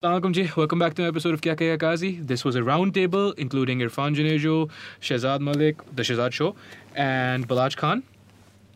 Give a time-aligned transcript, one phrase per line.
[0.00, 0.50] Assalamualaikum ji.
[0.56, 2.20] Welcome back to an episode of Kya Kya Kazi.
[2.22, 6.56] This was a roundtable including Irfan Janejo, Shehzad Malik, The Shehzad Show,
[6.96, 8.02] and Balaj Khan.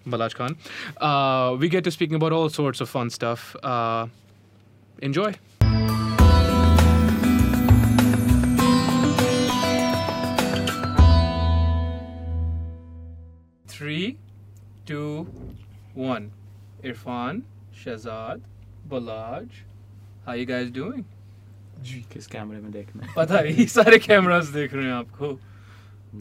[0.07, 0.59] Balaj Khan.
[1.01, 3.57] Uh, we get to speaking about all sorts of fun stuff.
[3.63, 4.09] Uh,
[5.01, 5.33] enjoy.
[13.67, 14.19] Three,
[14.85, 15.27] two,
[15.95, 16.33] one.
[16.83, 17.45] Irfan,
[17.75, 18.43] Shehzad,
[18.87, 19.49] Balaj.
[20.27, 21.07] How you guys doing?
[22.13, 23.13] किस कैमरे में देखना है?
[23.17, 25.39] पता नहीं सारे cameras देख रहे हैं आपको।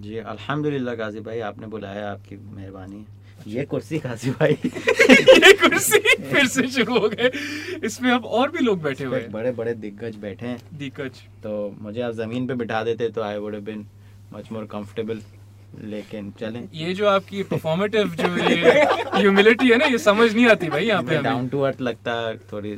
[0.02, 3.06] जी अल्हम्दुलिल्लाह गाजी भाई आपने बुलाया आपकी मेहरबानी।
[3.48, 7.32] ये कुर्सी गाजी भाई। ये कुर्सी फिर से शुरू हो गए
[7.86, 11.54] इसमें अब और भी लोग बैठे हुए हैं। बड़े बड़े दिग्गज बैठे हैं। दिक्कत तो
[11.82, 13.86] मुझे आप ज़मीन पे बिठा देते तो I would have been
[14.34, 15.22] much more comfortable
[15.92, 18.84] लेकिन चलें। ये जो आपकी परफॉर्मेटिव जो ये
[19.16, 22.38] ह्यूमिलिटी है ना ये समझ नहीं आती भाई यहाँ पे डाउन टू अर्थ लगता है
[22.52, 22.76] थोड़ी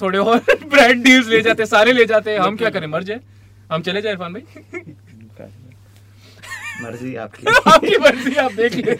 [0.00, 0.38] थोड़े और
[0.70, 2.86] ब्रांड डील्स ले जाते सारे ले जाते। हैं हम क्या करें?
[2.86, 3.20] मर जाए?
[3.72, 4.82] हम चले जाए इरफान भाई?
[6.82, 8.94] मर्ज़ी आपकी। आपकी मर्ज़ी आप देख ले।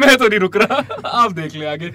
[0.00, 0.76] मैं तो नहीं रुक रहा।
[1.22, 1.94] आप देख ले आगे।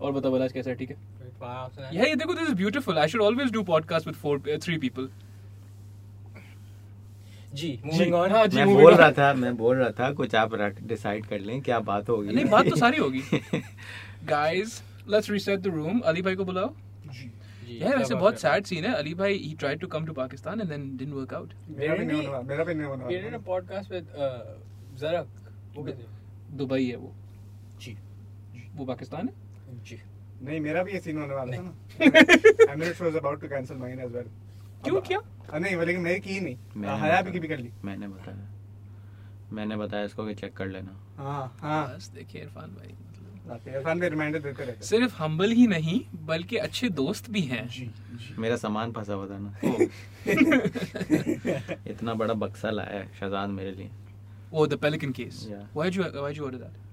[0.00, 0.76] और बताओ बलाज कैसा है?
[0.76, 0.96] ठीक है?
[1.36, 5.08] Yeah, ये देखो this is beautiful I should always do podcast with four three people
[7.54, 10.54] ji moving on हाँ जी मैं बोल रहा था मैं बोल रहा था कुछ आप
[10.82, 13.22] डिसाइड कर लें क्या बात होगी। नहीं बात तो सारी होगी।
[14.24, 16.74] Guys let's reset the room Ali भाई को बुलाओ।
[17.68, 20.68] यार वैसे बहुत सैड सीन है अली भाई he tried to come to Pakistan and
[20.70, 23.92] then didn't work out मेरा भी नहीं होने वाला मेरा भी नहीं होने वाला। podcast
[23.92, 24.40] with uh,
[25.02, 25.26] Zarak.
[25.76, 26.06] वो कैसे?
[26.56, 27.12] दुबई है वो।
[27.80, 27.96] जी।
[28.74, 29.34] वो पाकिस्तान है?
[29.84, 30.00] जी।
[30.42, 34.00] नहीं मेरा भी ये सीन होने वाला था ना। Emirates was about to cancel mine
[34.00, 34.28] as well
[34.84, 35.20] क्यों क्या?
[35.58, 36.56] नहीं वो लेकिन मैंने की नहीं।
[37.02, 38.52] हया भी की भी कर ली। मैंने बताया।
[39.52, 42.94] मैंने बताया इसको कि चेक कर लेना। हाँ हाँ। बस देखिए इरफान भाई।
[43.48, 49.14] रहते सिर्फ़ हम्बल ही नहीं बल्कि अच्छे दोस्त भी हैं। जी जी। मेरा सामान फंसा
[49.14, 49.52] हुआ था ना।
[51.90, 53.90] इतना बड़ा बक्सा लाया है शहजाद मेरे लिए।
[54.52, 56.84] वो the pelican case why you why you order that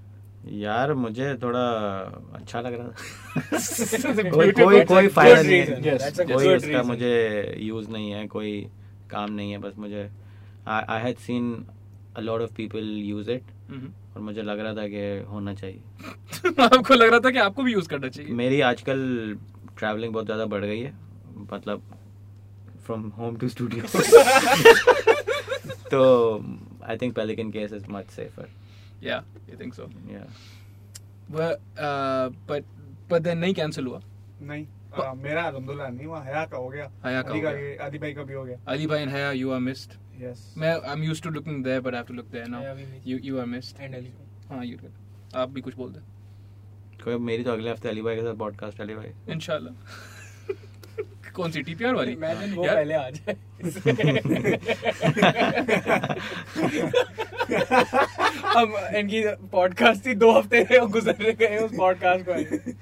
[0.54, 1.60] यार मुझे थोड़ा
[2.34, 6.86] अच्छा लग रहा था। कोई कोई कोई फ़ायदा नहीं है। Yes, कोई reason.
[6.86, 8.68] मुझे यूज़ नहीं है कोई
[9.12, 10.10] काम नहीं है बस मुझे
[10.68, 11.66] I had seen
[12.18, 13.44] a lot of people use it
[14.16, 15.82] और मुझे लग रहा था कि होना चाहिए।
[16.64, 19.38] आपको लग रहा था कि आपको भी यूज़ करना चाहिए। मेरी आजकल
[19.78, 20.94] ट्रैवलिंग बहुत ज़्यादा बढ़ गई है।
[21.52, 21.82] मतलब
[22.86, 23.84] फ्रॉम होम टू स्टूडियो
[25.92, 26.02] तो
[26.90, 28.48] I think pelican case is much safer
[29.04, 30.26] yeah I think so yeah
[31.32, 32.64] but
[33.12, 34.02] but then नहीं कैंसिल हुआ?
[34.42, 37.86] नहीं आ, मेरा अल्हम्दुलिल्लाह नहीं हुआ। हया का हो गया। हया का अली हो गया।
[37.86, 40.72] अली भाई का भी हो गया। अली भाई and Haya you are missed yes मैं
[40.72, 42.84] I am used to looking there but I have to look there now Haya भी
[42.84, 43.08] missed.
[43.08, 44.08] You you are missed And Ali.
[44.50, 44.78] हाँ यू
[45.36, 46.00] आप भी कुछ बोल दे।
[47.04, 49.74] कोई मेरी तो अगले हफ़्ते अली भाई के साथ पॉडकास्ट अली भाई इंशाल्लाह।
[51.36, 52.16] कौन सी टीपीआर वाली?
[52.16, 53.38] Imagine वो यार, पहले आ जाए।
[58.44, 62.74] हम इनकी पॉडकास्ट थी दो हफ़्ते गुजर गए उस पॉडकास्ट को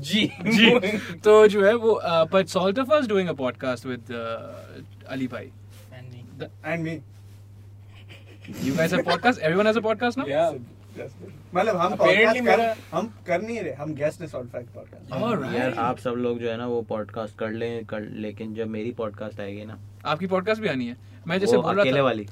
[0.00, 4.04] जी। जी। तो जो है वो but sort of us doing a podcast with
[5.08, 5.52] Ali भाई
[6.40, 6.66] And me.
[6.66, 7.00] And me
[8.68, 11.04] you guys have podcast everyone has a podcast now Yeah.
[11.54, 15.54] मतलब हम पॉडकास्ट कर हम कर नहीं रहे हम गेस्ट फैक्ट पॉडकास्ट.
[15.54, 18.90] यार आप सब लोग जो है ना वो पॉडकास्ट कर लें कर लेकिन जब मेरी
[18.90, 20.96] पॉडकास्ट आएगी ना आपकी पॉडकास्ट भी आनी है।
[21.26, 22.26] मैं जैसे बोल रहा था वाली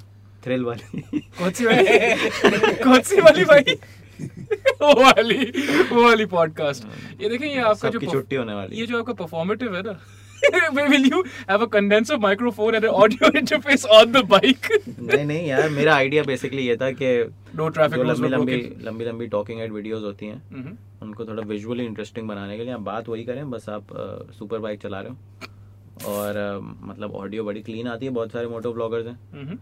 [0.45, 1.85] थ्रिल वाली। कौन सी वाली?
[2.85, 3.79] कौन सी वाली भाई?
[4.83, 5.45] वो वाली
[5.93, 6.85] वो वाली पॉडकास्ट
[7.21, 10.01] ये देखें ये आपका जो छुट्टी होने वाली ये जो आपका परफॉर्मेटिव है ना
[10.79, 14.69] will you have a condenser microphone and an audio interface on the bike?
[14.99, 17.11] नहीं नहीं यार मेरा आइडिया बेसिकली ये था कि
[17.61, 20.77] no traffic लंबी लंबी लंबी लंबी टॉकिंग एड वीडियोस होती हैं Mhm.
[21.03, 23.87] उनको थोड़ा विजुअली इंटरेस्टिंग बनाने के लिए आप बात वही करें बस आप
[24.39, 28.73] सुपर बाइक चला रहे हो। और मतलब ऑडियो बड़ी क्लीन आती है बहुत सारे मोटो
[28.73, 29.59] ब्लॉगर्स हैं.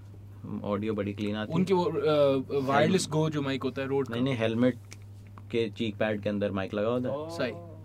[0.64, 4.22] ऑडियो बड़ी क्लीन आती उनके है वो वायरलेस गो जो माइक होता है रोड नहीं
[4.22, 4.76] नहीं हेलमेट
[5.52, 7.75] के चीक पैड के अंदर माइक लगा होता है। सही। हाँ।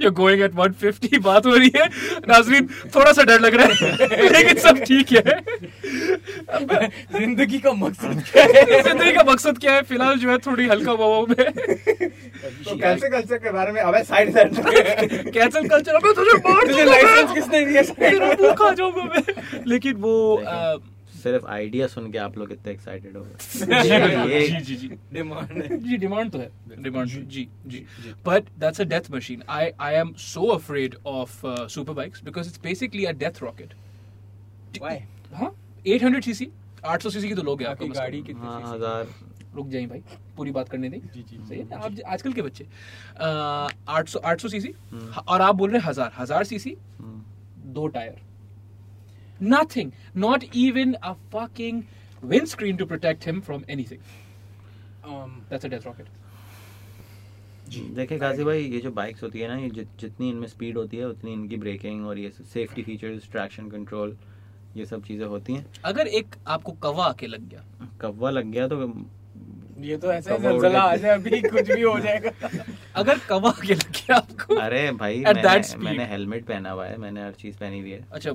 [0.00, 1.86] You're going at 150 बात हो रही है।
[2.28, 3.72] नाजरीन थोड़ा सा डर लग रहा है
[4.32, 5.40] लेकिन सब ठीक है।
[7.12, 8.82] ज़िंदगी का मकसद क्या है?
[8.82, 9.82] ज़िंदगी का मकसद क्या है?
[9.82, 11.52] फ़िलहाल जो है थोड़ी हल्का ववा में।
[12.64, 14.50] तो कैसे कल्चर के बारे में अबे साइड साइड
[15.32, 17.82] कैंसल कल्चर अबे तुझे मार तुझे लाइसेंस किसने दिया?
[19.66, 20.36] लेकिन वो
[21.22, 25.62] सिर्फ़ आइडिया सुन के आप लोग इतने एक्साइटेड हो गए। जी जी जी जी। डिमांड
[25.84, 26.50] जी डिमांड तो है।
[26.82, 27.84] डिमांड जी जी
[28.26, 32.60] but that's a death machine I I am so afraid of super bikes because it's
[32.62, 33.74] basically a death rocket
[34.80, 34.96] Why?
[35.34, 35.50] हाँ
[35.86, 36.46] 800 सीसी
[36.86, 39.06] 800 सीसी की तो लोग हैं आपका गाड़ी कितनी हाँ हज़ार।
[39.54, 40.02] रुक जाइए भाई
[40.36, 42.64] पूरी बात करने दें। जी, जी, सही है आप आजकल के बच्चे।
[43.96, 44.72] आठ सौ आठ सौ सीसी
[45.28, 47.22] और आप बोल रहे हैं हज़ार। हज़ार सीसी हम्म,
[47.72, 48.16] दो tyre.
[49.42, 51.86] Nothing Not even a fucking
[52.22, 54.02] windscreen to protect him from anything.
[55.04, 56.06] Um, that's a death rocket.
[57.94, 60.96] देखिए काजी भाई ये जो बाइक्स होती है ना ये जि, जितनी इनमें स्पीड होती
[60.96, 64.16] है उतनी इनकी ब्रेकिंग और ये सेफ्टी फीचर्स ट्रैक्शन कंट्रोल
[64.76, 67.64] ये सब चीज़ें होती हैं। अगर एक आपको कवा आके लग गया।
[68.00, 68.76] कव्वा लग गया तो
[69.78, 72.30] ये तो ऐसे जलजला आ जाए अभी कुछ भी हो जाएगा।
[72.96, 77.24] अगर कवा आके लग गया आपको। अरे भाई मैंने, मैंने हेलमेट पहना हुआ है मैंने
[77.24, 78.30] हर चीज़ पहनी हुई है। अच्छा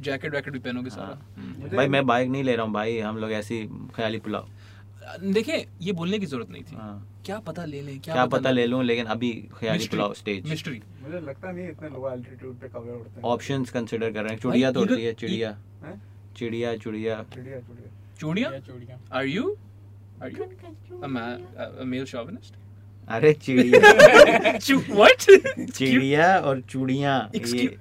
[0.00, 1.06] जैकेट वैकेट भी पहनोगे सारा?
[1.06, 3.66] हाँ। भाई मैं बाइक नहीं ले रहा हूँ भाई हम लोग ऐसी
[3.96, 4.48] ख्याली पुलाव।
[5.22, 8.36] देखिए ये बोलने की ज़रूरत नहीं थी। हाँ। क्या पता ले लें क्या, क्या पता
[8.38, 12.54] पता ले लूँ लेकिन अभी ख्याली पुलाव स्टेज मिस्ट्री मुझे लगता नहीं इतने लो एल्टीट्यूड
[12.60, 15.56] पे कवर उड़ते हैं। ऑप्शंस कंसिडर कर रहे हैं। चिड़िया तो तोड़ती है चिड़िया।
[16.36, 17.90] चिड़िया चिड़िया। चिड़िया चिड़िया।
[18.20, 18.50] चूड़िया?
[19.20, 19.54] ये
[20.28, 20.50] you are
[20.90, 21.00] you
[21.80, 22.52] a male chauvinist.
[23.08, 23.80] अरे चिड़िया।
[24.98, 25.26] what?
[25.74, 27.78] चिड़िया और चूड़िया ये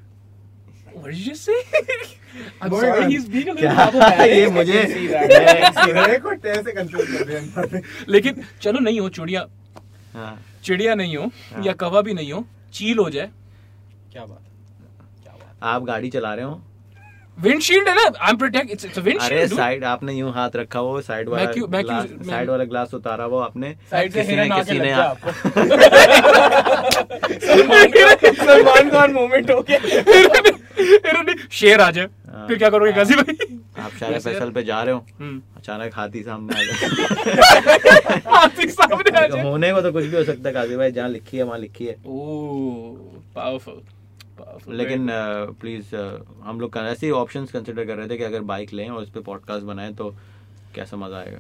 [0.94, 1.60] what did you just say?
[2.62, 3.12] I'm Moving sorry on.
[3.12, 4.28] he's being a little problematic.
[4.32, 4.84] ये मुझे
[5.94, 7.08] मेरे को टे से कंफ्यूज
[7.58, 9.46] कर। लेकिन चलो नहीं हो चूड़िया।
[10.14, 10.34] हाँ।
[10.64, 13.30] चिड़िया नहीं हो हाँ। या कवा भी नहीं हो चील हो जाए।
[14.12, 14.44] क्या बात
[15.24, 16.62] क्या बात आप गाड़ी चला रहे हो?
[17.42, 18.02] विंडशील्ड है ना?
[18.22, 21.44] I am protect it's it's a अरे साइड आपने यूँ हाथ रखा वो साइड वाला
[21.44, 24.64] मैं क्यों- मैं क्यों- साइड वाला ग्लास उतारा वो आपने। साइड से किसी हिरन आके
[24.64, 25.32] किसी लग ने गया आपको।
[28.46, 29.80] सलमान खान मोमेंट हो गया।
[31.52, 33.36] शेर आ जाए हाँ। फिर क्या करोगे गाजी भाई?
[33.84, 39.18] आप शायद फैसल पे जा रहे हो। हम्म। अचानक हाथी सामने आ जाए हाथी सामने
[39.20, 41.44] आ जाए। होने को तो कुछ भी हो सकता है काजी भाई। जहाँ लिखी है
[41.44, 43.82] वहाँ लिखी है। पावरफुल पावरफुल
[44.70, 45.08] लेकिन
[45.62, 45.96] प्लीज़
[46.44, 49.10] हम लोग ऐसे ही ऑप्शंस कंसिडर कर रहे थे कि अगर बाइक लें और उस
[49.10, 50.14] पर पॉडकास्ट बनाएँ तो
[50.76, 51.40] कैसा मज़ा आएगा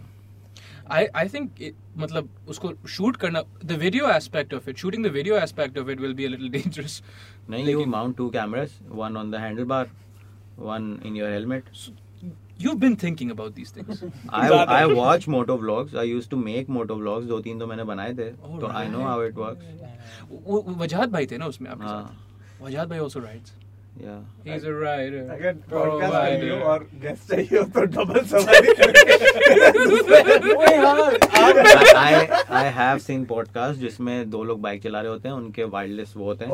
[0.97, 3.41] I I think it, मतलब उसको शूट करना
[3.71, 6.49] the video aspect of it shooting the video aspect of it will be a little
[6.55, 6.95] dangerous
[7.49, 9.89] नहीं you mount two cameras one on the handle bar
[10.59, 11.69] one in your helmet
[12.63, 13.99] you've been thinking about these things
[14.37, 14.47] I
[14.77, 15.93] I watch moto vlogs.
[16.01, 17.27] I used to make moto vlogs.
[17.27, 19.69] दो तीन तो मैंने बनाए थे Oh, तो I know how it works.
[20.47, 22.28] वो- वजाहत भाई थे ना उसमें आपके हाँ साथ
[22.61, 23.51] वजाहत भाई also rides
[24.03, 24.19] yeah.
[24.45, 26.39] he's a rider अगर पॉडकास्ट Provider.
[26.39, 30.95] चाहिए और गेस्ट चाहिए हो तो डबल सवारी करके। ओए हाँ।
[31.39, 31.51] I,
[31.99, 36.13] I I have seen podcast जिसमें दो लोग बाइक चला रहे होते हैं उनके वायरलेस
[36.17, 36.51] वो होते हैं।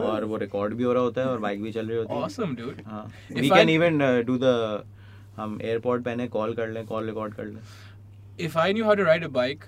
[0.00, 2.22] और वो रिकॉर्ड भी हो रहा होता है और बाइक भी चल रही होती है।
[2.22, 2.86] Awesome dude.
[2.86, 4.84] हाँ। We can even do the
[5.36, 7.60] हम एयरपोर्ट पहने कॉल कर लें कॉल रिकॉर्ड कर लें।
[8.48, 9.66] If I knew how to ride a bike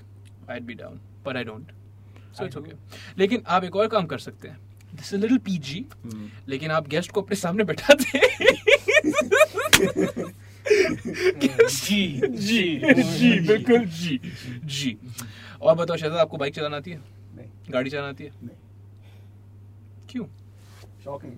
[0.55, 1.77] I'd be down but I don't.
[2.39, 2.77] So it's okay.
[3.19, 4.68] लेकिन आप एक और काम कर सकते हैं।
[4.99, 5.87] This is little PG.
[6.49, 8.19] लेकिन आप गेस्ट को अपने सामने बैठाते
[11.67, 14.21] जी जी जी बिल्कुल जी
[14.65, 14.97] जी
[15.63, 17.01] और बताओ शायद आपको बाइक चलाना आती है?
[17.37, 18.31] नहीं। गाड़ी चलाना आती है?
[18.31, 18.57] नहीं।
[20.11, 20.25] क्यों?
[21.05, 21.37] शौक नहीं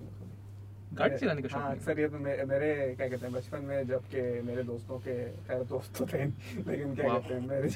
[0.91, 3.87] गाड़ी चलाने का शौक हाँ, अक्सर ये तो मे- मेरे क्या कहते हैं बचपन में
[3.87, 5.13] जब के मेरे दोस्तों के
[5.47, 7.69] खैर दोस्त तो थे लेकिन क्या कहते हैं मेरे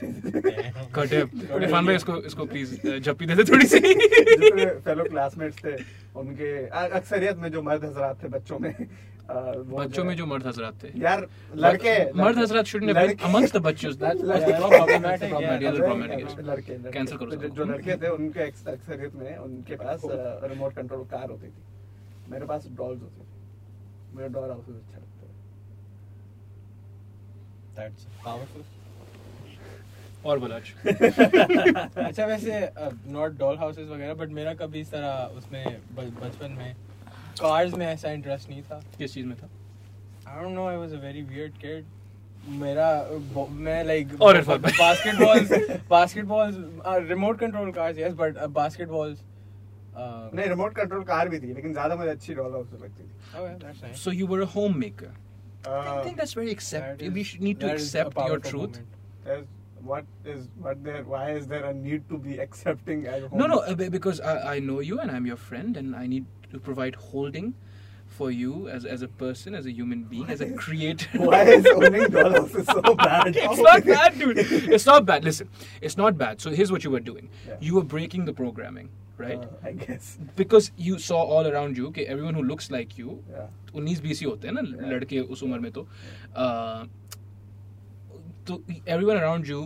[0.95, 1.13] कट
[1.63, 3.79] इरफान भाई इसको इसको प्लीज़ झप्पी दे दे थोड़ी सी।
[4.85, 5.75] फेलो क्लासमेट्स थे
[6.19, 8.73] उनके अक्सरियत में जो मर्द हजरात थे बच्चों में
[9.29, 11.25] बच्चों में जो मर्द हजरात थे। यार
[11.55, 12.89] लड़के मर्द हजरात लड़के-
[15.79, 16.39] problematic, yes.
[16.39, 18.39] लड़के लड़के- Cancel करो जो- लड़के थे उनके
[18.71, 20.01] अक्सरियत में उनके पास
[20.51, 21.63] रिमोट कंट्रोल कार होती थी।
[22.29, 25.33] मेरे पास डॉल्स होती थी। मेरा डॉल हाउस अच्छा लगता है
[27.77, 28.63] That's powerful.
[30.25, 30.71] और बलाच
[31.97, 32.59] अच्छा वैसे
[33.11, 36.73] नॉट डॉल हाउसेस वगैरह बट मेरा कभी इस तरह उसमें बचपन में
[37.41, 39.49] कार्स में ऐसा इंटरेस्ट नहीं था। किस चीज़ में था?
[40.27, 41.85] I don't know I was a very weird kid
[42.61, 42.87] मेरा
[43.51, 45.51] मैं लाइक और इरफान भाई। Basketballs
[45.89, 46.55] basketballs
[47.09, 49.21] remote control cars yes but basketballs
[49.96, 53.46] नहीं रिमोट कंट्रोल कार भी थी लेकिन ज्यादा मुझे अच्छी डॉल हाउस लगती थी Oh,
[53.64, 54.00] that's nice.
[54.04, 55.10] So you were a homemaker.
[55.12, 56.86] I Uh, think that's very accept.
[56.90, 58.76] That is- we should need to that is a accept your powerful truth.
[58.78, 58.98] moment.
[59.30, 59.48] there's-
[59.88, 63.46] what is what there why is there a need to be accepting as a No,
[63.52, 63.72] no, home?
[63.72, 66.60] uh, be- because I, I know you and I'm your friend, and I need to
[66.70, 67.52] provide holding
[68.18, 71.22] for you as as a person, as a human being, as a creator.
[71.30, 74.42] why is owning doll houses so bad it's not bad, dude.
[74.78, 75.28] It's not bad.
[75.30, 75.48] Listen,
[75.90, 76.40] it's not bad.
[76.46, 77.30] So here's what you were doing.
[77.48, 77.62] Yeah.
[77.68, 79.43] You were breaking the programming, Right?
[79.43, 80.17] Uh, I guess.
[80.41, 83.47] Because you saw all around you कि everyone who looks like you yeah.
[83.75, 84.91] 19 बीस ही होते हैं ना Yeah.
[84.93, 86.85] लड़के उस उम्र में तो। uh,
[88.47, 88.61] तो
[88.95, 89.61] everyone around you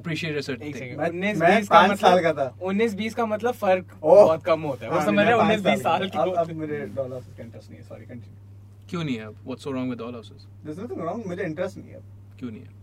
[0.00, 3.26] appreciate a certain thing उन्नीस बीस का पाँच साल का मतलब था। उन्नीस बीस का
[3.26, 6.18] मतलब फ़र्क। बहुत कम होता है। वो हाँ, समझ रहे हो उन्नीस बीस साल की
[6.18, 9.36] अब हैं। मेरे डॉल हाउसेस का इंटरेस्ट नहीं है सॉरी कंटिन्यू क्यों नहीं है अब?
[9.46, 10.42] What's so wrong with all houses?
[10.66, 12.00] This is wrong मुझे इंटरेस्ट नहीं है
[12.38, 12.74] क्यों नहीं है?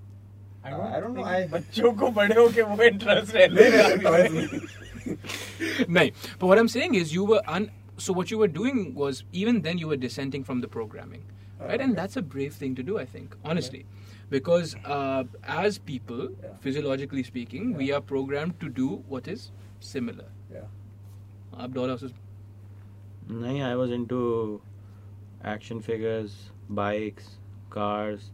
[0.63, 5.14] I I don't know, think I- बच्चों को बड़े होके वो इंटरेस्ट नहीं रहने नहीं
[5.14, 7.68] toys लगा नहीं नहीं but what I'm saying is you were un
[8.06, 11.22] so what you were doing was even then you were dissenting from the programming,
[11.60, 11.80] right?
[11.80, 12.00] And okay.
[12.00, 13.80] that's a brave thing to do, I think, honestly,
[14.34, 16.52] because uh, as people, Yeah.
[16.66, 17.96] physiologically speaking, we Yeah.
[17.96, 20.28] are programmed to do what is similar.
[20.58, 20.68] Yeah.
[21.66, 22.14] Ab Dollar says,
[23.30, 24.20] नहीं I was into
[25.46, 26.36] action figures
[26.78, 27.26] bikes
[27.72, 28.30] cars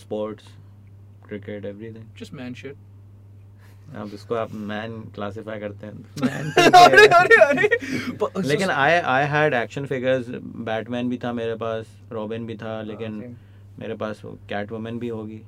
[0.00, 0.52] sports
[1.28, 2.76] cricket everything just man shit.
[3.95, 8.41] अब इसको आप man classify करते अरे, अरे, हैं। अरे.
[8.47, 13.35] लेकिन I I had action figures Batman भी था मेरे पास रॉबिन भी था लेकिन
[13.79, 15.41] मेरे पास कैट वुमन भी होगी।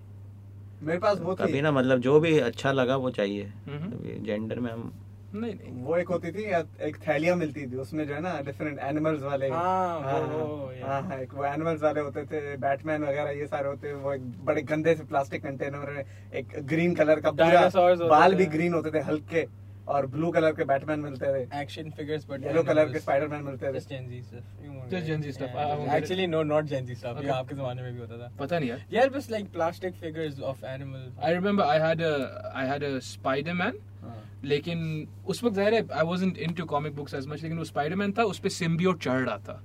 [0.84, 4.24] मेरे पास वो कभी ना मतलब जो भी अच्छा लगा वो चाहिए। हम्म.
[4.24, 4.94] जेंडर में हम
[5.36, 6.44] नहीं नहीं। वो एक होती थी
[6.88, 11.20] एक थैलियाँ मिलती थी उसमें जो है ना डिफरेंट एनिमल्स वाले। हाँ, वो हाँ। हाँ,
[11.54, 15.44] एनिमल्स वाले होते थे बैटमैन वगैरह ये सारे होते वो एक बड़े गंदे से प्लास्टिक
[15.44, 16.04] कंटेनर
[16.36, 19.46] एक ग्रीन कलर का बाल भी ग्रीन होते थे हल्के
[19.88, 23.74] और ब्लू कलर के बैटमैन मिलते थे। Action figures but yellow colour के स्पाइडरमैन मिलते
[23.74, 25.58] थे। जेंजी स्टफ़ जो Gen Z stuff
[25.96, 28.86] actually no not Gen Z stuff ये आपके जमाने में भी होता था। पता नहीं यार।
[28.94, 32.98] यार बस like plastic figures of animal I remember I had a I had a
[33.00, 33.74] Spiderman
[34.06, 37.64] हाँ। लेकिन उस वक्त ज़ाहिर है I was into comic books as much लेकिन वो
[37.66, 39.62] स्पाइडरमैन था उस पर सिम्बियोट चढ़ रहा था।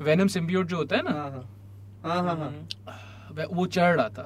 [0.00, 1.10] वेनम सिम्बियोट जो होता है ना?
[2.04, 2.66] हाँ,
[3.52, 4.22] वो चढ़ रहा था।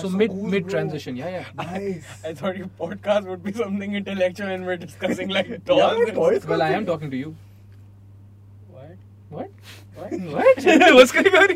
[0.00, 1.26] सो mid mid transition yeah
[1.58, 6.72] I thought your podcast would be something intellectual and we discussing like talks well I
[6.72, 7.34] am talking to you
[8.70, 8.96] what
[9.32, 9.50] what
[9.98, 10.12] what
[10.92, 11.48] what's going on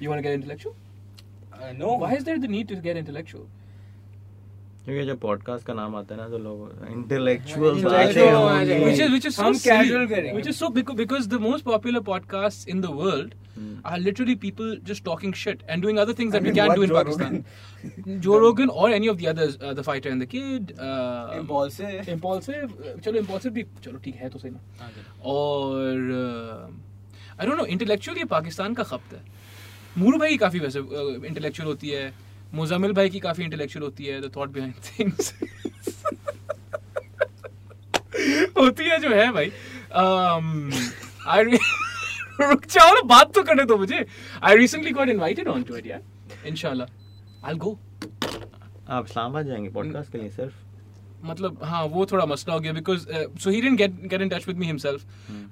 [0.00, 0.74] you want to get intellectual
[1.78, 3.44] no why is there the need to get intellectual
[4.84, 7.84] क्योंकि जब podcast का नाम आता है ना तो लोग intellectual
[9.12, 9.68] which is so हम silly.
[9.68, 12.92] casual करेंगे। is so because, because the most popular podcasts in the
[13.54, 13.72] Hmm.
[13.84, 16.74] are literally people just talking shit and doing other things I that mean, we can't
[16.74, 17.34] do in Joe Pakistan.
[18.26, 20.72] Joe Rogan or any of the others, uh, the fighter and the kid.
[20.78, 22.08] Uh, Impulsive.
[22.14, 22.72] Impulsive.
[22.80, 24.60] uh, चलो impulsive भी चलो ठीक है तो सही ना.
[24.80, 24.90] हाँ,
[25.34, 29.22] और uh, I don't know intellectual ये पाकिस्तान का खप्त है.
[29.98, 30.78] मूरू भाई काफ़ी वैसे
[31.28, 32.31] इंटेलेक्चुअल होती है.
[32.54, 34.20] मुजामिल भाई की काफ़ी इंटेलेक्चुअल होती है.
[34.20, 35.34] The thought behind things.
[38.58, 39.52] होती है जो है भाई.
[39.92, 40.74] Um,
[42.40, 44.06] रुक जाओ ना बात तो करने दो मुझे.
[44.42, 46.02] I recently got invited on to it यार.
[46.46, 46.86] इंशाल्लाह
[47.46, 47.78] आई विल गो
[48.88, 50.54] आप इस्लामाबाद जाएँगे पॉडकास्ट के लिए सिर्फ़
[51.24, 53.06] मतलब हाँ वो थोड़ा मसला हो गया because
[53.42, 55.04] so he didn't get get in touch with me himself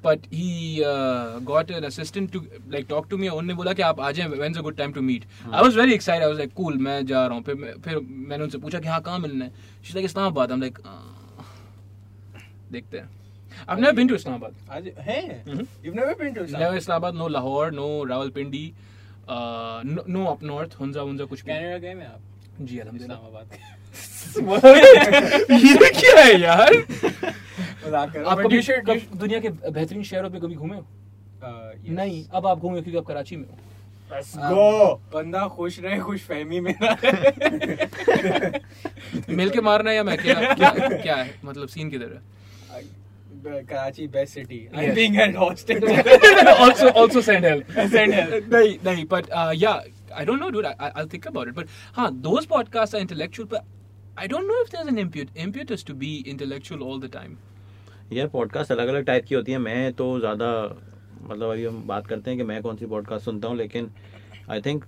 [0.04, 0.76] but he
[1.50, 2.40] got an assistant to
[2.72, 5.00] like talk to me उन्होंने बोला कि आप आ जाएँ when a good time to
[5.02, 7.78] meet I was very excited I was like cool मैं जा रहा हूँ फिर मैं-
[7.84, 9.52] फिर मैंने उनसे पूछा कि हाँ कहाँ मिलना है
[9.84, 10.78] she like Islamabad I am like
[12.72, 13.08] देखते हैं
[13.68, 14.52] I've never been to Islamabad.
[14.70, 15.44] आज है?
[15.44, 15.64] Mhm.
[15.84, 16.60] You've never been to Islamabad.
[16.60, 18.62] Never Islamabad, no Lahore, no Rawalpindi,
[19.28, 21.50] uh, no, no up north, Hunza Hunza कुछ भी.
[21.52, 22.20] कनाडा गए मैं आप?
[22.60, 23.18] जी अल्हम्दुलिल्लाह.
[23.18, 23.79] इस्लामाबाद
[24.40, 26.74] ये क्या है यार?
[27.94, 28.60] आप कभी
[29.18, 30.84] दुनिया के बेहतरीन शहरों पे कभी घूमे हो?
[31.88, 33.46] नहीं अब आप घूमे क्योंकि आप कराची में
[35.14, 36.74] बंदा खुश रहे खुश फहमी में
[39.36, 40.34] मिलके मारना या मैं क्या?
[40.54, 41.34] क्या, है?
[41.44, 42.20] मतलब सीन किधर है?
[43.44, 45.88] Karachi best city I being an hostel
[46.48, 49.70] also also send help send help नहीं नहीं but yeah
[50.18, 51.66] I don't know dude I I think about it but
[51.96, 53.58] हाँ दोस पॉडकास्ट आर इंटेलेक्चुअल पर
[54.18, 57.36] I don't know if there's an imput impetus to be intellectual all the time.
[58.12, 60.48] यार podcast अलग अलग type की होती है। मैं तो ज़्यादा
[61.22, 63.90] मतलब अभी हम बात करते हैं कि मैं कौन सी पॉडकास्ट सुनता हूँ, लेकिन
[64.50, 64.84] आई थिंक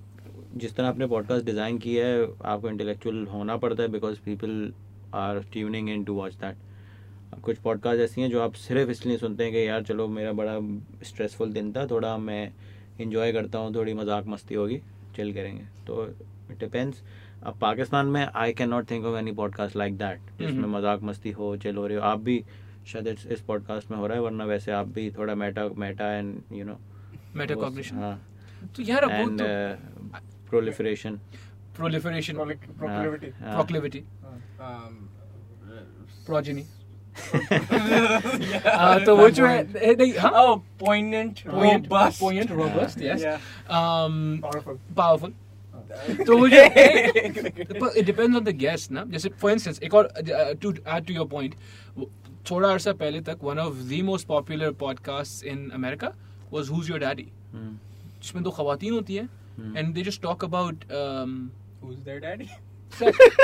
[0.56, 4.72] जिस तरह आपने पॉडकास्ट डिज़ाइन किया है, आपको इंटेलेक्चुअल होना पड़ता है because people
[5.14, 9.44] are tuning in to watch that कुछ पॉडकास्ट ऐसी हैं जो आप सिर्फ़ इसलिए सुनते
[9.44, 10.58] हैं कि यार, चलो मेरा बड़ा
[11.06, 12.52] स्ट्रेसफुल दिन था, थोड़ा मैं
[13.00, 14.80] इंजॉय करता हूँ, थोड़ी मज़ाक मस्ती होगी
[15.16, 16.06] चिल करेंगे। तो
[16.60, 17.02] डिपेंड्स
[17.46, 21.02] अब पाकिस्तान में I can not think of any podcast like that जिसमें हम्म। मज़ाक
[21.02, 22.44] मस्ती हो चिल हो रही हो। आप भी
[22.86, 26.42] शायद इस, पॉडकास्ट में हो रहा है वरना वैसे आप भी थोड़ा meta meta and
[26.52, 26.78] you know
[27.36, 28.20] metacognition हाँ।
[28.76, 29.40] तो यार अब एंड
[30.50, 31.20] प्रोलिफरेशन.
[33.40, 34.94] हाँ। um,
[36.26, 36.64] progeny
[38.66, 40.30] हाँ, तो वो जो है ए, नहीं हाँ?
[40.32, 42.20] Oh poignant Poignant, robust.
[42.20, 42.50] poignant,
[46.26, 50.12] तो मुझे it depends on the guest ना जैसे फॉर इंस्टेंस एक और
[50.62, 51.54] to add to your point
[52.50, 56.12] थोड़ा अरसा पहले तक one of the most popular podcast in America
[56.52, 59.28] was who's your daddy जिसमें दो खातन होती है
[59.76, 60.84] and they just talk about
[62.20, 62.48] daddy
[63.00, 63.26] literally,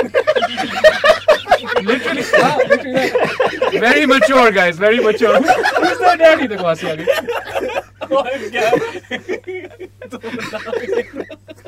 [1.57, 2.57] uh, literally uh,
[3.71, 5.41] very mature guys, very mature.
[5.41, 6.47] Who's the daddy?
[6.47, 7.05] The guy.
[8.11, 8.25] Oh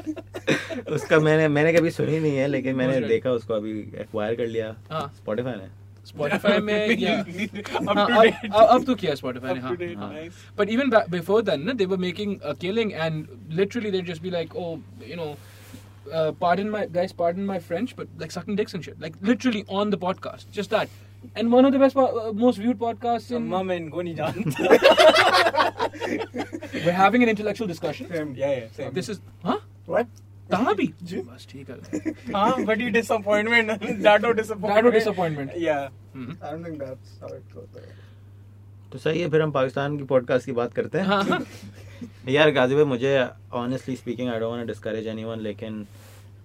[0.04, 0.24] god!
[0.96, 3.00] उसका मैंने मैंने कभी सुनी नहीं है लेकिन मैंने?
[3.08, 3.72] देखा उसको अभी
[4.02, 5.70] एक्वायर कर लिया हाँ स्पॉटिफाई ने
[6.10, 8.46] Spotify में या Up हाँ, to अब date.
[8.52, 10.08] अब- अब तो किया Spotify ने Up हाँ to date, हाँ.
[10.14, 10.40] nice.
[10.62, 13.28] But even back before then, no, they were making a killing, and
[13.60, 14.72] literally they'd just be like, "Oh,
[15.12, 15.28] you know,
[16.22, 19.64] uh, pardon my guys, pardon my French, but like sucking dicks and shit, like literally
[19.82, 20.98] on the podcast, just that."
[21.36, 23.38] And one of the best, po- uh, most viewed podcasts in.
[23.44, 25.92] अम्मा मैं इनको नहीं जानता
[26.86, 28.10] We're having an intellectual discussion.
[28.18, 28.34] Same.
[28.44, 29.60] yeah yeah same This is, huh?
[29.86, 30.08] What?
[30.52, 30.94] कहाँ भी?
[31.04, 31.18] जी.
[31.22, 32.14] बस ठीक है.
[32.36, 32.52] हाँ
[32.98, 35.52] disappointment That or disappointment.
[35.58, 36.38] yeah Mhm.
[36.42, 37.68] I don't think that's how it goes.
[37.76, 38.00] Right?
[38.92, 41.40] तो सही है फिर हम पाकिस्तान की पॉडकास्ट की बात करते हैं हाँ, हाँ.
[42.30, 43.14] यार गाजी भाई मुझे
[43.54, 45.86] honestly speaking I don't want to discourage anyone लेकिन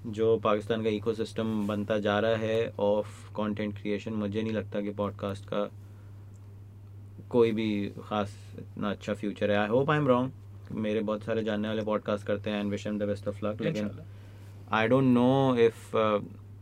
[0.06, 4.90] जो पाकिस्तान का इकोसिस्टम बनता जा रहा है ऑफ़ कंटेंट क्रिएशन मुझे नहीं लगता कि
[5.00, 5.68] पॉडकास्ट का
[7.30, 7.68] कोई भी
[8.08, 10.30] खास इतना अच्छा फ्यूचर है I hope I am wrong
[10.72, 13.90] मेरे बहुत सारे जानने वाले पॉडकास्ट करते हैं and wish the best of luck लेकिन
[14.72, 15.96] आई डोंट नो इफ़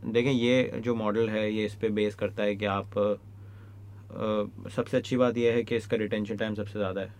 [0.05, 4.97] देखें ये जो मॉडल है ये इस पर बेस करता है कि आप uh, सबसे
[4.97, 7.13] अच्छी बात यह है कि इसका रिटेंशन टाइम सबसे ज़्यादा है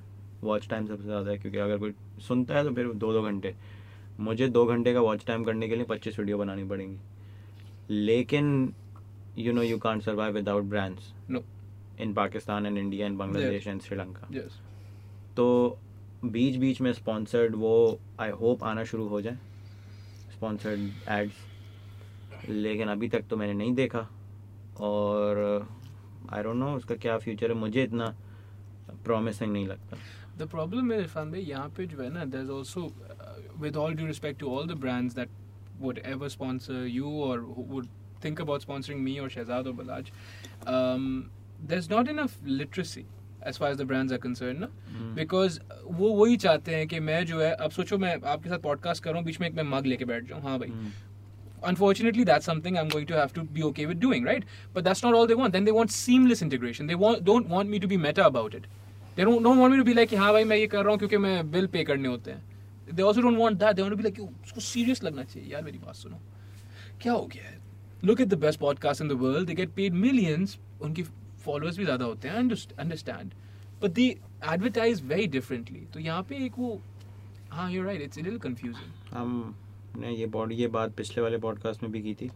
[0.44, 1.94] वॉच टाइम सबसे ज़्यादा है क्योंकि अगर कोई
[2.28, 3.56] सुनता है तो फिर दो दो घंटे।
[4.20, 6.98] मुझे दो घंटे का वॉच टाइम करने के लिए पच्चीस वीडियो बनानी पड़ेंगी।
[7.90, 8.74] लेकिन
[9.38, 11.14] you know you can't survive without brands
[12.02, 14.28] in Pakistan and India and Bangladesh and Sri Lanka
[15.38, 15.78] तो
[16.32, 19.38] बीच बीच में स्पॉन्सर्ड वो आई होप आना शुरू हो जाए।
[20.34, 24.08] स्पॉन्सर्ड एड्स लेकिन अभी तक तो मैंने नहीं देखा।
[24.80, 25.68] और
[26.34, 28.16] आई डोंट नो उसका क्या फ्यूचर है, मुझे इतना
[29.06, 29.98] प्रॉमिसिंग नहीं लगता।
[30.38, 32.82] द प्रॉब्लम मेरे इरफान भाई, यहाँ पे जो है ना there is also
[33.60, 35.30] with all due respect to all the brands that
[35.80, 37.88] would ever sponsor you और would
[38.24, 40.12] think about sponsoring me और शहजाद और Balaj
[40.68, 43.06] there is not enough literacy
[43.46, 45.60] as far as the brands are concerned ना हम्म। Because
[45.94, 49.10] वो वही चाहते हैं कि मैं जो है अब सोचो मैं आपके साथ पॉडकास्ट कर
[49.10, 50.92] रहा हूँ बीच में एक मैं मग लेके बैठ जाऊँ हाँ भाई हम्म।
[51.64, 55.04] unfortunately that's something i'm going to have to be okay with doing right but that's
[55.04, 57.88] not all they want then they want seamless integration they want don't want me to
[57.88, 58.68] be meta about it
[59.18, 61.00] they don't don't want me to be like हाँ भाई मैं ये कर रहा हूँ
[61.00, 63.98] क्योंकि मैं bill pay करने होते हैं they also don't want that they want to
[63.98, 66.20] be like "यो, उसको serious लगना चाहिए यार मेरी बात सुनो
[67.02, 67.60] क्या हो गया है
[68.04, 71.04] look at the best podcast in the world they get paid millions उनकी
[71.48, 72.44] followers भी ज़्यादा होते हैं
[72.84, 73.34] understand.
[73.82, 74.08] But they
[74.54, 75.82] advertise very differently.
[75.94, 76.80] तो यहाँ पे एक वो
[77.52, 78.92] हाँ right it's a little confusing.
[79.14, 82.30] हमने ये बॉड ये बात पिछले वाले पॉडकास्ट में भी की थी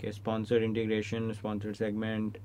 [0.00, 2.38] कि स्पॉन्सर्ड इंटीग्रेशन स्पॉन्सर्ड सेगमेंट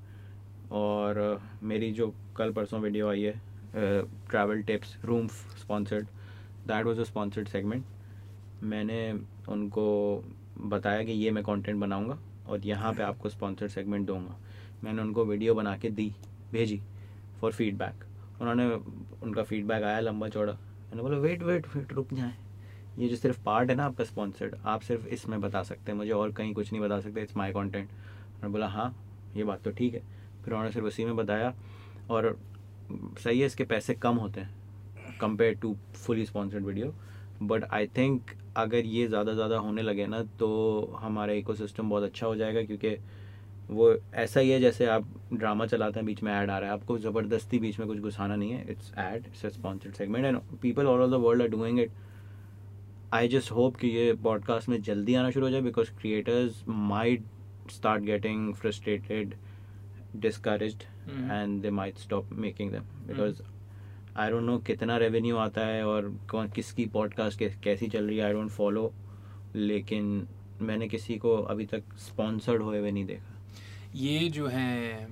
[0.72, 3.32] और अ, मेरी जो कल परसों वीडियो आई है
[3.74, 5.26] travel tips room
[5.60, 6.06] sponsored
[6.66, 7.84] that was a sponsored segment
[8.72, 9.00] मैंने
[9.52, 9.84] उनको
[10.70, 12.18] बताया कि ये मैं कंटेंट बनाऊँगा
[12.48, 14.36] और यहाँ पे आपको स्पॉन्सर्ड सेगमेंट दूँगा।
[14.84, 16.12] मैंने उनको वीडियो बना के दी,
[16.52, 16.80] भेजी
[17.40, 18.04] फॉर फीडबैक
[18.40, 18.64] उन्होंने,
[19.22, 22.34] उनका फीडबैक आया लंबा चौड़ा। मैंने बोला वेट वेट वेट रुक जाए।
[22.98, 26.10] ये जो सिर्फ़ पार्ट है ना आपका स्पॉन्सर्ड आप सिर्फ़ इसमें बता सकते हैं, मुझे
[26.12, 28.94] और कहीं कुछ नहीं बता सकते इट्स माई कॉन्टेंट उन्होंने बोला हाँ
[29.36, 30.00] ये बात तो ठीक है।
[30.44, 31.54] फिर उन्होंने सिर्फ़ उसी में बताया
[32.10, 32.36] और
[33.18, 34.60] सही है, इसके पैसे कम होते हैं
[35.20, 36.94] compare to fully sponsored video
[37.42, 42.26] but I think अगर ये ज़्यादा ज़्यादा होने लगे ना तो हमारा इकोसिस्टम बहुत अच्छा
[42.26, 42.96] हो जाएगा, क्योंकि
[43.72, 46.74] वो ऐसा ही है जैसे आप ड्रामा चलाते हैं बीच में ऐड आ रहा है।
[46.74, 50.86] आपको ज़बरदस्ती बीच में कुछ घुसाना नहीं है। It's ad it's sponsored segment and people
[50.86, 51.90] all over the world are doing it
[53.12, 57.22] I just hope कि ये पॉडकास्ट में जल्दी आना शुरू हो जाए because creators might
[57.70, 59.34] start getting frustrated
[60.16, 60.86] discourage
[61.30, 63.42] and they might stop making them because
[64.16, 68.24] I don't know कितना revenue आता है और कौन किसकी पॉडकास्ट कैसी चल रही है
[68.24, 68.92] आई डोंट फॉलो
[69.56, 70.28] लेकिन
[70.60, 73.31] मैंने किसी को अभी तक स्पॉन्सर्ड हुए हुए नहीं देखा।
[73.94, 75.06] ये जो हैं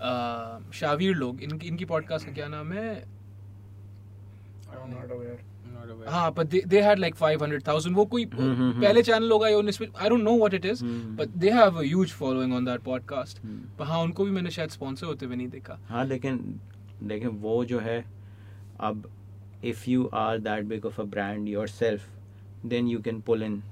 [0.00, 2.92] अ, शावीर लोग इनकी इनकी पॉडकास्ट का क्या नाम है?
[6.08, 9.56] हाँ but they they had 500,000 वो कोई हम्म, हम्म, हम्म। पहले चैनल होगा या
[9.58, 12.68] उन्नीस I don't know what it is hmm. but they have a huge following on
[12.68, 16.38] that हम्म। पर हाँ उनको भी मैंने शायद स्पॉन्सर होते हुए नहीं देखा। हाँ लेकिन
[17.02, 18.04] देखें वो जो है
[18.80, 19.10] अब
[19.64, 22.08] if you are that big of a brand yourself
[22.66, 23.62] then you can pull in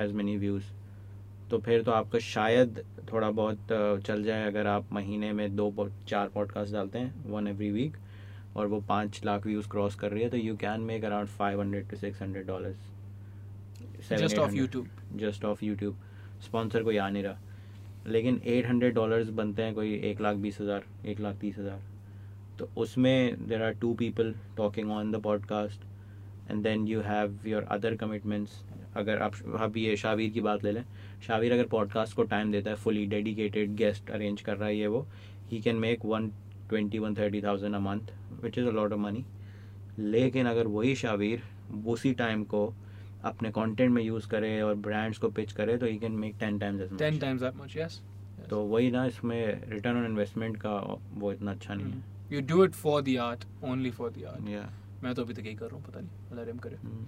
[0.00, 0.64] as many views
[1.50, 2.82] तो फिर तो आपका शायद
[3.12, 3.66] थोड़ा बहुत
[4.06, 7.96] चल जाए अगर आप महीने में दो चार पॉडकास्ट डालते हैं वन एवरी वीक
[8.56, 11.60] और वो पाँच लाख व्यूज़ क्रॉस कर रही है तो you can make around five
[11.60, 12.76] hundred to six hundred dollar
[14.10, 15.96] just off YouTube just off YouTube
[16.44, 17.40] sponsor कोई आ नहीं रहा.
[18.06, 21.82] लेकिन एट हंड्रेड डॉलर्स बनते हैं कोई एक लाख बीस हज़ार एक लाख तीस हज़ार.
[22.58, 25.84] तो उसमें there are two people talking on the podcast
[26.50, 28.62] and then you have your other commitments
[28.96, 30.84] अगर आप आप ये शावीर की बात ले लें
[31.26, 34.86] शावीर अगर पॉडकास्ट को टाइम देता है फुली डेडिकेटेड गेस्ट अरेंज कर रहा है ये
[34.86, 35.06] वो
[35.50, 36.28] he can make one
[36.68, 39.24] twenty one thirty thousand a month which is a lot of money
[39.98, 41.42] लेकिन अगर वही शावीर
[41.86, 42.74] उसी टाइम को
[43.24, 46.58] अपने कंटेंट में यूज़ करे और ब्रांड्स को पिच करे तो he can make ten
[46.58, 47.98] times as 10 times that much yes.
[47.98, 52.40] yes तो वही ना इसमें रिटर्न ऑन इन्वेस्टमेंट का वो इतना अच्छा नहीं है। You
[52.40, 54.48] do it for the art, only for the art.
[54.48, 54.68] या
[55.02, 57.06] मैं तो अभी तक यही कर रहा हूँ पता नहीं अल्लाह करे। हम्म।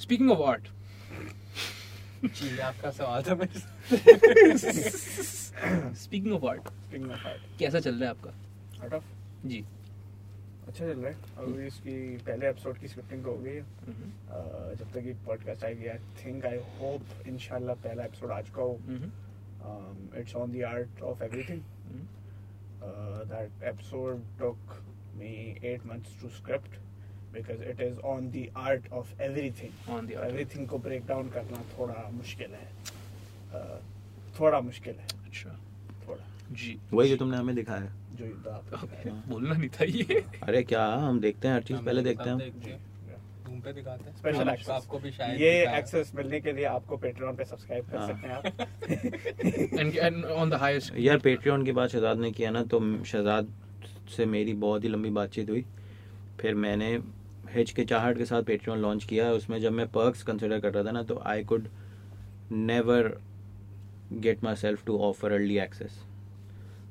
[0.00, 0.68] स्पीकिंग ऑफ़ आर्ट
[2.24, 3.34] जी आपका सवाल था
[6.04, 8.30] speaking of art Speaking of art, कैसा चल रहा है आपका?
[8.84, 9.04] Art of?
[9.46, 9.64] जी।
[10.68, 11.94] अच्छा चल रहा है। अभी इसकी
[12.26, 14.10] पहले एपिसोड की स्क्रिप्टिंग हो गई है। हम्म,
[14.78, 18.78] जब तक ये पॉडकास्ट आएगी आई थिंक आई होप इंशाल्लाह पहला एपिसोड आज का हो।
[18.86, 22.06] हम्म, it's on the art of everything hmm,
[22.88, 24.70] Uh, that episode took
[25.22, 25.30] me
[25.70, 26.12] eight months
[27.34, 29.98] because it is on the art of everything.
[29.98, 30.66] on the art.
[30.66, 32.68] को break down करना थोड़ा मुश्किल है।
[33.52, 35.60] uh, थोड़ा मुश्किल है। अच्छा।
[36.08, 40.86] थोड़ा। जी। वही जो तुमने हमें दिखाया। जो युद्ध बोलना नहीं था ये। अरे क्या
[40.86, 42.90] हम देखते हैं हर चीज़ पहले देखते हैं। हैं।
[43.60, 47.36] पे दिखाते हैं। Special आपको- आपको भी शायद ये एक्सेस मिलने के लिए आपको पेट्रियन
[47.36, 48.44] पे सब्सक्राइब कर हाँ। सकते हैं आप।
[50.14, 53.48] And on the highest यार पेट्रियन की बात शहजाद ने किया ना तो शहजाद
[54.16, 55.64] से मेरी बहुत ही लंबी बातचीत हुई।
[56.40, 56.98] फिर मैंने
[57.54, 61.02] हिचकिचाहट के साथ पेट्रियन लॉन्च किया उसमें जब मैं पर्क्स कंसिडर कर रहा था ना
[61.02, 61.68] तो I could
[62.52, 63.16] never
[64.12, 65.98] get myself to offer early access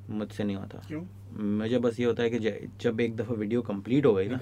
[0.10, 1.02] मुझसे नहीं होता क्यों?
[1.58, 4.40] मुझे बस ये होता है कि जब एक दफ़ा वीडियो कंप्लीट हो गई ना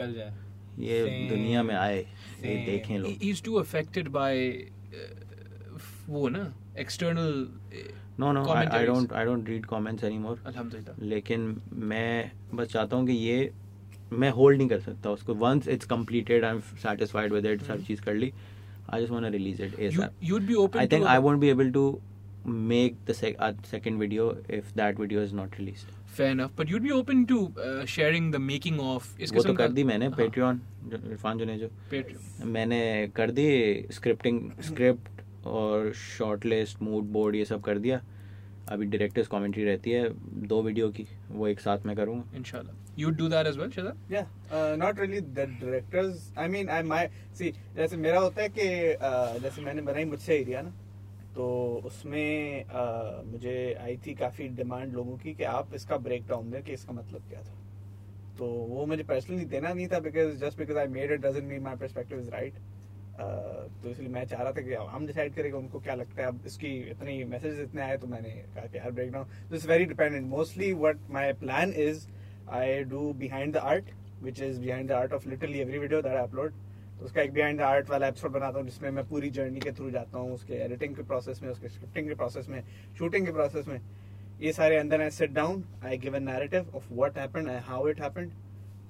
[0.80, 1.30] ये Same.
[1.30, 4.34] दुनिया में आए ये देखें लोग। Too affected by
[4.97, 6.43] uh, वो ना
[6.80, 7.32] external
[7.77, 12.97] uh, no no I don't I don't read comments anymore अल्हम्दुलिल्लाह लेकिन मैं बस चाहता
[12.97, 13.51] हूँ कि ये
[14.12, 15.34] मैं होल्ड नहीं कर सकता उसको.
[15.36, 18.32] Once it's completed I am satisfied with it सब चीज़ कर ली.
[18.89, 21.50] I just want to release it you, you'd be open I think I won't be
[21.50, 22.00] able to
[22.48, 26.91] make the second video if that video is not released fair enough but you'd be
[26.93, 30.62] open to uh, sharing the making of वो तो कर दी मैंने हाँ, Patreon
[31.12, 32.46] Irfan Junejo Patreon.
[32.56, 32.80] मैंने
[33.15, 33.46] कर दी
[33.93, 34.39] scripting
[34.70, 38.02] script और short list mood board ये सब कर दिया.
[38.70, 40.10] अभी डायरेक्टर्स कमेंट्री रहती है
[40.48, 42.39] दो वीडियो की वो एक साथ में करूँगा.
[42.39, 43.95] inshallah you'd do that as well Shazad?
[44.10, 46.31] Yeah, uh, not really the directors.
[46.36, 50.38] I mean, I might see जैसे मेरा होता है कि uh, जैसे मैंने बनाई मुझसे
[50.38, 50.73] एरिया ना
[51.36, 51.47] तो
[51.86, 56.62] उसमें uh, मुझे आई थी काफ़ी डिमांड लोगों की कि आप इसका ब्रेक डाउन दें
[56.63, 57.55] कि इसका मतलब क्या था
[58.38, 61.63] तो वो मुझे पर्सनली देना नहीं था because just because I made it doesn't mean
[61.63, 62.53] my perspective is right
[63.19, 66.41] तो इसलिए मैं चाह रहा था कि हम डिसाइड करेंगे उनको क्या लगता है अब
[66.45, 70.27] इसकी इतनी मैसेजेस इतने आए तो मैंने कहा कि यार break down this very dependent
[70.29, 72.05] mostly what my plan is
[72.49, 76.15] I do behind the art which is behind the art of literally every video that
[76.19, 76.53] I upload.
[76.99, 79.71] तो उसका एक बिहाइंड द आर्ट वाला एपिसोड बनाता हूँ जिसमें मैं पूरी journey के
[79.71, 82.63] थ्रू जाता हूँ उसके एडिटिंग के प्रोसेस में उसके स्क्रिप्टिंग के प्रोसेस में
[82.97, 83.79] शूटिंग के प्रोसेस में।
[84.41, 87.88] ये सारे अंदर I sit down I give a narrative of what happened and how
[87.89, 88.31] it happened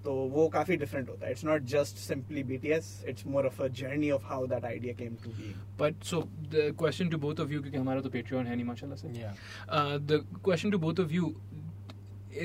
[0.05, 3.67] तो वो काफ़ी डिफरेंट होता है। It's not just simply BTS it's more of a
[3.81, 6.23] journey of how that idea came to be but so
[6.55, 9.97] the question to both of you क्योंकि हमारा तो Patreon है नहीं माशाल्लाह से। Yeah.
[10.13, 11.35] the question to both of you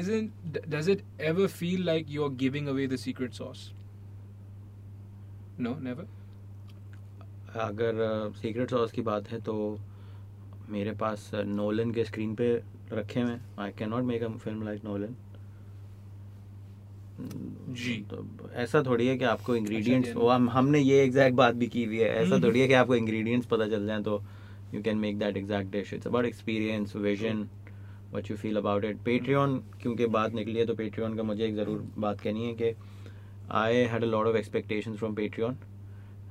[0.00, 3.62] isn't does it ever feel like you're giving away the secret sauce?
[5.58, 6.06] No never?
[7.62, 7.98] अगर
[8.36, 9.54] secret sauce की बात है तो
[10.70, 12.52] मेरे पास नोलन के स्क्रीन पे
[12.92, 15.16] रखे हुए I can not make a film like Nolan
[17.80, 17.94] ji.
[18.10, 18.26] तो
[18.62, 21.84] ऐसा थोड़ी है कि आपको इंग्रेडिएंट्स अच्छा, वो हम हमने ये एग्जैक्ट बात भी की
[21.84, 24.22] हुई है। ऐसा हम्म। थोड़ी है कि आपको इंग्रेडिएंट्स पता चल जाए तो
[24.74, 27.48] you can make that exact dish it's about experience vision
[28.12, 31.54] what you feel about it Patreon क्योंकि बात निकली है तो पेट्रियन का मुझे एक
[31.54, 32.74] ज़रूर बात कहनी है कि
[33.52, 35.56] I had a lot of expectations from Patreon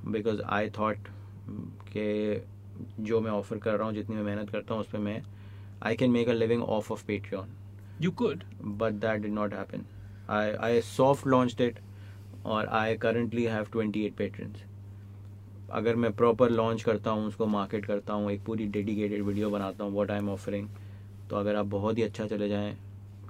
[0.08, 1.08] because I thought
[1.94, 2.12] के
[3.04, 5.22] जो मैं ऑफ़र कर रहा हूँ जितनी मैं मेहनत करता हूँ उस पर मैं
[5.84, 7.56] I can make a living of of Patreon
[8.02, 9.86] you could but that did not happen.
[10.30, 11.80] I, I soft launched it
[12.46, 14.62] और I currently have 28 patrons.
[15.72, 19.84] अगर मैं प्रॉपर लॉन्च करता हूँ उसको मार्केट करता हूँ एक पूरी डेडिकेटेड वीडियो बनाता
[19.84, 20.67] हूँ व्हाट आई एम ऑफरिंग
[21.32, 22.76] तो अगर आप बहुत ही अच्छा चले जाएँ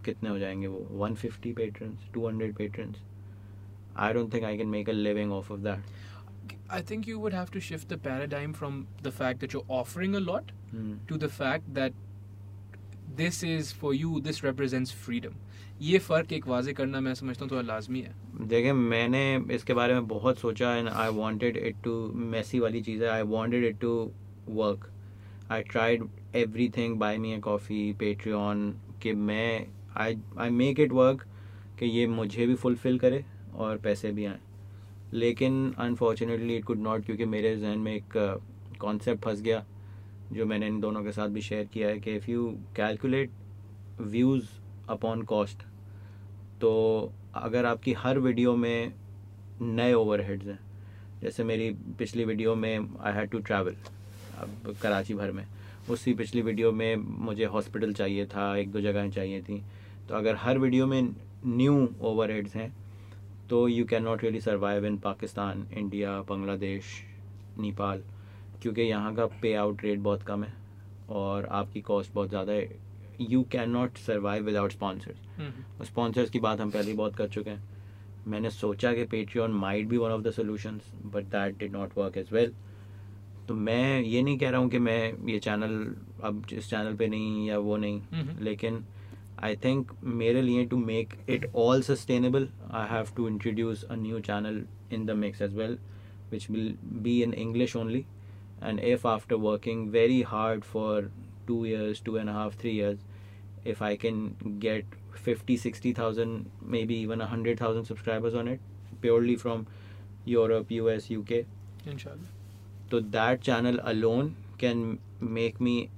[0.05, 0.79] कितने हो जाएँगे वो?
[0.91, 3.01] One fifty patrons two hundred patrons
[3.97, 7.33] I don't think I can make a living of of that I think you would
[7.33, 10.51] have to shift the paradigm from the fact that you offering a lot
[11.09, 11.93] to the fact that
[13.17, 15.35] this is for you this represents freedom
[15.81, 18.13] ये फ़र्क एक वाजे करना मैं समझता हूँ थोड़ा लाजमी है।
[18.47, 19.23] देखिए मैंने
[19.55, 23.21] इसके बारे में बहुत सोचा and I wanted it to messy वाली चीज़ है। I
[23.21, 23.93] wanted it to
[24.49, 24.89] work
[25.51, 26.03] I tried
[26.35, 28.71] everything buy me a coffee Patreon
[29.03, 29.65] कि मैं
[29.97, 31.25] I I make it work
[31.79, 33.23] कि ये मुझे भी फुलफिल करे
[33.55, 34.39] और पैसे भी आए।
[35.13, 38.17] लेकिन अनफॉर्चुनेटली इट कुड नॉट क्योंकि मेरे जहन में एक
[38.81, 39.63] कॉन्सेप्ट फंस गया,
[40.31, 43.31] जो मैंने इन दोनों के साथ भी शेयर किया है कि if you calculate
[44.01, 44.45] views
[44.89, 45.63] upon cost
[46.61, 46.71] तो
[47.35, 48.93] अगर आपकी हर वीडियो में
[49.61, 50.59] नए ओवरहेड्स हैं,
[51.21, 53.75] जैसे मेरी पिछली वीडियो में आई हैड टू ट्रैवल
[54.39, 55.45] अब कराची भर में।
[55.89, 59.61] उसी पिछली वीडियो में मुझे हॉस्पिटल चाहिए था एक दो जगह चाहिए थी।
[60.09, 61.01] तो अगर हर वीडियो में
[61.47, 62.71] न्यू ओवरहेड्स हैं
[63.49, 66.85] तो you can not really survive in Pakistan India Bangladesh
[67.59, 68.03] Nepal
[68.61, 70.53] क्योंकि यहाँ का पे आउट रेट बहुत कम है
[71.11, 72.79] और आपकी कॉस्ट बहुत ज़्यादा है।
[73.21, 77.49] You can not survive without sponsors sponsors की बात हम पहले ही बहुत कर चुके
[77.49, 77.69] हैं।
[78.27, 82.17] मैंने सोचा कि Patreon might be one of the solutions but that did not work
[82.17, 82.53] as well
[83.51, 85.71] तो मैं ये नहीं कह रहा हूँ कि मैं ये चैनल
[86.23, 88.79] अब इस चैनल पे नहीं या वो नहीं लेकिन
[89.43, 94.19] आई थिंक मेरे लिए to make it all sustainable I have to introduce a new
[94.29, 95.77] channel in the mix as well
[96.31, 98.05] which will be in English only
[98.63, 101.11] and if after working very hard for
[101.47, 103.05] two years two and half three years
[103.67, 104.27] if I can
[104.61, 106.45] get fifty sixty thousand
[106.85, 108.61] maybe even hundred thousand subscribers on it
[109.01, 109.65] purely from
[110.27, 111.45] Europe U S U K
[111.87, 112.40] इनशाला
[112.91, 115.89] तो that channel alone can make me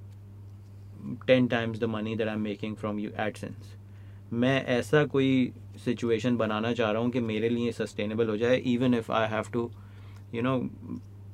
[1.28, 3.76] ten times the money that I am making from you AdSense
[4.34, 5.52] मैं ऐसा कोई
[5.86, 9.52] situation बनाना चाह रहा हूँ कि मेरे लिए सस्टेनेबल हो जाए even if I have
[9.54, 9.72] to
[10.36, 10.58] you know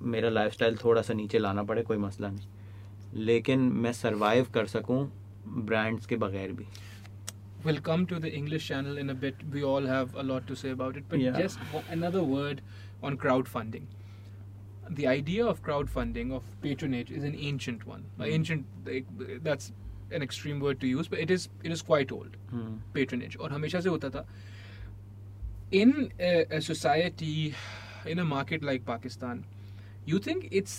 [0.02, 4.66] मेरा लाइफ स्टाइल थोड़ा सा नीचे लाना पड़े कोई मसला नहीं लेकिन मैं सर्वाइव कर
[4.66, 5.12] सकूँ
[5.48, 6.66] ब्रांड्स के बगैर भी
[7.66, 9.36] Welcome to the English channel in a bit.
[9.54, 11.10] We all have a lot to say about it.
[11.10, 11.38] But yeah.
[11.38, 11.60] just
[11.92, 12.62] another word.
[14.91, 18.03] The idea of crowdfunding, of patronage, is an ancient one.
[18.19, 18.31] Uh, Hmm.
[18.33, 19.07] Ancient, like,
[19.43, 19.73] that's
[20.11, 22.37] an extreme word to use, but it is it is quite old.
[22.53, 24.25] Hmm, patronage और हमेशा से होता था
[25.73, 27.55] in a, a society
[28.07, 29.41] in a market like Pakistan
[30.07, 30.75] you think it's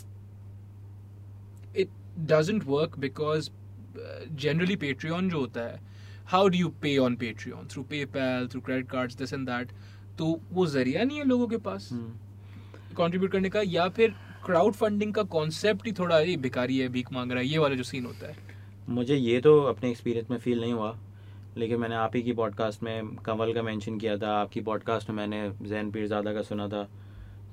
[1.73, 1.89] it
[2.33, 5.79] doesn't work because uh, generally Patreon जो होता है
[6.33, 9.73] how do you pay on Patreon through PayPal through credit cards this and that
[10.17, 12.13] तो वो जरिया नहीं है लोगों के पास हम्म।
[12.96, 17.12] कंट्रीब्यूट करने का या फिर क्राउड फंडिंग का कॉन्सेप्ट ही थोड़ा ये भिखारी है भीख
[17.12, 18.36] मांग रहा है ये वाला जो सीन होता है
[18.88, 20.96] मुझे ये तो अपने एक्सपीरियंस में फील नहीं हुआ
[21.58, 25.16] लेकिन मैंने आप ही की पॉडकास्ट में कंवल का मेंशन किया था आपकी पॉडकास्ट में
[25.16, 26.88] मैंने जैन पीरजादा का सुना था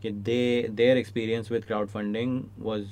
[0.01, 2.85] कि they their experience with crowd funding was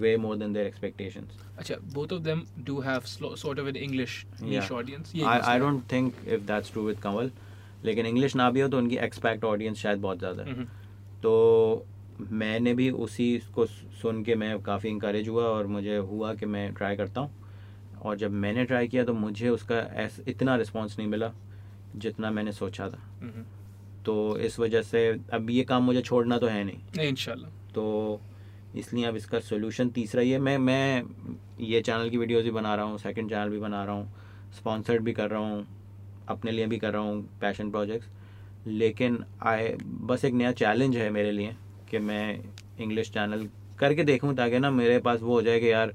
[0.00, 3.76] way more than their expectations अच्छा both of them do have slo- sort of an
[3.78, 4.72] English niche Yeah.
[4.72, 5.14] audience।
[5.58, 7.30] Don't think if that's true with Kanwal
[7.84, 10.66] लेकिन English ना भी हो तो उनकी expect audience शायद बहुत ज़्यादा है हम्म,
[11.22, 11.86] तो
[12.32, 16.72] मैंने भी उसी को सुन के मैं काफ़ी इंकरेज हुआ और मुझे हुआ कि मैं
[16.74, 17.30] ट्राई करता हूँ।
[18.02, 21.32] और जब मैंने ट्राई किया तो मुझे उसका ऐस इतना रिस्पांस नहीं मिला
[21.96, 23.44] जितना मैंने सोचा था। हम्म।
[24.04, 28.20] तो इस वजह से अब ये काम मुझे छोड़ना तो है नहीं। इंशाल्लाह। तो
[28.76, 31.02] इसलिए अब इसका सोल्यूशन तीसरा ये मैं मैं
[31.60, 35.02] ये चैनल की वीडियोज़ भी बना रहा हूँ सेकेंड चैनल भी बना रहा हूँ स्पॉन्सर्ड
[35.02, 35.66] भी कर रहा हूँ
[36.28, 38.08] अपने लिए भी कर रहा हूँ पैशन प्रोजेक्ट्स
[38.66, 39.68] लेकिन आई
[40.08, 41.56] बस एक नया चैलेंज है मेरे लिए
[41.90, 42.38] कि मैं
[42.80, 43.48] इंग्लिश चैनल
[43.78, 45.92] करके देखूँ ताकि ना मेरे पास वो हो जाए कि यार।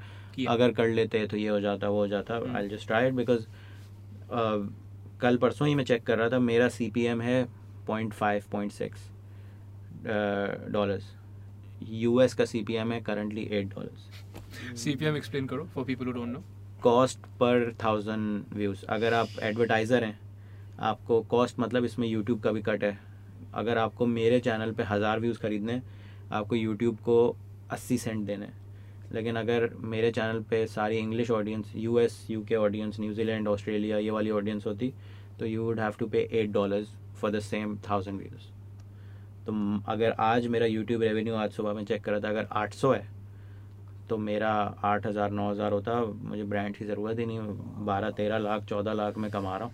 [0.50, 3.46] अगर कर लेते तो ये हो जाता वो हो जाता। I just try it because
[5.22, 7.44] कल परसों ही मैं चेक कर रहा था मेरा सी पी एम है
[7.88, 9.10] point five point six
[10.72, 11.14] dollars
[11.92, 14.10] US का सी पी एम है currently at dollars
[14.76, 16.42] CPM explain करो for people who don't know
[16.84, 20.20] cost per thousand views अगर आप एडवर्टाइज़र हैं
[20.82, 22.98] आपको कॉस्ट मतलब इसमें यूट्यूब का भी कट है।
[23.54, 25.82] अगर आपको मेरे चैनल पे हज़ार व्यूज़ खरीदने
[26.32, 27.36] आपको यूट्यूब को
[27.72, 28.48] अस्सी सेंट देने
[29.12, 34.32] लेकिन अगर मेरे चैनल पे सारी English audience US UK audience New Zealand Australia ये वाली
[34.32, 34.94] ऑडियंस होती
[35.39, 38.50] तो you would have to pay eight dollars for the same thousand views
[39.46, 39.54] तो
[39.91, 43.08] अगर आज मेरा यूट्यूब रेवेन्यू आज सुबह में चेक करा था, अगर 800 है
[44.10, 44.50] तो मेरा
[44.84, 47.39] आठ हज़ार, नौ हज़ार होता, मुझे ब्रांड की ज़रूरत ही नहीं,
[47.86, 49.74] बारह, तेरह लाख, चौदह लाख में कमा रहा हूँ।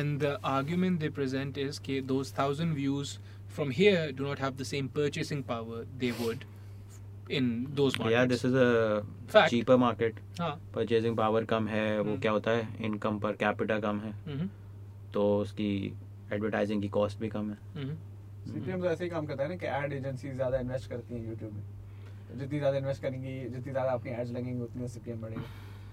[0.00, 3.18] And the argument they present is कि those thousand views
[3.56, 6.44] from here do not have the same purchasing power they would
[7.30, 7.50] in
[7.80, 8.12] those markets.
[8.12, 9.02] या this is a
[9.32, 9.50] Fact.
[9.50, 12.68] Cheaper market हाँ परचेजिंग पावर कम है वो हम्म। क्या होता है?
[12.84, 14.48] Income per capita कम है। हम्म,
[15.14, 15.70] तो उसकी
[16.32, 17.56] एडवर्टाइजिंग की कॉस्ट भी कम है।
[18.46, 21.28] सीपीएम तो ऐसे ही काम करता है ना कि एड एजेंसी ज़्यादा इन्वेस्ट करती हैं
[21.28, 25.42] यूट्यूब में। जितनी ज़्यादा इन्वेस्ट करेंगी जितनी ज़्यादा आपकी एड्स लगेंगी उतनी सीपीएम बढ़ेगा।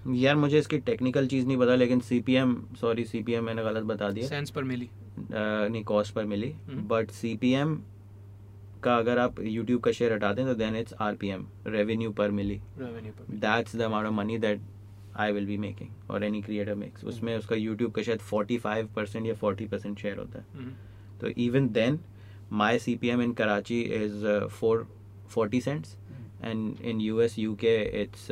[0.08, 3.44] यार मुझे इसकी टेक्निकल चीज़ नहीं पता लेकिन C P M sorry C P M
[3.44, 7.50] मैंने गलत बता दिया। Per milli अ, नहीं कॉस्ट पर मिली। हम्म। बट सी पी
[7.52, 7.74] एम
[8.82, 12.10] का अगर आप यूट्यूब का शेयर हटा दें तो then it's R P M revenue
[12.12, 12.60] पर मिली।
[13.30, 14.60] That's the amount of money that
[15.16, 18.88] I will be making और एनी क्रिएटर मेक्स उसमें उसका यूट्यूब का शायद फोर्टी फाइव
[18.96, 20.72] परसेंट या फोर्टी परसेंट शेयर होता है। हम्म,
[21.20, 21.98] तो even then
[22.52, 24.86] my C P M in Karachi is four
[25.30, 25.96] forty cents
[26.44, 28.26] and in U S U K it's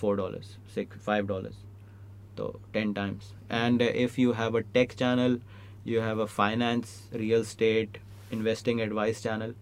[0.00, 1.62] four dollars six five dollars
[2.36, 5.40] तो ten times and if you have a tech channel
[5.86, 7.98] you have a finance real estate
[8.32, 9.54] investing advice channel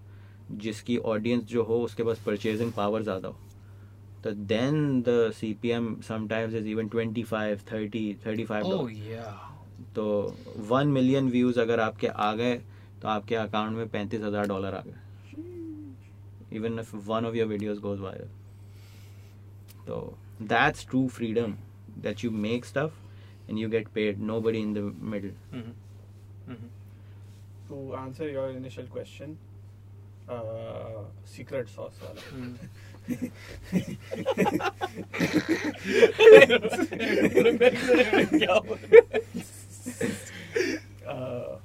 [0.59, 3.39] जिसकी audience जो हो उसके पास purchasing power ज़्यादा हो
[4.25, 8.99] So then the CPM sometimes is even 25, 30, 35 Oh dollars.
[9.09, 9.33] yeah.
[9.95, 10.05] तो
[10.69, 12.55] one million views अगर आपके आ गए
[13.03, 14.95] तो आपके अकाउंट में पैंतीस हज़ार डॉलर आ गए
[16.54, 18.30] Even if one of your videos goes viral
[19.88, 20.00] तो
[20.44, 21.56] that's true freedom
[22.04, 22.94] that you make stuff
[23.50, 25.74] and you get paid nobody in the middle Mhm.
[26.50, 26.68] Mhm.
[27.70, 29.32] To answer your initial question,
[30.30, 32.22] uh, secret sauce वाला.
[32.36, 32.54] Mm.
[41.08, 41.58] Uh,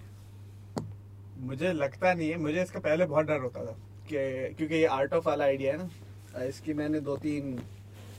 [1.43, 3.77] मुझे लगता नहीं है मुझे इसका पहले बहुत डर होता था
[4.12, 7.60] कि क्योंकि ये आर्ट ऑफ़ वाला आइडिया है ना इसकी मैंने दो तीन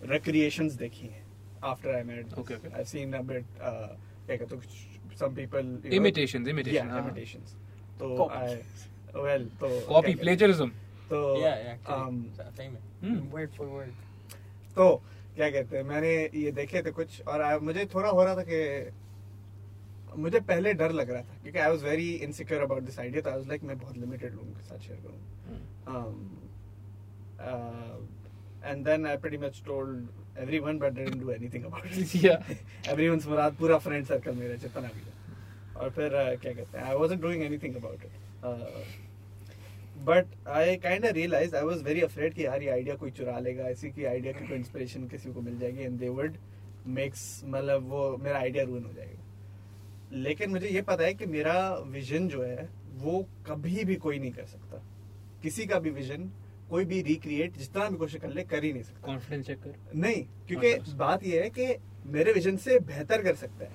[0.05, 1.23] रिक्रिएशंस देखी हैं
[1.65, 2.75] after I made okay.
[2.77, 4.63] I seen a bit क्या कहते हो
[5.19, 5.65] सम पीपल
[6.71, 7.01] yeah हाँ.
[7.99, 8.55] तो आई
[9.23, 10.25] वेल तो क्या कहते-
[11.07, 11.37] तो.
[12.57, 12.81] सही में.
[13.03, 13.35] Hmm.
[13.35, 13.69] Word for
[14.77, 15.03] तो
[15.37, 18.91] क्या कहते हैं मैंने ये देखे थे कुछ और मुझे थोड़ा हो रहा था कि
[20.19, 23.31] मुझे पहले डर लग रहा था क्योंकि I was very insecure about this idea तो
[23.31, 25.21] आई वाज लाइक मैं बहुत लिमिटेड लोगों के साथ शेयर करूँ।
[28.65, 32.41] And then I pretty much told everyone but didn't do anything about it Yeah.
[32.89, 35.13] Everyone's मुराद पूरा फ्रेंड सर्कल मेरा जितना भी था
[35.81, 38.13] और फिर uh, क्या कहते हैं I wasn't doing anything about it
[40.07, 43.39] but I kind of realize I was very afraid कि यार ये आइडिया कोई चुरा
[43.39, 46.37] लेगा। ऐसी की आइडिया की कोई इंस्पिरेशन किसी को मिल जाएगी एंड दे वुड
[46.99, 49.23] मेक्स मतलब वो मेरा आइडिया रूइन हो जाएगा।
[50.13, 54.33] लेकिन मुझे ये पता है कि मेरा विजन जो है वो कभी भी कोई नहीं
[54.33, 54.83] कर सकता
[55.43, 56.31] किसी का भी विजन
[56.71, 59.75] कोई भी रिक्रिएट जितना भी कोशिश कर ले कर ही नहीं सकता Confidence check कर.
[59.95, 63.71] नहीं क्योंकि। बात यह है कि मेरे विजन से बेहतर कर सकता है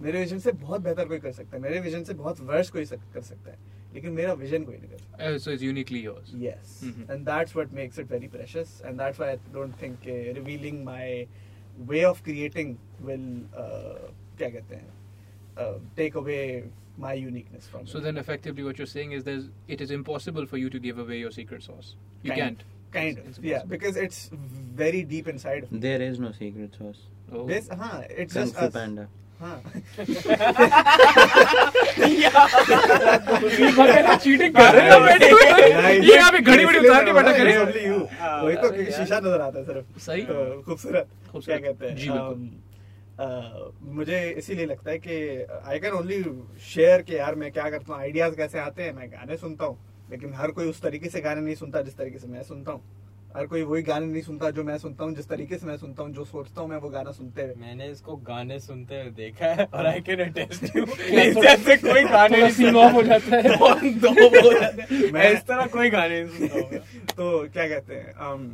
[0.00, 2.84] मेरे विजन से बहुत बेहतर कोई कर सकता है मेरे विजन से बहुत वर्ष कोई
[2.84, 3.58] कर सकता है
[3.94, 5.24] लेकिन मेरा विजन कोई नहीं कर सकता
[6.02, 6.34] yours.
[6.34, 7.10] yes Mhm.
[7.10, 10.84] and that's what makes it very precious and that's why i don't think uh, revealing
[10.84, 11.26] my
[11.92, 14.99] way of creating will uh, क्या कहते हैं
[15.57, 16.39] uh, take away
[16.97, 18.03] my uniqueness from So it.
[18.03, 21.17] then, effectively, what you're saying is there's it is impossible for you to give away
[21.19, 21.89] your secret sauce.
[22.23, 22.63] You Kind- can't.
[22.95, 23.71] kind It's of yeah impossible.
[23.75, 24.19] because it's
[24.83, 25.79] very deep inside of me.
[25.87, 27.03] There is no secret sauce
[27.37, 27.43] Oh.
[27.49, 28.73] This, हाँ, it's kung just fu us.
[28.73, 29.05] panda
[29.39, 29.55] हाँ.
[34.23, 37.53] Cheating कर रहे हो बैठे हुए। ये यहाँ पे घड़ी बड़ी उतार के बैठा करे
[37.53, 37.97] It's only you.
[38.19, 41.61] हाँ, वही तो अरे यार। शीशा नजर आता है सिर्फ सही। तो खूबसूरत क्या खूबसूरत।
[41.63, 41.95] कहते हैं
[43.20, 45.16] मुझे इसीलिए लगता है कि
[45.66, 46.22] आई कैन ओनली
[46.66, 49.78] शेयर कि यार मैं क्या करता हूँ आइडियाज़ कैसे आते हैं मैं गाने सुनता हूँ
[50.10, 52.82] लेकिन हर कोई उस तरीके से गाने नहीं सुनता जिस तरीके से मैं सुनता हूँ।
[53.36, 56.02] हर कोई वही गाने नहीं सुनता जो मैं सुनता हूँ जिस तरीके से मैं सुनता
[56.02, 59.46] हूँ जो सोचता हूँ मैं वो गाना सुनते हुए। मैंने इसको गाने सुनते हुए देखा
[59.52, 60.84] है और आई कैन अटेस्ट यू
[61.44, 63.42] ऐसे कोई गाने नहीं सीन ऑफ़ हो जाता है।
[64.00, 66.78] दो हो जाते हैं। मैं- इस तरह कोई गाने नहीं सुनता
[67.14, 68.44] तो क्या कहते हैं um,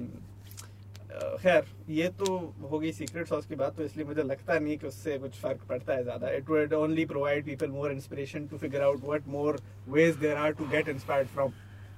[1.43, 2.27] खैर ये तो
[2.71, 5.61] हो गई सीक्रेट सॉस की बात तो इसलिए मुझे लगता नहीं कि उससे कुछ फ़र्क
[5.69, 9.61] पड़ता है ज़्यादा it would only provide people more inspiration to figure out what more
[9.89, 11.53] ways there are to get inspired from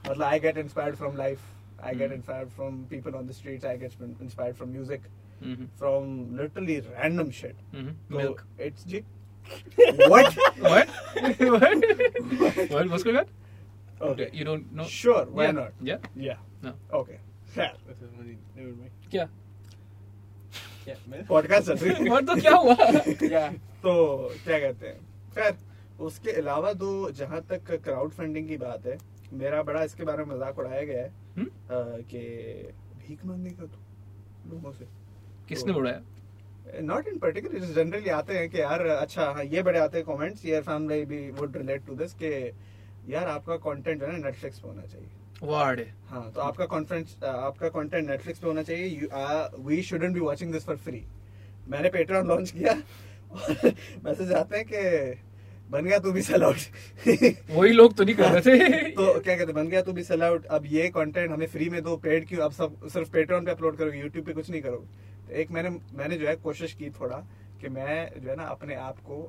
[0.08, 1.40] मतलब I get inspired from life
[1.80, 2.12] I get.
[2.12, 5.02] Inspired from people on the streets I get inspired from music.
[5.78, 7.56] From literally random shit.
[8.12, 9.02] तो it's ji
[9.48, 10.88] what What?
[11.52, 11.84] what?
[12.72, 12.88] What?
[12.90, 13.28] What's going on?
[14.00, 14.26] Okay.
[14.32, 14.86] You don't know?
[14.96, 15.54] Sure, why Yeah.
[15.58, 15.72] not?
[15.90, 16.08] Yeah.
[16.26, 16.72] या No.
[16.98, 17.16] Okay
[17.54, 17.72] खैर
[18.56, 18.97] Never mind.
[19.10, 19.24] क्या?
[20.84, 22.74] क्या podcast चल रही है तो क्या हुआ?
[23.82, 24.98] तो क्या कहते हैं
[25.34, 25.56] खैर
[26.00, 28.96] उसके अलावा तो जहाँ तक क्राउड फंडिंग की बात है
[29.32, 31.48] मेरा बड़ा इसके बारे में मज़ाक उड़ाया गया है हम्म?
[32.02, 32.20] कि
[32.98, 34.86] भीख मांगने का तो लोगों से
[35.48, 36.00] किसने उड़ाया?
[36.82, 40.44] नॉट इन पर्टिकुलर जनरली आते हैं कि यार अच्छा हाँ ये बड़े आते हैं कमेंट्स
[40.46, 42.32] ये फैमिली भी वुड रिलेट टू दिस कि
[43.08, 45.08] यार आपका कंटेंट जो है ना नेटफ्लिक्स पे होना चाहिए
[45.42, 45.80] Ward.
[46.08, 49.08] हाँ तो आपका कॉन्फ्रेंस आपका कंटेंट नेटफ्लिक्स पे होना चाहिए।
[49.66, 51.02] We shouldn't be watching this for free
[51.68, 53.72] मैंने पेट्रॉन लॉन्च किया। और
[54.04, 55.20] मैसेज आते हैं कि
[55.70, 56.56] बन गया तू भी सेल आउट
[57.50, 60.22] वही लोग तो नहीं कर रहे थे। तो क्या कहते बन गया तू भी सेल
[60.22, 62.40] आउट अब ये कंटेंट हमें फ्री में दो पेड क्यों?
[62.44, 64.86] अब सब सिर्फ़ पेट्रॉन पे अपलोड करोगे यूट्यूब पे कुछ नहीं करोगे।
[65.28, 67.16] तो एक मैंने मैंने जो है कोशिश की थोड़ा
[67.60, 69.22] कि मैं जो है ना अपने आप को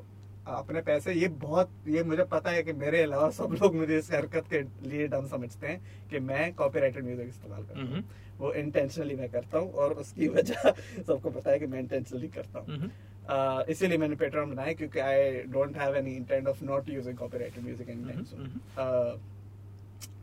[0.49, 4.11] अपने पैसे ये बहुत ये मुझे पता है कि मेरे अलावा सब लोग मुझे इस
[4.11, 8.03] हरकत के लिए डम समझते हैं कि मैं कॉपीराइटेड म्यूज़िक इस्तेमाल करता हूँ। Mhm.
[8.39, 10.53] वो इंटेंशनली मैं करता हूँ और उसकी वजह
[11.07, 12.91] सबको पता है कि मैं इंटेंशनली करता हूँ.
[13.29, 17.63] Uh, इसीलिए मैंने पेट्रॉन बनाया क्योंकि I don't have any intent of not using copyrighted
[17.63, 19.19] music Mhm,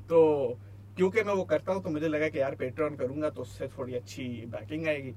[0.09, 0.59] तो
[0.97, 3.95] क्योंकि मैं वो करता हूँ तो मुझे लगा कि यार पेट्रॉन करूँगा तो उससे थोड़ी
[3.95, 5.15] अच्छी बैकिंग आएगी।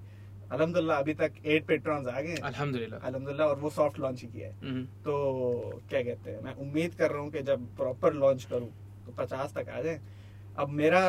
[0.51, 4.47] अलहमदुल्ला अभी तक एट पेट्रॉन्स आ गए अल्हम्दुलिल्लाह। अलहमदुल्ला और वो सॉफ्ट लॉन्च ही किया
[4.47, 4.85] है। Mhm.
[5.03, 8.69] तो क्या कहते हैं मैं उम्मीद कर रहा हूँ कि जब प्रॉपर लॉन्च करूँ
[9.05, 9.99] तो पचास तक आ जाए।
[10.57, 11.01] अब मेरा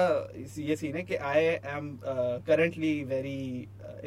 [0.59, 1.87] ये सीन है कि I am
[2.47, 3.41] currently very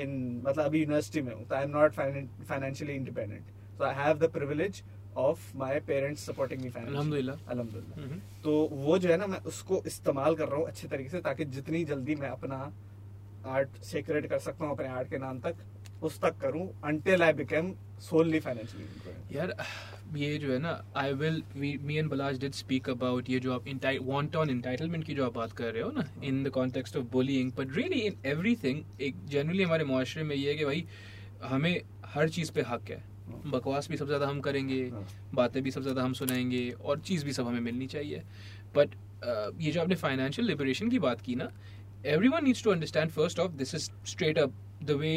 [0.01, 3.43] in मतलब अभी यूनिवर्सिटी में हूँ तो I am not financially independent
[3.77, 4.83] so I have the privilege
[5.17, 7.27] of my parents supporting me financially
[7.97, 11.21] हम्म। तो वो जो है ना मैं उसको इस्तेमाल कर रहा हूँ अच्छे तरीके से
[11.21, 12.59] ताकि जितनी जल्दी मैं अपना
[13.45, 15.55] आर्ट सेक्रेट कर सकता हूँ अपने आर्ट के नाम तक
[16.03, 19.55] उस तक करूँ until I become solely financially यार
[20.15, 23.67] ये जो है ना I will me and Balaj did speak about ये जो आप
[24.03, 27.05] वांट ऑन एंटाइटलमेंट की जो आप बात कर रहे हो ना in the context of
[27.11, 30.85] bullying but really in everything एक जनरली हमारे मुआशरे में ये है कि भाई
[31.43, 33.03] हमें हर चीज़ पे हक है।
[33.45, 37.25] बकवास भी सबसे ज़्यादा हम करेंगे हाँ। बातें भी सबसे ज़्यादा हम सुनाएँगे और चीज़
[37.25, 38.21] भी सब हमें मिलनी चाहिए।
[38.75, 38.95] बट
[39.61, 41.49] ये जो आपने फाइनेंशियल लिबरेशन की बात की ना
[42.28, 44.52] Everyone needs to understand first of this is straight up
[44.84, 45.14] the way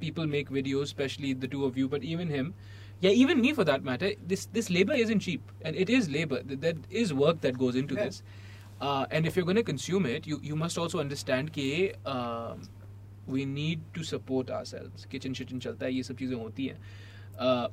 [0.00, 2.48] people make videos especially the two of you but even him
[3.04, 6.40] yeah even me for that matter this this labor isn't cheap and it is labor
[6.50, 8.08] Th- there is work that goes into Yeah.
[8.08, 8.18] this
[8.88, 11.64] uh, and if you're going to consume it you you must also understand कि
[12.16, 12.66] um,
[13.36, 16.78] we need to support ourselves kitchen shitchen चलता है ये सब चीज़ें होती हैं
[17.46, 17.66] uh,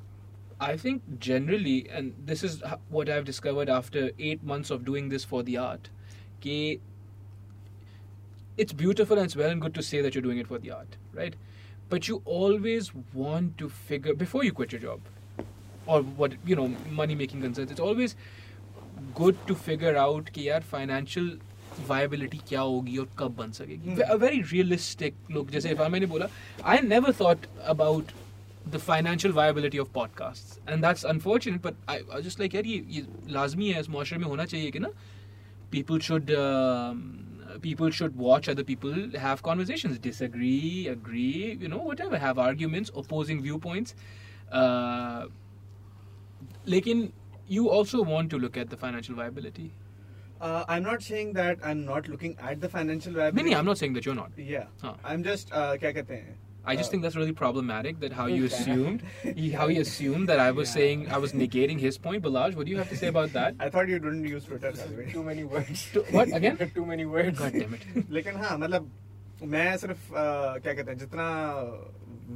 [0.69, 5.11] I think generally and this is h- what I've discovered after eight months of doing
[5.15, 5.91] this for the art
[6.47, 6.57] कि
[8.57, 10.71] it's beautiful and it's well and good to say that you're doing it for the
[10.71, 11.35] art, right?
[11.89, 15.01] But you always want to figure before you quit your job
[15.85, 17.71] or what you know money making concerns.
[17.71, 18.15] It's always
[19.15, 21.29] good to figure out कि यार financial
[21.87, 23.95] viability क्या होगी और कब बन सकेगी.
[23.95, 24.11] Hmm.
[24.11, 25.51] A very realistic look.
[25.51, 26.29] जैसे if मैंने बोला,
[26.63, 28.13] I never thought about
[28.65, 31.61] the financial viability of podcasts, and that's unfortunate.
[31.61, 34.45] But I, I was just like यार ये ये लाजमी है इस मुआशरे में होना
[34.45, 34.89] चाहिए कि ना
[35.71, 37.26] people should um,
[37.61, 38.95] people should watch other people
[39.25, 43.95] have conversations disagree agree you know whatever have arguments opposing viewpoints
[44.51, 45.25] uh,
[46.65, 47.11] lekin
[47.47, 49.71] you also want to look at the financial viability
[50.45, 53.51] Uh, I'm not saying that I'm not looking at the financial no, viability.
[53.51, 54.65] no, i'm not saying that you're not Yeah.
[54.81, 54.89] Huh.
[55.11, 56.33] I'm just uh, क्या कहते हैं?
[56.67, 58.57] I just Uh, think that's really problematic that how you Okay.
[58.57, 59.01] assumed
[59.39, 60.75] he- how you assumed that I was Yeah.
[60.75, 62.23] saying I was negating his point.
[62.27, 63.57] Balaj, what do you have to say about that?
[63.65, 64.71] I thought you didn't use Twitter.
[64.77, 65.07] by the way.
[65.15, 65.81] Too many words.
[65.95, 66.61] To- what, again?
[66.77, 67.41] Too many words.
[67.41, 67.83] God damn it.
[68.19, 68.89] लेकिन हाँ मतलब
[69.55, 71.27] मैं सिर्फ uh, क्या कहते हैं जितना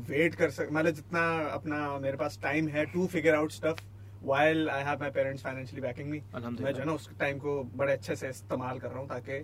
[0.10, 1.22] wait कर सक मतलब जितना
[1.60, 3.80] अपना मेरे पास टाइम है to figure out stuff
[4.28, 6.64] while I have my parents financially backing me Alhamdulillah.
[6.66, 7.52] मैं जो है ना उस टाइम को
[7.82, 9.40] बड़े अच्छे से इस्तेमाल कर रहा हूँ ताकि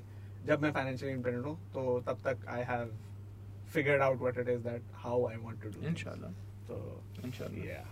[0.47, 2.89] जब मैं फाइनेंशियली इंडिपेंडेंट हूँ तो तब तक I have
[3.67, 5.79] figured out what it is that how I want to do.
[5.79, 5.87] things.
[5.87, 6.31] Inshallah.
[6.67, 6.79] So
[7.23, 7.65] Inshallah.
[7.65, 7.83] yeah.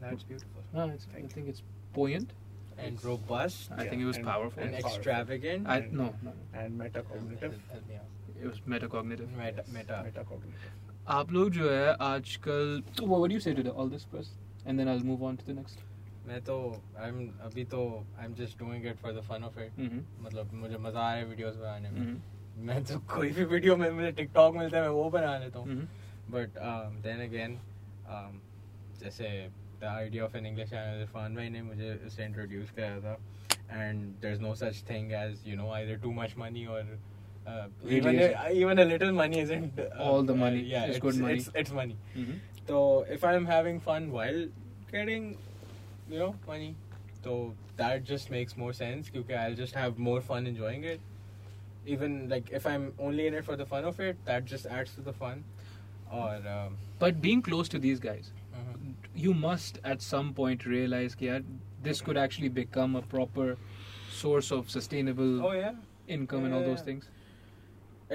[0.00, 0.62] That's beautiful.
[0.74, 1.62] No, it's, I think it's
[1.94, 2.32] buoyant.
[2.78, 3.70] And robust.
[3.72, 4.62] I Yeah, think it was and- powerful.
[4.62, 4.98] And and powerful.
[4.98, 5.66] extravagant.
[5.68, 6.32] I no, no, no.
[6.64, 7.56] And metacognitive.
[7.72, 8.40] Help me out.
[8.40, 9.32] It was metacognitive.
[9.40, 9.64] Meta.
[9.78, 10.02] Meta.
[10.10, 10.68] Metacognitive.
[11.16, 14.32] आप लोग जो है आजकल what would you say to the, all this first
[14.66, 15.78] and then I'll move on to the next
[16.28, 16.56] मैं तो
[17.04, 17.80] I'm अभी तो
[18.22, 19.72] I'm just doing it for the fun of it.
[19.78, 20.02] mm-hmm.
[20.26, 22.18] मतलब मुझे मजा आ रहा है वीडियोस बनाने में Mm-hmm.
[22.68, 25.66] मैं तो कोई भी वीडियो में मुझे टिकटॉक मिलता है मैं वो बना लेता हूँ
[25.66, 25.86] Mm-hmm.
[26.32, 26.58] But
[27.02, 27.58] then again
[28.14, 28.32] um,
[29.02, 29.28] जैसे
[29.80, 33.16] the idea of an English channel Irfan भाई ने मुझे इसे इंट्रोड्यूस कराया था
[33.70, 36.98] and there is no such thing as you know either too much money और
[37.48, 40.98] even Really a, even a little money isn't uh, All the money yeah is it's,
[41.04, 41.36] good money.
[41.36, 42.34] it's, it's money Mm-hmm.
[42.70, 42.80] so
[43.14, 44.40] if i'm having fun while
[44.90, 45.30] getting
[46.10, 46.68] you know money
[47.22, 47.36] so
[47.78, 51.06] that just makes more sense because i'll just have more fun enjoying it
[51.86, 54.94] even like if i'm only in it for the fun of it that just adds
[54.94, 55.44] to the fun
[56.10, 58.92] or um, But being close to these guys, mhm.
[59.14, 61.40] you must at some point realize that yeah,
[61.88, 63.44] this could actually become a proper
[64.20, 65.74] source of sustainable oh yeah
[66.16, 66.88] income and all those Yeah.
[66.90, 67.10] things.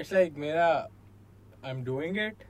[0.02, 0.66] it's like मेरा
[1.70, 2.42] i'm doing it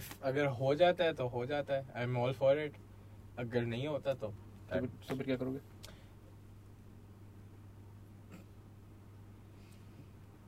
[0.00, 2.78] if अगर हो जाता है तो हो जाता है i'm all for it
[3.38, 4.32] अगर नहीं होता तो
[4.72, 5.60] तो फिर तो फिर क्या करोगे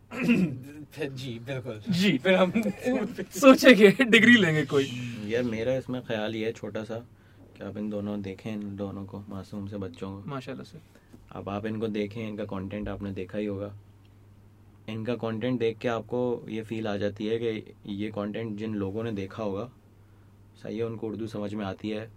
[0.14, 2.52] जी बिल्कुल। जी। फिर हम
[3.40, 4.88] सोचेंगे डिग्री लेंगे कोई।
[5.28, 6.96] यार मेरा इसमें ख्याल ये है छोटा सा
[7.58, 10.80] कि आप इन दोनों देखें इन दोनों को मासूम से बच्चों को। माशाल्लाह से।
[11.32, 13.74] अब आप इनको देखें इनका कंटेंट आपने देखा ही होगा।
[14.90, 19.04] इनका कंटेंट देख के आपको ये फील आ जाती है कि ये कंटेंट जिन लोगों
[19.04, 19.70] ने देखा होगा
[20.64, 22.10] सही है उनको उर्दू समझ में आती है।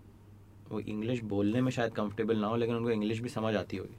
[0.70, 3.96] वो इंग्लिश बोलने में शायद कंफर्टेबल ना हो लेकिन उनको इंग्लिश भी समझ आती होगी।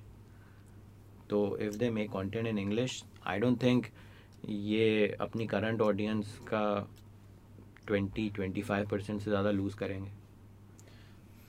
[1.29, 3.87] तो if they make content in English I don't think
[4.45, 6.65] ये अपनी करंट ऑडियंस का
[7.87, 10.11] ट्वेंटी ट्वेंटी फाइव परसेंट से ज़्यादा लूज़ करेंगे।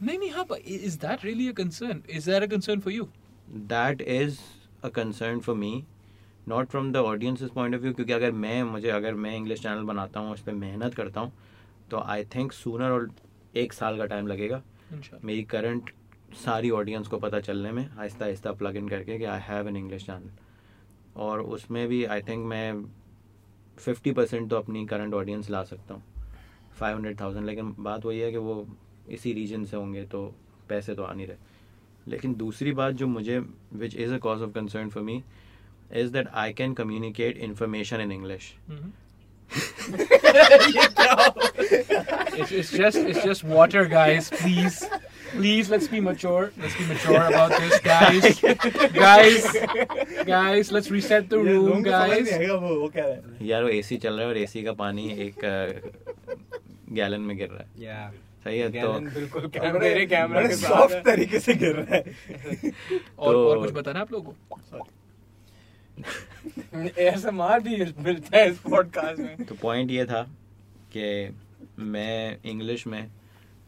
[0.03, 3.09] नहीं नहीं हाँ is that really a concern is that a concern for you
[3.49, 4.39] that is
[4.85, 5.85] a concern for me
[6.49, 9.83] not from the audience point of view क्योंकि अगर मैं मुझे अगर मैं इंग्लिश चैनल
[9.85, 11.33] बनाता हूँ उस पर मेहनत करता हूँ
[11.91, 13.11] तो आई थिंक सूनर और
[13.57, 14.62] एक साल का टाइम लगेगा।
[15.25, 15.91] मेरी करंट
[16.35, 19.76] सारी ऑडियंस को पता चलने में आहिस्ता आहिस्ता प्लग इन करके कि I have an
[19.76, 20.30] English channel
[21.16, 22.85] और उसमें भी आई थिंक मैं
[23.78, 26.03] फिफ्टी परसेंट तो अपनी करंट ऑडियंस ला सकता हूँ।
[26.78, 28.66] फाइव हंड्रेड थाउज़ेंड लेकिन बात वही है कि वो
[29.11, 30.22] इसी रीजन से होंगे तो
[30.68, 31.37] पैसे तो आ नहीं रहे।
[32.11, 33.39] लेकिन दूसरी बात जो मुझे
[33.72, 35.22] which is a cause of concern for me
[35.93, 38.53] is that I can communicate information in English
[42.35, 44.28] it's, it's just it's just water, guys.
[44.30, 44.78] Please,
[45.35, 46.53] please, let's be mature.
[46.57, 48.41] Let's be mature about this, guys.
[48.95, 49.47] guys,
[50.26, 52.28] guys, let's reset the room, guys.
[53.43, 55.41] यार वो AC चल रहा है और AC का पानी एक
[56.93, 58.12] gallon में गिर रहा है Yeah.
[58.45, 62.03] सही है तो बिल्कुल मेरे कैमरा के सॉफ्ट साथ तरीके से गिर रहा है
[63.18, 64.87] और तो- और कुछ बताना आप लोगों को
[67.07, 70.22] ASMR भी मिलता है इस पॉडकास्ट में तो पॉइंट ये था
[70.97, 71.07] कि
[71.95, 73.03] मैं इंग्लिश में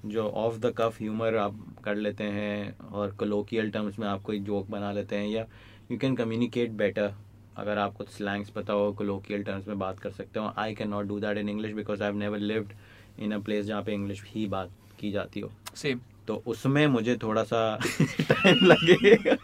[0.05, 4.39] जो ऑफ़ द कफ ह्यूमर आप कर लेते हैं और कोलोकियल टर्म्स में आप कोई
[4.41, 5.47] जोक बना लेते हैं या
[5.93, 7.15] यू कैन कम्युनिकेट बेटर
[7.57, 11.07] अगर आपको स्लैंग्स पता हो कोलोकियल टर्म्स में बात कर सकते हो। I can not
[11.07, 12.73] do that in English because I have never lived
[13.19, 14.71] in a place जहाँ पे इंग्लिश ही बात
[15.01, 19.37] की जाती हो। सेम तो उसमें मुझे थोड़ा सा टाइम लगेगा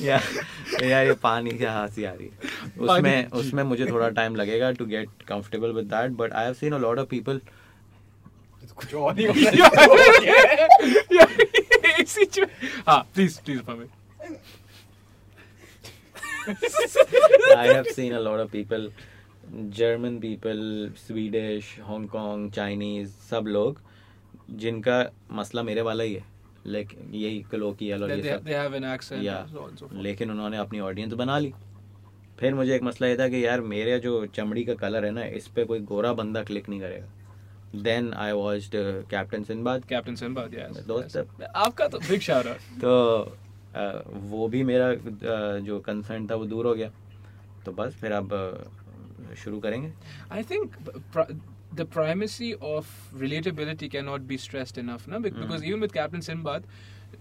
[0.00, 4.70] यार यार ये पानी की हँसी आ रही है। उसमें उसमें मुझे थोड़ा टाइम लगेगा
[4.72, 7.40] to get comfortable with that but I have seen a lot of people
[8.76, 10.56] कुछ और ही हो है
[12.86, 13.88] हाँ please please for
[17.56, 18.82] I have seen a lot of people,
[19.70, 23.80] German people, Swedish, Hong Kong, Chinese, सब लोग
[24.50, 24.98] जिनका
[25.32, 26.24] मसला मेरे वाला ही है।
[26.66, 30.30] लेकिन यही कलोकियल और ये सब। they have an accent या so on so लेकिन
[30.30, 31.52] उन्होंने अपनी ऑडियंस बना ली।
[32.40, 35.24] फिर मुझे एक मसला ये था कि यार मेरे जो चमड़ी का कलर है ना
[35.24, 37.23] इस पे कोई गोरा बंदा क्लिक नहीं करेगा।
[37.82, 40.78] Then I watch Captain Sinbad Captain Sinbad, yes.
[40.86, 41.16] दोस्त.
[41.56, 42.68] आपका तो big shout out.
[42.80, 43.36] तो
[44.30, 44.92] वो भी मेरा
[45.60, 46.90] जो कंसर्न था वो दूर हो गया
[47.66, 48.30] तो बस फिर अब
[49.44, 49.92] शुरू करेंगे
[50.32, 50.76] I think
[51.78, 55.18] the primacy of relatability cannot be stressed enough, ना?
[55.18, 55.70] Bec- Because Hmm.
[55.70, 56.68] even with Captain Sinbad,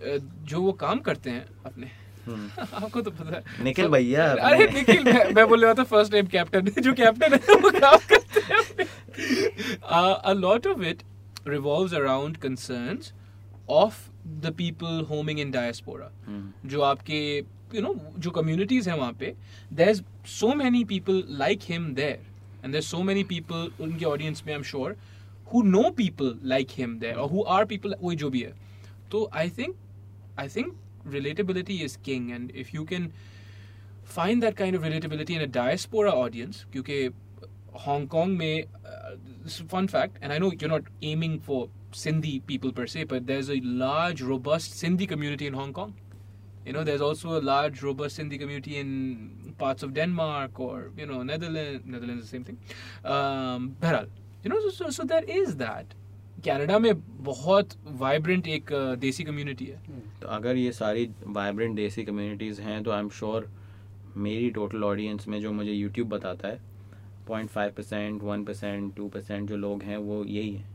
[0.02, 0.20] uh,
[0.52, 1.88] जो वो काम करते हैं अपने
[2.26, 6.14] हम्म। आपको तो पता है निखिल भैया अरे निखिल मैं, मैं बोल रहा था फ़र्स्ट
[6.14, 11.05] नेम कैप्टन जो कैप्टन है वो काम करते हैं अपने a lot of it
[11.47, 13.13] revolves around concerns
[13.69, 14.01] of
[14.43, 17.21] the people homing in diaspora हम्म, जो आपके
[17.75, 19.35] यू नो जो कम्युनिटीज हैं वहाँ पे
[19.73, 19.95] there
[20.39, 22.27] so many people like him there
[22.65, 24.97] and there so many people उनके ऑडियंस में I am sure
[25.53, 28.53] who know people like him there और who are people वही जो भी है
[29.13, 29.77] तो I think
[30.41, 33.13] I think relatability is king and if you can
[34.05, 37.09] find that kind of relatability in a diaspora audience क्योंकि
[37.74, 39.16] Hong Kong में uh,
[39.68, 43.50] fun fact and I know you're not aiming for Sindhi people per se but there's
[43.50, 45.94] a large robust Sindhi community in Hong Kong
[46.66, 51.06] you know there's also a large robust Sindhi community in parts of Denmark or you
[51.06, 52.58] know Netherlands Netherlands the same thing
[53.04, 54.08] um, बहरहाल
[54.44, 55.94] you know so, so, so there is that
[56.46, 56.94] Canada में
[57.24, 57.70] बहुत
[58.00, 59.82] vibrant एक uh, देसी community है
[60.22, 63.50] तो अगर ये सारी वाइब्रेंट देसी कम्युनिटीज़ हैं तो आई एम श्योर
[64.26, 66.60] मेरी टोटल ऑडियंस में जो मुझे यूट्यूब बताता है
[67.28, 70.72] point five percent, one percent, two percent जो लोग हैं, वो यही है।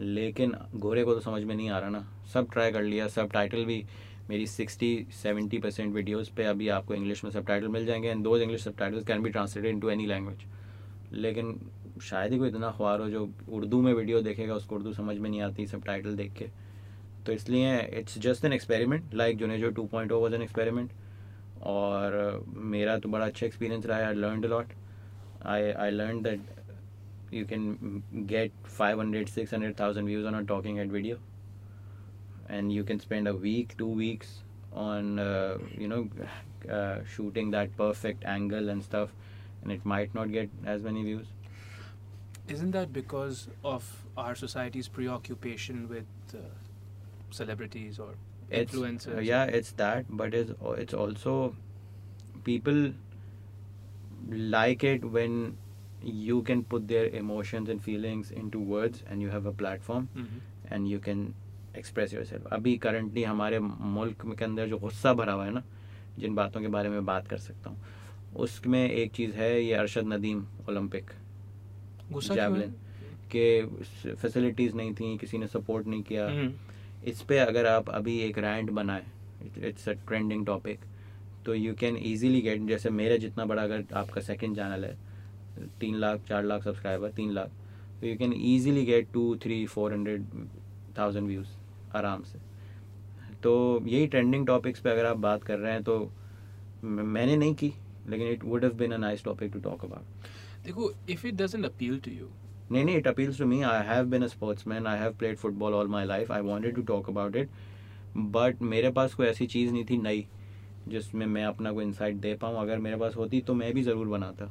[0.00, 3.30] लेकिन गोरे को तो समझ में नहीं आ रहा ना। सब ट्राई कर लिया, सब
[3.30, 3.84] टाइटल भी।
[4.30, 8.22] मेरी सिक्सटी सेवेंटी परसेंट वीडियोज़ पे अभी आपको इंग्लिश में सब टाइटल मिल जाएँगे and
[8.24, 10.44] those English subtitles can be translated into any language
[11.12, 11.70] लेकिन
[12.02, 15.28] शायद ही कोई इतना ख्वार हो जो उर्दू में वीडियो देखेगा, उसको उर्दू समझ में
[15.30, 16.48] नहीं आती सब टाइटल देख के।
[17.26, 20.90] तो इसलिए it's just an experiment like जो जो two point was an experiment
[21.62, 24.72] और मेरा तो बड़ा अच्छा एक्सपीरियंस रहा है I learn a lot
[25.46, 26.40] I, I learned that
[27.30, 31.18] you can get 500 600,000 views on a talking head video.
[32.48, 34.42] And you can spend a week two weeks
[34.72, 36.08] on uh, you know
[36.70, 39.10] uh, shooting that perfect angle and stuff
[39.62, 41.26] and it might not get as many views.
[42.48, 46.38] Isn't that because of our society's preoccupation with uh,
[47.30, 48.14] celebrities or
[48.50, 49.18] influencers?
[49.18, 51.56] it's, yeah it's that but it's it's also
[52.44, 52.92] people
[54.26, 55.56] like it when
[56.02, 60.40] you can put their emotions and feelings into words and you have a platform Mhm.
[60.72, 61.20] And you can
[61.78, 65.62] express yourself अभी currently हमारे मुल्क के अंदर जो गुस्सा भरा हुआ है ना
[66.18, 67.78] जिन बातों के बारे में बात कर सकता हूँ
[68.44, 71.10] उसमें एक चीज़ है ये अरशद नदीम ओलंपिक?
[72.36, 72.74] जैवलिन
[73.30, 76.52] के फैसिलिटीज़ नहीं थी किसी ने सपोर्ट नहीं किया हम्म।
[77.10, 79.04] इस पे अगर आप अभी एक रैंड बनाए
[79.68, 80.80] इट्स अ ट्रेंडिंग टॉपिक
[81.46, 85.96] तो यू कैन ईजिली गेट जैसे मेरा जितना बड़ा अगर आपका सेकेंड चैनल है तीन
[85.96, 87.50] लाख चार लाख सब्सक्राइबर तीन लाख
[88.00, 90.24] तो you can easily get two three four hundred
[90.98, 91.48] thousand views
[91.96, 92.38] आराम से।
[93.42, 95.98] तो यही ट्रेंडिंग टॉपिक्स पे अगर आप बात कर रहे हैं तो
[96.84, 97.72] मैंने नहीं की
[98.08, 101.64] लेकिन it would have been a nice topic to talk about देखो if it doesn't
[101.64, 102.28] appeal to you
[102.72, 105.74] नहीं नहीं it appeals to me I have been a sportsman I have played football
[105.74, 107.50] all my life I wanted to talk about it
[108.16, 110.26] but मेरे पास कोई ऐसी चीज़ नहीं थी नई।
[110.88, 114.08] जिसमें मैं अपना कोई इंसाइट दे पाऊँ अगर मेरे पास होती तो मैं भी ज़रूर
[114.08, 114.50] बनाता।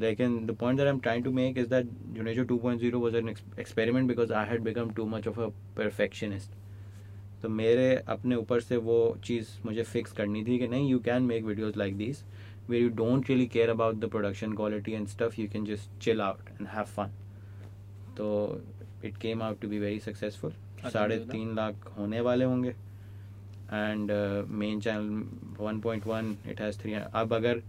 [0.00, 3.28] लेकिन the point that I am trying to make is that Junejo 2.0 was an
[3.28, 5.46] experiment because I had become too much of a
[5.76, 6.50] perfectionist
[7.42, 11.22] तो मेरे अपने ऊपर से वो चीज़ मुझे फिक्स करनी थी कि नहीं you can
[11.22, 12.22] make videos like this
[12.68, 16.20] where you don't really care about the production quality and stuff you can just chill
[16.20, 17.12] out and have fun
[18.16, 18.26] तो
[19.04, 20.52] it came out to be very successful
[20.92, 22.74] साढ़े तीन लाख होने वाले होंगे।
[23.72, 24.10] And
[24.50, 25.04] main channel
[25.60, 27.62] 1.1 it has three अब अगर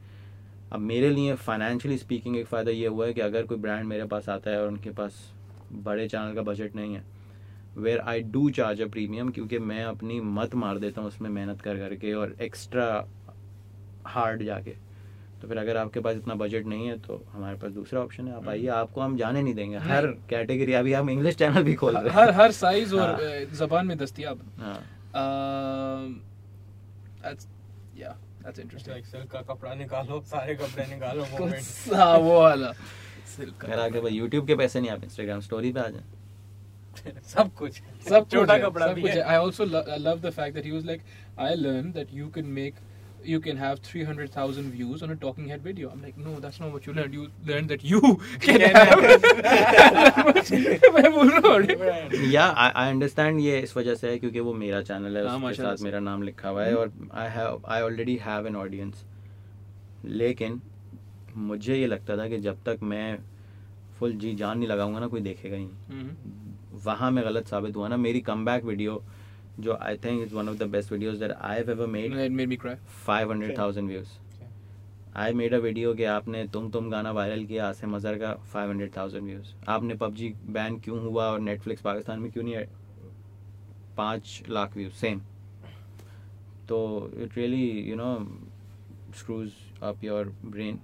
[0.74, 4.06] अब मेरे लिए फाइनेंशियली स्पीकिंग एक फ़ायदा ये हुआ है कि अगर कोई ब्रांड मेरे
[4.06, 5.22] पास आता है और उनके पास
[5.74, 7.04] बड़े चैनल का बजट नहीं है
[7.78, 11.62] where I do charge a premium क्योंकि मैं अपनी मत मार देता हूँ उसमें मेहनत
[11.62, 12.88] कर करके और एक्स्ट्रा
[14.08, 14.72] हार्ड जाके।
[15.42, 18.36] तो फिर अगर आपके पास इतना बजट नहीं है तो हमारे पास दूसरा ऑप्शन है।
[18.36, 21.98] आप आइए आपको हम जाने नहीं देंगे। हर कैटेगरी अभी हम इंग्लिश चैनल भी खोल
[21.98, 24.80] रहे हैं। हर हर साइज़ और हाँ। जबान में दस्तियाब हाँ।
[25.22, 26.22] Um,
[27.24, 27.48] that's
[27.96, 28.14] yeah
[28.44, 31.52] that's It's interesting like silk का कपड़ा निकालो सारे कपड़े निकालो कौन
[32.28, 32.72] वो वाला
[33.36, 33.66] सिल्क
[34.02, 36.04] पास YouTube के पैसे नहीं आप Instagram स्टोरी पे आ जाए
[37.34, 40.56] सब कुछ सब छोटा कपड़ा भी है I I also lo- fact love the fact
[40.58, 41.04] that he was like,
[41.48, 42.14] I learned that
[43.28, 45.90] you can have 300,000 views on a talking head video.
[45.90, 47.14] I'm like, no, that's not what you learned.
[47.14, 48.02] You learned that you
[48.46, 49.02] can have.
[50.96, 51.62] मैं बोल रहा हूँ
[52.32, 56.24] या इस वजह से है क्योंकि वो मेरा चैनल है हाँ, उसके साथ मेरा नाम
[56.24, 59.04] लिखा हुआ है और I have I already have an audience
[60.06, 60.62] लेकिन
[61.52, 63.18] मुझे ये लगता था कि जब तक मैं
[64.00, 66.84] फुल जी जान नहीं लगाऊँगा ना कोई देखेगा ही Mhm.
[66.86, 69.02] वहाँ मैं गलत साबित हुआ ना मेरी कम बैक वीडियो
[69.60, 72.36] जो I think is one of the best videos that I have ever made It
[72.40, 72.76] made me cry.
[73.08, 74.10] 500,000 views
[75.18, 79.24] I made a video कि आपने तुम तुम गाना वायरल किया आसिम अजहर का 500,000
[79.24, 82.66] व्यूज़ आपने पबजी बैन क्यों हुआ और नेटफ्लिक्स पाकिस्तान में क्यों नहीं
[83.98, 85.22] पाँच लाख व्यूज़ सेम
[86.70, 86.78] तो
[87.18, 88.12] it really you know
[89.18, 89.52] screws
[89.84, 90.80] up your brain.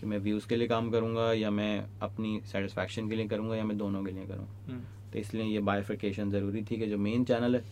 [0.00, 3.64] कि मैं व्यूज़ के लिए काम करूँगा या मैं अपनी सेटिस्फैक्शन के लिए करूँगा या
[3.64, 5.12] मैं दोनों के लिए करूँ। Mm.
[5.12, 7.62] तो इसलिए ये बाइफिकेशन ज़रूरी थी कि जो मेन चैनल है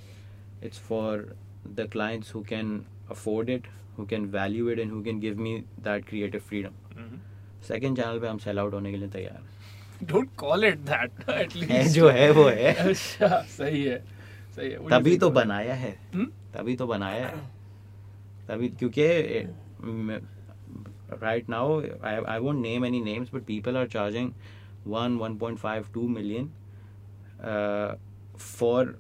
[0.64, 1.28] It's for
[1.68, 2.82] the clients who can
[3.12, 3.68] afford it
[3.98, 7.20] who can value it and who can give me that creative freedom Mhm.
[7.68, 9.60] Second channel पे हम सेल आउट होने के लिए तैयार हैं
[10.10, 11.20] Don't call it that.
[11.32, 11.72] At least.
[11.72, 13.28] है जो है वो है अच्छा
[13.58, 13.98] सही है
[14.56, 15.46] सही है What do you तभी think तो about it?
[15.46, 16.26] बनाया है Hmm?
[16.56, 17.42] तभी तो बनाया है
[18.48, 19.08] तभी क्योंकि
[21.22, 24.32] right now I won't name any names but people are charging
[24.88, 26.50] one one point five two million
[28.40, 28.96] for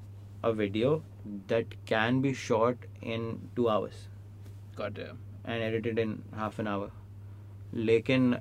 [0.45, 1.01] a video
[1.48, 4.08] that can be shot in two hours
[4.78, 5.26] God damn.
[5.46, 6.90] And edited in half an hour
[7.74, 8.36] लेकिन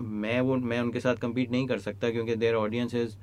[0.00, 3.16] मैं वो मैं उनके साथ compete नहीं कर सकता क्योंकि their audience is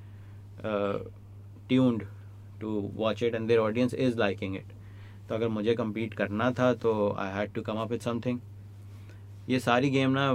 [1.69, 2.03] tuned
[2.61, 4.73] to watch it and their audience is liking it
[5.29, 8.39] तो अगर मुझे compete करना था तो I had to come up with something
[9.49, 10.31] ये सारी गेम ना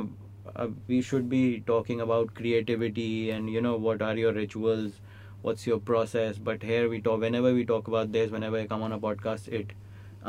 [0.89, 5.01] we should be talking about creativity and you know what are your rituals
[5.46, 8.84] what's your process but here we talk whenever we talk about this whenever i come
[8.88, 9.72] on a podcast it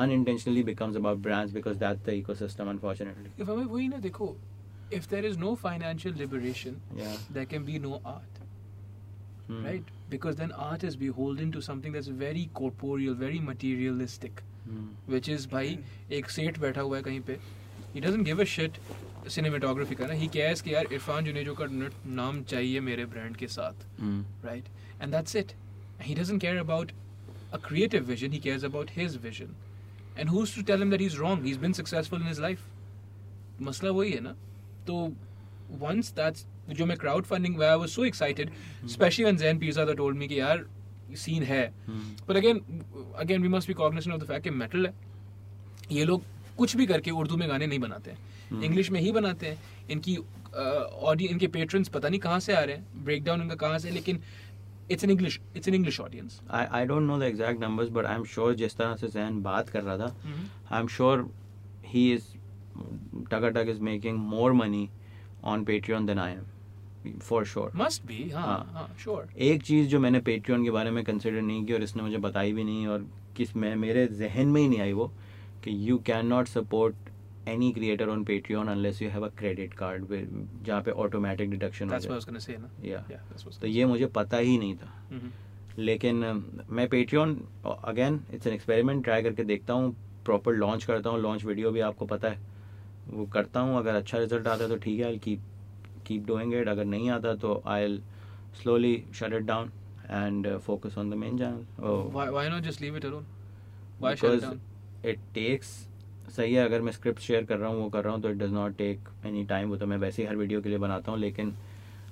[0.05, 4.35] unintentionally becomes about brands because that's the ecosystem unfortunately If हमें वही ना देखो
[4.99, 8.39] if there is no financial liberation yeah there can be no art
[9.47, 9.65] Hmm.
[9.67, 14.85] right because then art is beholden to something that's very corporeal very materialistic Hmm.
[15.15, 15.79] which is भाई
[16.19, 17.39] एक सेठ बैठा हुआ है कहीं पे
[17.95, 18.79] he doesn't give a shit
[19.37, 21.91] cinematography का ना he cares कि यार इरफान जुनेजो का न-
[22.21, 24.21] नाम चाहिए मेरे ब्रांड के साथ Hmm.
[24.49, 25.55] right and that's it
[26.09, 26.93] he doesn't care about
[27.59, 29.55] a creative vision he cares about his vision
[30.17, 32.69] and who's to tell him that he's wrong he's been successful in his life
[33.63, 34.35] मसला वही है ना
[34.87, 34.97] तो
[35.83, 36.47] once that's
[36.79, 38.51] जो मैं crowdfunding I was so excited
[38.91, 40.65] specially when Jain pizza told me कि यार
[41.25, 42.03] scene है Hmm.
[42.29, 42.61] but again
[43.25, 44.95] again we must be cognizant of the fact कि metal है
[45.97, 46.23] ये लोग
[46.59, 48.19] कुछ भी करके उर्दू में गाने नहीं बनाते हैं
[48.53, 48.63] Hmm.
[48.65, 49.59] इंग्लिश में ही बनाते हैं
[49.91, 50.17] इनकी
[50.55, 53.89] ऑडियंस इनके पेट्रन्स पता नहीं कहाँ से आ रहे हैं ब्रेक डाउन इनका कहाँ से
[53.89, 54.21] है, लेकिन
[54.92, 58.10] it's an English it's an English audience I, I don't know the exact numbers, but
[58.14, 60.14] I'm sure जिस तरह से जैन बात कर रहा था
[60.72, 61.26] I'm sure
[61.94, 62.28] he is
[63.32, 64.90] Tagatag is making more money
[65.44, 66.46] on Patreon than I am
[67.22, 67.70] for sure.
[67.76, 68.72] Must be हाँ हाँ.
[68.74, 72.04] हाँ श्योर एक चीज़ जो मैंने पेट्रियन के बारे में कंसिडर नहीं की और इसने
[72.04, 73.06] मुझे बताई भी नहीं और
[73.38, 75.08] किसमें मेरे जहन में ही नहीं आई वो
[75.64, 77.07] कि you can not support
[77.48, 80.06] any creator on Patreon unless you have a credit card
[80.66, 83.12] जहाँ पे ऑटोमेटिक डिडक्शन हो दैट्स व्हाट आई जाए। से ना। Yeah.
[83.12, 85.32] या दैट्स तो ये मुझे पता ही नहीं था।
[85.80, 86.16] लेकिन
[86.70, 87.36] मैं Patreon
[87.66, 89.96] again it's an experiment try करके देखता हूँ
[90.26, 92.40] प्रॉपर लॉन्च करता हूँ लॉन्च वीडियो भी आपको पता है।
[93.10, 95.42] वो करता हूँ अगर अच्छा रिज़ल्ट आता है तो ठीक है I keep
[96.08, 97.98] keep doing it अगर नहीं आता तो I
[98.62, 99.72] slowly shut it down
[100.10, 101.66] and focus on the main channel
[102.14, 103.26] Why, why not just leave it alone?
[104.00, 104.60] Why shut it down?
[105.06, 105.87] It takes
[106.28, 108.38] सही है अगर मैं स्क्रिप्ट शेयर कर रहा हूँ वो कर रहा हूँ तो it
[108.38, 111.12] does not take any time वो तो मैं वैसे ही हर वीडियो के लिए बनाता
[111.12, 111.54] हूँ लेकिन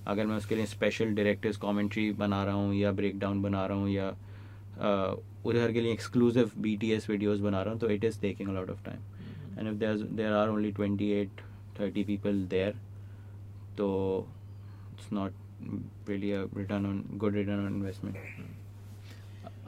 [0.07, 3.77] अगर मैं उसके लिए स्पेशल डायरेक्टर्स कमेंट्री बना रहा हूँ या ब्रेक डाउन बना रहा
[3.77, 4.09] हूँ या
[5.45, 8.49] उधर के लिए exclusive B T S videos बना रहा हूँ तो it is taking
[8.49, 11.41] lot of time and if there there are only twenty eight
[11.79, 12.75] thirty people there
[13.77, 13.87] तो
[14.93, 18.17] it's not really return on good return on investment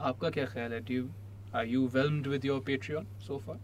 [0.00, 0.84] आपका क्या ख्याल है?
[0.86, 1.08] You
[1.52, 3.56] are you whelmed with your Patreon so far?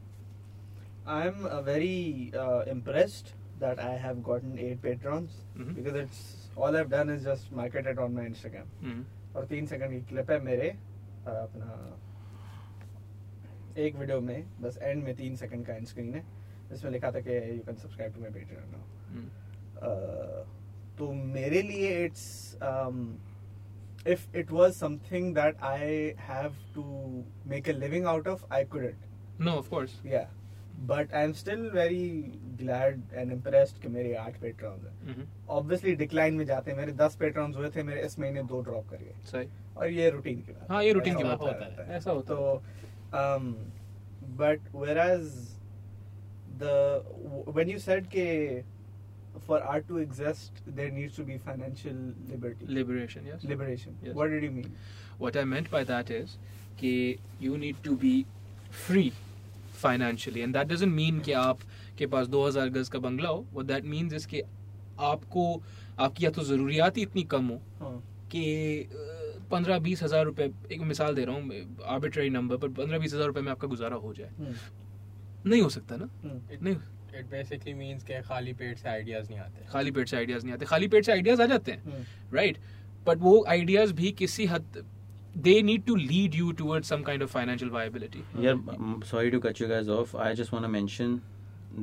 [1.06, 5.74] I'm uh, very uh, impressed that I have gotten eight patrons Mhm.
[5.74, 6.20] because it's
[6.56, 8.70] all I've done is just market it on my Instagram.
[8.82, 9.04] Mm.
[9.36, 11.96] और तीन second की clip है मेरे अ, अपना
[13.84, 16.24] एक video में बस and में तीन सेकंड का एंड स्क्रीन है
[16.70, 18.82] जिसमें लिखा था कि you can subscribe to my Patreon now
[19.14, 19.28] Mm.
[20.98, 22.26] तो मेरे लिए it's
[24.12, 25.90] if it was something that I
[26.28, 26.84] have to
[27.50, 29.10] make a living out of I couldn't
[29.46, 29.94] No, of course.
[30.74, 35.26] Yeah, but I'm still very glad and impressed कि मेरे आठ पेट्रॉन्स हैं Mm-hmm.
[35.50, 38.88] Obviously decline में जाते हैं मेरे दस पेट्रॉन्स हुए थे मेरे इस महीने दो ड्रॉप
[38.90, 39.48] कर गए सही.
[39.76, 42.62] और ये रूटीन की बात हाँ, ये routine की बात होता है। ऐसा होता तो
[44.38, 45.26] but whereas
[46.58, 47.02] the
[47.58, 48.28] when you said के
[49.46, 51.96] for art to exist there needs to be financial
[52.32, 53.44] liberty Liberation, yes.
[53.44, 54.14] liberation Yes.
[54.14, 54.70] what did you mean
[55.18, 56.36] What I meant by that is
[56.80, 56.92] कि
[57.40, 58.12] you need to be
[58.70, 59.10] free
[59.86, 60.42] financially.
[60.42, 61.58] And that doesn't mean कि आप
[61.98, 64.42] के पास 2000 गज का बंगला हो। What that means is कि
[65.00, 65.62] आपको
[65.98, 67.96] आपकी या तो ज़रूरियात ही इतनी कम हो हाँ।
[68.32, 68.44] कि
[69.50, 73.26] पंद्रह बीस हज़ार रुपये एक मिसाल दे रहा हूँ आर्बिट्ररी नंबर पर पंद्रह बीस हज़ार
[73.26, 74.54] रुपये में आपका गुजारा हो जाए। हम्म,
[75.50, 76.08] नहीं हो सकता ना?
[76.24, 76.76] हम्म, नहीं।
[77.18, 80.54] इट बेसिकली मींस के खाली पेट से आइडियाज़ नहीं आते। खाली पेट से आइडियाज़ नहीं
[80.54, 82.04] आते। खाली पेट से आइडियाज़ आ जाते हैं। हम्म,
[82.38, 82.56] right?
[83.06, 84.84] But वो ideas भी किसी हद
[85.47, 89.39] they need to lead you towards some kind of financial viability Yeah, um, sorry to
[89.39, 90.13] cut you guys off.
[90.15, 91.13] I just want to mention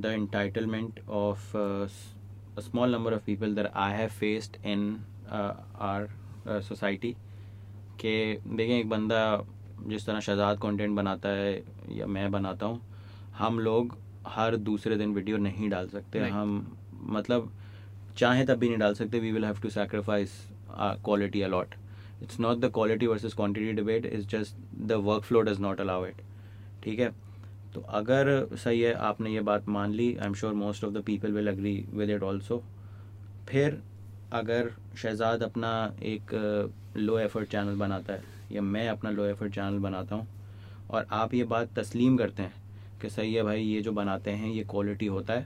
[0.07, 2.01] the entitlement of uh, s-
[2.57, 4.83] a small number of people that I have faced in
[5.31, 5.53] uh,
[5.91, 6.09] our
[6.47, 7.15] uh, society.
[8.01, 8.13] कि
[8.57, 9.21] देखें एक बंदा
[9.89, 11.53] जिस तरह Shahzad content बनाता है
[11.99, 12.81] या मैं बनाता हूँ
[13.39, 13.97] हम लोग
[14.35, 16.77] हर दूसरे दिन वीडियो नहीं डाल सकते नहीं। हम
[17.17, 17.51] मतलब
[18.19, 20.33] चाहें तब भी नहीं डाल सकते we will have to sacrifice
[21.05, 21.75] quality a lot
[22.22, 24.56] it's not the quality versus quantity debate is just
[24.88, 26.22] the work flow does not allow it
[26.84, 27.12] ठीक है?
[27.74, 31.04] तो अगर सही है, आपने ये बात मान ली I am sure most of the
[31.06, 32.62] people will agree with it also
[33.50, 33.82] फिर
[34.34, 35.72] अगर शहजाद अपना
[36.04, 36.34] एक
[36.98, 40.28] लो एफर्ट चैनल बनाता है, या मैं अपना लो एफर्ट चैनल बनाता हूँ,
[40.92, 42.54] और आप ये बात तस्लीम करते हैं
[43.02, 45.46] कि सही है भाई, ये जो बनाते हैं, ये क्वालिटी होता है,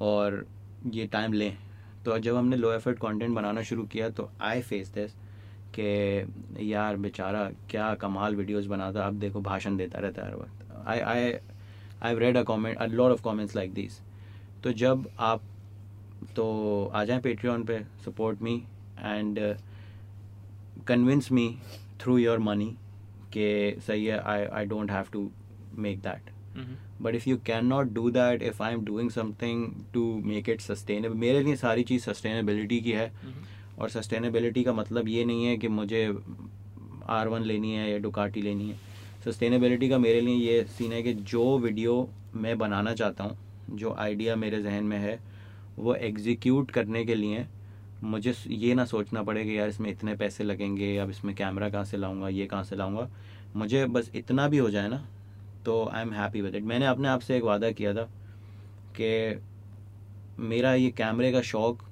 [0.00, 0.44] और
[0.86, 1.56] ये टाइम लें।
[2.04, 5.14] तो जब हमने लो एफर्ट कंटेंट बनाना शुरू किया तो आई फेस दिस
[5.78, 10.82] कि यार बेचारा क्या कमाल वीडियोस बनाता अब देखो भाषण देता रहता है हर वक्त
[10.86, 11.32] I I
[12.02, 14.00] I read a comment a lot of comments like this
[14.64, 15.42] तो जब आप
[16.36, 16.46] तो
[16.94, 18.54] आ जाएँ पेट्रियन पे support me
[18.98, 19.38] and
[20.88, 21.48] convince me
[22.00, 22.76] through your money
[23.32, 25.30] कि सही है I I don't have to
[25.78, 26.30] make that.
[27.02, 30.60] But if you can not do that if I am doing something to make it
[30.60, 33.46] sustainable मेरे लिए सारी चीज़ sustainability की है Mhm.
[33.80, 36.06] और सस्टेनेबिलिटी का मतलब ये नहीं है कि मुझे
[37.08, 38.76] आर वन लेनी है या डुकाटी लेनी है।
[39.24, 43.36] सस्टेनेबिलिटी का मेरे लिए ये सीन है कि जो वीडियो मैं बनाना चाहता हूँ,
[43.70, 45.18] जो आइडिया मेरे जहन में है,
[45.78, 47.46] वो एग्जीक्यूट करने के लिए
[48.02, 51.84] मुझे ये ना सोचना पड़े कि यार इसमें इतने पैसे लगेंगे, अब इसमें कैमरा कहाँ
[51.84, 53.08] से लाऊँगा, ये कहाँ से लाऊँगा।
[53.56, 55.04] मुझे बस इतना भी हो जाए ना
[55.64, 58.02] तो I am happy with it मैंने अपने आप से एक वादा किया था
[58.96, 59.40] कि
[60.38, 61.82] मेरा ये कैमरे का शौक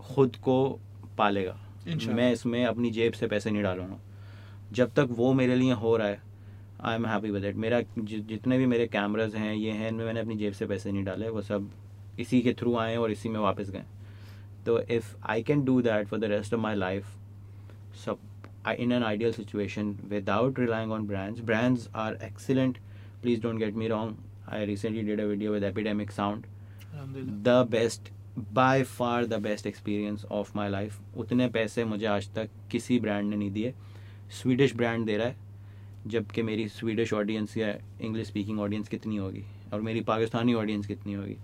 [0.00, 0.58] खुद को
[1.18, 1.56] पालेगा।
[2.08, 3.98] मैं इसमें अपनी जेब से पैसे नहीं डालूँगा।
[4.72, 6.20] जब तक वो मेरे लिए हो रहा है
[6.80, 10.20] I am happy with it मेरा जितने भी मेरे कैमराज हैं ये हैं इनमें मैंने
[10.20, 11.70] अपनी जेब से पैसे नहीं डाले। वो सब
[12.20, 13.84] इसी के थ्रू आए और इसी में वापस गए।
[14.66, 17.06] तो if I can do that for the rest of my life
[18.04, 18.18] सब
[18.78, 22.78] in an ideal situation without relying on brands brands are excellent
[23.22, 24.16] please don't get me wrong
[24.52, 26.46] I recently did a video with Epidemic Sound
[27.44, 32.48] the best best far the best experience of my life उतने पैसे मुझे आज तक
[32.70, 33.74] किसी brand ने नहीं दिए।
[34.42, 35.36] Swedish brand दे रहा है
[36.06, 39.44] जबकि मेरी स्वीडिश ऑडियंस या इंग्लिश स्पीकिंग ऑडियंस कितनी होगी?
[39.72, 41.36] और मेरी पाकिस्तानी ऑडियंस कितनी होगी?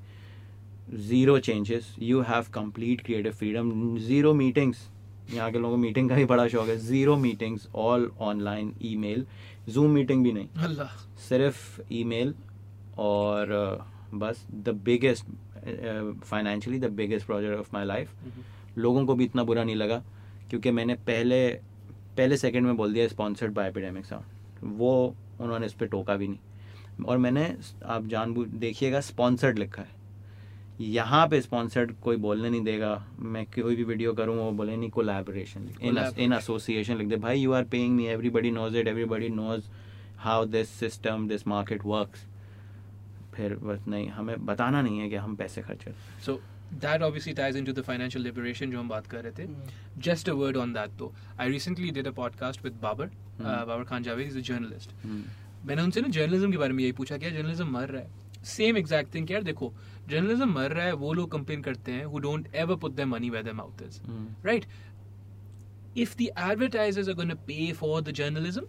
[1.09, 4.89] Zero changes you have complete creative freedom zero meetings
[5.35, 9.27] यहाँ के लोगों को मीटिंग का भी बड़ा शौक है। Zero meetings all online email
[9.69, 10.89] zoom meeting भी नहीं। Allah.
[11.29, 12.35] सिर्फ़ ईमेल
[12.99, 13.47] और
[14.15, 15.25] बस the biggest
[15.67, 18.11] financially the biggest project of my life
[18.79, 20.03] लोगों को भी इतना बुरा नहीं लगा
[20.51, 21.47] क्योंकि मैंने पहले
[22.17, 26.29] पहले सेकंड में बोल दिया स्पॉन्सर्ड बाय एपिडेमिक साउंड वो उन्होंने इस पर टोका भी
[26.29, 27.45] नहीं। और मैंने
[27.85, 30.03] आप जान देखिएगा स्पॉन्सर्ड लिखा है।
[30.81, 34.91] यहाँ पे स्पॉन्सर्ड कोई बोलने नहीं देगा मैं कोई भी वीडियो करूँ वो बोले नहीं
[34.91, 39.29] कोलैबोरेशन इन इन एसोसिएशन लिख दे। भाई you are paying me everybody knows it everybody
[39.31, 39.69] knows
[40.19, 42.27] how this system this market works
[43.35, 45.95] फिर बस नहीं हमें बताना नहीं है कि हम पैसे खर्च करें
[46.27, 46.41] so
[46.75, 49.49] that obviously ties into the financial liberation जो हम बात कर रहे थे.
[49.99, 53.07] Just a word on that तो I recently did a podcast with Babar
[53.41, 54.95] Babar Khan Javed is a journalist
[55.67, 58.77] मैंने उनसे ना जर्नलिज्म के बारे में यही पूछा क्या जर्नलिज्म मर रहा है। सेम
[58.77, 59.73] एग्जैक्ट थिंग यार देखो
[60.09, 63.31] जर्नलिज्म मर रहा है वो लोग कंप्लेन करते हैं who don't ever put their money
[63.31, 64.01] where their mouth is
[64.47, 64.65] right
[65.97, 68.67] if the advertisers are gonna pay for the journalism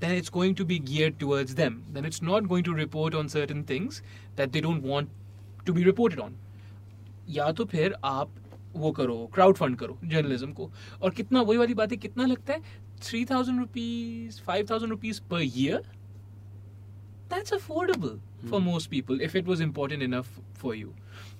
[0.00, 3.28] then it's going to be geared towards them then it's not going to report on
[3.34, 4.00] certain things
[4.40, 5.14] that they don't want
[5.68, 6.34] to be reported on
[7.36, 8.30] या तो फिर आप
[8.76, 10.70] वो करो crowd fund करो journalism को
[11.02, 12.62] और कितना वही वाली बात है कितना लगता है
[13.02, 15.82] three thousand rupees five thousand rupees per year
[17.32, 18.16] that's affordable
[18.48, 18.66] for Hmm.
[18.70, 20.26] most people if it was important enough
[20.62, 20.90] for you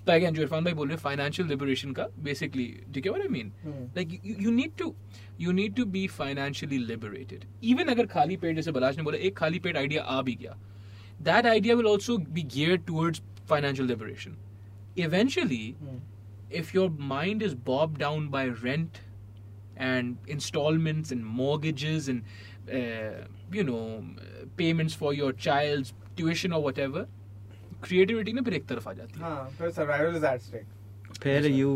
[0.06, 3.22] तो अगेन जो इरफान भाई बोल रहे हैं फाइनेंशियल लिबरेशन का बेसिकली ठीक है what
[3.22, 3.96] I mean Hmm.
[3.96, 4.94] Like you need to
[5.40, 9.36] you need to be financially liberated even अगर खाली पेट जैसे बलाश ने बोला एक
[9.38, 10.56] खाली पेट आइडिया आ भी गया
[11.30, 14.36] that idea will also be geared towards financial liberation
[15.02, 15.98] eventually Hmm.
[16.60, 18.96] if your mind is bogged down by rent
[19.88, 22.24] and installments and mortgages and
[22.78, 23.20] uh,
[23.58, 23.84] you know
[24.56, 26.60] payments for your child's tuition or
[27.86, 30.66] creativity ना फिर एक तरफ़ आ जाती है हाँ फिर survival is at stake
[31.22, 31.70] फिर you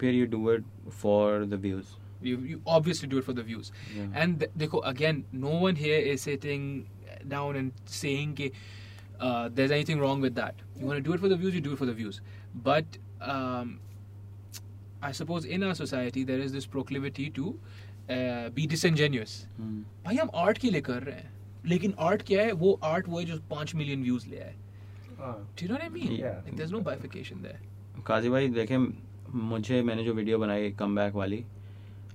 [0.00, 0.64] फिर you do it
[1.02, 4.10] for the views you, you obviously do it for the views Yeah.
[4.22, 6.66] and th- देखो again no one here is sitting
[7.32, 11.24] down and saying कि uh, there's anything wrong with that you want to do it
[11.24, 12.20] for the views you do it for the views
[12.68, 12.98] but
[13.34, 13.72] um,
[15.02, 19.34] I suppose in our society there is this proclivity to uh, be disingenuous
[20.06, 21.30] भाई हम art के लिए कर रहे हैं
[21.74, 24.61] लेकिन art क्या है वो आर्ट वो है जो पाँच मिलियन व्यूज़ ले आए हाँ
[25.22, 26.12] Do you know what I mean?
[26.12, 26.40] Yeah.
[26.44, 27.58] Like, there's no bifurcation there.
[28.06, 28.76] काजी भाई देखें
[29.48, 31.44] मुझे मैंने जो वीडियो बनाई कम बैक वाली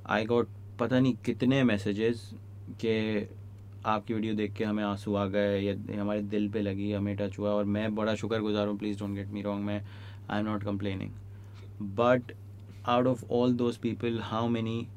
[0.10, 0.48] आई गॉट
[0.80, 2.30] पता नहीं कितने मैसेजेस
[2.82, 2.98] के
[3.86, 7.38] आपकी वीडियो देख के हमें आँसू आ गए या हमारे दिल पे लगी हमें टच
[7.40, 9.82] हुआ और मैं बड़ा शुक्रगुजार हूँ please don't get me wrong मैं
[10.30, 11.12] I am not complaining
[11.98, 12.32] but
[12.90, 14.88] out of all those people how many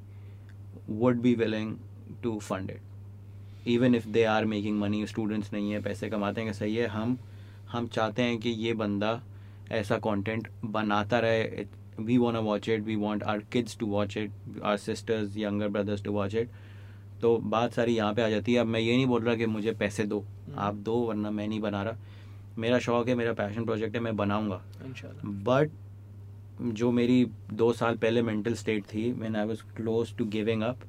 [0.91, 1.77] would be willing
[2.23, 6.51] to fund it even if they are making money students नहीं है पैसे कमाते हैं
[6.51, 7.19] कि सही है हम
[7.73, 9.21] हम चाहते हैं कि ये बंदा
[9.73, 11.64] ऐसा कंटेंट बनाता रहे।
[12.01, 15.68] We want to watch it we want our kids to watch it our sisters younger
[15.68, 16.51] brothers to watch it
[17.23, 19.47] तो बात सारी यहाँ पे आ जाती है। अब मैं ये नहीं बोल रहा कि
[19.47, 20.25] मुझे पैसे दो।
[20.59, 21.97] आप दो वरना मैं नहीं बना रहा।
[22.59, 24.61] मेरा शौक है मेरा पैशन प्रोजेक्ट है मैं बनाऊँगा.
[25.25, 25.71] बट
[26.75, 30.81] जो मेरी दो साल पहले मेंटल स्टेट थी when I was close to giving up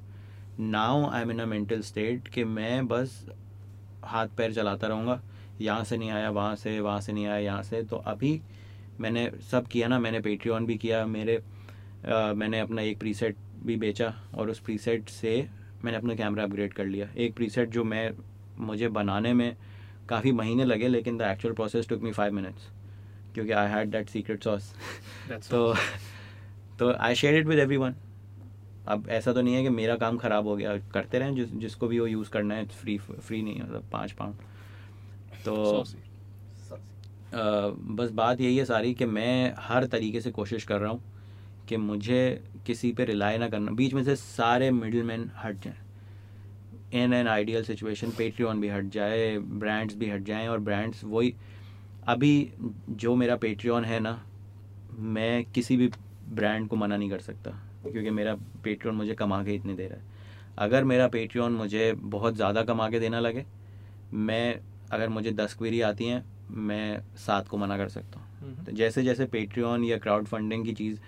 [0.60, 3.26] now I am in a mental state कि मैं बस
[4.04, 5.22] हाथ पैर चलाता रहूँगा।
[5.62, 8.40] यहाँ से नहीं आया वहाँ से वहाँ से नहीं आया यहाँ से। तो अभी
[9.00, 13.36] मैंने सब किया ना मैंने पेट्रियन भी किया मेरे अ, मैंने अपना एक प्रीसेट
[13.66, 15.48] भी बेचा और उस प्रीसेट से
[15.84, 18.10] मैंने अपना कैमरा अपग्रेड कर लिया। एक प्रीसेट जो मैं
[18.66, 19.56] मुझे बनाने में
[20.10, 22.68] काफ़ी महीने लगे लेकिन the actual process took me five minutes
[23.34, 24.74] क्योंकि I had that secret sauce
[25.50, 25.74] तो
[26.80, 27.96] तो I share it with everyone
[28.88, 31.88] अब ऐसा तो नहीं है कि मेरा काम खराब हो गया करते रहें जिस जिसको
[31.88, 34.36] भी वो यूज़ करना है फ्री फ्री नहीं मतलब पाँच पाउंड
[35.46, 35.84] तो.
[37.34, 37.42] अ,
[37.96, 41.02] बस बात यही है सारी कि मैं हर तरीके से कोशिश कर रहा हूँ
[41.70, 45.78] कि मुझे किसी पे रिलाई ना करना। बीच में से सारे मिडिल मैन हट जाएँ।
[46.94, 51.34] In an ideal situation Patreon भी हट जाए ब्रांड्स भी हट जाएँ और ब्रांड्स वही
[52.08, 52.52] अभी
[52.90, 54.20] जो मेरा पेट्रियन है ना
[54.92, 55.88] मैं किसी भी
[56.30, 57.52] ब्रांड को मना नहीं कर सकता
[57.84, 60.10] क्योंकि मेरा पेट्रियन मुझे कमा के इतने दे रहा है।
[60.58, 63.46] अगर मेरा पेट्रियन मुझे बहुत ज़्यादा कमा के देना लगे
[64.14, 64.60] मैं
[64.92, 68.66] अगर मुझे दस क्वेरी आती हैं मैं सात को मना कर सकता हूँ। Mhm.
[68.66, 71.00] तो जैसे जैसे पेट्रियन या क्राउड फंडिंग की चीज़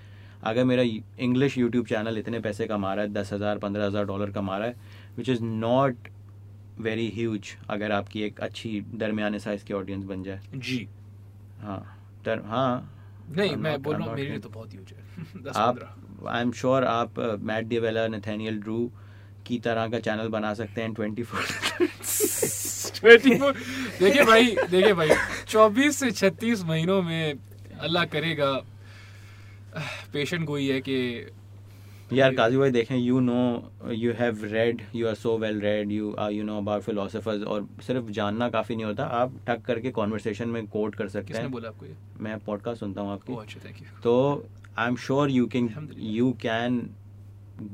[0.43, 0.83] अगर मेरा
[1.23, 4.67] इंग्लिश यूट्यूब चैनल इतने पैसे कमा रहा है दस हज़ार पंद्रह हज़ार डॉलर कमा रहा
[4.67, 4.75] है
[5.17, 6.07] which is not
[6.79, 10.87] very huge अगर आपकी एक अच्छी दरमियाने साइज़ की ऑडियंस बन जाए। जी।
[11.61, 11.81] हाँ
[12.25, 12.89] तर हाँ।
[13.29, 16.83] नहीं मैं बोल रहा हूँ मेरे लिए तो बहुत ह्यूज है। आप आई एम श्योर
[16.85, 18.91] आप मैट डिवेला नथेनियल ड्रू
[19.47, 21.41] की तरह का चैनल बना सकते हैं ट्वेंटी फोर
[21.79, 22.62] 24
[23.03, 25.09] देखिए भाई देखिए भाई
[25.53, 27.33] 24 से 36 महीनों में
[27.79, 28.51] अल्लाह करेगा
[30.13, 30.97] पेशेंट कोई है कि
[32.13, 36.15] यार काजी भाई देखें you know you have read you are so well read you
[36.31, 40.65] you know about philosophers और सिर्फ़ जानना काफ़ी नहीं होता आप टक करके कॉन्वर्सेशन में
[40.67, 41.95] कोट कर सकते हैं। बोला आपको ये?
[42.19, 44.13] मैं पॉडकास्ट सुनता हूँ आपकी। अच्छा थैंक यू तो
[44.77, 45.69] I am sure you can
[46.19, 46.81] you can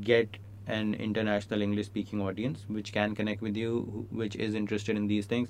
[0.10, 5.08] get an international english speaking audience, which can connect with you which is interested in
[5.08, 5.50] these things.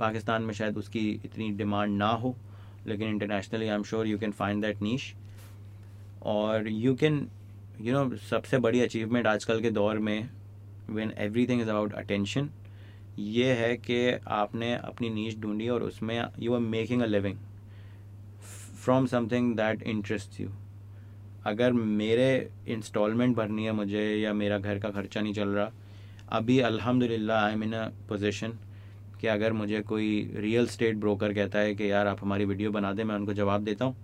[0.00, 2.34] Pakistan में शायद उसकी इतनी डिमांड ना हो,
[2.86, 5.12] लेकिन internationally I am sure you can find that niche
[6.34, 7.26] और you can
[7.80, 10.28] you know सबसे बड़ी अचीवमेंट आजकल के दौर में
[10.90, 12.48] when everything is about attention
[13.18, 13.98] ये है कि
[14.32, 17.36] आपने अपनी नीच ढूंढी और उसमें you are making a living
[18.84, 20.48] from something that interest you
[21.48, 22.28] अगर मेरे
[22.68, 25.70] इंस्टॉलमेंट भरनी है मुझे या मेरा घर का खर्चा नहीं चल रहा
[26.32, 28.52] अभी अल्हम्दुलिल्लाह I am in a position
[29.20, 32.92] कि अगर मुझे कोई रियल स्टेट ब्रोकर कहता है कि यार आप हमारी वीडियो बना
[32.92, 33.94] दें मैं उनको जवाब देता हूँ।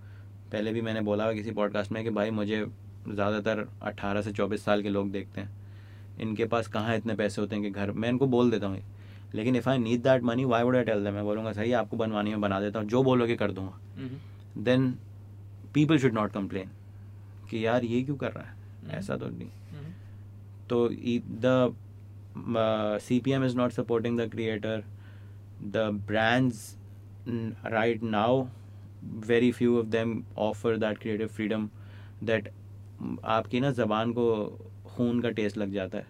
[0.51, 2.65] पहले भी मैंने बोला हुआ किसी पॉडकास्ट में कि भाई मुझे
[3.07, 5.49] ज़्यादातर 18 से 24 साल के लोग देखते हैं।
[6.21, 8.79] इनके पास कहाँ इतने पैसे होते हैं कि घर मैं इनको बोल देता हूँ।
[9.35, 11.97] लेकिन if I need that money why would I tell them मैं बोलूँगा सही आपको
[11.97, 13.79] बनवानी है बना देता हूँ जो बोलोगे कर दूँगा.
[14.59, 14.91] Then
[15.73, 16.69] people should not complain
[17.49, 18.97] कि यार ये क्यों कर रहा है?
[18.97, 20.69] ऐसा तो नहीं। Mm-hmm.
[20.69, 20.87] तो
[21.41, 21.75] the
[23.01, 24.83] C P M is not supporting the creator
[25.63, 26.75] the brands
[27.27, 28.45] right now
[29.27, 31.69] very few of them offer that creative freedom
[32.23, 32.49] that
[33.23, 34.25] आपकी ना ज़बान को
[34.85, 36.07] खून का टेस्ट लग जाता है।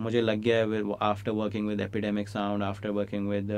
[0.00, 3.50] मुझे लग गया है after working with Epidemic Sound after working with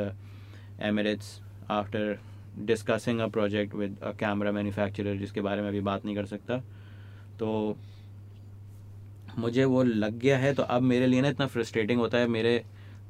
[0.83, 2.19] Emirates after
[2.59, 6.63] discussing a project with a camera manufacturer जिसके बारे में अभी बात नहीं कर सकता।
[7.43, 7.77] तो
[9.39, 12.63] मुझे वो लग गया है तो अब मेरे लिए ना इतना फ्रस्ट्रेटिंग होता है मेरे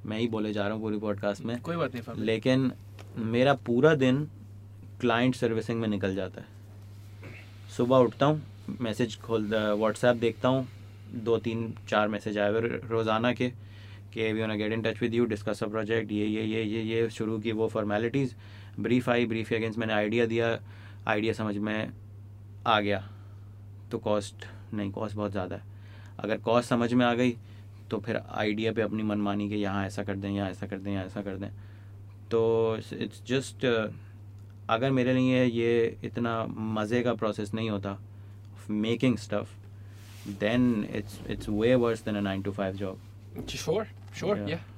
[0.06, 2.70] मैं ही बोले जा रहा हूँ पूरी पॉडकास्ट में। कोई बात नहीं लेकिन
[3.18, 4.24] मेरा पूरा दिन
[5.00, 6.46] क्लाइंट सर्विसिंग में निकल जाता है।
[7.76, 8.42] सुबह उठता हूँ
[8.80, 10.66] मैसेज खोल व्हाट्सएप देखता हूँ
[11.24, 12.60] दो तीन चार मैसेज आए हुए
[12.90, 13.48] रोज़ाना के
[14.14, 16.82] कि we want get in touch with you discuss a project ये ये ये ये
[16.82, 18.34] ये शुरू की वो फॉर्मेलिटीज़
[18.80, 20.58] ब्रीफ आई ब्रीफ के अगेंस्ट मैंने आइडिया दिया
[21.08, 21.92] आइडिया समझ में
[22.66, 23.08] आ गया।
[23.92, 25.62] तो कॉस्ट नहीं कॉस्ट बहुत ज़्यादा है।
[26.18, 27.36] अगर कॉस्ट समझ में आ गई
[27.90, 30.92] तो फिर आइडिया पे अपनी मनमानी के यहाँ ऐसा कर दें यहाँ ऐसा कर दें
[30.92, 31.48] यहाँ ऐसा कर दें।
[32.30, 32.40] तो
[32.92, 33.64] इट्स जस्ट
[34.70, 36.44] अगर मेरे लिए ये इतना
[36.78, 37.98] मज़े का प्रोसेस नहीं होता
[38.70, 39.50] making stuff
[40.40, 42.98] then it's it's way worse than a nine to five job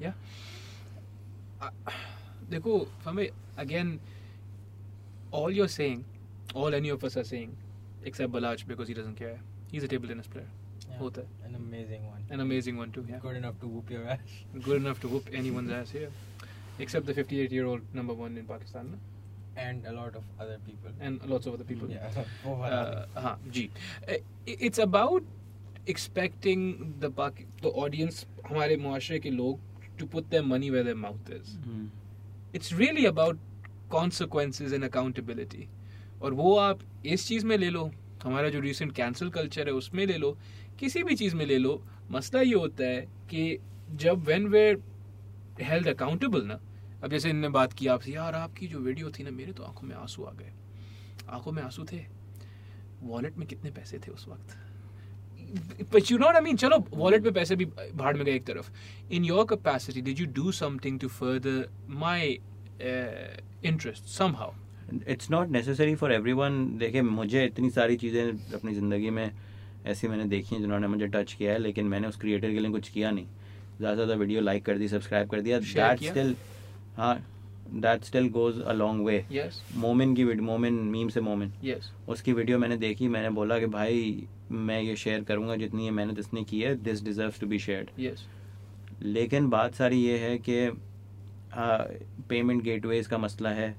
[0.01, 0.13] yeah.
[1.63, 1.71] Uh,
[2.51, 3.91] देखो हमें again,
[5.33, 6.01] all you're saying,
[6.55, 7.53] all any of us are saying,
[8.12, 9.38] except Balaj because he doesn't care.
[9.72, 10.48] He's a table tennis player.
[10.90, 11.48] Yeah, होता है.
[11.50, 12.24] An amazing one.
[12.38, 13.06] An amazing one too.
[13.10, 13.20] Yeah.
[13.28, 14.36] Good enough to whoop your ass.
[14.68, 16.10] Good enough to whoop anyone's ass here,
[16.86, 19.00] except the 58-year-old number one in Pakistan, no?
[19.66, 20.92] And a lot of other people.
[21.08, 21.90] and lots of other people.
[21.96, 22.20] Yeah.
[22.46, 23.02] वो वाला भी.
[23.16, 23.70] uh, हाँ जी
[24.08, 24.20] Uh,
[24.68, 25.24] it's about
[25.94, 26.62] expecting
[27.04, 29.60] the Pak- the audience हमारे मुआशरे के लोग
[30.02, 31.56] to put their money where their mouth is
[32.60, 33.38] it's really about
[33.96, 35.68] consequences and accountability
[36.25, 37.91] और वो आप इस चीज़ में ले लो
[38.23, 40.39] हमारा जो रिसेंट कैंसिल कल्चर है उसमें ले लो
[40.79, 43.59] किसी भी चीज़ में ले लो मसला ये होता है कि
[43.91, 44.83] जब वेन वेर
[45.61, 46.61] हेल्ड अकाउंटेबल ना
[47.05, 49.89] अब जैसे इनने बात की आपसे यार आपकी जो वीडियो थी ना मेरे तो आँखों
[49.89, 50.53] में आँसू आ गए।
[51.29, 52.01] आँखों में आँसू थे।
[53.03, 54.57] वॉलेट में कितने पैसे थे उस वक्त?
[55.95, 56.57] You know what I mean?
[56.57, 57.65] चलो वॉलेट में पैसे भी
[57.95, 58.71] भाड़ में गए एक तरफ़।
[59.13, 61.59] In your capacity did you do something to further
[62.03, 62.21] my
[62.91, 63.41] uh,
[63.73, 64.53] interest somehow?
[65.09, 69.31] It's not necessary for everyone देखिए मुझे इतनी सारी चीज़ें अपनी ज़िंदगी में
[69.87, 72.71] ऐसी मैंने देखी हैं जिन्होंने मुझे टच किया है लेकिन मैंने उस क्रिएटर के लिए
[72.71, 73.27] कुछ किया नहीं।
[73.79, 76.35] ज़्यादा से ज़्यादा वीडियो लाइक कर दी सब्सक्राइब कर दिया। दैट स्टिल
[76.97, 77.17] हाँ
[77.75, 81.91] that still goes a long way Momin की मोमिन मीम से मोमिन yes.
[82.09, 86.19] उसकी वीडियो मैंने देखी मैंने बोला कि भाई मैं ये शेयर करूँगा जितनी ये मेहनत
[86.19, 88.15] इसने की है this deserve to be share
[89.03, 90.69] लेकिन बात सारी ये है कि
[92.29, 93.75] पेमेंट गेटवेज का मसला है।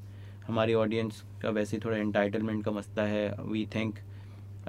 [0.48, 4.00] हमारी ऑडियंस का वैसे ही थोड़ा एंटाइटलमेंट का मसला है वी थिंक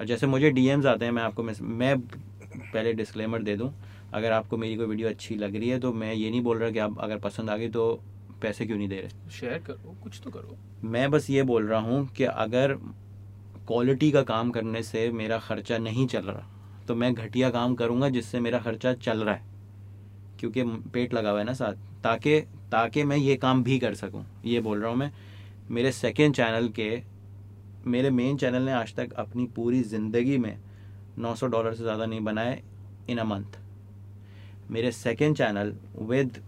[0.05, 3.73] जैसे मुझे डीएम्स आते हैं मैं आपको मैं पहले डिस्क्लेमर दे दूँ
[4.13, 6.71] अगर आपको मेरी कोई वीडियो अच्छी लग रही है तो मैं ये नहीं बोल रहा
[6.71, 8.01] कि आप अगर पसंद आ गई तो
[8.43, 9.31] पैसे क्यों नहीं दे रहे?
[9.31, 12.75] शेयर करो कुछ तो करो। मैं बस ये बोल रहा हूँ कि अगर
[13.69, 18.09] क्वालिटी का काम करने से मेरा खर्चा नहीं चल रहा तो मैं घटिया काम करूँगा
[18.09, 19.43] जिससे मेरा खर्चा चल रहा है
[20.41, 20.63] क्योंकि
[20.95, 22.41] पेट लगा हुआ है ना साथ ताकि
[22.73, 25.13] ताकि मैं ये काम भी कर सकूँ ये बोल रहा हूँ मैं।
[25.71, 26.91] मेरे सेकेंड चैनल के
[27.87, 30.59] मेरे मेन चैनल ने आज तक अपनी पूरी ज़िंदगी में
[31.21, 32.61] 900 डॉलर से ज़्यादा नहीं बनाए
[33.11, 33.59] इन अ मंथ
[34.71, 36.41] मेरे सेकेंड चैनल विद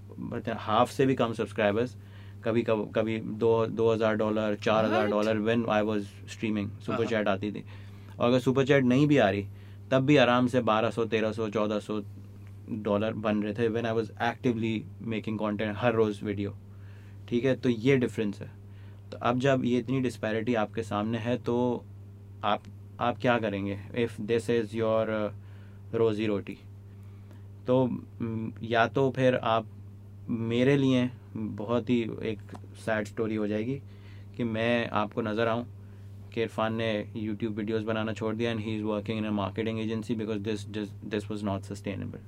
[0.59, 1.97] हाफ़ से भी कम सब्सक्राइबर्स
[2.45, 7.07] कभी कभी कभी दो दो हज़ार डॉलर चार हज़ार dollar when I was streaming super.
[7.07, 7.65] Chat आती थी.
[8.19, 9.47] और अगर सुपर चैट नहीं भी आ रही
[9.91, 12.01] तब भी आराम से बारह सौ तेरह सौ चौदह सौ
[12.71, 16.55] डॉलर बन रहे थे when I was actively making content हर रोज़ वीडियो
[17.29, 17.55] ठीक है?
[17.57, 18.51] तो ये डिफरेंस है।
[19.13, 21.85] तो अब जब ये इतनी डिस्पैरिटी आपके सामने है तो
[22.45, 22.63] आप
[23.01, 23.79] आप क्या करेंगे?
[23.95, 25.11] इफ़ दिस इज़ योर
[25.95, 26.59] रोज़ी रोटी
[27.67, 27.89] तो
[28.63, 29.67] या तो फिर आप
[30.29, 32.41] मेरे लिए बहुत ही एक
[32.85, 33.81] सैड स्टोरी हो जाएगी
[34.37, 35.67] कि मैं आपको नज़र आऊँ
[36.35, 39.81] कि इरफान ने यूट्यूब वीडियोस बनाना छोड़ दिया and he is working in a marketing
[39.81, 40.67] agency because this
[41.05, 42.19] this was not sustainable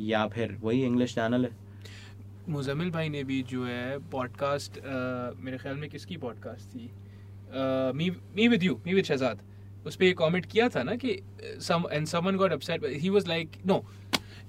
[0.00, 1.63] या फिर वही इंग्लिश चैनल है
[2.48, 4.78] मुजमिल भाई ने भी जो है पॉडकास्ट
[5.40, 6.90] मेरे ख्याल में किसकी पॉडकास्ट थी?
[7.98, 9.40] Me me with you me with Shehzad.
[9.86, 11.20] उस पर कॉमेंट किया था ना कि
[11.60, 13.86] some and someone got upset he was like no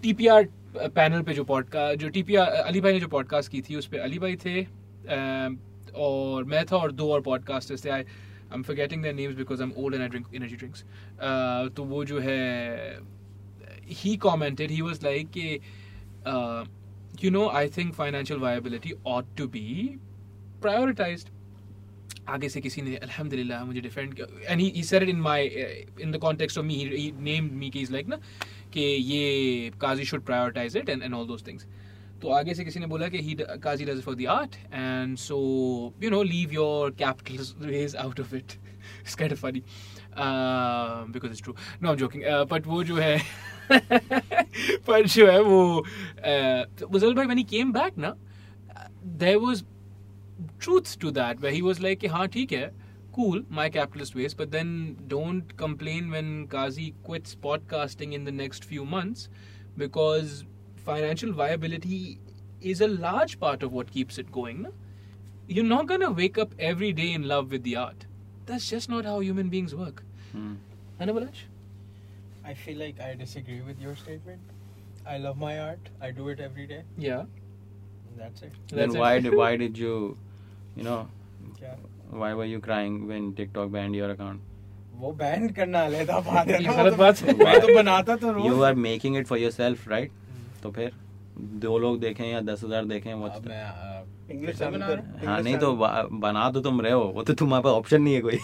[0.04, 0.44] TPR
[0.78, 3.98] panel पे जो पॉडकास्ट जो टीपीआर अली भाई ने जो पॉडकास्ट की थी उस पर
[3.98, 5.50] अली भाई थे अ,
[5.96, 9.64] और मैं था और दो और पॉडकास्टर्स थे। I I am forgetting their names because
[9.64, 10.84] I am old and I drink energy drinks
[11.76, 13.00] तो वो जो है
[13.88, 15.60] he commented he was like कि,
[16.22, 16.85] uh,
[17.24, 19.66] you know, i think financial viability ought to be
[20.62, 21.32] prioritized.
[22.30, 25.46] आगे से किसी ने, अल्हम्दुलिल्लाह, मुझे डिफेंड किया। And he said it in my
[26.02, 28.16] in the context of me he named me कि is like ना,
[28.74, 31.68] कि ये Kazi should prioritize it and and all those things
[32.22, 35.38] तो आगे से किसी ने बोला कि he Kazi does for the art and so
[36.04, 38.52] you know leave your capital rage out of it
[39.02, 39.64] it's kind of funny
[41.14, 43.18] because it's true no I am joking but वो जो है
[43.73, 45.85] पर जो है वो
[46.93, 48.15] मुजल भाई when he came back ना
[49.25, 49.63] there was
[50.65, 52.71] truth to that where he was like कि हाँ ठीक है
[53.19, 54.69] cool my capitalist ways but then
[55.13, 59.25] don't complain when Kazi quits podcasting in the next few months
[59.83, 60.37] because
[60.91, 62.03] financial viability
[62.75, 64.71] is a large part of what keeps it going na?
[65.57, 68.07] you're not gonna wake up every day in love with the art
[68.51, 70.03] that's just not how human beings work
[70.33, 70.53] Hmm.
[71.01, 71.41] है ना Balash?
[72.45, 74.41] I feel like I disagree with your statement.
[75.07, 75.89] I love my art.
[76.01, 76.83] I do it every day.
[77.09, 77.25] yeah
[78.21, 78.53] That's it.
[78.69, 79.01] then That's it.
[79.03, 79.95] why did why did you
[80.77, 81.01] you know
[81.59, 81.75] क्या
[82.23, 84.47] why were you crying when TikTok banned your account
[85.03, 87.75] वो ban करना अलहदा बात है ये ना, गलत वो बात तो- है। मैं तो
[87.75, 90.11] बनाता तो रोज you are making it for yourself right
[90.63, 90.93] तो फिर
[91.63, 93.94] दो लोग देखें या दस हजार देखें वो अब मैं uh,
[94.32, 95.18] इंग्लिश रहा हूँ?
[95.26, 95.72] हाँ नहीं तो
[96.20, 98.38] बना तो तुम रहे हो वो तो तुम्हारे पास ऑप्शन नहीं है कोई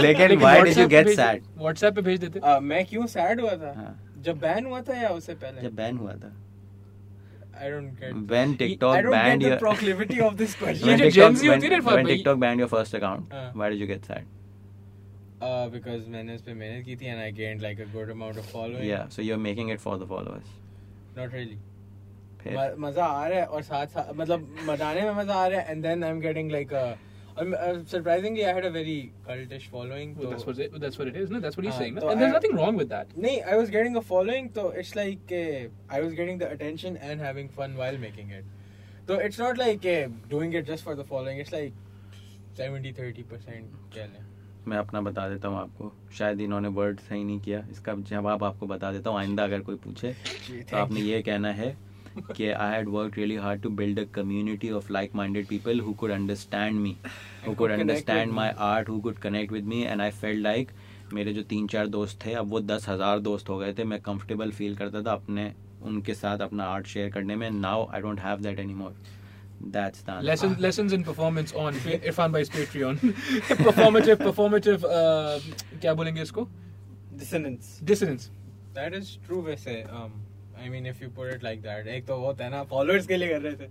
[0.00, 2.60] लेकिन लेकिन why did you WhatsApp पे get भेज- sad WhatsApp पे भेज देते Uh,
[2.60, 3.92] मैं क्यों सैड हुआ था हाँ,
[4.28, 6.32] जब बैन हुआ था या उससे पहले जब बैन हुआ था
[7.58, 10.88] I don't get when I TikTok don't banned get the your proclivity of this question
[10.88, 12.70] ये when जो TikTok Gen Z when, होती है ना, when भाई- TikTok banned your
[12.74, 13.46] first account हाँ.
[13.62, 14.26] why did you get sad
[15.40, 18.42] uh, because मैंने उस पे मेहनत की थी and I gained like a good amount
[18.44, 20.52] of following yeah so you're making it for the followers
[21.16, 21.65] not really फिर म-
[22.46, 25.66] फिर मज़ा आ रहा है और साथ साथ मतलब मनाने में मज़ा आ रहा है
[44.76, 48.92] अपना बता देता हूँ आपको शायद इन्होंने वर्ड सही नहीं किया इसका जवाब आपको बता
[48.92, 50.14] देता हूँ आइंदा अगर कोई पूछे
[50.70, 51.85] तो आपने ये कहना है
[52.18, 55.92] कि I had work really hard to build a community of like minded people who
[55.94, 56.96] could understand me
[57.46, 60.70] who could understand my art who could connect with me and I felt like
[61.12, 64.00] मेरे जो तीन चार दोस्त थे अब वो दस हज़ार दोस्त हो गए थे मैं
[64.00, 65.52] कंफर्टेबल फील करता था अपने
[65.82, 68.94] उनके साथ अपना आर्ट शेयर करने में now I don't have that any more
[69.62, 72.98] that's the Lesson, lessons in performance on Irfan Bhai's Patreon.
[73.60, 74.84] performative, performative.
[74.86, 76.48] Uh, क्या बोलेंगे इसको?
[77.12, 78.30] dissonance Dissonance.
[78.74, 80.10] That is true वैसे um,
[80.58, 83.16] I mean if you put it like that एक तो वो था ना followers के
[83.16, 83.68] लिए कर रहे थे।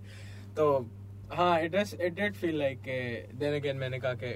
[0.56, 0.86] तो
[1.32, 2.82] हाँ it does it that feel like
[3.34, 4.30] then again मैंने कहा कि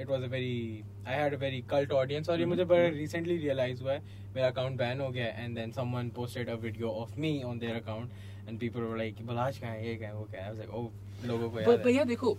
[0.00, 3.36] it was a very I had a very cult audience और ये मुझे बड़ा रिसेंटली
[3.36, 4.02] रियलाइज़ हुआ है
[4.34, 7.76] मेरा अकाउंट बैन हो गया and then someone posted a video of me on their
[7.76, 10.66] account and people were like Balaj का है ये क्या है वो क्या है?
[10.66, 12.36] ओ oh, लोगों को भैया देखो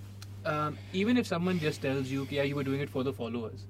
[0.96, 3.62] even if someone just tells you कि you doing it for the followers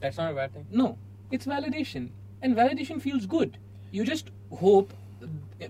[0.00, 0.96] that's not a bad thing no
[1.34, 2.08] it's validation
[2.44, 3.56] and validation feels good
[3.94, 4.30] you just
[4.62, 4.88] hope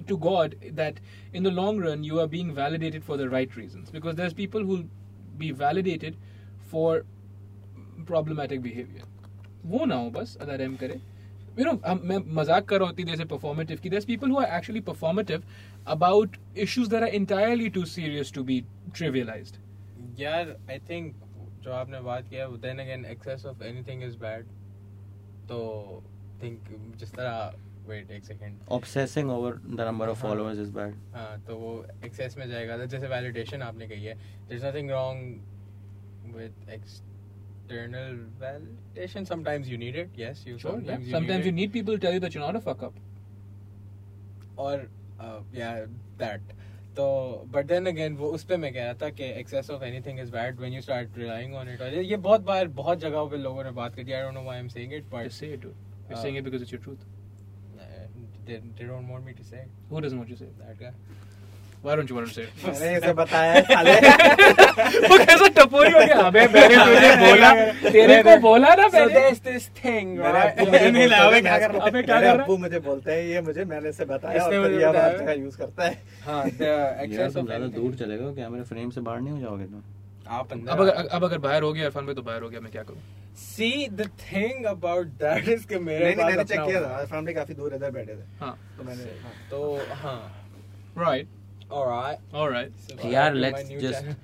[0.07, 0.99] to God that
[1.33, 3.89] in the long run you are being validated for the right reasons.
[3.91, 4.89] Because there's people who'll
[5.37, 6.17] be validated
[6.73, 7.05] for
[8.05, 9.07] problematic behavior.
[9.65, 10.99] वो ना हो बस अगर M करे
[11.57, 14.47] you know हम मैं मजाक कर रहा होती जैसे performative की there's people who are
[14.59, 15.43] actually performative
[15.95, 18.57] about issues that are entirely too serious to be
[18.99, 19.59] trivialized
[20.19, 21.13] यार आई थिंक
[21.63, 24.47] जो आपने बात किया then again excess of anything is bad
[25.49, 25.59] तो
[26.43, 26.69] थिंक
[26.99, 27.53] जिस तरह
[27.88, 30.22] वेट एक second obsessing over the number of हाँ.
[30.22, 34.14] followers is bad हाँ तो वो एक्सेस में जाएगा तो जैसे वैलिडेशन आपने कही है
[34.14, 39.24] there is nothing wrong with external validation.
[39.28, 40.10] Sometimes you need it.
[40.16, 40.72] Yes, you Sure.
[40.72, 41.06] Sometimes, yeah.
[41.06, 43.00] you Sometimes need you need people to tell you that you're not a fuck up.
[44.56, 44.74] or
[45.20, 45.80] uh, yeah
[46.20, 46.52] that.
[46.96, 47.06] तो
[47.54, 50.30] but then again वो उस पे मैं कह रहा था कि excess of anything is
[50.32, 53.36] bad when you start relying on it और ये- ये बहुत बार बहुत जगहों पे
[53.36, 55.50] लोगों ने बात की I don't know why I am saying it but Just say
[55.56, 55.82] it, dude.
[56.08, 57.04] You're Uh, saying it because it's your truth.
[58.46, 59.62] They, they don't want me to say.
[59.90, 60.50] Who doesn't want you to say?
[60.58, 60.92] That guy.
[61.82, 62.44] Why don't you want to say?
[62.66, 63.92] मैंने इसे बताया साले
[65.10, 66.16] वो कैसा टपोरी हो गया?
[66.28, 67.50] अबे मैंने तुझे बोला
[67.90, 70.58] तेरे को बोला ना मैंने। so there's this thing मेरे right?
[70.70, 72.32] मुझे नहीं, बोलते अबे क्या कर रहा अबे क्या कर रहा?
[72.44, 74.96] अब्बू मुझे बोलते हैं ये मुझे मैंने इसे बताया इसने और फिर मुझे ये अब
[74.96, 75.98] हर बताया। यूज़ करता है.
[76.26, 79.64] हाँ यार तुम ज़्यादा दूर चले गए हो कैमरे फ्रेम से बाहर नहीं हो जाओगे
[79.74, 79.82] तुम?
[80.40, 82.60] आप अंदर अब अगर अब अगर बाहर हो गया इरफान भाई तो बाहर हो गया
[82.60, 83.02] मैं क्या करूँ?
[83.40, 87.54] See the thing about that is कि मेरे नहीं मैंने चेक किया। था फैमिली काफ़ी
[87.54, 89.60] दूर इधर बैठे थे हाँ तो मैंने हाँ। तो
[90.04, 90.18] हाँ
[92.32, 93.34] all right So यार
[93.80, 94.16] just channel.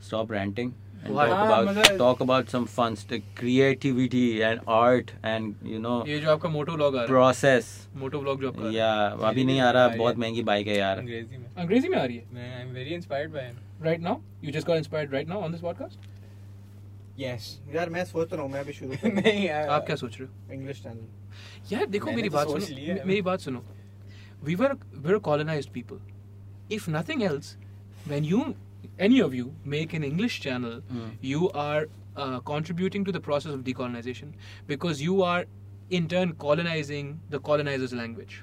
[0.00, 0.72] stop ranting
[1.04, 1.26] and Why?
[1.28, 5.96] talk हाँ, about मतलब- talk about some fun stuff creativity and art and you know
[6.06, 8.92] ये जो आपका मोटो व्लॉग आ रहा process है मोटो व्लॉग जो आपका या
[9.30, 12.04] अभी नहीं आ रहा बहुत महँगी बाइक है यार अंग्रेज़ी में है अंग्रेज़ी में आ
[12.04, 15.34] रही है मैं I'm very inspired by him right now you just got inspired right
[15.34, 15.62] now on this
[17.20, 20.20] podcast yes यार मैं सोच रहा हूँ मैं अभी शुरू नहीं I- आप क्या सोच
[20.20, 23.64] रहे हो इंग्लिश चैनल यार देखो मेरी तो बात सुनो है। मेरी बात सुनो
[24.44, 24.74] we were
[25.04, 25.98] we were colonized people
[26.70, 27.56] if nothing else
[28.08, 28.28] when
[28.98, 31.10] any of you make an english channel Hmm.
[31.22, 31.86] you are
[32.16, 34.32] uh, contributing to the process of decolonization
[34.66, 35.44] because you are
[35.98, 38.38] in turn colonizing the colonizer's language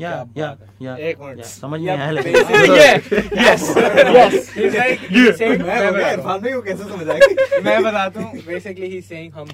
[0.00, 2.34] है। एक minute. समझ में आया लेकिन
[5.40, 9.00] yeah मैं मैं हो इरफान भाई को कैसे समझ आएगी मैं बताता हूँ बेसिकली ही
[9.00, 9.46] सेइंग हम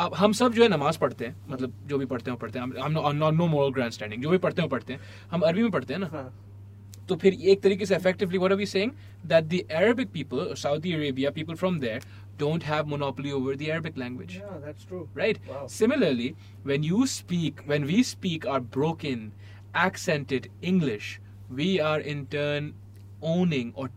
[0.05, 2.59] अब हम सब जो है नमाज पढ़ते हैं मतलब जो भी पढ़ते हैं वो पढ़ते
[2.59, 5.01] हैं हम not no moral grand standing जो भी पढ़ते हैं वो पढ़ते हैं
[5.31, 6.29] हम अरबी में पढ़ते हैं ना हाँ.
[7.09, 8.93] तो फिर एक तरीके से effectively what are we saying
[9.33, 12.01] that the Arabic people Saudi Arabia people from there
[12.41, 15.03] don't have monopoly over the Arabic language Yeah, that's true.
[15.21, 15.61] right Wow.
[15.75, 16.27] similarly
[16.71, 19.23] when you speak when we speak our broken
[19.85, 21.13] accented English
[21.61, 22.75] we are in turn
[23.23, 23.89] owning or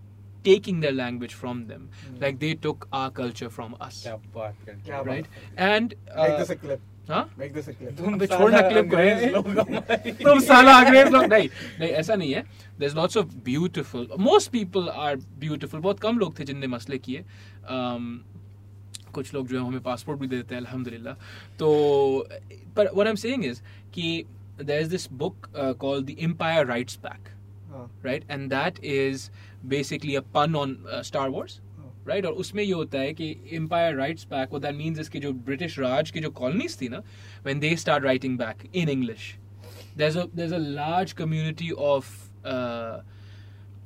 [0.47, 1.85] taking their language from them
[2.23, 5.05] like they took our culture from us क्या बात करते क्या हो?
[5.05, 5.27] बात right
[5.69, 6.81] and Make uh, this a clip.
[7.09, 7.97] हाँ Make this a clip.
[7.99, 9.31] तुम अबे साला छोड़ना clip को, अंग्रेज़ हैं?
[9.33, 11.49] लोग हमारी- तुम साला अंग्रेज़ लोग नहीं
[11.81, 12.45] नहीं ऐसा नहीं है
[12.83, 15.17] there's lots of beautiful most people are
[15.47, 17.25] beautiful बहुत कम लोग थे जिनने मसले किए
[17.79, 18.07] um,
[19.15, 21.15] कुछ लोग जो है हमें पासपोर्ट भी दे देते हैं अल्हम्दुलिल्लाह
[21.59, 21.69] तो
[22.77, 23.61] पर what I'm saying is
[23.95, 24.25] कि
[24.71, 27.31] there is this book uh, called The Empire Writes Back
[27.71, 27.87] हाँ.
[28.05, 29.31] right and that is
[29.68, 31.60] basically a pun on uh, Star Wars
[32.08, 35.32] right और उसमें ये होता है कि एम्पायर राइट्स बैक वो दैट मींस इसके जो
[35.50, 36.98] ब्रिटिश राज की जो कॉलोनीज थी ना
[37.46, 39.36] when they start writing back in English
[40.00, 42.10] there's a there's a large community of
[42.46, 43.02] uh,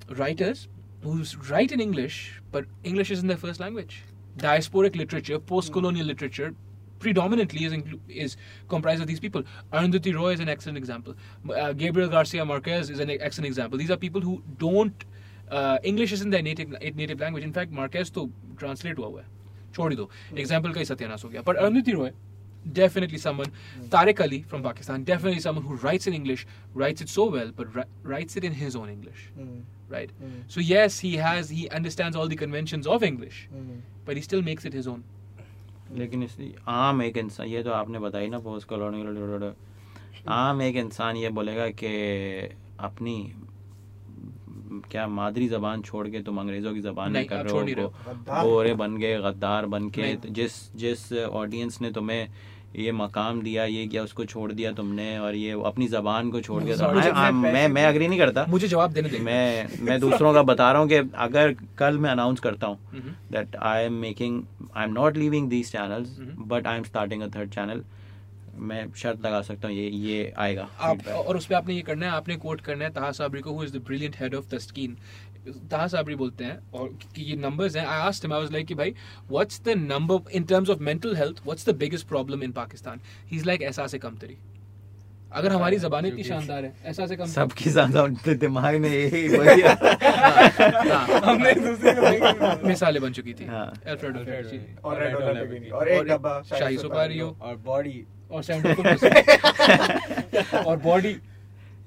[0.10, 0.68] writers
[1.04, 4.04] who write in English, but English isn't their first language.
[4.38, 6.54] Diasporic literature, post-colonial literature,
[7.00, 8.38] predominantly is inclu- is
[8.68, 9.44] comprised of these people.
[9.72, 11.16] Arundhati Roy is an excellent example.
[11.50, 13.78] Uh, Gabriel Garcia Marquez is an excellent example.
[13.78, 15.06] These are people who don't
[15.51, 16.71] uh, English isn't their native
[17.03, 17.45] native language.
[17.45, 18.29] In fact, Marquez तो
[18.63, 19.27] translate हुआ हुआ है.
[19.75, 20.09] छोड़ ही दो.
[20.45, 22.11] Example का ही सत्यानाश हो गया.
[22.77, 23.51] Definitely someone
[23.91, 26.41] Tariq Ali from Pakistan definitely someone who writes in English
[26.81, 29.61] writes it so well but ri- writes it in his own English Hmm.
[29.95, 30.33] right Hmm.
[30.55, 33.79] so yes he has he understands all the conventions of English Hmm.
[34.09, 35.05] but he still makes it his own
[36.03, 36.27] लेकिन
[36.69, 39.53] आम एक इंसान ये तो आपने बताई ना post colonial
[40.41, 41.95] आम एक इंसान ये बोलेगा कि
[42.91, 43.17] अपनी
[44.91, 48.45] क्या मादरी जबान छोड़ के तुम अंग्रेज़ों की जबान में नहीं, कर रहे हो रहे
[48.45, 52.29] गोरे बन गए गद्दार बन के जिस जिस ऑडियंस ने तुम्हें
[52.77, 56.63] ये मकाम दिया ये किया उसको छोड़ दिया तुमने और ये अपनी जबान को छोड़
[56.63, 59.85] दिया तो मुझे- I- I- मैं मैं अग्री नहीं करता। मुझे जवाब देने देंगे मैं
[59.85, 60.95] मैं दूसरों का बता रहा हूँ कि
[61.27, 63.57] अगर कल मैं अनाउंस करता हूँ Mhm.
[63.63, 64.37] I am making
[64.77, 66.45] I'm not leaving these channels Mhm.
[66.53, 67.81] but I am starting a third channel
[68.61, 72.07] मैं शर्त लगा सकता हूँ ये ये आएगा आप और उस पे आपने ये करना
[72.07, 74.97] है आपने कोट करना है ताहा साबरी को who is the brilliant head of Taskeen
[75.71, 78.67] Taha Sabri बोलते हैं और कि ये नंबर्स हैं। I asked him I was like
[78.67, 78.95] कि भाई
[79.31, 83.37] what's the number in terms of mental health what's the biggest problem in Pakistan he
[83.37, 84.37] is like एहसास कमतरी
[85.33, 91.21] अगर हमारी जबान इतनी शानदार है एहसास कम सबकी ज़्यादा दिमाग में यही वही हाँ,
[91.25, 95.03] हमने दूसरे मिसालें बन चुकी थी। हाँ। फेर्ची और
[95.73, 101.17] और एक डब्बा शाही सुपारी हो। और बॉडी और 74% और बॉडी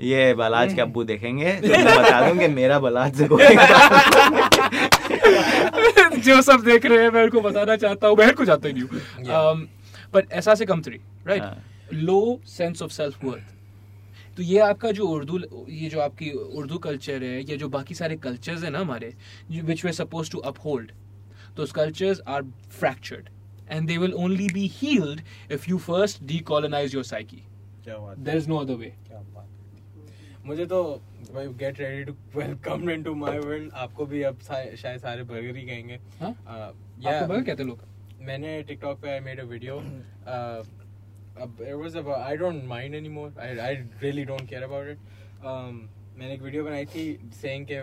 [0.01, 3.27] ये बलाज के अब्बू देखेंगे तो मैं बता दूँ कि मेरा बलाज से
[6.22, 9.68] जो सब देख रहे हैं मैं उनको बताना चाहता हूँ मैं को ही नहीं हूँ।
[10.13, 11.43] बट ऐसा से कम three right.
[11.93, 13.43] Low sense of self worth
[14.38, 15.39] तो ये आपका जो उर्दू
[15.69, 19.13] ये जो आपकी उर्दू कल्चर है या जो बाकी सारे कल्चर्स है ना हमारे
[19.51, 20.91] which we suppose to uphold
[21.57, 22.43] those cultures are
[22.81, 23.40] fractured.
[23.76, 25.22] And they will only be healed
[25.57, 27.41] if you first decolonize your psyche
[28.27, 28.91] there is no other way
[30.45, 30.77] मुझे तो
[31.34, 35.56] भाई get ready to welcome into my world आपको भी अब सा- शायद सारे burger
[35.56, 36.31] ही कहेंगे हाँ?
[36.31, 36.72] Uh,
[37.06, 37.84] yeah, बर्गर कहते हैं लोग
[38.30, 39.76] मैंने टिकटॉक पे I made a video
[40.35, 40.64] uh,
[41.68, 43.72] it was about I don't mind anymore I I
[44.03, 45.06] really don't care about it
[45.52, 45.77] um,
[46.18, 47.06] मैंने एक वीडियो बनाई थी
[47.43, 47.80] saying के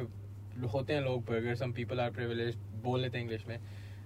[0.75, 3.59] होते हैं लोग burger some people are privileged बोल लेते हैं इंग्लिश में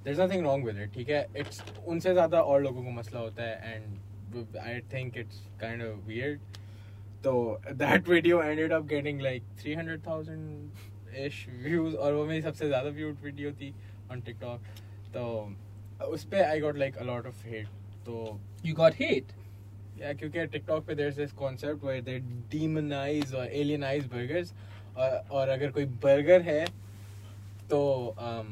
[0.04, 1.26] there nothing wrong with it ठीक है?
[1.36, 6.06] इट्स उनसे ज़्यादा और लोगों को मसला होता है and I think it's kind of
[6.06, 6.40] weird
[7.24, 12.42] तो that video ended of getting like three hundred thousand ish views और वो मेरी
[12.42, 13.74] सबसे ज़्यादा व्यूड वीडियो थी
[14.12, 14.72] ऑन टिकट
[15.14, 17.66] तो उस पर I got like a lot of hate
[18.06, 19.32] तो यू गॉट हेट
[19.98, 22.18] या क्योंकि टिकटॉक पे there is concept where they
[22.50, 26.64] demonize और एलियनाइज बर्गर और अगर कोई बर्गर है
[27.70, 27.82] तो
[28.18, 28.48] um,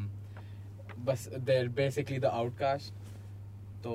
[1.07, 2.93] बस they're basically the outcast
[3.85, 3.95] तो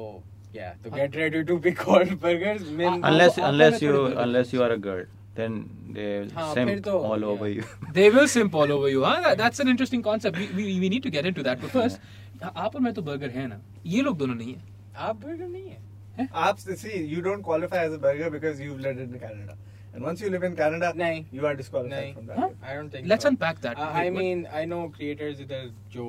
[0.53, 4.03] yeah तो get ready to be called burgers mean unless आपको- unless आपको you मैं
[4.03, 5.03] थोड़ी unless you are a girl
[5.39, 5.55] then
[5.95, 7.63] they हाँ, simp तो- all over you
[7.97, 9.15] they will simp all over you huh?
[9.25, 11.99] That- that's an interesting concept we, we, we need to get into that but first
[12.43, 14.61] आप और मैं तो burger है ना ये लोग दोनों नहीं है
[15.09, 18.99] आप burger नहीं है आप see you don't qualify as a burger because you've lived
[19.05, 19.55] in Canada
[19.95, 22.49] and once you live in Canada नहीं you are disqualified from that Huh?
[22.71, 23.31] I don't think let's so.
[23.33, 26.07] unpack that Uh, I Wait, what- mean, I know creators इधर जो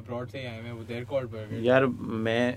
[0.00, 1.62] abroad से आए हैं वो they're called burgers.
[1.64, 1.86] यार
[2.28, 2.56] मैं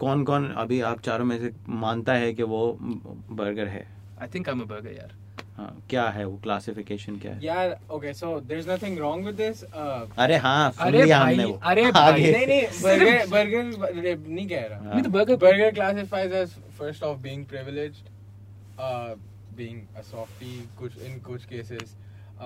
[0.00, 1.52] कौन कौन अभी आप चारों में से
[1.84, 3.86] मानता है कि वो बर्गर है
[4.22, 5.14] I think I'm a burger यार
[5.56, 9.62] हाँ क्या है वो क्लासिफिकेशन क्या है यार okay so there's nothing wrong with this.
[9.84, 13.64] Uh, अरे हाँ सुन अरे लिया हमने वो अरे भाई, नहीं नहीं burger burger
[14.28, 14.78] नहीं कह रहा.
[14.78, 18.12] हाँ। नहीं तो burger Burger classifies as first off being privileged,
[18.78, 19.16] uh,
[19.60, 21.94] being a softie कुछ in कुछ cases.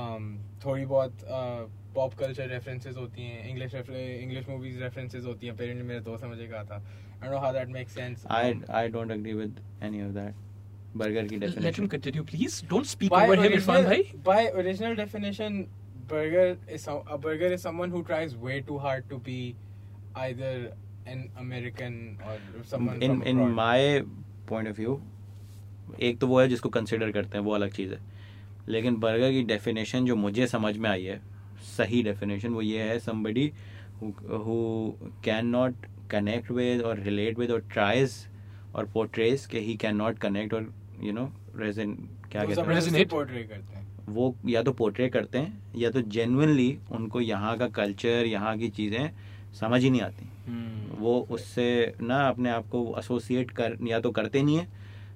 [0.03, 0.29] Um,
[0.65, 1.65] थोड़ी बहुत uh,
[1.97, 6.25] pop culture references होती हैं English refer- English movies references होती हैं apparently मेरे दोस्त
[6.25, 8.25] ने मुझे कहा था I don't know how that makes sense.
[8.37, 9.61] I Um, I don't agree with
[9.91, 10.41] any of that
[10.97, 14.03] burger की let him definition continue please don't speak by over him original, Irfan भाई
[14.31, 15.61] by original definition,
[16.09, 16.47] burger
[16.79, 19.39] is a burger is someone who tries way too hard to be
[20.25, 20.51] either
[21.07, 21.95] an American
[22.27, 22.35] or
[22.75, 23.55] someone from in abroad.
[23.57, 24.01] My
[24.49, 25.01] point of view
[26.01, 27.99] एक तो वो है जिसको consider करते हैं वो अलग चीज़ है
[28.69, 31.21] लेकिन बर्गर की डेफिनेशन जो मुझे समझ में आई है
[31.79, 33.53] सही डेफिनेशन वो ये है somebody
[34.03, 34.93] who
[35.25, 35.75] can not
[36.11, 38.27] connect with और रिलेट विद और ट्राइज
[38.75, 41.93] और पोर्ट्रेस के ही कैन नॉट कनेक्ट और यू नो रेजन
[42.33, 43.87] क्या कहते हैं.
[44.09, 48.69] वो या तो पोर्ट्रे करते हैं या तो जेनुअनली उनको यहाँ का कल्चर यहाँ की
[48.69, 49.11] चीज़ें
[49.61, 50.99] समझ ही नहीं आती Hmm.
[50.99, 54.82] वो उससे ना अपने आप को एसोसिएट कर या तो करते नहीं है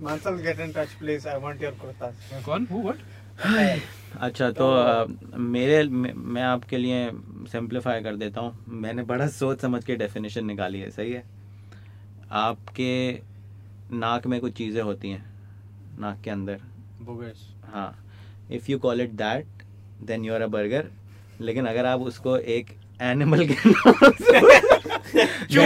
[0.00, 1.26] Mansal get in touch please.
[1.26, 2.14] I want your kurtas.
[2.44, 2.66] कौन?
[2.70, 2.96] Who what?
[4.20, 5.06] अच्छा तो अ,
[5.36, 7.10] मेरे मैं आपके लिए
[7.52, 11.22] सिंप्लीफाई कर देता हूँ। मैंने बड़ा सोच समझ के डेफिनेशन निकाली है सही है?
[12.44, 12.92] आपके
[13.92, 15.24] नाक में कुछ चीज़ें होती हैं
[16.00, 16.60] नाक के अंदर.
[17.72, 17.92] हाँ।
[18.52, 19.62] If you call it that
[20.06, 20.90] then you are a burger
[21.40, 22.70] लेकिन अगर आप उसको एक
[23.02, 23.54] एनिमल के
[25.54, 25.62] यू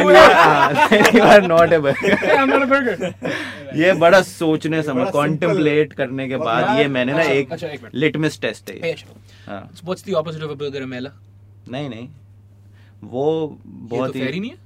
[1.46, 3.12] नॉट ए बर्गर
[4.00, 8.40] बड़ा सोचने समझ बड़ा कॉन्टेम्पलेट करने के बाद ये मैंने ना अच्छा, एक अच्छा। लिटमस
[8.40, 9.06] टेस्ट है। अच्छा.
[9.46, 10.82] हाँ So what's the opposite of a burger?
[10.86, 11.10] A mela?
[11.68, 12.08] नहीं नहीं
[13.10, 13.24] वो
[13.64, 14.56] बहुत तो ही नहीं है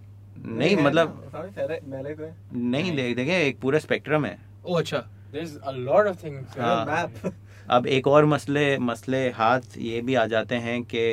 [0.59, 2.35] नहीं मतलब Sorry, मेरे मेरे को है
[2.71, 5.05] नहीं देख देखे एक पूरा स्पेक्ट्रम है ओ अच्छा
[5.35, 6.59] There's a lot of things.
[6.59, 7.11] हाँ।
[7.77, 11.05] अब एक और मसले मसले हाथ ये भी आ जाते हैं कि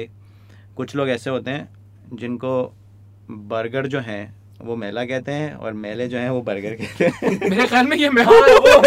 [0.77, 1.67] कुछ लोग ऐसे होते हैं
[2.13, 2.73] जिनको
[3.49, 7.39] बर्गर जो हैं वो मेला कहते हैं और मेले जो हैं वो बर्गर कहते हैं।
[7.49, 8.85] मेरे ख्याल में ये मैं हाँ, what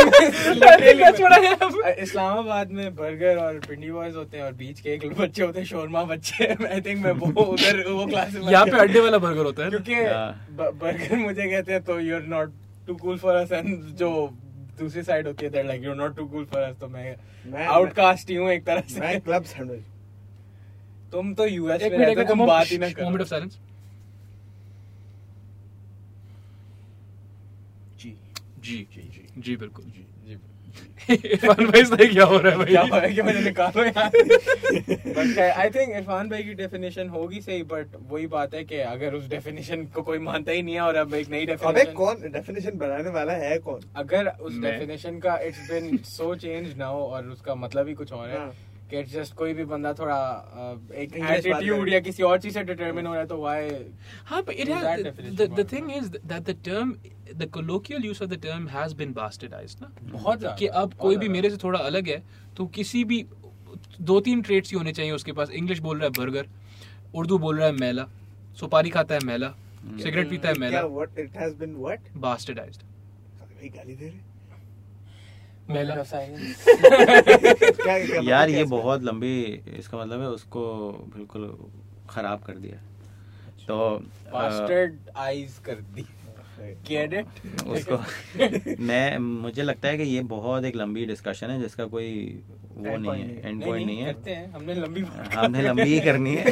[1.98, 5.66] इस्लामाबाद में बर्गर और पिंडी बॉयज़ होते हैं और बीच के एक बच्चे होते हैं
[5.66, 9.44] शोरमा बच्चे। आई थिंक मैं वो उधर वो क्लास में यहाँ पे अड्डे वाला बर्गर
[9.44, 9.94] होता है। क्योंकि।
[10.84, 12.52] बर्गर मुझे कहते हैं तो you are not
[12.86, 14.30] too cool for us and जो
[14.78, 17.14] दूसरी साइड होती है that like you are not too cool for us तो मैं
[17.52, 19.82] मैं- आउटकास्ट ही हूँ एक तरह मैं से क्लब सैंडविच
[21.14, 23.58] तुम तो यूएस एक में मिनट रहते हो, तुम बात ही ना मोमेंट ऑफ़ साइलेंस
[27.98, 28.16] जी।
[28.60, 30.38] जी जी जी। जी बिल्कुल। जी जी
[31.14, 32.90] इरफान भाई से क्या हो रहा है भाई क्या भाई?
[32.90, 34.10] हुआ है कि मैंने निकालो यार?
[35.08, 39.14] बट आई थिंक इरफान भाई की डेफिनेशन होगी सही बट वही बात है कि अगर
[39.14, 42.30] उस डेफिनेशन को कोई मानता ही नहीं है और अब एक नई डेफिनेशन अबे कौन
[42.32, 43.80] डेफिनेशन बनाने वाला है कौन?
[43.96, 48.28] अगर उस डेफिनेशन का it's been so change now और उसका मतलब ही कुछ और
[48.28, 48.52] है हाँ।
[48.90, 50.16] कि जस्ट कोई भी बंदा थोड़ा
[51.02, 53.68] एक एटीट्यूड या किसी और चीज़ से डिटरमिन हो रहा है तो व्हाई
[54.26, 56.92] हाँ, definition the, the for thing is that the term
[57.42, 61.16] the colloquial use of the term has been bastardized ना बहुत ज़्यादा कि अब कोई
[61.16, 62.22] भी मेरे से थोड़ा अलग है
[62.56, 63.24] तो किसी भी
[64.00, 66.46] दो तीन ट्रेड्स ही होने चाहिए उसके पास। इंग्लिश बोल रहा है बर्गर
[67.14, 68.06] उर्दू बोल रहा है मैला
[68.60, 69.48] सुपारी खाता है मैला
[70.02, 74.33] सिगरेट पीता है मैला। What it has been what bastardized भाई गाली दे रहे
[78.24, 81.56] यार ये बहुत लंबी इसका मतलब है उसको बिल्कुल
[82.10, 82.76] खराब कर दिया।
[83.68, 84.02] तो
[84.34, 84.50] अ,
[85.16, 86.06] आईज कर दी।
[87.72, 87.96] उसको
[88.84, 92.42] मैं मुझे लगता है कि ये बहुत एक लंबी डिस्कशन है जिसका कोई
[92.76, 95.00] वो नहीं है एंड पॉइंट नहीं है। करते हैं। हमने लंबी
[95.34, 96.44] हमने लंबी ही करनी है।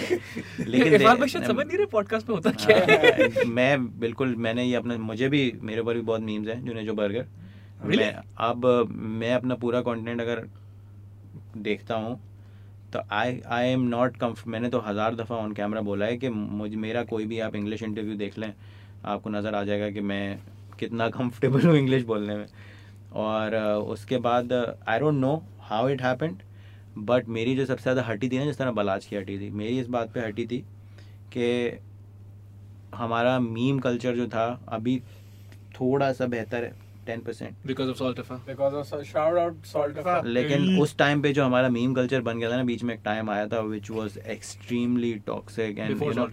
[0.67, 0.99] लेकिन
[1.47, 5.29] समझ नहीं रहे पॉडकास्ट में होता क्या है। हाँ, मैं बिल्कुल मैंने ये अपने मुझे
[5.29, 7.27] भी मेरे ऊपर भी बहुत मीम्स हैं जुने जो बर्गर
[7.83, 7.99] Really?
[7.99, 10.41] मैं अब मैं अपना पूरा कंटेंट अगर
[11.59, 12.19] देखता हूँ
[12.93, 16.29] तो आई आई एम नॉट कम्फ मैंने तो हज़ार दफ़ा ऑन कैमरा बोला है कि
[16.29, 18.53] मुझ, मेरा कोई भी आप इंग्लिश इंटरव्यू देख लें,
[19.05, 20.39] आपको नज़र आ जाएगा कि मैं
[20.79, 22.47] कितना कंफर्टेबल हूँ इंग्लिश बोलने में
[23.15, 23.57] और
[23.89, 26.37] उसके बाद I don't know how it happened
[26.99, 29.81] but मेरी जो सबसे ज़्यादा हटी थी ना, जिस तरह बलाज की हटी थी, मेरी
[29.81, 30.59] इस बात पे हटी थी
[31.33, 31.81] कि
[32.95, 34.99] हमारा मीम कल्चर जो था, अभी
[35.75, 36.73] थोड़ा सा बेहतर है
[37.07, 41.45] ten percent because of salt because of shout out salt लेकिन उस टाइम पे जो
[41.45, 44.19] हमारा मीम कल्चर बन गया था ना बीच में एक टाइम आया था which was
[44.27, 46.27] extremely toxic and you know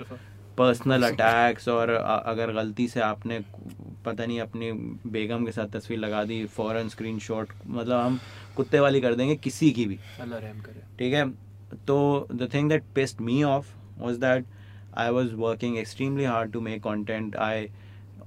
[0.57, 3.39] personal attacks और अगर गलती से आपने
[4.05, 4.71] पता नहीं अपनी
[5.11, 8.19] बेगम के साथ तस्वीर लगा दी फॉरन स्क्रीनशॉट मतलब हम
[8.55, 11.29] कुत्ते वाली कर देंगे किसी की भी अल्लाह रहम करे ठीक है
[11.87, 13.67] तो the thing that pissed me off
[13.99, 14.45] was that
[14.97, 17.67] I was working extremely hard to make content I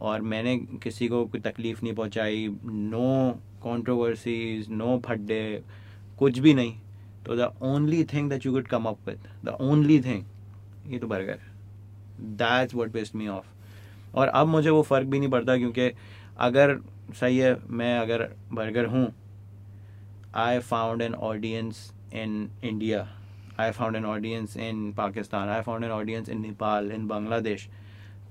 [0.02, 3.08] और मैंने किसी को कोई तकलीफ़ नहीं पहुंचाई नो
[3.64, 5.42] कंट्रोवर्सीज नो फड्डे
[6.18, 6.74] कुछ भी नहीं
[7.26, 11.06] तो the only thing that you could come up with the only thing ये तो
[11.06, 11.40] burger
[12.42, 15.90] that's what best me off और अब मुझे वो फ़र्क भी नहीं पड़ता क्योंकि
[16.40, 16.78] अगर
[17.20, 19.08] सही है मैं अगर बर्गर हूँ
[20.36, 23.08] I found an audience in India
[23.54, 25.48] I found an audience in Pakistan.
[25.48, 27.66] I found an audience in Nepal, in Bangladesh.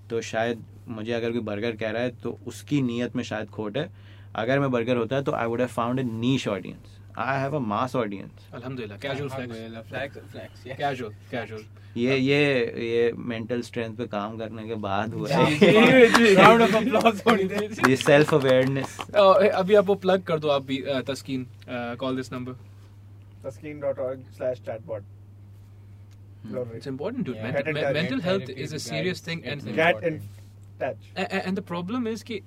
[0.10, 3.78] तो शायद मुझे अगर कोई बर्गर कह रहा है तो उसकी नीयत में शायद खोट
[3.78, 3.90] है।
[4.36, 7.56] अगर मैं बर्गर होता है तो I would have found a niche audience I have
[7.56, 9.54] a mass audience अल्हम्दुलिल्लाह casual flex
[9.90, 11.64] flex flex casual casual
[11.98, 12.42] ये ये
[12.88, 17.90] ये मेंटल स्ट्रेंथ पे काम करने के बाद हुआ है। राउंड ऑफ़ अप्लॉज थोड़ी देर
[17.90, 20.78] ये सेल्फ अवेयरनेस अभी आप वो प्लग कर दो आप भी
[21.08, 21.48] Taskeen
[22.00, 22.54] call this number
[23.44, 25.04] taskin.org/chatbot
[26.76, 27.36] It's important, dude.
[27.36, 27.52] Yeah.
[27.56, 30.24] Mental, mental health is a serious thing, and in important.
[30.84, 32.40] And the problem is कि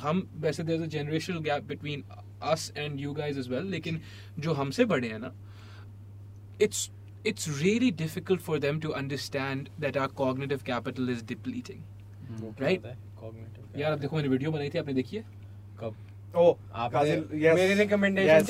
[0.00, 2.04] हम वैसे there a generational gap between
[2.42, 4.00] us and you guys as well लेकिन
[4.38, 5.32] जो हमसे बड़े हैं ना
[6.62, 6.90] it's
[7.26, 11.80] it's really difficult for them to understand that our cognitive capital is depleting
[12.60, 12.82] right
[13.20, 15.24] cognitive यार देखो मैंने वीडियो बनाई थी आपने देखी है?
[15.80, 15.94] कब?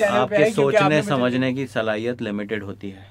[0.03, 3.07] आपके सोचने समझने की सलाहियत लिमिटेड होती है।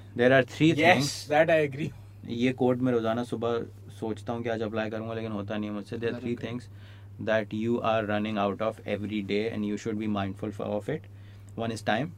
[2.92, 3.58] रोज़ाना सुबह
[4.00, 6.68] सोचता हूँ कि आज अप्लाई करूँगा लेकिन होता नहीं मुझसे। There three things
[7.22, 11.06] that you are running out of every day and you should be mindful of it
[11.58, 12.12] one is time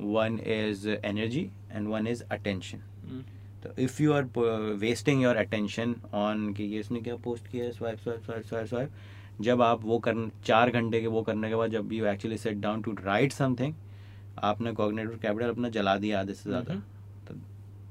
[0.00, 2.82] one is energy and one is attention.
[3.62, 4.24] तो if you are
[4.78, 8.66] wasting your attention on कि ये इसने क्या post किया है swipe swipe swipe swipe
[8.66, 8.90] swipe
[9.40, 12.56] जब आप वो कर चार घंटे के वो करने के बाद जब you actually set
[12.60, 13.74] down to write something
[14.38, 16.74] आपने कॉग्निटिव कैपिटल अपना जला दिया आधे से ज़्यादा।
[17.28, 17.34] तो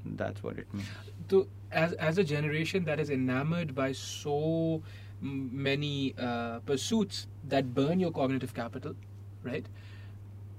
[0.06, 1.40] that's what it means So
[1.70, 4.83] as as a generation that is enamored by so
[5.23, 8.95] m- many uh, pursuits that burn your cognitive capital,
[9.43, 9.66] right?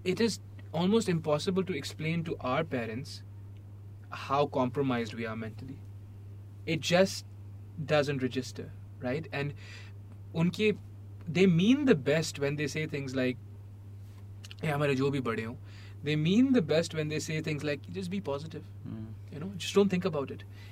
[0.04, 0.40] It is
[0.74, 3.22] almost impossible to explain to our parents
[4.10, 5.78] how compromised we are mentally.
[6.66, 7.26] It just
[7.86, 8.72] doesn't register,
[9.02, 9.28] right?
[9.32, 9.54] And
[10.36, 10.78] unke
[11.28, 13.38] they mean the best when they say things like
[14.64, 15.56] "ये हमारे जो भी बड़े हों
[16.08, 19.06] they mean the best when they say things like just be positive Hmm.
[19.34, 20.44] you know just don't think about it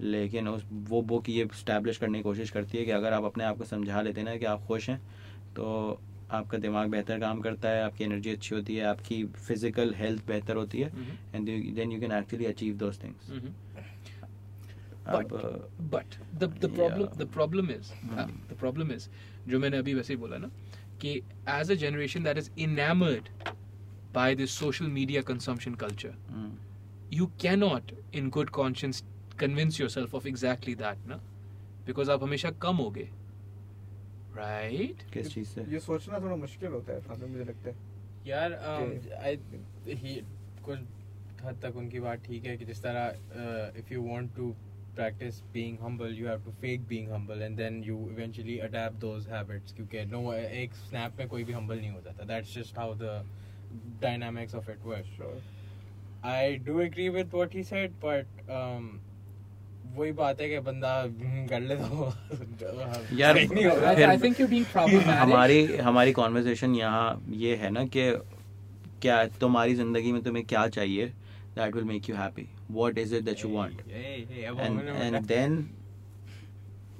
[0.00, 3.44] लेकिन उस वो book ये इस्टेब्लिश करने की कोशिश करती है कि अगर आप अपने
[3.44, 5.00] आप को समझा लेते हैं ना कि आप खुश हैं
[5.56, 6.00] तो
[6.30, 10.56] आपका दिमाग बेहतर काम करता है आपकी एनर्जी अच्छी होती है आपकी फ़िज़िकल हेल्थ बेहतर
[10.56, 10.92] होती है.
[11.34, 13.30] And then you can actually achieve those things
[17.26, 18.30] problem is uh, Hmm.
[18.48, 19.08] the problem is
[19.48, 20.48] जो मैंने अभी वैसे ही बोला ना
[21.00, 23.20] कि as a generation is is by
[24.14, 26.52] by this social media consumption culture हम्म,
[27.18, 28.50] you cannot in good
[29.40, 31.16] convince yourself of exactly that ना
[31.86, 33.08] बिकॉज़ आप हमेशा कम हो गए।
[34.36, 35.64] राइट किस चीज़ से?
[35.72, 37.76] ये सोचना थोड़ा मुश्किल होता है हमें तो मुझे लगता है।
[38.26, 39.42] यार आई um,
[40.64, 40.78] कुछ
[41.44, 44.54] हद तक उनकी बात ठीक है कि जिस तरह if you want to
[44.96, 49.28] practice being humble you have to fake being humble and then you eventually adapt those
[49.28, 52.94] habits क्योंकि नो एक स्नैप में कोई भी हम्बल नहीं हो जाता। That's just how
[52.94, 53.24] the
[54.02, 58.26] dynamics of it work I do agree with what he said but
[59.96, 62.12] वही बात है कि बंदा हम्म, कर ले तो
[63.16, 64.66] यार आई थिंक यू बीइंग
[65.08, 68.10] हमारी हमारी कन्वर्सेशन यहाँ ये है ना कि
[69.02, 71.06] क्या तुम्हारी ज़िंदगी में तुम्हें क्या चाहिए
[71.56, 75.58] that will make you happy what is it that you want and then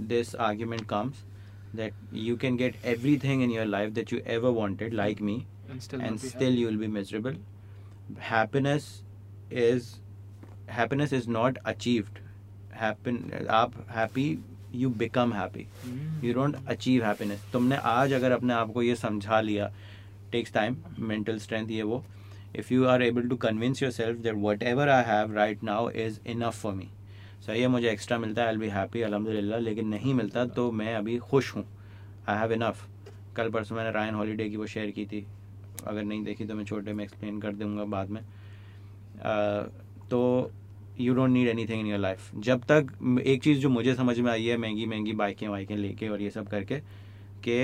[0.08, 1.24] this argument comes
[1.76, 2.84] that you can get
[3.18, 5.36] everything in your life that you ever wanted like me
[5.70, 7.36] and still you will be miserable
[8.22, 8.90] happiness
[9.52, 9.94] is
[10.70, 12.23] happiness is not achieved
[12.80, 14.26] happy आप happy
[14.74, 15.66] you become happy
[16.26, 19.70] you don't achieve happiness तुमने आज अगर अपने आप को ये समझा लिया
[20.32, 22.02] टेक्स टाइम मेंटल स्ट्रेंथ ये वो
[22.56, 26.60] if you are able to convince yourself that whatever I have right now is enough
[26.62, 26.88] for me
[27.46, 30.70] सही है मुझे एक्स्ट्रा मिलता है आई एल बी हैप्पी अलहमदिल्ला लेकिन नहीं मिलता तो
[30.72, 31.64] मैं अभी खुश हूँ।
[32.28, 32.86] आई हैव इनफ
[33.36, 35.24] कल परसों मैंने रायन हॉलीडे की वो शेयर की थी।
[35.86, 39.62] अगर नहीं देखी तो मैं छोटे में एक्सप्लेन कर दूँगा बाद में। uh,
[40.10, 40.50] तो
[41.00, 44.30] you don't need anything in your life जब तक एक चीज़ जो मुझे समझ में
[44.32, 46.78] आई है महँगी महँगी बाइकें वाइकें लेके और ये सब करके
[47.46, 47.56] कि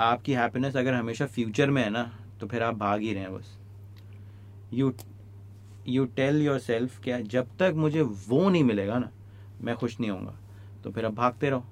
[0.00, 2.02] आपकी हैप्पीनेस अगर हमेशा फ्यूचर में है ना
[2.40, 3.56] तो फिर आप भाग ही रहे हैं बस।
[4.72, 4.92] You
[5.88, 9.10] you tell yourself क्या जब तक मुझे वो नहीं मिलेगा ना
[9.60, 10.36] मैं खुश नहीं होऊँगा।
[10.84, 11.64] तो फिर आप भागते रहो।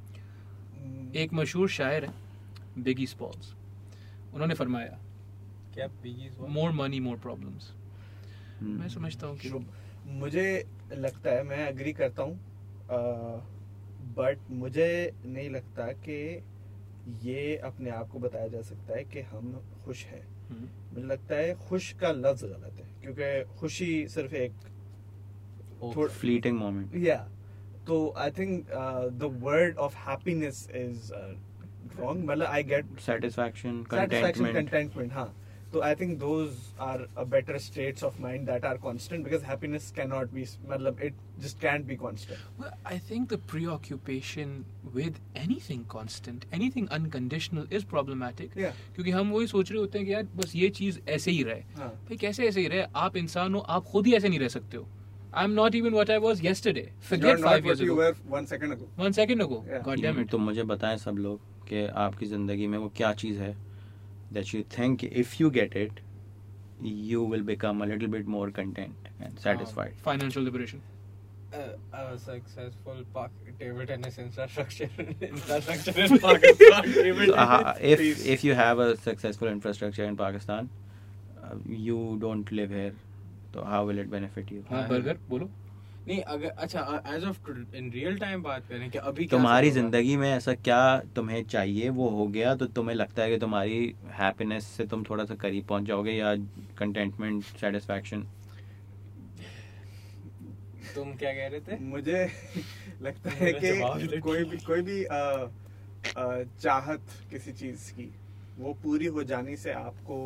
[1.17, 2.15] एक मशहूर शायर है
[2.79, 3.53] बिगी स्पॉल्स
[4.35, 4.99] उन्होंने फरमाया
[5.75, 6.49] क्या what?
[6.51, 7.73] More money more problems.
[8.63, 9.49] मैं समझता हूँ कि
[10.09, 12.41] मुझे लगता है मैं अग्री करता हूँ
[14.17, 16.45] बट मुझे नहीं लगता कि
[17.23, 19.53] ये अपने आप को बताया जा सकता है कि हम
[19.85, 24.53] खुश हैं। हम्म, मुझे लगता है खुश का लफ्ज गलत है क्योंकि खुशी सिर्फ़ एक
[26.11, 27.17] फ्लीटिंग मोमेंट या
[27.87, 28.67] तो I think
[29.13, 31.13] the word of happiness is
[32.01, 35.13] wrong मतलब I get satisfaction contentment contentment
[35.73, 36.51] तो I think those
[36.81, 41.01] are a better states of mind that are constant because happiness can not be मतलब
[41.05, 43.67] it just can't be constant I think the pre
[44.95, 45.19] with
[45.71, 46.45] anything constant
[46.93, 51.01] unconditional is problematic क्योंकि हम वही सोच रहे होते हैं कि यार बस ये चीज़
[51.09, 54.29] ऐसे ही रहे भाई कैसे ऐसे ही रहे आप इंसान हो आप खुद ही ऐसे
[54.29, 54.89] नहीं रह सकते हो
[55.33, 56.91] I'm not even what I was yesterday.
[57.01, 58.87] Forget You're five years what you were one second ago.
[58.97, 59.65] One second ago.
[59.69, 59.81] Yeah.
[59.81, 60.31] God damn it.
[60.31, 63.55] तो मुझे बताएँ सब लोग कि आपकी ज़िंदगी में वो क्या चीज़ है
[64.32, 66.00] that you think if you get it
[66.82, 70.82] you will become a little bit more content and satisfied financial liberation
[71.54, 74.90] uh, a successful Pak- table tennis infrastructure
[75.22, 76.88] infrastructure in Pakistan.
[76.94, 77.80] Table So, uh, tennis.
[77.92, 78.26] if please.
[78.36, 80.70] if you have a successful infrastructure in Pakistan
[81.44, 81.56] uh,
[81.88, 82.94] you don't live here
[83.54, 85.50] so how will it benefit you हाँ हाँ। Burger बोलो
[86.09, 90.29] नहीं अगर अच्छा age of in real time बात करें कि अभी तुम्हारी ज़िंदगी में
[90.31, 90.79] ऐसा क्या
[91.17, 91.89] तुम्हें चाहिए?
[91.91, 93.79] वो हो गया तो तुम्हें लगता है कि तुम्हारी
[94.15, 96.35] हैप्पीनेस से तुम थोड़ा सा करीब पहुँच जाओगे या
[96.79, 98.27] कंटेंटमेंट सेटिस्फैक्शन
[100.95, 101.77] तुम क्या कह रहे थे?
[101.83, 102.25] मुझे
[103.03, 105.17] लगता है कि कोई भी कोई भी अ,
[106.17, 108.11] अ, चाहत किसी चीज़ की
[108.57, 110.17] वो पूरी हो जाने से आपको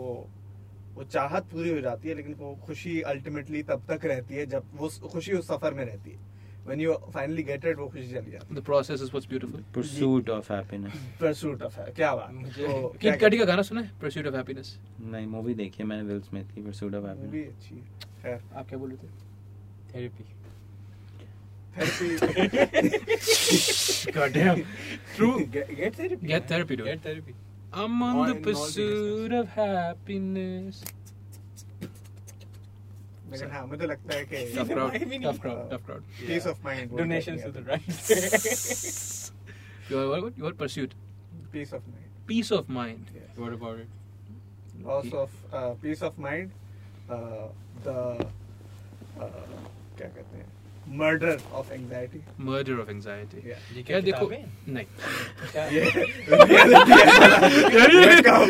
[0.95, 4.65] वो चाहत पूरी हो जाती है लेकिन वो खुशी अल्टीमेटली तब तक रहती है जब
[4.75, 6.33] वो खुशी उस सफ़र में रहती है।
[6.67, 9.75] When you finally get it वो खुशी चली जाती The process is what's beautiful.
[9.75, 11.63] Pursuit of happiness है परसूट
[11.97, 14.01] क्या बात मुझे- किड क्या का गाना सुना है?
[14.01, 14.67] Pursuit of Happiness.
[15.01, 17.83] नहीं मूवी देखी है मैंने विल स्मिथ की परसूट ऑफ़ वो भी अच्छी है।
[18.23, 19.07] खैर। आप क्या बोल रहे थे?
[19.95, 20.37] Therapy therapy
[24.13, 24.59] God damn.
[25.17, 25.39] True.
[25.53, 26.85] Get therapy Get therapy, dude.
[26.85, 27.33] Get therapy
[27.74, 30.84] I'm on All the in all pursuit of happiness.
[33.32, 34.94] लेकिन हाँ मुझे लगता है कि Tough crowd.
[34.96, 35.70] I mean- Tough crowd.
[35.72, 36.04] Tough crowd.
[36.28, 37.88] Peace of mind donations to the right
[39.90, 40.38] Your what?
[40.44, 40.94] Your pursuit.
[41.54, 43.12] Peace of mind Peace of mind.
[43.42, 43.90] what about it
[44.88, 46.52] loss of uh, peace of mind,
[47.10, 47.46] uh,
[47.86, 49.30] the uh,
[49.98, 50.46] क्या कहते हैं
[51.01, 52.21] murder of anxiety.
[52.39, 53.43] Murder of anxiety.
[53.51, 53.59] Yeah.
[53.77, 54.29] ये क्या देखो
[54.69, 54.87] नहीं
[58.03, 58.41] ये क्या-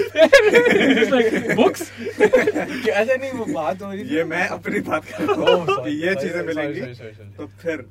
[2.92, 6.14] ऐसा नहीं वो बात हो रही ये मैं अपनी बात कर रहा Oh, हूँ ये
[6.14, 6.80] चीज़ें मिलेंगी.
[7.36, 7.86] तो फिर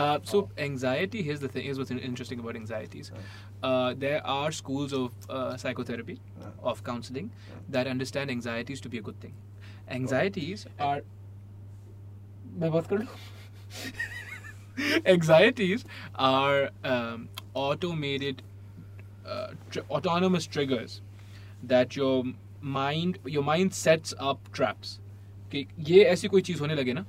[0.00, 1.20] Uh, so anxiety.
[1.28, 1.64] Here's the thing.
[1.68, 3.08] Here's what's interesting about anxieties.
[3.68, 6.50] Uh, there are schools of uh, psychotherapy, Uh.
[6.72, 7.30] of counseling,
[7.76, 9.34] that understand anxieties to be a good thing.
[9.96, 11.00] Anxieties are.
[12.60, 13.18] मैं बात कर लूँ?
[15.06, 15.84] Anxieties
[16.14, 18.42] are um, automated,
[19.26, 21.00] uh, tr- autonomous triggers
[21.62, 22.24] that your
[22.62, 24.98] mind your mind sets up traps.
[25.52, 27.04] कि ये ऐसी कोई चीज़ होने लगे ना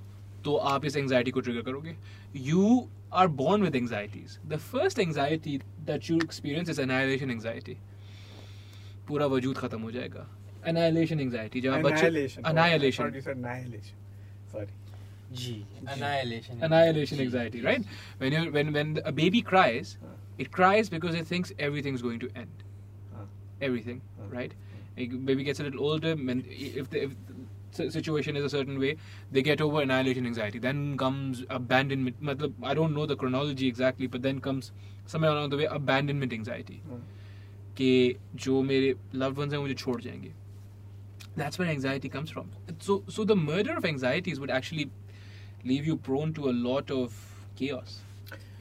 [0.45, 1.95] तो आप इस एंजाइटी को ट्रिगर करोगे
[2.35, 5.53] you are born with anxieties the first anxiety
[5.89, 7.75] that you experience is annihilation anxiety
[9.07, 10.25] पूरा वजूद खत्म हो जाएगा
[10.71, 13.13] annihilation anxiety जब बच्चे annihilation annihilation
[15.30, 17.84] I thought you said annihilation sorry ji annihilation annihilation ji, anxiety ji, right
[18.18, 20.14] when you when when a baby cries हाँ.
[20.38, 22.62] it cries because it thinks everything's going to end
[23.14, 23.26] हाँ.
[23.60, 24.32] everything हाँ.
[24.32, 24.54] right
[24.96, 27.10] a baby gets a little older when if the if
[27.72, 28.96] the situation is a certain way
[29.30, 34.06] they get over annihilation anxiety then comes abandonment matlab, i don't know the chronology exactly
[34.06, 34.72] but then comes
[35.06, 37.00] somewhere along the way abandonment anxiety हाँ.
[37.76, 40.32] कि जो मेरे loved ones हैं मुझे छोड़ जाएंगे
[41.36, 42.50] that's where anxiety comes from
[42.80, 44.90] so so the murder of anxieties would actually
[45.70, 47.14] leave you prone to a lot of
[47.60, 47.94] chaos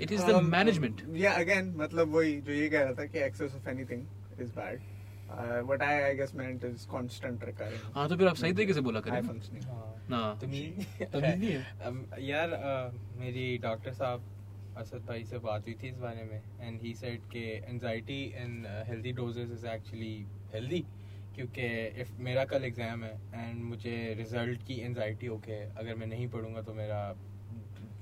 [0.06, 3.06] it is the Um, management um, yeah again मतलब वही जो ये कह रहा था
[3.14, 4.06] कि excess of anything
[4.46, 4.80] is bad
[5.36, 8.74] uh, what I I guess meant is constant recurring हाँ तो फिर आप सही तरीके
[8.74, 13.48] से बोला high करें functioning हाँ ना तमीज तमीज नहीं है। um, यार uh, मेरी
[13.68, 14.32] डॉक्टर साहब
[14.78, 18.66] असद भाई से बात हुई थी इस बारे में एंड ही सेड कि anxiety in
[18.88, 20.16] healthy doses is actually
[20.54, 20.84] healthy
[21.35, 21.67] क्योंकि
[22.01, 26.63] इफ़ मेरा कल एग्ज़ाम है एंड मुझे रिज़ल्ट की एनजाइटी होके अगर मैं नहीं पढ़ूँगा
[26.63, 27.03] तो मेरा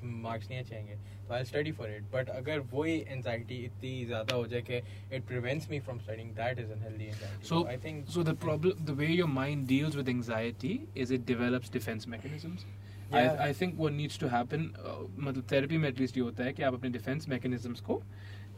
[0.05, 0.97] मार्क्स नहीं अच्छे
[1.29, 4.77] तो I study for it but अगर वही एनजाइटी इतनी ज़्यादा हो जाए कि
[5.17, 7.11] it prevents me from studying that is unhealthy
[7.49, 11.27] so I think so the problem the way your mind deals with anxiety is it
[11.27, 12.67] develops defence mechanisms
[13.15, 14.71] I think वो needs to happen
[15.19, 18.03] मतलब therapy में at least ये होता है कि आप अपने defence mechanisms को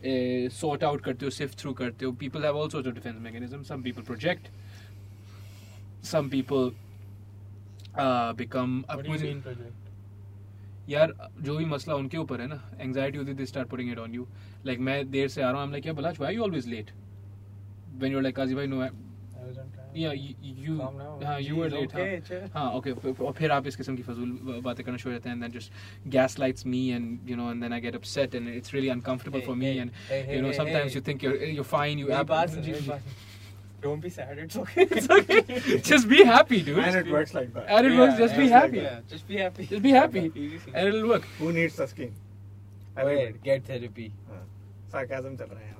[0.04, 2.12] सॉर्ट आउट करते हो सिफ्ट थ्रू करते हो.
[2.20, 4.48] People have also defence mechanism some people project
[6.06, 6.70] some people
[8.36, 8.82] become
[10.88, 11.12] यार
[11.42, 14.26] जो भी मसला उनके ऊपर है ना एंगजाइटी होती they start putting it on you
[14.66, 16.90] like मैं देर से आ रहा हूँ हमने क्या बोला why you always late
[18.00, 18.80] when you like Qazi भाई नो
[19.94, 20.12] Yeah
[20.78, 21.22] Calm down.
[21.22, 22.70] हाँ you were Jeez, late okay, हाँ.
[22.72, 25.36] हाँ फ- और फिर आप इस किस्म की फजूल बातें करना शुरू हो जाते हैं
[25.36, 25.72] and then just
[26.16, 29.46] gaslights me and you know and then I get upset and it's really uncomfortable Hey,
[29.46, 31.02] for me hey, and hey, hey, you know hey, sometimes hey.
[31.08, 33.00] you you're you're fine you soon.
[33.82, 34.38] Don't be sad.
[34.38, 34.82] It's okay.
[34.90, 38.36] it's okay just be happy dude and it works like that and it works just
[38.36, 39.66] be yeah, happy yeah, just be happy.
[39.66, 40.24] just be happy
[40.74, 42.12] and it'll work who needs the scheme
[42.96, 43.38] Wait, Everybody.
[43.44, 44.12] get therapy.
[44.30, 44.42] हाँ.
[44.92, 45.79] sarcasm चल रहा है यहाँ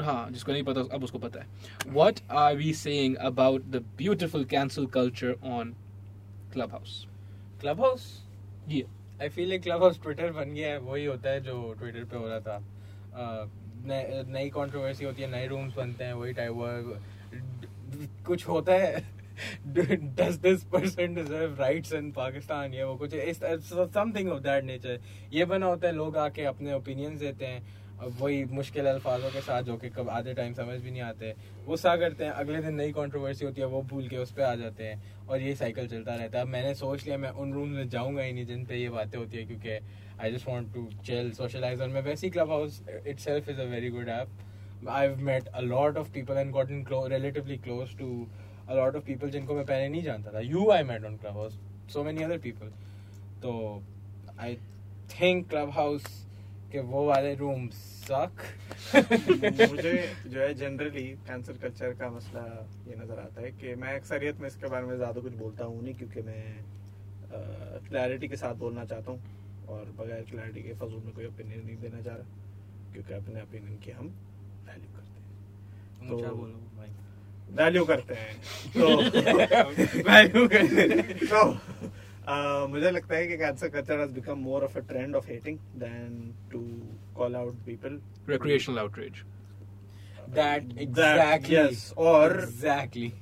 [0.00, 1.46] हाँ, जिसको नहीं पता। अब उसको पता है।
[1.94, 3.16] What are we saying
[3.98, 5.74] beautiful cancel culture on
[6.70, 7.06] Clubhouse
[7.80, 8.26] Clubhouse
[8.68, 8.84] ji
[9.22, 12.16] I feel एक क्लब हाउस ट्विटर बन गया है वही होता है जो ट्विटर पे
[12.16, 12.62] हो रहा था।
[14.28, 17.00] नई कंट्रोवर्सी होती है नए रूम्स बनते हैं वही टाइप
[18.26, 19.18] कुछ होता है
[20.16, 23.38] does this person deserve rights in Pakistan ये वो कुछ इस
[23.94, 24.96] something of that nature
[25.32, 29.62] ये बना होता है लोग आके अपने opinions देते हैं। वही मुश्किल अल्फाजों के साथ
[29.62, 31.34] जो कि कब आधे टाइम समझ भी नहीं आते।
[31.66, 34.54] गुस्सा करते हैं, अगले दिन नई कंट्रोवर्सी होती है, वो भूल के उस पर आ
[34.54, 37.68] जाते हैं और ये साइकिल चलता रहता है। अब मैंने सोच लिया, मैं उन रूम
[37.68, 39.78] में जाऊँगा ही नहीं जिन पे ये बातें होती है, क्योंकि
[40.20, 42.84] I just want to chill socialise और मैं वैसे Clubhouse
[43.18, 44.28] itself is a very good app
[44.88, 48.08] I a lot of people and gotten clo- relatively close to
[48.70, 51.60] a lot of people जिनको मैं पहले नहीं जानता था। You I met on Clubhouse
[51.92, 52.66] so many other people
[53.42, 53.82] तो
[54.40, 54.56] I
[55.20, 56.29] think club Clubhouse
[56.72, 58.42] के वो वाले rooms suck.
[59.70, 59.92] मुझे
[60.26, 62.42] जो है जनरली कैंसर कल्चर का मसला
[62.88, 65.82] ये नज़र आता है कि मैं अक्सरियत में इसके बारे में ज़्यादा कुछ बोलता हूँ
[65.82, 66.42] नहीं क्योंकि मैं
[67.88, 71.76] क्लैरिटी के साथ बोलना चाहता हूँ और बगैर क्लैरिटी के फजूल में कोई ओपिनियन नहीं
[71.80, 74.08] देना चाह रहा क्योंकि अपने ओपिनियन की हम
[74.66, 76.20] वैल्यू करते हैं तो-
[76.76, 76.90] भाई?
[77.54, 78.34] वैल्यू करते हैं
[78.72, 78.86] तो
[80.10, 81.42] वैल्यू करते हैं तो
[82.70, 86.34] मुझे लगता है कि cancer culture has become more of a trend of hating than
[86.52, 86.60] to
[87.16, 89.22] call out people recreational outrage
[90.30, 93.12] that exactly yes और एग्जैक्टली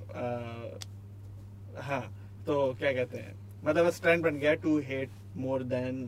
[1.83, 2.03] हाँ
[2.47, 3.35] तो क्या कहते हैं?
[3.65, 6.07] मतलब बस ट्रेंड बन गया to hate more than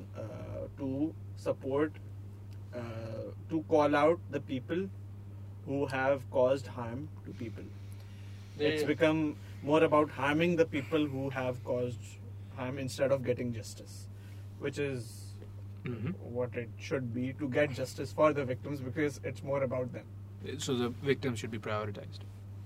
[0.79, 1.13] to
[1.45, 1.99] support
[3.51, 4.89] to call out the people
[5.69, 9.33] who have caused harm to people it's become
[9.65, 12.19] more about harming the people who have caused
[12.60, 13.96] harm instead of getting justice,
[14.60, 15.08] which is
[15.84, 16.14] Mhm.
[16.38, 20.06] what it should be to get justice for the victims because it's more about them.
[20.68, 22.24] So the victims should be prioritized.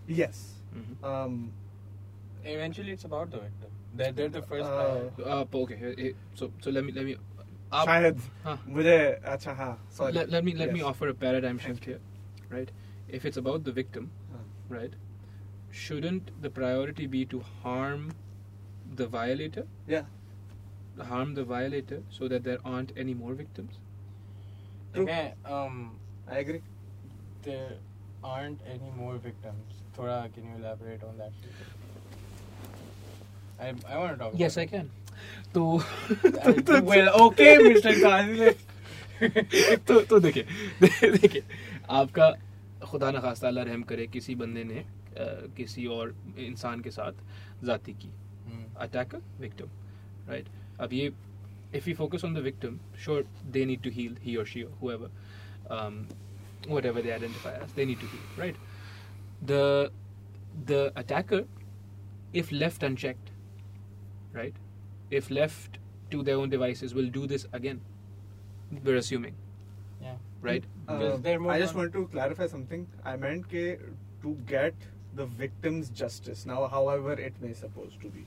[0.08, 0.44] Yes.
[0.76, 1.04] Mhm.
[1.14, 1.52] Um,
[2.52, 3.72] Eventually, it's about the victim.
[3.96, 4.66] They're, they're the first.
[4.66, 5.24] Uh, priority.
[5.24, 5.76] Uh, okay.
[5.88, 7.16] eh, eh, So so let me let me.
[7.72, 8.58] आप- शायद हाँ.
[8.78, 8.96] मुझे
[9.34, 10.14] अच्छा हाँ sorry.
[10.14, 10.88] let, let me let me Yes.
[10.92, 12.00] offer a paradigm shift here,
[12.50, 12.72] right?
[13.20, 14.44] If it's about the victim, हाँ.
[14.78, 14.96] right?
[15.82, 18.08] Shouldn't the priority be to harm
[18.97, 20.05] the violator, Yeah.
[21.11, 23.79] harm the violator, so that there aren't any more victims?
[24.95, 25.07] True.
[25.07, 25.79] देखें, um,
[26.29, 26.63] I agree.
[27.43, 27.73] there
[28.25, 29.81] aren't any more victims.
[29.97, 31.33] Thoda, can you elaborate on that?
[33.61, 34.33] I I want to talk.
[34.43, 34.89] Yes, I can.
[35.55, 35.65] तो
[36.93, 37.93] well, okay, Mr.
[38.05, 38.55] Kazi.
[39.89, 40.45] तो तो देखिए
[41.11, 41.43] देखिए
[41.99, 42.31] आपका
[42.91, 45.27] खुदा न खास्ता अल्लाह रहम करे किसी बंदे ने अ,
[45.57, 46.15] किसी और
[46.47, 47.23] इंसान के साथ
[47.65, 48.24] जाति की Hmm.
[48.86, 49.70] attacker victim
[50.34, 50.48] right
[50.86, 51.12] अब ये
[51.80, 53.24] if we focus on the victim sure
[53.56, 55.10] they need to heal he or she or whoever
[55.76, 55.98] um,
[56.76, 58.56] whatever they identify as they need to heal right
[59.52, 59.62] the
[60.72, 61.42] the attacker
[62.42, 63.30] if left unchecked
[64.40, 64.58] right
[65.20, 65.78] if left
[66.16, 67.80] to their own devices will do this again
[68.90, 69.38] we're assuming
[70.08, 70.18] Yeah.
[70.50, 72.84] right Uh, Because they're more I just con- want to clarify something.
[73.10, 73.64] I meant ke
[74.24, 74.86] to get
[75.20, 76.40] the victim's justice.
[76.52, 78.24] Now, however it may supposed to be.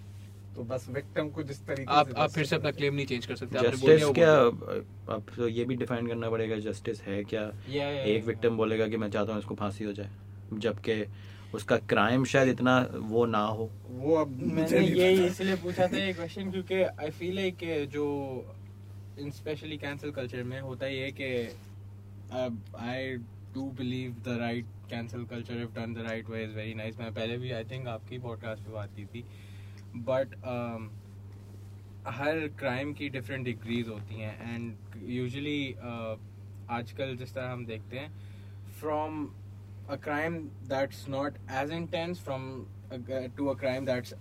[0.58, 3.26] तो बस victim को जिस तरीके आप से आप फिर से अपना क्लेम नहीं चेंज
[3.26, 7.24] कर सकते जस्टिस क्या बोल दिया। अब तो ये भी डिफाइन करना पड़ेगा जस्टिस है
[7.24, 7.44] क्या?
[7.52, 8.28] Yeah, yeah, एक yeah.
[8.28, 10.10] विक्टिम बोलेगा कि मैं चाहता हूँ इसको फांसी हो जाए
[10.54, 11.06] जबकि
[11.54, 16.14] उसका क्राइम शायद इतना वो ना हो। वो अब मैंने ये इसलिए पूछा था ये
[16.14, 17.58] क्वेश्चन क्योंकि आई फील लाइक
[17.90, 18.06] जो
[19.20, 21.30] स्पेशली कैंसिल कल्चर में होता ही है कि
[22.80, 23.14] I
[23.54, 27.14] do believe the right cancel culture if done the right way is very nice मैं
[27.14, 29.26] पहले भी आई थिंक आपकी पॉडकास्ट पे बात की थी
[30.06, 30.36] बट
[32.08, 35.74] हर क्राइम की डिफरेंट डिग्रीज होती हैं एंड यूजली
[36.70, 38.12] आजकल जिस तरह हम देखते हैं
[38.80, 39.28] from
[39.90, 40.38] a crime
[40.70, 42.66] that's not as intense from
[43.38, 44.14] to a crime that's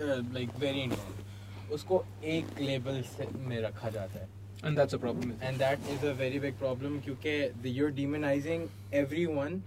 [0.00, 4.28] like very intense उसको एक लेबल से में रखा जाता है।
[4.66, 8.66] And that's a problem and that is a very big problem क्योंकि you are demonising
[9.26, 9.62] everyone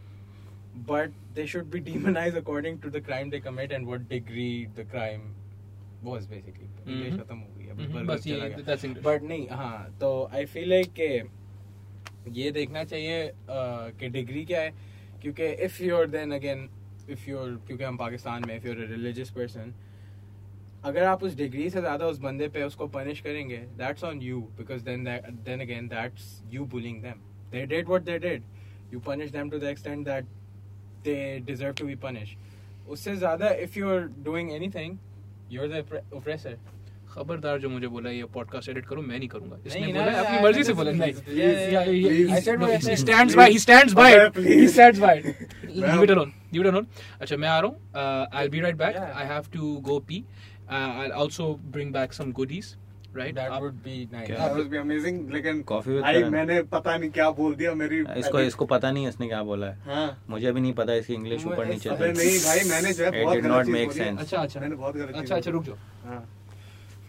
[0.90, 4.88] but they should be demonise according to the crime they commit and what degree the
[4.92, 5.22] crime
[6.04, 7.20] basically English Mhm.
[7.20, 9.02] खत्म हो गई अब Mhm, बस ये.
[9.02, 11.12] But नहीं हाँ तो आई फील लाइक के
[12.32, 13.32] ये देखना चाहिए
[14.00, 14.72] कि डिग्री क्या है
[15.22, 16.70] क्योंकि if you're then again
[17.10, 19.74] if you're क्योंकि हम पाकिस्तान में if you you're religious person
[20.86, 24.40] अगर आप उस डिग्री से ज़्यादा उस बंदे पे उसको पनिश करेंगे that's on you
[24.58, 27.22] because then then again that's you bullying them
[27.52, 28.44] they did what they did
[28.94, 30.26] you punish them to the extent that
[31.04, 31.16] they
[31.46, 32.36] deserve to be punish
[32.88, 34.98] उससे ज़्यादा if you are doing anything
[37.14, 40.40] खबरदार जो मुझे बोला ये podcast edit करो मैं नहीं करूँगा। इसने नहीं, बोला अपनी
[40.44, 41.14] मर्ज़ी से बोला नहीं
[42.88, 43.94] he stands by he stands
[45.00, 45.22] by
[45.66, 46.88] leave it alone leave it alone
[47.22, 47.76] अच्छा मैं आ रहा हूँ
[48.34, 50.24] I will be right back I have to go pee
[50.70, 52.76] I will also bring back some goodies
[53.14, 53.35] goodies right?
[53.38, 54.26] That आप- would be nice.
[54.26, 54.38] क्या?
[54.38, 55.61] That would be amazing, लेकिन
[56.02, 59.68] भाई मैंने पता नहीं क्या बोल दिया मेरी इसको इसको पता नहीं इसने क्या बोला
[59.68, 63.03] है। हाँ। मुझे भी नहीं पता इसकी इंग्लिश ऊपर नीचे अबे नहीं भाई मैंने जो
[63.06, 64.19] है बहुत गलत है। sense.
[64.19, 65.76] अच्छा अच्छा। मैंने बहुत गलत अच्छा अच्छा रुक जाओ।
[66.06, 66.30] हाँ।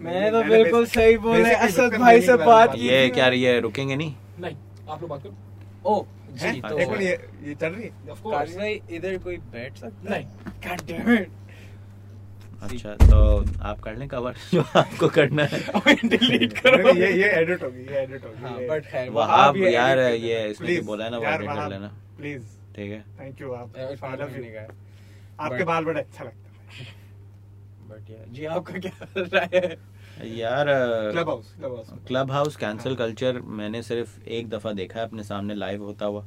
[0.01, 4.15] मैंने तो बिल्कुल सही बोले असद भाई से बात ये क्या। ये रुकेंगे नहीं?
[4.41, 4.57] नहीं
[4.89, 5.35] आप लोग बात करो।
[5.87, 10.21] ओ जी तो ये ये चल रही है। काश भाई इधर कोई बैठ सकता है।
[10.21, 10.27] नहीं।
[11.17, 11.44] It.
[12.65, 13.19] अच्छा तो
[13.69, 15.61] आप कर लें कवर जो आपको करना है।
[16.09, 19.99] डिलीट करो। ये ये एडिट होगी ये एडिट होगी हाँ बट है वहाब ये यार
[19.99, 21.89] edit ये इसने बोला है ना वो यार, edit कर लेना।
[22.19, 22.43] प्लीज़
[22.77, 23.01] ठीक है?
[23.21, 23.77] थैंक यू आप
[25.41, 26.87] आपके बाल बड़े अच्छा लगता है।
[27.89, 29.77] बट या जी आपका क्या रहा है?
[30.37, 30.67] यार
[31.13, 31.55] Clubhouse
[32.09, 36.25] Clubhouse cancel culture मैंने सिर्फ़ एक दफ़ा देखा है अपने सामने लाइव होता हुआ।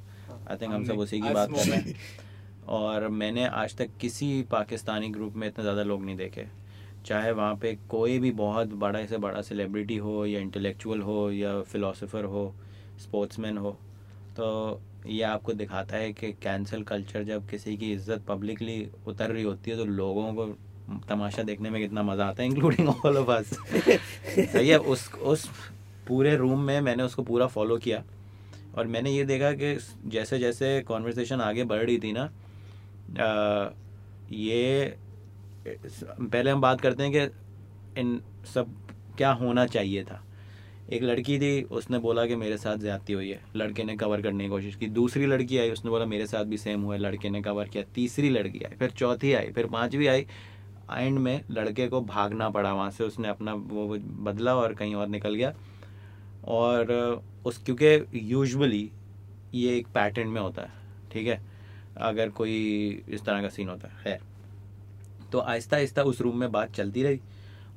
[0.52, 1.96] आई थिंक हम सब उसी की बात कर रहे हैं।
[2.70, 6.46] और मैंने आज तक किसी पाकिस्तानी ग्रुप में इतने ज़्यादा लोग नहीं देखे।
[7.06, 11.62] चाहे वहाँ पे कोई भी बहुत बड़ा से बड़ा सेलिब्रिटी हो या इंटेलेक्चुअल हो या
[11.64, 12.54] फिलोसोफर हो
[13.02, 13.72] स्पोर्ट्समैन हो
[14.38, 19.44] तो ये आपको दिखाता है कि कैंसल कल्चर जब किसी की इज़्ज़त पब्लिकली उतर रही
[19.44, 20.46] होती है तो लोगों को
[21.10, 25.48] तमाशा देखने में कितना मज़ा आता है इंक्लूडिंग ऑल ऑफ़ अस सही है उस उस
[26.08, 28.04] पूरे रूम में मैंने उसको पूरा फॉलो किया।
[28.78, 29.74] और मैंने ये देखा कि
[30.10, 32.30] जैसे जैसे कॉन्वर्सेशन आगे बढ़ रही थी ना
[34.32, 34.98] ये,
[35.68, 38.22] पहले हम बात करते हैं कि इन
[38.54, 38.74] सब
[39.18, 40.24] क्या होना चाहिए था।
[40.90, 44.44] एक लड़की थी, उसने बोला कि मेरे साथ ज्यादती हुई है। लड़के ने कवर करने
[44.44, 47.30] की कोशिश की। दूसरी लड़की आई, उसने बोला, मेरे साथ भी सेम हुआ है। लड़के
[47.30, 50.26] ने कवर किया। तीसरी लड़की आई, फिर चौथी आई, फिर पांचवी आई।
[50.92, 53.88] एंड में लड़के को भागना पड़ा वहाँ से। उसने अपना वो
[54.24, 55.54] बदला और कहीं और निकल गया।
[56.46, 56.92] और
[57.46, 58.92] उस, क्योंकि यूजुअली
[59.54, 60.72] ये एक पैटर्न में होता है,
[61.12, 61.57] ठीक है?
[62.00, 64.20] अगर कोई इस तरह का सीन होता है। खैर
[65.32, 67.20] तो आहिस्ता आहिस्ता उस रूम में बात चलती रही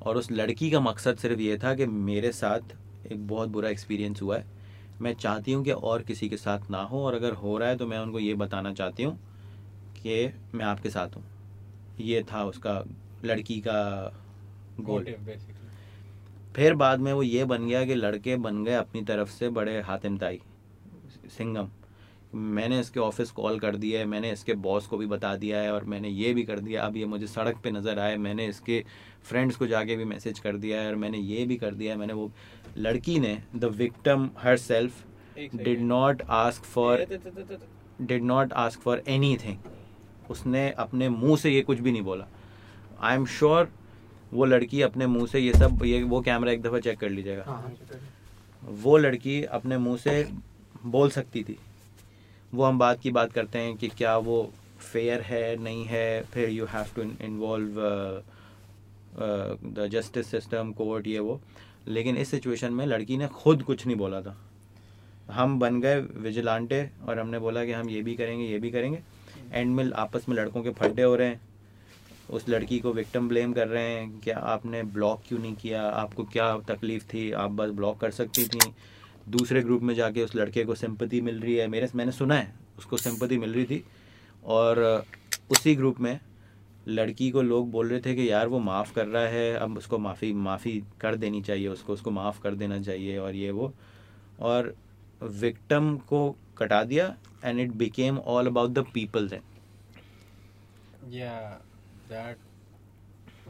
[0.03, 2.77] और उस लड़की का मकसद सिर्फ़ ये था कि मेरे साथ
[3.07, 4.45] एक बहुत बुरा एक्सपीरियंस हुआ है।
[5.01, 7.77] मैं चाहती हूँ कि और किसी के साथ ना हो और अगर हो रहा है
[7.77, 9.17] तो मैं उनको ये बताना चाहती हूँ
[9.97, 11.25] कि मैं आपके साथ हूँ।
[12.01, 12.83] ये था उसका
[13.25, 13.81] लड़की का
[14.81, 15.07] गोल
[16.55, 19.81] फिर बाद में वो ये बन गया कि लड़के बन गए अपनी तरफ़ से बड़े
[19.81, 20.41] हातिम ताई
[21.29, 21.69] सिंगम
[22.35, 25.73] मैंने इसके ऑफ़िस कॉल कर दिया है मैंने इसके बॉस को भी बता दिया है
[25.73, 28.83] और मैंने ये भी कर दिया अब ये मुझे सड़क पे नज़र आए मैंने इसके
[29.25, 31.99] फ्रेंड्स को जाके भी मैसेज कर दिया है और मैंने ये भी कर दिया है
[31.99, 32.31] मैंने वो
[32.79, 35.05] लड़की ने the victim herself
[35.55, 37.07] did not ask for
[38.01, 39.03] did not ask for
[39.37, 42.27] anything उसने अपने मुँह से ये कुछ भी नहीं बोला।
[43.01, 43.69] आई एम श्योर
[44.33, 47.45] वो लड़की अपने मुँह से ये सब ये वो कैमरा एक दफ़ा चेक कर लीजिएगा।
[47.47, 47.73] हाँ
[48.63, 50.27] वो लड़की अपने मुँह से
[50.87, 51.59] बोल सकती थी।
[52.55, 54.51] वो हम बात की बात करते हैं कि क्या वो
[54.93, 57.81] फेयर है, नहीं है, फिर you have to involve
[59.65, 61.41] the justice system court ये वो।
[61.89, 64.37] लेकिन इस सिचुएशन में लड़की ने खुद कुछ नहीं बोला था।
[65.31, 69.01] हम बन गए विजिलांटे और हमने बोला कि हम ये भी करेंगे, ये भी करेंगे।
[69.53, 71.41] एंड में आपस में लड़कों के फड्डे हो रहे हैं।
[72.31, 75.83] उस लड़की को विक्टिम ब्लेम कर रहे हैं कि आपने ब्लॉक क्यों नहीं किया?
[75.83, 77.31] आपको क्या तकलीफ़ थी?
[77.33, 78.61] आप बस ब्लॉक कर सकती थी।
[79.29, 82.53] दूसरे ग्रुप में जाके उस लड़के को सिंपति मिल रही है मेरे मैंने सुना है
[82.79, 83.85] उसको सिंपति मिल रही थी।
[84.45, 85.05] और
[85.51, 86.21] उसी ग्रुप में
[86.89, 89.99] लड़की को लोग बोल रहे थे कि यार वो माफ़ कर रहा है अब उसको
[89.99, 93.73] माफ़ी माफ़ी कर देनी चाहिए उसको उसको माफ़ कर देना चाहिए और ये वो।
[94.41, 94.75] और
[95.23, 99.41] विक्टम को कटा दिया and it became all about the people then
[101.01, 101.55] Yeah,
[102.11, 102.37] that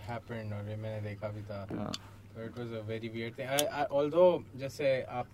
[0.08, 2.09] happened और ये मैंने देखा भी था। हाँ।
[2.40, 3.48] So it was a very weird thing.
[3.48, 5.32] I, I, although जैसे आप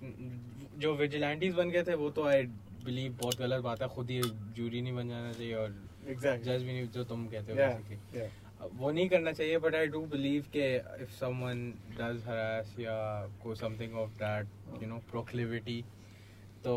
[0.79, 2.43] जो विजिलेंटीज बन गए थे वो तो आई
[2.85, 4.21] बिलीव बहुत गलत बात है खुद ही
[4.57, 5.75] जूरी नहीं बन जाना चाहिए और
[6.09, 8.27] एग्जैक्टली जज भी नहीं जो तुम कहते हो basically.
[8.81, 10.67] वो नहीं करना चाहिए बट आई डू बिलीव के
[11.03, 11.63] इफ़ समवन
[11.99, 12.99] डज हरास या
[13.43, 15.81] को something of that you know proclivity
[16.65, 16.75] तो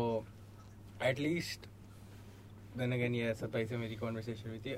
[1.10, 1.66] एटलीस्ट
[2.76, 4.76] देन अगेन ये सफ़ाई से मेरी कॉन्वर्सेशन हुई थी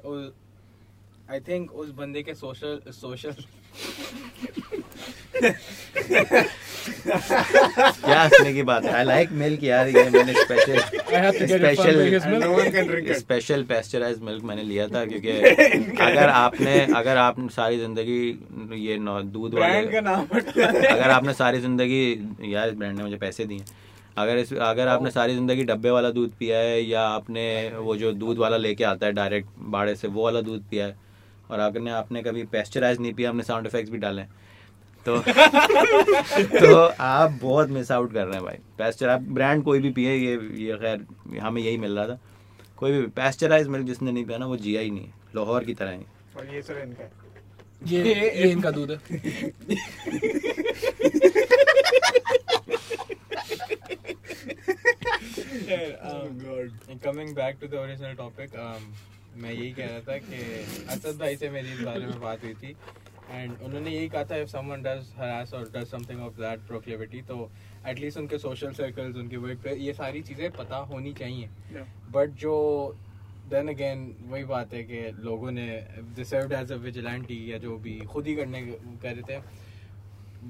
[1.33, 3.35] आई थिंक उस बंदे के सोशल सोशल
[8.01, 8.93] क्या हंसने की बात है?
[8.93, 10.79] आई लाइक मिल्क यार ये मैंने special
[11.47, 15.31] special special pasteurised milk मैंने लिया था क्योंकि
[16.07, 18.21] अगर आपने अगर आप सारी ज़िंदगी
[18.87, 20.27] ये दूध का वाले नाम
[20.93, 22.03] अगर आपने सारी ज़िंदगी
[22.53, 23.65] यार इस ब्रांड ने मुझे पैसे दिए।
[24.19, 27.45] अगर इस अगर आपने सारी ज़िंदगी डब्बे वाला दूध पिया है या आपने
[27.77, 31.02] वो जो दूध वाला लेके आता है डायरेक्ट बाड़े से वो वाला दूध पिया है
[31.53, 34.23] और अगर ने आपने कभी पेस्चराइज नहीं पिया हमने साउंड इफेक्ट्स भी डाले
[35.07, 35.19] तो
[36.61, 40.15] तो आप बहुत मिस आउट कर रहे हैं भाई। पेस्चर आप ब्रांड कोई भी पिए
[40.15, 40.35] ये
[40.65, 41.07] ये खैर
[41.41, 42.19] हमें यही मिल रहा था।
[42.77, 45.91] कोई भी पेस्चराइज मिल्क जिसने नहीं पिया ना वो जिया ही नहीं लाहौर की तरह
[45.91, 46.05] ही।
[46.37, 47.11] और ये सर इनका।
[47.87, 48.99] ये ये इनका दूध है।
[57.05, 58.51] Coming back to the original topic
[59.37, 62.55] मैं यही कह रहा था कि असद भाई से मेरी इस बारे में बात हुई
[62.55, 62.77] थी।
[63.31, 67.23] एंड उन्होंने यही कहा था इफ़ समवन डज हरास और does something of that proclivity
[67.23, 67.51] तो
[67.89, 71.49] एटलीस्ट उनके सोशल सर्कल्स उनके वर्क पे ये सारी चीज़ें पता होनी चाहिए.
[71.73, 71.87] Yeah.
[72.13, 72.55] बट जो
[73.51, 75.67] देन अगेन वही बात है कि लोगों ने
[76.17, 79.41] डिसर्व्ड एज अ विजिलेंटी या जो भी खुद ही करने कर रहे थे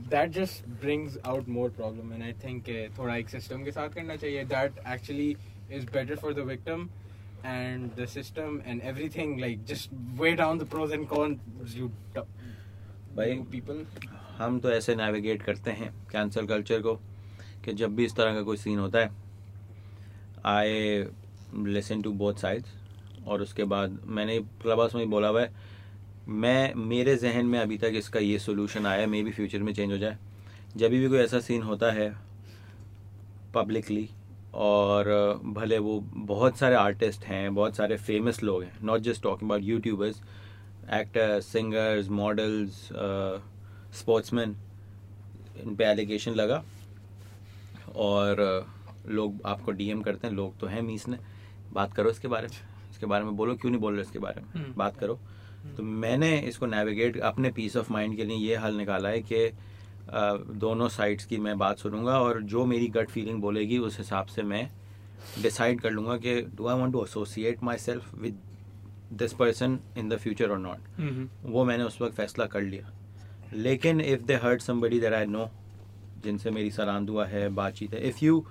[0.09, 2.69] that just brings out more problem and I think
[2.99, 5.31] थोड़ा एक सिस्टम के साथ करना चाहिए। That actually
[5.73, 6.89] is better for the victim
[7.45, 11.89] and the system and everything like just weigh down the pros and cons you,
[13.17, 13.81] भाई you people.
[14.39, 16.95] हम तो ऐसे नेविगेट करते हैं कैंसल कल्चर को
[17.65, 19.11] कि जब भी इस तरह का कोई सीन होता है
[20.47, 21.05] I
[21.73, 25.53] listen to both sides और उसके बाद मैंने क्लब हाउस में बोला हुआ है
[26.29, 29.93] मैं मेरे जहन में अभी तक इसका ये सोल्यूशन आया मे बी फ्यूचर में चेंज
[29.93, 30.19] हो जाए.
[30.77, 32.13] जब भी कोई ऐसा सीन होता है
[33.55, 34.09] पब्लिकली
[34.55, 35.09] और
[35.45, 39.63] भले वो बहुत सारे आर्टिस्ट हैं बहुत सारे फ़ेमस लोग हैं not just talking about
[39.63, 40.21] YouTubers
[40.95, 42.89] actors singers models
[43.99, 44.57] sportsman
[45.65, 46.63] इन पे एलिगेशन लगा।
[47.97, 48.67] और
[49.07, 51.19] लोग आपको डीएम करते हैं लोग तो हैं मीस ने।
[51.73, 52.57] बात करो इसके बारे में।
[52.91, 54.49] इसके बारे में बोलो क्यों नहीं बोल रहे इसके बारे में?
[54.55, 55.19] हम्म। बात करो।
[55.77, 59.47] तो मैंने इसको नेविगेट अपने पीस ऑफ़ माइंड के लिए ये हल निकाला है कि
[60.15, 64.43] दोनों साइड्स की मैं बात सुनूँगा और जो मेरी गट फीलिंग बोलेगी उस हिसाब से
[64.43, 64.71] मैं
[65.43, 68.39] डिसाइड कर लूँगा कि do I want to associate myself with
[69.13, 70.79] this person in the future और नॉट.
[71.45, 72.93] वो मैंने उस वक्त फैसला कर लिया
[73.55, 75.51] लेकिन if they hurt somebody that I know
[76.25, 78.45] जिनसे मेरी सलान दुआ है बातचीत है if you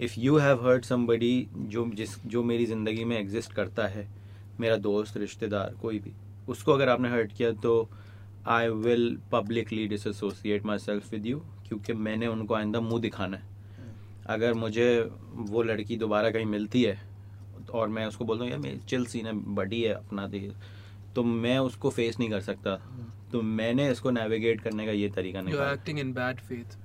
[0.00, 4.08] if you have hurt somebody जो जिस जो मेरी ज़िंदगी में एग्जिस्ट करता है
[4.60, 6.12] मेरा दोस्त रिश्तेदार कोई भी
[6.48, 7.90] उसको अगर आपने हर्ट किया तो
[8.46, 11.38] I will publicly dissociate myself with you
[11.68, 13.42] क्योंकि मैंने उनको आइंदा मुँह दिखाना है।
[14.26, 14.86] अगर मुझे
[15.32, 16.98] वो लड़की दोबारा कहीं मिलती है
[17.74, 20.50] और मैं उसको बोलता हूँ यार मेरी चिल सीन है बड़ी है अपना दे
[21.14, 22.76] तो मैं उसको फेस नहीं कर सकता।
[23.32, 26.78] तो मैंने इसको नेविगेट करने का ये तरीका नहीं acting in bad faith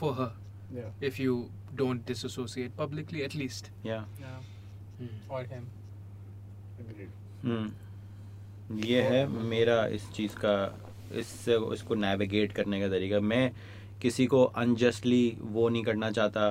[0.00, 0.32] for her
[0.74, 0.92] Yeah.
[1.06, 1.34] if you
[1.78, 3.20] don't disassociate publicly,
[3.86, 3.98] या
[6.80, 7.12] Agreed.
[7.44, 7.66] हम्म
[8.72, 10.54] ये है मेरा इस चीज़ का
[11.12, 13.52] इससे इसको नेविगेट करने का तरीका। मैं
[14.02, 16.48] किसी को अनजस्टली वो नहीं करना चाहता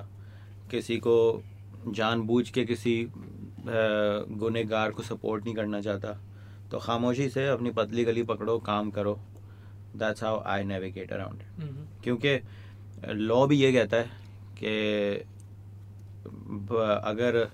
[0.72, 1.44] किसी को
[1.90, 2.96] जानबूझ के किसी
[3.66, 6.14] गुनेगार को सपोर्ट नहीं करना चाहता।
[6.72, 9.20] तो खामोशी से अपनी पतली गली पकड़ो काम करो।
[9.96, 11.44] That's how I navigate around.
[12.04, 12.40] क्योंकि
[13.08, 14.10] लॉ भी ये कहता है
[14.58, 14.74] कि
[17.10, 17.48] अगर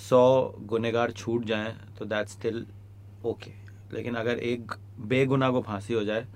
[0.00, 0.22] सौ
[0.66, 2.66] गुनेगार छूट जाएँ तो दैट्स स्टिल
[3.24, 3.61] ओके
[3.94, 4.72] लेकिन अगर एक
[5.08, 6.26] बेगुनाह को फांसी हो जाए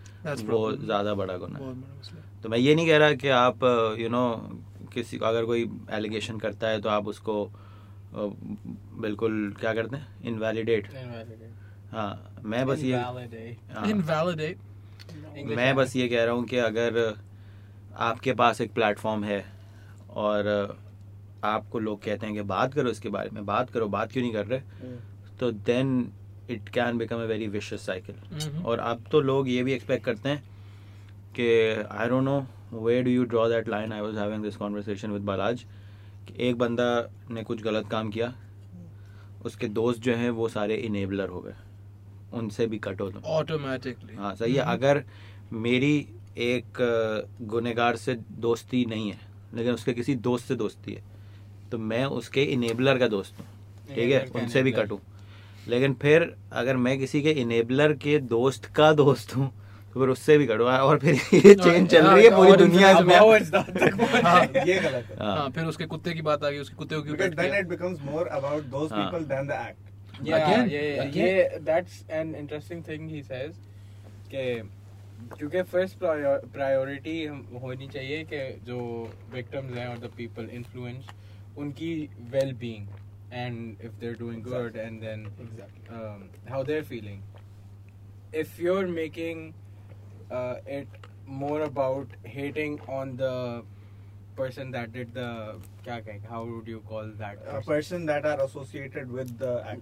[0.48, 1.64] वो ज़्यादा बड़ा गुना है।
[2.42, 3.64] तो मैं ये नहीं कह रहा कि आप
[4.00, 4.24] यू नो
[4.94, 7.34] किसी अगर कोई एलिगेशन करता है तो आप उसको
[9.02, 10.86] बिल्कुल क्या करते हैं इनवैलिडेट
[11.92, 13.74] हाँ मैं बस ये Invalidate.
[13.74, 13.86] हाँ।
[15.56, 17.14] मैं बस ये कह रहा हूँ कि अगर
[18.08, 19.44] आपके पास एक प्लेटफॉर्म है
[20.24, 20.48] और
[21.44, 24.32] आपको लोग कहते हैं कि बात करो इसके बारे में बात करो बात क्यों नहीं
[24.32, 25.38] कर रहे Mm.
[25.40, 25.88] तो then
[26.50, 28.62] it can become a very vicious cycle.
[28.64, 30.42] और अब तो लोग ये भी एक्सपेक्ट करते हैं
[31.36, 31.48] कि
[31.92, 35.22] I don't know way do you draw that line I was having this conversation with
[35.22, 35.64] Balaj
[36.28, 36.88] कि एक बंदा
[37.30, 38.34] ने कुछ गलत काम किया
[39.44, 41.54] उसके दोस्त जो हैं वो सारे इनेबलर हो गए।
[42.32, 44.70] उनसे भी कटो तुम। ऑटोमेटिकली हाँ सही है। Mhm.
[44.70, 45.02] अगर
[45.54, 45.96] मेरी
[46.38, 46.78] एक
[47.42, 49.18] गुनहगार से दोस्ती नहीं है
[49.54, 51.02] लेकिन उसके किसी दोस्त से दोस्ती है
[51.70, 53.46] तो मैं उसके इनेबलर का दोस्त हूँ।
[53.88, 54.24] ठीक है?
[54.34, 54.98] उनसे भी कटूँ
[55.68, 59.52] लेकिन फिर अगर मैं किसी के इनेबलर के दोस्त का दोस्त हूँ
[59.94, 63.14] तो फिर उससे भी कड़वा और फिर ये चेन चल रही है पूरी दुनिया इसमें
[63.14, 64.44] हाँ.
[64.66, 67.02] ये गलत है हाँ हाँ फिर उसके कुत्ते की बात आ गई उसके कुत्ते को
[67.02, 69.04] क्यों because कट then किया it becomes more about those हाँ.
[69.04, 69.86] people than the act
[70.18, 70.70] Yeah, Again?
[70.70, 71.26] yeah, yeah, Again?
[71.28, 73.54] yeah, that's an interesting thing he says
[74.30, 74.44] कि
[75.32, 77.16] क्योंकि फ़र्स्ट प्रायोरिटी
[77.62, 78.78] होनी चाहिए कि जो
[79.32, 81.06] विक्टिम्स हैं और द पीपल इन्फ्लुएंस
[81.58, 81.92] उनकी
[82.32, 82.86] well being
[83.30, 84.62] and if they're doing exactly.
[84.62, 85.96] good and then exactly.
[85.96, 87.22] um, how they're feeling
[88.32, 89.54] if you're making
[90.30, 90.88] uh, it
[91.26, 93.64] more about hating on the
[94.36, 95.56] person that did the
[96.28, 97.56] how would you call that person?
[97.56, 99.80] a person that are associated with the act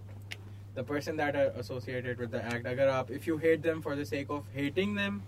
[0.75, 3.95] the person that are associated with the act agar aap, if you hate them for
[3.95, 5.23] the sake of hating them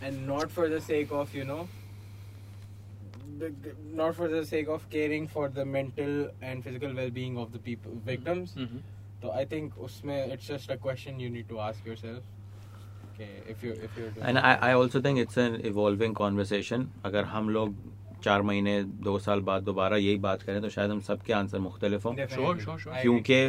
[0.00, 1.68] and not for the sake of you know
[4.00, 8.00] not for the sake of caring for the mental and physical well-being of the people
[8.12, 8.80] victims Mhm.
[9.22, 12.26] So I think usme it's just a question you need to ask yourself.
[13.06, 16.86] Okay, if you if you're doing and I I also think it's an evolving conversation
[17.04, 17.74] अगर हम लोग
[18.24, 22.06] चार महीने दो साल बाद दोबारा यही बात करें तो शायद हम सबके आंसर मुख्तलिफ़
[22.08, 22.44] हों Definitely.
[22.44, 22.94] Sure, sure, sure.
[22.98, 23.40] I क्योंकि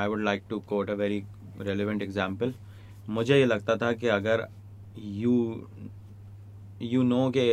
[0.00, 1.22] I would like to quote a very
[1.60, 2.54] relevant example
[3.18, 4.46] मुझे ये लगता था कि अगर
[4.98, 5.34] यू
[6.82, 7.46] यू नो कि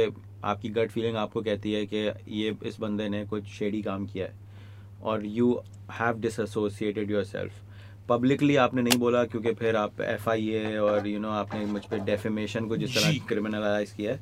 [0.44, 1.98] आपकी गट फीलिंग आपको कहती है कि
[2.38, 4.34] ये इस बंदे ने कुछ शेडी काम किया है।
[5.04, 5.54] और you
[5.92, 7.54] have dissociated yourself
[8.10, 11.38] publicly आपने नहीं बोला क्योंकि फिर आप एफ़ आई ए और यू you नो know,
[11.38, 14.20] आपने मुझ पर डेफेमेशन को जिस तरह क्रिमिनलाइज किया है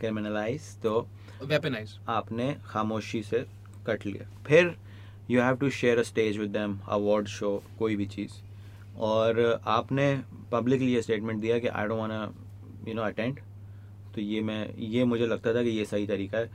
[0.00, 1.06] क्रिमिनलाइज तो
[1.42, 3.44] वेपनाइज आपने खामोशी से
[3.86, 4.74] कट लिया। फिर
[5.30, 8.32] you have to share a stage with them award show कोई भी चीज़।
[8.98, 10.14] और आपने
[10.52, 13.40] पब्लिकली ये स्टेटमेंट दिया कि I don't want you know attend
[14.18, 16.50] तो ये मैं ये मुझे लगता था कि ये सही तरीका है।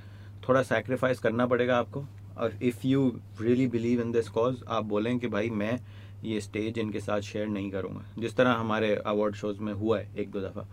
[0.48, 2.04] थोड़ा सेक्रीफाइस करना पड़ेगा आपको।
[2.38, 3.06] और if you
[3.42, 5.80] really believe in this cause आप बोलें कि भाई मैं
[6.24, 10.10] ये स्टेज इनके साथ शेयर नहीं करूँगा। जिस तरह हमारे अवार्ड शोज़ में हुआ है
[10.18, 10.66] एक दो दफ़ा।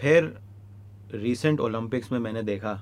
[0.00, 0.32] फिर
[1.14, 2.74] रिसेंट ओलंपिक्स में मैंने देखा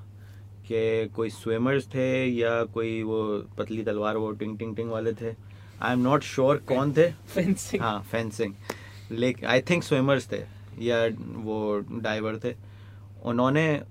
[0.66, 3.24] कि कोई स्विमर्स थे या कोई वो
[3.58, 5.34] पतली तलवार वो टिंग टिंग टिंग वाले थे।
[5.82, 8.54] आई एम नॉट श्योर कौन थे। फेंसिंग हाँ फेंसिंग
[9.10, 10.44] लेकिन आई थिंक स्विमर्स थे
[10.84, 11.06] या
[11.42, 12.56] वो डाइवर थे।
[13.24, 13.82] उन्होंने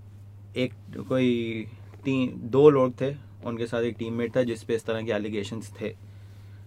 [0.58, 0.74] एक
[1.10, 1.66] कोई
[2.06, 5.74] तीन दो लोग थे उनके साथ एक टीममेट था जिस पे इस तरह के एलिगेशंस
[5.82, 5.96] थे।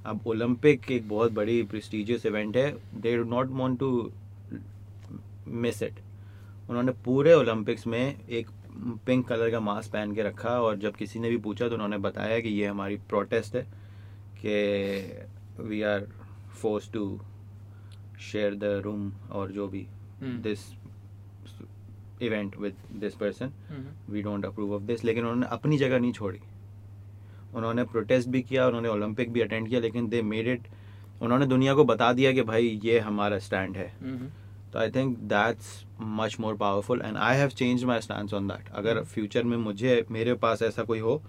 [0.06, 4.12] अब ओलंपिक एक बहुत बड़ी प्रेस्टिजियस इवेंट है। They do not want to
[5.46, 5.94] miss it
[6.70, 8.46] उन्होंने पूरे ओलंपिक्स में एक
[9.06, 11.98] पिंक कलर का मास्क पहन के रखा और जब किसी ने भी पूछा तो उन्होंने
[11.98, 13.62] बताया कि ये हमारी प्रोटेस्ट है
[14.44, 16.08] कि we are
[16.62, 17.20] force to
[18.32, 19.86] share the room और जो भी
[20.20, 20.42] Hmm.
[20.42, 20.58] This
[22.22, 23.52] event with this person.
[24.10, 26.40] We don't approve of this लेकिन उन्होंने अपनी जगह नहीं छोड़ी।
[27.55, 30.66] उन्होंने प्रोटेस्ट भी किया उन्होंने ओलंपिक भी अटेंड किया लेकिन दे मेड इट
[31.22, 34.30] उन्होंने दुनिया को बता दिया कि भाई ये हमारा स्टैंड है। हम्म।
[34.72, 38.68] तो I think that's much more powerful and I have change my stand on that
[38.74, 41.20] अगर फ्यूचर में मुझे मेरे पास ऐसा कोई हो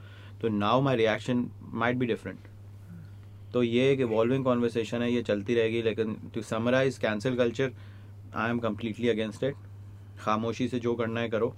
[0.41, 2.47] तो now my reaction might be different
[3.53, 7.71] तो ये एक इवॉल्विंग कॉन्वर्सेशन है ये चलती रहेगी लेकिन to summarise cancel culture
[8.35, 9.55] I am completely against it
[10.21, 11.53] खामोशी से जो करना है करो।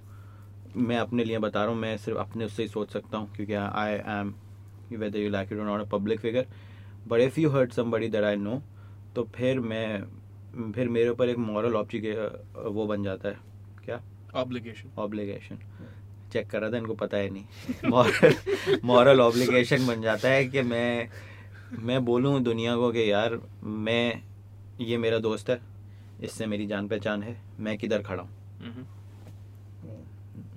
[0.75, 3.53] मैं अपने लिए बता रहा हूँ मैं सिर्फ़ अपने उससे ही सोच सकता हूँ क्योंकि
[3.53, 4.33] I am
[4.93, 6.45] whether you like it not a public figure
[7.07, 8.61] but if you hurt somebody that I know
[9.15, 12.13] तो फिर मैं फिर मेरे ऊपर एक मॉरल ऑब्लिगे
[12.55, 13.37] वो बन जाता है।
[13.85, 14.01] क्या?
[14.35, 15.57] ऑब्लिगेशन ऑब्लिगेशन
[16.33, 18.35] चेक करा था इनको पता है नहीं। मॉरल
[18.83, 21.09] मॉरल ऑब्लिगेशन बन जाता है कि मैं
[21.79, 24.21] मैं बोलूँ दुनिया को कि यार मैं
[24.81, 25.59] ये मेरा दोस्त है
[26.23, 28.29] इससे मेरी जान पहचान है मैं किधर खड़ा हूँ?
[28.63, 28.85] हम्म।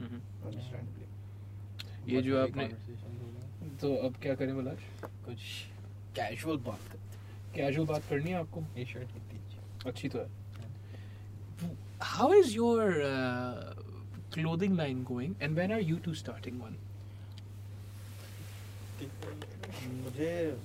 [0.01, 2.09] हम्म। Understandably.
[2.09, 2.69] ये जो आपने।
[3.81, 4.81] तो अब क्या करें बलाश?
[5.05, 5.39] कुछ
[6.17, 6.97] कैजुअल बात
[7.55, 8.61] कैजुअल बात करनी है आपको?
[8.77, 9.59] ये शर्ट कितनी अच्छी
[9.89, 10.29] अच्छी तो है।
[12.01, 13.55] how is your uh,
[14.37, 16.77] clothing line going and when are you two starting one?
[19.87, 20.59] मुझे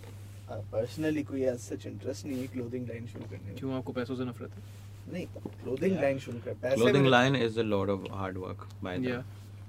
[0.52, 3.74] पर्सनली कोई सच इंटरेस्ट नहीं है क्लोथिंग लाइन शुरू करने में। क्यों?
[3.78, 4.81] आपको पैसों से नफरत है?
[5.10, 9.24] Clothing line is a lot of hard work by the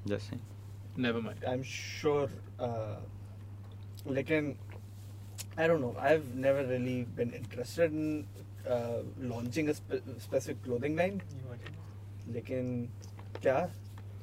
[0.07, 2.31] just saying never mind I am sure
[4.15, 4.55] लेकिन
[5.59, 8.25] I don't know I have never really been interested in
[9.29, 11.21] launching a specific clothing line
[12.33, 12.89] लेकिन
[13.43, 13.69] क्या?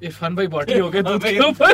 [0.03, 1.73] इरफान भाई bottle हो गए दो तीन ऊपर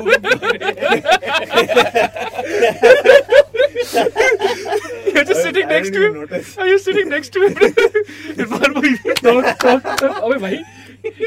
[5.15, 6.21] You're just sitting I next didn't to even him.
[6.21, 6.53] notice.
[6.59, 7.57] Are you sitting next to him?
[8.45, 9.89] Irfan भाई don't talk.
[10.03, 10.61] अबे भाई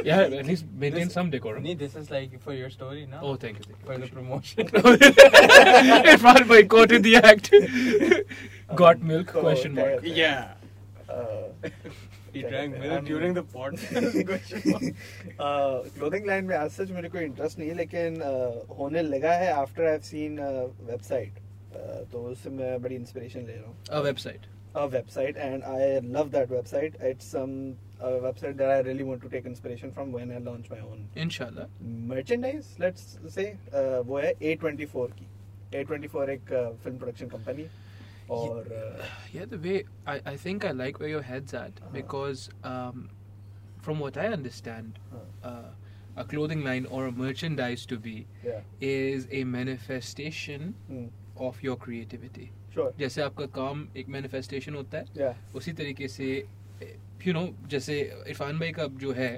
[0.07, 1.63] yeah at least maintain This- some decorum.
[1.67, 3.21] Nee, this is like for your story now.
[3.29, 3.77] Oh thank you.
[3.87, 4.69] For the Thank promotion.
[4.73, 4.93] you.
[6.13, 7.49] Irfan भाई quoted the act.
[8.83, 9.95] Got milk Oh, question mark.
[9.99, 10.13] okay.
[10.19, 10.53] yeah.
[11.09, 11.71] Uh,
[12.35, 14.15] He क्या drank कहते हैं, milk I'm- during the podcast.
[14.29, 14.85] question mark.
[15.97, 19.51] Clothing line में आज सच मेरे को interest नहीं है लेकिन uh, होने लगा है
[19.53, 20.39] after I have seen
[20.89, 21.33] website
[22.11, 24.49] तो उससे मैं बड़ी इंस्पिरेशन ले रहा हूँ A website.
[24.81, 26.95] a website and I love that website.
[27.09, 27.51] It's some
[27.99, 31.03] a website that I really want to take inspiration from when I launch my own
[31.15, 31.67] Inshallah.
[32.13, 32.71] merchandise.
[32.79, 35.27] Let's say uh, वो है A24 की.
[35.81, 36.49] A24 एक
[36.83, 37.67] film production company
[38.39, 39.05] और uh,
[39.35, 41.93] Yeah, the way I, I think I like where your head's at Uh-huh.
[41.93, 43.09] because um,
[43.87, 45.71] from what I understand, हाँ, uh,
[46.15, 51.05] a clothing line or a merchandise to be yeah, is a manifestation hmm,
[51.40, 52.48] of your creativity
[52.98, 55.56] जैसे आपका काम एक manifestation होता है yeah.
[55.56, 56.26] उसी तरीके से
[57.26, 59.32] यू नो जैसे इरफान भाई का जो है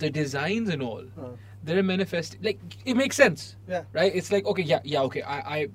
[0.00, 1.10] the design in all
[1.64, 5.66] there are manifest like it make sense right it's like okay या okay I I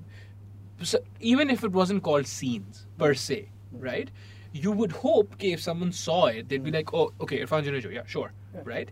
[1.31, 3.45] even if it was in cold scenes पर से
[3.83, 4.09] राइट
[4.55, 8.03] यू वुड होप के if someone saw it that be like okay Irfan जो या
[8.03, 8.31] sure
[8.67, 8.91] right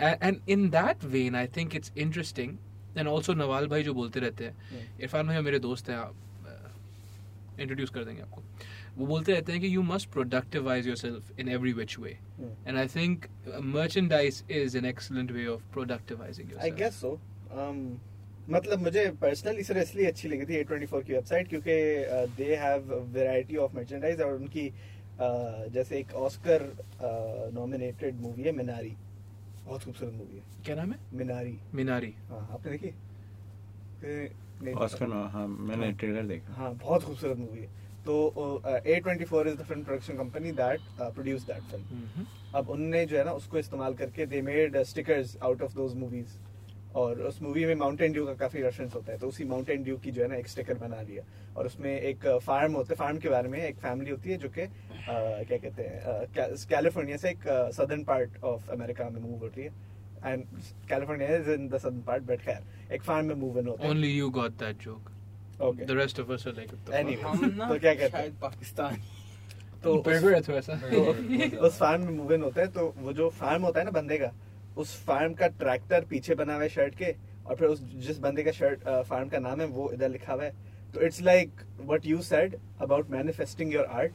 [0.00, 2.56] and in that when I think it's interesting
[2.98, 4.98] and also Nawal भाई जो बोलते रहते हैं.
[5.00, 6.00] इरफान भाई मेरे दोस्त हैं
[7.60, 8.42] इंट्रोड्यूस कर देंगे आपको।
[8.96, 12.10] वो बोलते रहते हैं कि you must productivize yourself in every which way.
[12.66, 13.26] And I think
[13.76, 17.18] merchandise is an excellent way of productivizing I guess so
[18.50, 22.94] मतलब मुझे पर्सनली सर इसलिए अच्छी लगी थी A24 की वेबसाइट क्योंकि uh, they have
[23.14, 26.62] variety of merchandise और उनकी uh, जैसे एक ऑस्कर
[27.54, 28.94] नॉमिनेटेड मूवी है मिनारी
[29.68, 30.98] बहुत खूबसूरत मूवी है। क्या नाम है?
[31.14, 34.72] मिनारी। मिनारी। हाँ आपने देखी?
[34.74, 37.66] ऑस्कर हाँ मैंने ट्रेलर देखा। हाँ बहुत खूबसूरत मूवी है।
[38.06, 38.14] तो
[38.86, 42.24] A twenty four is the film production company that produce that film
[42.58, 46.36] अब उनने जो है ना उसको इस्तेमाल करके they made stickers out of those movies
[46.96, 49.96] और उस मूवी में माउंटेन ड्यू का काफ़ी रेफरेंस होता है तो उसी माउंटेन ड्यू
[50.04, 51.22] की जो है ना एक स्टिकर बना लिया
[51.56, 54.48] और उसमें एक फार्म होता है फार्म के बारे में एक फैमिली होती है जो
[54.48, 54.66] कि
[55.08, 57.42] क्या कहते हैं कैलिफ़ोर्निया से एक
[57.74, 59.72] सदर्न पार्ट ऑफ़ अमेरिका में मूव होती है।
[60.26, 60.44] And
[60.88, 63.90] California is in the southern part but खैर एक फार्म में मूव इन होता है।
[63.90, 67.68] Only you got that joke okay the rest of us are like Anyway.
[67.68, 68.38] तो क्या कहते हैं?
[68.40, 68.96] पाकिस्तान।
[69.84, 73.28] तो उस- बर्गर है तो उस फार्म में मूव इन होता है तो वो जो
[73.30, 74.32] फार्म होता है ना बंदे का
[74.82, 77.14] उस फार्म का ट्रैक्टर पीछे बना हुआ है शर्ट के
[77.46, 80.44] और फिर उस जिस बंदे का शर्ट फार्म का नाम है वो इधर लिखा हुआ
[80.44, 80.52] है।
[80.94, 84.12] तो it's like what you said about manifesting your art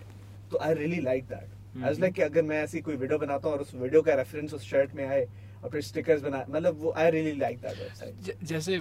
[0.52, 2.00] तो I really like that I Mhm.
[2.02, 4.64] Like कि अगर मैं ऐसी कोई वीडियो बनाता हूँ और उस वीडियो का रेफरेंस उस
[4.70, 5.26] शर्ट में आए
[5.64, 8.80] और फिर स्टिकर्स बना मतलब वो I really like that website जैसे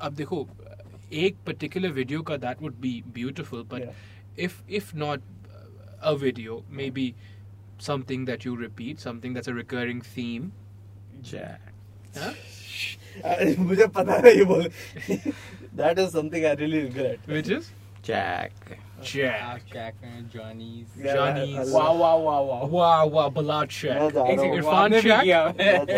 [0.00, 0.46] अब देखो
[1.24, 3.88] एक पर्टिकुलर वीडियो का that would be beautiful but
[4.40, 5.22] if if not
[6.02, 6.64] a video
[6.98, 7.14] maybe
[7.84, 10.44] something that you repeat something that's a recurring theme
[12.17, 12.33] huh?
[13.59, 14.63] मुझे पता है ये बोल
[15.09, 17.71] that is something I really regret which is
[18.05, 18.75] Jack
[19.07, 21.57] Jack Jack and Johnny's Yeah, Johnny's.
[21.57, 24.53] I love- wow wow wow wow wow wow Balad Shack Mजा आ एक रहा second,
[24.53, 25.19] हूँ। Irfan आपने भी Shah?
[25.23, 25.41] किया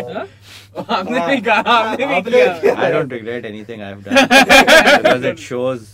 [0.08, 0.84] Huh?
[0.96, 5.24] आपने भी कहा आपने भी आपने किया किया। I don't regret anything I've done because
[5.32, 5.88] it shows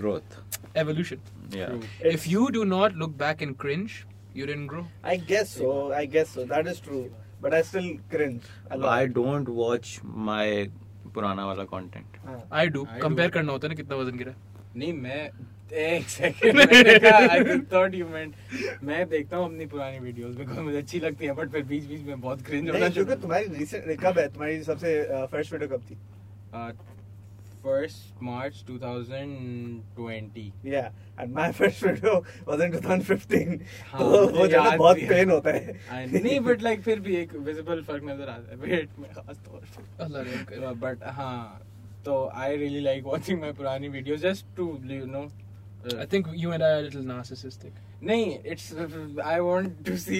[0.00, 0.38] growth.
[0.84, 1.20] evolution
[1.58, 1.68] Yeah.
[1.74, 2.08] True.
[2.14, 3.98] if you do not look back and cringe
[4.40, 5.76] you didn't grow I guess so.
[6.00, 6.46] I guess so.
[6.54, 7.04] That is true.
[7.43, 9.93] But I still cringe I don't I don't watch
[10.27, 10.45] my
[11.13, 12.19] पुराना वाला content.
[12.53, 12.81] I I do.
[12.95, 13.33] I compare do.
[13.33, 14.33] करना होता है ना कितना वज़न गिरा।
[14.75, 15.23] नहीं मैं
[15.85, 16.59] एक second
[17.13, 18.33] I thought you meant
[18.83, 22.01] मैं देखता हूँ अपनी पुरानी वीडियोस बिकॉज़ मुझे अच्छी लगती है बट फिर बीच बीच
[22.07, 24.27] में बहुत क्रिंज होना नहीं क्योंकि तुम्हारी रिसेंट कब है?
[24.33, 25.01] तुम्हारी सबसे
[25.31, 25.97] फ़र्स्ट वीडियो कब थी?
[27.63, 30.85] फ़र्स्ट मार्च 2020 या
[31.19, 32.13] and my first video
[32.47, 33.59] was in 2015
[33.91, 35.61] हाँ, तो वो जो है ना बहुत। पेन होता है।
[36.11, 39.59] नहीं बट लाइक फिर भी एक विजिबल फ़र्क नज़र आता है। वेट में खास तौर
[39.59, 41.61] पे अल्लाह रहम करे। बट हाँ
[42.05, 45.27] तो I really like watching my पुरानी videos just to you know
[46.01, 47.77] I think you and I are a little narcissistic.
[48.03, 48.65] नहीं it's
[49.25, 50.19] I want to see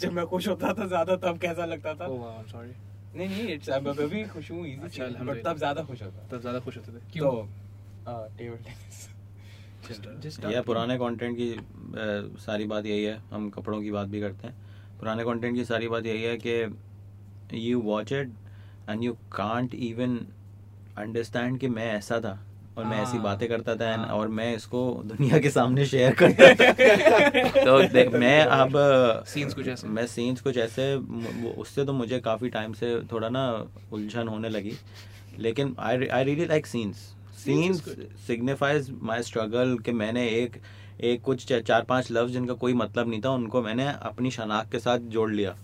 [0.00, 2.72] जब मैं खुश होता था ज़्यादा तब कैसा लगता था। Oh wow I'm sorry.
[3.16, 6.58] नहीं नहीं इट्स अब अभी खुश हूँ अच्छा, बट तब ज़्यादा खुश होता। तब ज़्यादा
[6.60, 7.32] खुश होते थे। तो क्यों
[8.38, 9.08] टेबल टेनिस
[9.84, 14.46] Just या पुराने कंटेंट की सारी बात यही है हम कपड़ों की बात भी करते
[14.46, 14.54] हैं।
[14.98, 18.30] पुराने कंटेंट की सारी बात यही है कि you watch it
[18.88, 20.16] and you can't even
[20.98, 22.38] understand कि मैं ऐसा था।
[22.78, 26.14] और मैं ऐसी हाँ, बातें करता था हाँ। और मैं इसको दुनिया के सामने शेयर
[26.22, 28.72] करता था तो देख मैं अब
[29.28, 30.94] Scenes कुछ ऐसे। मैं सीन्स कुछ ऐसे
[31.52, 34.72] उससे तो मुझे काफ़ी टाइम से थोड़ा ना उलझन होने लगी
[35.38, 36.96] लेकिन I I really like scenes
[37.44, 37.82] scenes
[38.26, 40.56] signifies my struggle कि मैंने एक
[41.00, 44.78] एक कुछ चार पाँच लफ्ज जिनका कोई मतलब नहीं था उनको मैंने अपनी शनाख्त के
[44.78, 45.54] साथ जोड़ लिया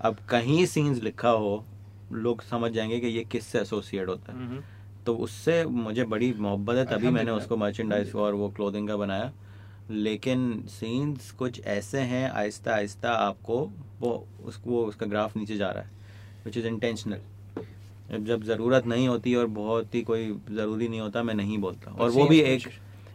[0.00, 1.64] अब कहीं सीन्स लिखा हो
[2.12, 4.64] लोग समझ जाएँगे कि ये किससे एसोसिएट होता है Mhm.
[5.06, 9.32] तो उससे मुझे बड़ी मोहब्बत है तभी मैंने उसको मर्चेंडाइज और वो क्लोथिंग का बनाया।
[9.90, 13.58] लेकिन सीन्स कुछ ऐसे हैं आहिस्ता आहिस्ता आपको
[14.00, 14.12] वो
[14.44, 15.90] उसको वो उसका ग्राफ नीचे जा रहा है
[16.44, 17.20] विच इज़ इंटेंशनल
[18.24, 22.10] जब ज़रूरत नहीं होती और बहुत ही कोई ज़रूरी नहीं होता मैं नहीं बोलता। और
[22.10, 22.68] वो भी एक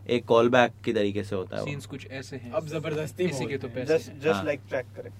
[0.09, 3.45] एक कॉल बैक की तरीके से होता है सीन्स कुछ ऐसे हैं अब ज़बरदस्ती इसी
[3.45, 5.11] के तो पैसे। जस्ट। जस्ट। लाइक ट्रैक करें।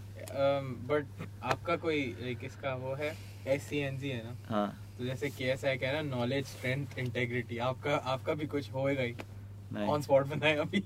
[0.88, 1.06] बट
[1.44, 3.16] आपका कोई लाइक इसका वो है
[3.48, 4.36] एस सी एन जी है ना?
[4.50, 8.72] हाँ। तो जैसे के एस आई कह ना नॉलेज स्ट्रेंथ इंटेग्रिटी आपका आपका भी कुछ
[8.74, 10.80] होएगा ही। ऑन स्पॉट बनाए अभी?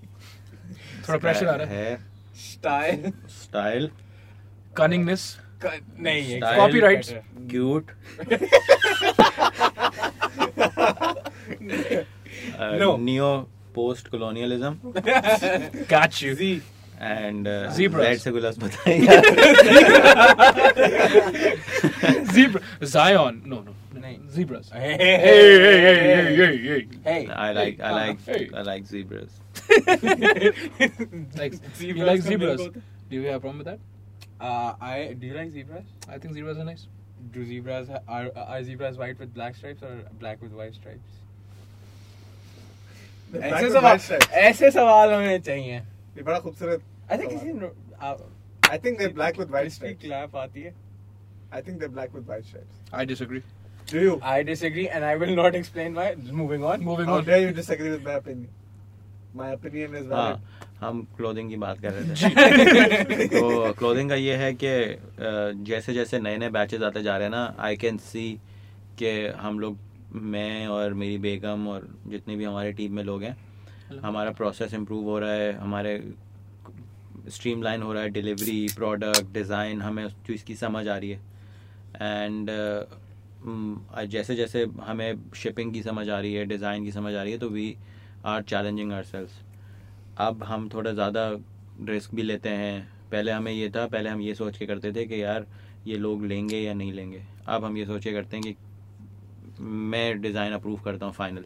[1.07, 1.97] थोड़ा प्रेशर आ रहा है। है।
[2.41, 3.89] स्टाइल स्टाइल
[4.77, 5.25] कनिंगनेस
[5.65, 7.09] नहीं है Copyrights.
[7.51, 7.91] Cute
[12.79, 12.89] No.
[12.99, 13.33] Neo
[13.75, 14.73] post colonialism
[15.91, 16.33] got you.
[16.41, 16.61] जी
[17.01, 17.47] एंड
[17.77, 18.05] Zebras.
[18.05, 19.07] जेड से कोई लफ्ज बताइए
[22.35, 22.59] zebra
[23.94, 27.26] zion no no नहीं। zebras Hey, hey hey hey hey hey hey Hey.
[27.28, 28.40] I like I like Hey.
[28.54, 29.40] I like zebras.
[31.36, 33.80] like you Zebras like का zebras milk होता do you have a problem with that
[34.48, 35.88] Uh, I do you like zebras?
[36.08, 36.84] I think zebras are nice
[37.32, 39.90] Do zebras ha- are are zebras white with black stripes or
[40.22, 41.18] black with white stripes?
[43.32, 44.30] Black ऐसे with सवाल white stripes.
[44.44, 45.76] ऐसे सवाल होने चाहिए
[46.16, 47.68] ये बड़ा खूबसूरत I think किसी ने
[48.10, 48.24] आप
[48.70, 50.06] I think they're black with white crispy stripes.
[50.06, 50.72] clap आती है.
[51.52, 52.80] I think they're black with white stripes.
[52.92, 53.42] I disagree.
[53.87, 54.19] Do you?
[54.23, 56.15] I disagree and I will not explain why.
[56.15, 56.83] Moving on.
[56.83, 57.25] Moving How on.
[57.25, 58.49] dare you disagree with my opinion?
[59.33, 60.39] My opinion is valid.
[60.39, 60.41] हाँ
[60.81, 64.71] हम clothing की बात कर रहे थे तो clothing का ये है कि
[65.65, 68.27] जैसे जैसे नए नए बैचेस आते जा रहे हैं ना आई कैन सी
[68.99, 69.77] कि हम लोग
[70.33, 73.35] मैं और मेरी बेगम और जितने भी हमारे टीम में लोग हैं
[74.03, 75.99] हमारा प्रोसेस इम्प्रूव हो रहा है हमारे
[77.29, 81.19] स्ट्रीमलाइन हो रहा है डिलीवरी प्रोडक्ट डिज़ाइन हमें उस चीज़ की समझ आ रही है
[82.01, 82.49] एंड
[84.07, 87.37] जैसे जैसे हमें शिपिंग की समझ आ रही है डिज़ाइन की समझ आ रही है
[87.39, 87.75] तो वी
[88.25, 89.27] आर चैलेंजिंग आर
[90.19, 91.29] अब हम थोड़ा ज़्यादा
[91.89, 95.05] रिस्क भी लेते हैं। पहले हमें ये था पहले हम ये सोच के करते थे
[95.05, 95.45] कि यार
[95.87, 100.21] ये लोग लेंगे या नहीं लेंगे। अब हम ये सोच के करते हैं कि मैं
[100.21, 101.45] डिज़ाइन अप्रूव करता हूँ फाइनल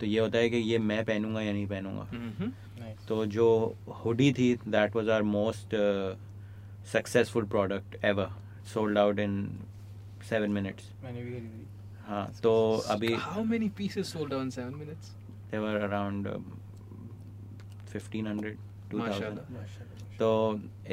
[0.00, 2.50] तो ये होता है कि ये मैं पहनूँगा या नहीं पहनूँगा। Mm-hmm.
[2.78, 3.08] Nice.
[3.08, 5.74] तो जो हुडी थी that was our most
[6.92, 8.28] successful product ever
[8.74, 9.34] sold out in
[10.28, 11.66] seven minutes मैंने भी खरीदी.
[12.06, 12.52] हाँ तो
[12.90, 15.06] अभी How many pieces sold out in seven minutes?
[15.50, 16.28] They were around
[17.92, 18.58] fifteen hundred
[18.90, 19.38] two thousand
[20.18, 20.28] तो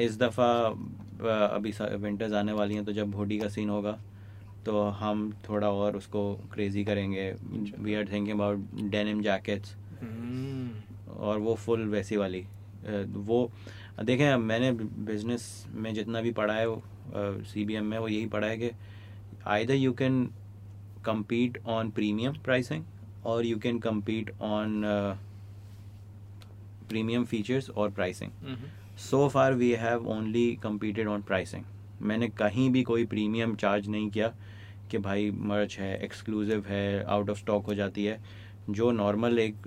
[0.02, 0.50] इस दफ़ा
[1.46, 3.98] अभी विंटर्स आने वाली हैं तो जब हुडी का सीन होगा
[4.66, 7.30] तो हम थोड़ा और उसको क्रेजी करेंगे।
[7.78, 8.58] We are thinking about
[8.90, 9.74] denim jackets.
[11.18, 12.44] और वो फुल वैसी वाली।
[13.26, 13.50] वो
[14.04, 16.66] देखें मैंने बिज़नेस में जितना भी पढ़ा है
[17.44, 18.70] सी बी एम में वो यही पढ़ा है कि
[19.46, 20.28] either you can
[21.06, 22.80] compete on premium pricing
[23.30, 25.14] or you can compete on uh,
[26.90, 28.66] premium features or pricing Mm-hmm.
[29.04, 31.64] so far we have only competed on pricing
[32.10, 34.32] मैंने कहीं भी कोई प्रीमियम चार्ज नहीं किया
[34.90, 36.84] कि भाई मर्च है एक्सक्लूसिव है
[37.16, 38.20] आउट ऑफ़ स्टॉक हो जाती है
[38.70, 39.66] जो नॉर्मल एक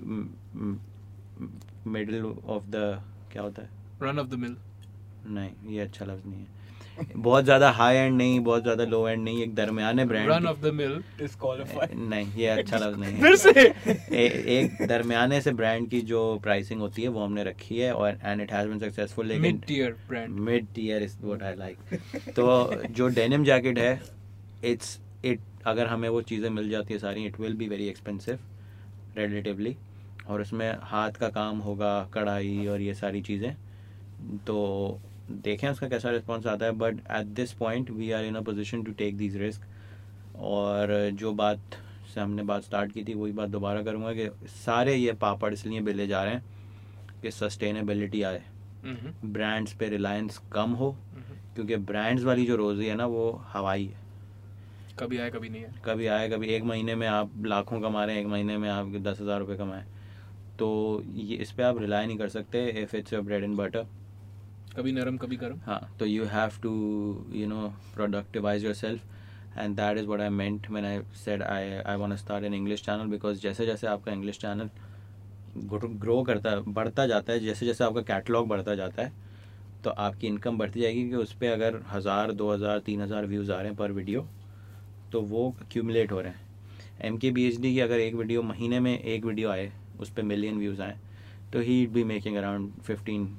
[1.86, 2.84] मिडिल ऑफ़ द
[3.32, 3.68] क्या होता है
[4.06, 4.56] Run of the mill.
[5.26, 6.62] नहीं ये अच्छा लफ्ज नहीं है
[7.16, 10.60] बहुत ज़्यादा हाई एंड नहीं बहुत ज़्यादा लो एंड नहीं एक दरमियाने brand Run of
[10.64, 10.94] the mill.
[11.20, 11.94] Disqualified.
[12.10, 14.26] नहीं ये अच्छा लफ्ज नहीं है फिर से ए,
[14.58, 18.42] एक दरमियाने से ब्रांड की जो प्राइसिंग होती है वो हमने रखी है और and
[18.42, 20.38] it has been successful लेकिन mid tier brand.
[20.40, 24.00] Mid tier is what I like तो जो डेनिम जैकेट है
[24.64, 28.38] इट्स इट अगर हमें वो चीज़ें मिल जाती है सारी it will be very expensive
[29.18, 29.76] relatively
[30.28, 33.54] और उसमें हाथ का काम होगा कढ़ाई और ये सारी चीज़ें
[34.46, 34.56] तो
[35.30, 38.82] देखें उसका कैसा रिस्पॉन्स आता है but at this point we are in a position
[38.82, 39.62] to take these risk
[40.36, 41.76] और जो बात
[42.14, 45.80] से हमने बात स्टार्ट की थी वही बात दोबारा करूँगा कि सारे ये पापड़ इसलिए
[45.80, 46.44] बेले जा रहे हैं
[47.22, 48.42] कि सस्टेनेबिलिटी आए.
[49.24, 50.90] ब्रांड्स पे रिलायंस कम हो.
[51.54, 54.02] क्योंकि ब्रांड्स वाली जो रोज़ी है ना वो हवाई है।
[54.98, 58.14] कभी आए कभी नहीं आए। कभी आए कभी एक महीने में आप लाखों कमा रहे
[58.14, 59.84] हैं एक महीने में आप दस हज़ार रुपये कमाएँ
[60.58, 63.86] तो ये इस पर आप रिलाई नहीं कर सकते if it's bread and butter
[64.76, 66.70] कभी नरम, कभी गर्म। हाँ तो you have to
[67.32, 71.96] you know productivize yourself and that is what I meant man I said I I
[71.96, 74.70] want start an English channel because जैसे जैसे आपका इंग्लिश चैनल
[75.56, 79.12] ग्रो करता है बढ़ता जाता है, जैसे जैसे आपका कैटलॉग बढ़ता जाता है
[79.84, 83.52] तो आपकी इनकम बढ़ती जाएगी कि उस पर अगर हज़ार, दो हज़ार, तीन हज़ार व्यूज़
[83.52, 84.26] आ रहे हैं पर वीडियो
[85.12, 86.40] तो वो क्यूमुलेट हो रहे हैं।
[87.02, 90.10] M K B H D की अगर एक वीडियो महीने में एक वीडियो आए, उस
[90.10, 90.98] पर मिलियन व्यूज़ आए
[91.52, 93.34] तो ही be making around fifteen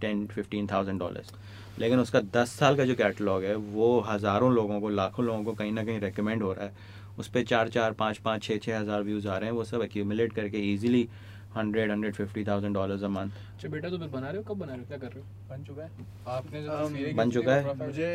[0.00, 1.32] ten fifteen thousand dollars
[1.78, 5.52] लेकिन उसका दस साल का जो कैटलॉग है वो हज़ारों लोगों को लाखों लोगों को
[5.54, 8.78] कहीं ना कहीं रिकमेंड हो रहा है। उस पर चार चार पाँच पाँच छः छः
[8.78, 11.08] हज़ार व्यूज़ आ रहे हैं वो सब एक्यूमुलेट करके easily
[11.56, 14.42] hundred hundred fifty thousand dollars a month अच्छा बेटा तो फिर बना रहे हो?
[14.44, 14.86] कब बना रहे हो?
[14.88, 15.26] क्या कर रहे हो?
[15.50, 15.90] बन चुका है।
[16.28, 18.08] आपने जो तस्वीरें बन चुका है। मुझे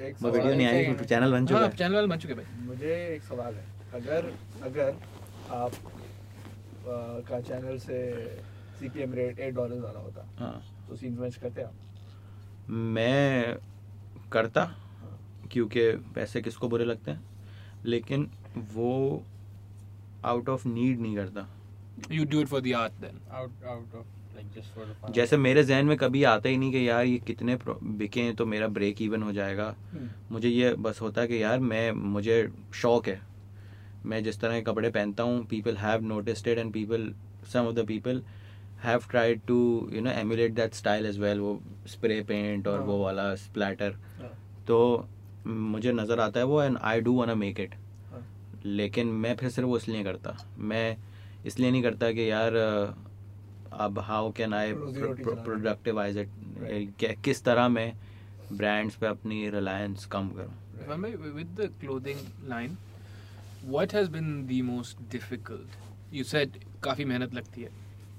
[0.00, 2.34] एक सवाल वीडियो नहीं आई है। चैनल बन चुका हाँ है। चैनल वाले बन चुके
[2.34, 3.64] भाई। मुझे एक सवाल है।
[3.94, 4.32] अगर
[4.64, 4.94] अगर
[5.50, 5.72] आप
[6.86, 6.96] आ,
[7.28, 8.00] का चैनल से
[8.78, 11.74] सीपीएम रेट एट डॉलर ज़्यादा होता हाँ। उसी इन्वेस्ट करते आप?
[12.68, 13.56] मैं
[14.32, 14.64] करता
[15.52, 17.22] क्योंकि पैसे किसको बुरे लगते हैं
[17.84, 18.28] लेकिन
[18.74, 19.22] वो
[20.24, 21.48] आउट ऑफ़ नीड नहीं करता।
[22.12, 23.20] You do it for the art then
[24.74, 25.12] for the fun.
[25.14, 28.46] जैसे मेरे जहन में कभी आता ही नहीं कि यार ये कितने बिके हैं तो
[28.46, 29.74] मेरा ब्रेक इवन हो जाएगा।
[30.32, 32.36] मुझे ये बस होता है कि यार मैं मुझे
[32.74, 33.20] शौक है।
[34.06, 37.12] मैं जिस तरह के कपड़े पहनता हूँ people have noticed and people
[37.52, 38.22] some of the people
[38.82, 39.58] have tried to
[39.92, 43.92] you know emulate that style as well वो स्प्रे पेंट और वो हाँ। वाला स्प्लैटर
[44.20, 44.30] हाँ,
[44.66, 45.08] तो
[45.46, 47.74] मुझे नज़र आता है वो and I do wanna make it.
[48.64, 50.96] लेकिन मैं फिर सिर्फ़ वो इसलिए करता मैं
[51.46, 52.54] इसलिए नहीं करता कि यार
[53.72, 56.28] अब हाउ कैन आई चलाने। प्रोडक्टिवाइज इट
[57.24, 57.92] किस तरह मैं
[58.52, 60.54] ब्रांड्स पे अपनी रिलायंस कम करूँ
[61.36, 62.76] with the clothing line,
[63.66, 65.76] what has been the most difficult?
[66.12, 67.70] You said काफ़ी मेहनत लगती है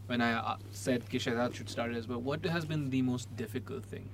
[0.07, 2.21] when I uh, said कि Shehzad should start as well.
[2.21, 4.07] What has been the most difficult thing?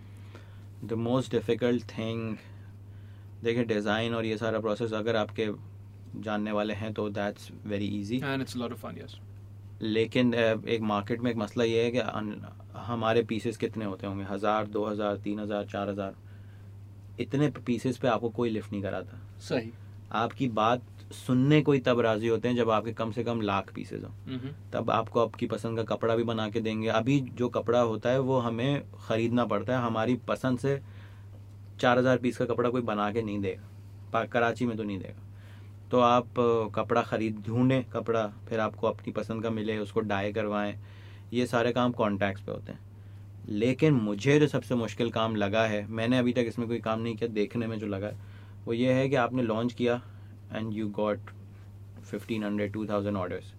[0.85, 2.35] The most difficult thing
[3.43, 5.47] देखिए design और ये सारा process अगर आपके
[6.23, 8.97] जानने वाले हैं तो that's very easy And it's a lot of fun,
[9.81, 11.99] लेकिन एक मार्केट में एक मसला ये है कि
[12.87, 14.23] हमारे पीसेस कितने होते होंगे?
[14.23, 16.15] हज़ार दो हज़ार तीन हज़ार चार हज़ार।
[17.21, 19.71] इतने पीसेस पे आपको कोई लिफ्ट नहीं कराता। सही।
[20.11, 20.81] आपकी बात
[21.15, 24.51] सुनने कोई तब राज़ी होते हैं जब आपके कम से कम लाख पीसेस हों.
[24.73, 28.19] तब आपको आपकी पसंद का कपड़ा भी बना के देंगे। अभी जो कपड़ा होता है
[28.21, 30.79] वो हमें ख़रीदना पड़ता है। हमारी पसंद से
[31.79, 35.21] चार हज़ार पीस का कपड़ा कोई बना के नहीं देगा। कराची में तो नहीं देगा।
[35.91, 36.27] तो आप
[36.75, 40.75] कपड़ा ख़रीद ढूंढें कपड़ा फिर आपको अपनी पसंद का मिले उसको डाई करवाएँ।
[41.33, 42.79] ये सारे काम कॉन्टैक्ट्स पे होते हैं।
[43.49, 47.15] लेकिन मुझे जो सबसे मुश्किल काम लगा है मैंने अभी तक इसमें कोई काम नहीं
[47.15, 48.31] किया देखने में जो लगा है
[48.65, 50.01] वो ये है कि आपने लॉन्च किया
[50.55, 51.31] and you got
[52.01, 53.53] fifteen hundred two thousand orders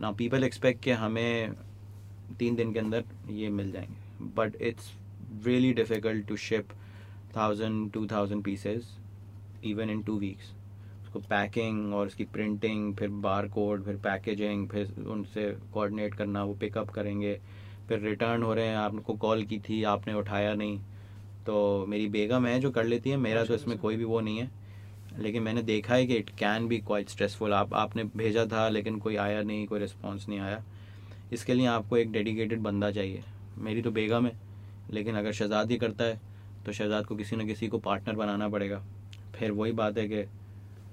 [0.00, 1.52] ना पीपल एक्सपेक्ट कि हमें
[2.38, 4.92] तीन दिन के अंदर ये मिल जाएँगे but it's
[5.46, 6.68] really difficult to ship
[7.36, 8.96] thousand two thousand pieces
[9.64, 10.52] even in two weeks
[11.02, 16.54] उसको पैकिंग और उसकी प्रिंटिंग फिर बार कोड फिर पैकेजिंग फिर उनसे कोऑर्डिनेट करना वो
[16.54, 17.34] पिकअप करेंगे
[17.88, 20.78] फिर रिटर्न हो रहे हैं। आपको कॉल की थी आपने उठाया नहीं
[21.46, 24.38] तो मेरी बेगम है जो कर लेती है मेरा तो इसमें कोई भी वो नहीं
[24.38, 24.50] है।
[25.18, 28.98] लेकिन मैंने देखा है कि it can be quite stressful आप आपने भेजा था लेकिन
[28.98, 30.62] कोई आया नहीं कोई रिस्पॉन्स नहीं आया।
[31.32, 33.22] इसके लिए आपको एक डेडिकेटेड बंदा चाहिए।
[33.58, 34.32] मेरी तो बेगम है
[34.90, 36.20] लेकिन अगर शहजाद ही करता है
[36.66, 38.82] तो शहजाद को किसी न किसी को पार्टनर बनाना पड़ेगा।
[39.34, 40.22] फिर वही बात है कि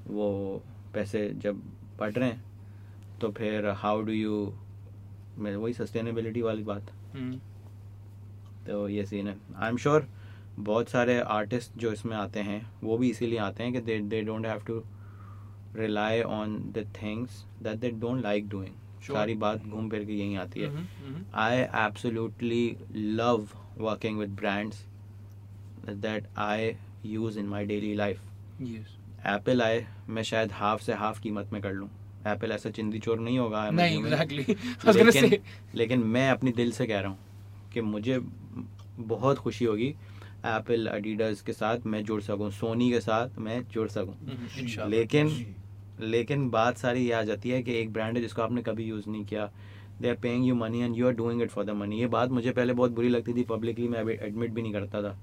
[0.07, 0.61] वो
[0.93, 1.61] पैसे जब
[1.99, 2.43] बढ़ रहे हैं
[3.21, 4.53] तो फिर हाउ डू यू
[5.37, 7.35] मैं वही सस्टेनेबिलिटी वाली बात। Mm.
[8.67, 10.07] तो ये सीन है। आई एम श्योर
[10.59, 14.21] बहुत सारे आर्टिस्ट जो इसमें आते हैं वो भी इसीलिए आते हैं कि they they
[14.21, 14.83] don't have to
[15.75, 18.73] rely on the things that they don't like doing
[19.03, 20.87] सारी बात घूम फिर के यहीं आती है.
[21.35, 24.85] I absolutely love working with brands
[25.89, 26.71] that I
[27.05, 28.21] use in my daily life
[29.27, 31.89] Apple आए मैं शायद हाफ़ से हाफ़ कीमत में कर लूँ।
[32.27, 34.55] एप्पल ऐसा चिंदी चोर नहीं होगा नहीं exactly.
[34.95, 35.37] लेकिन
[35.75, 37.17] लेकिन मैं अपनी दिल से कह रहा हूँ
[37.73, 38.19] कि मुझे
[38.97, 39.95] बहुत खुशी होगी
[40.47, 45.55] एप्पल एडिडास के साथ मैं जुड़ सकूँ सोनी के साथ मैं जुड़ सकूँ। Mhm, लेकिन
[46.01, 49.09] लेकिन बात सारी ये आ जाती है कि एक ब्रांड है जिसको आपने कभी यूज़
[49.09, 49.49] नहीं किया।
[50.01, 52.29] They are paying you money and you are doing it for the money ये बात
[52.29, 55.17] मुझे पहले बहुत बुरी लगती थी पब्लिकली मैं अभी एडमिट भी नहीं करता था।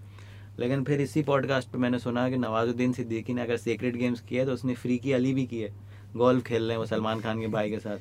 [0.58, 4.42] लेकिन फिर इसी पॉडकास्ट पे मैंने सुना कि नवाजुद्दीन सिद्दीकी ने अगर सीक्रेट गेम्स किया
[4.42, 5.72] है तो उसने फ्री की अली भी की है
[6.16, 7.98] गोल्फ खेल रहे हैं वो सलमान खान के भाई के साथ।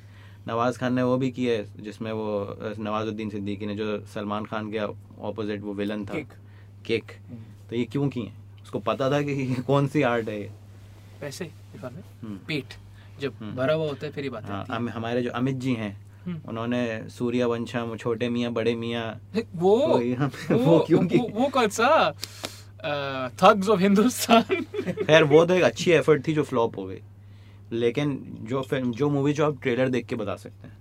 [0.48, 4.72] नवाज़ खान ने वो भी किया है जिसमें वो नवाजुद्दीन सिद्दीकी ने जो सलमान खान
[4.72, 4.80] के
[5.22, 6.14] ऑपोजिट वो विलन था.
[6.86, 7.12] किक।
[7.70, 8.32] तो ये क्यों किए?
[8.64, 10.52] उसको पता था कि कौन सी आर्ट है ये।
[11.22, 11.46] पैसे
[11.84, 12.74] हम्म। पेट।
[13.22, 15.74] जब हम्म। भरा हुआ होता है फिर ये बात हाँ हम हमारे जो अमित जी
[15.74, 15.92] हैं
[16.26, 19.22] हम्म। उन्होंने सूर्यवंशम छोटे मियाँ बड़े मियाँ
[19.56, 21.18] वो वो वो वो क्यों की?
[21.18, 22.12] वो, वो कौन सा?
[23.44, 24.42] थग्स ऑफ़ हिंदुस्तान
[24.92, 27.02] खैर वो तो एक अच्छी एफर्ट थी जो फ्लॉप हो गई।
[27.72, 30.78] लेकिन जो फ़िल्म जो मूवी जो आप ट्रेलर देख के बता सकते हैं।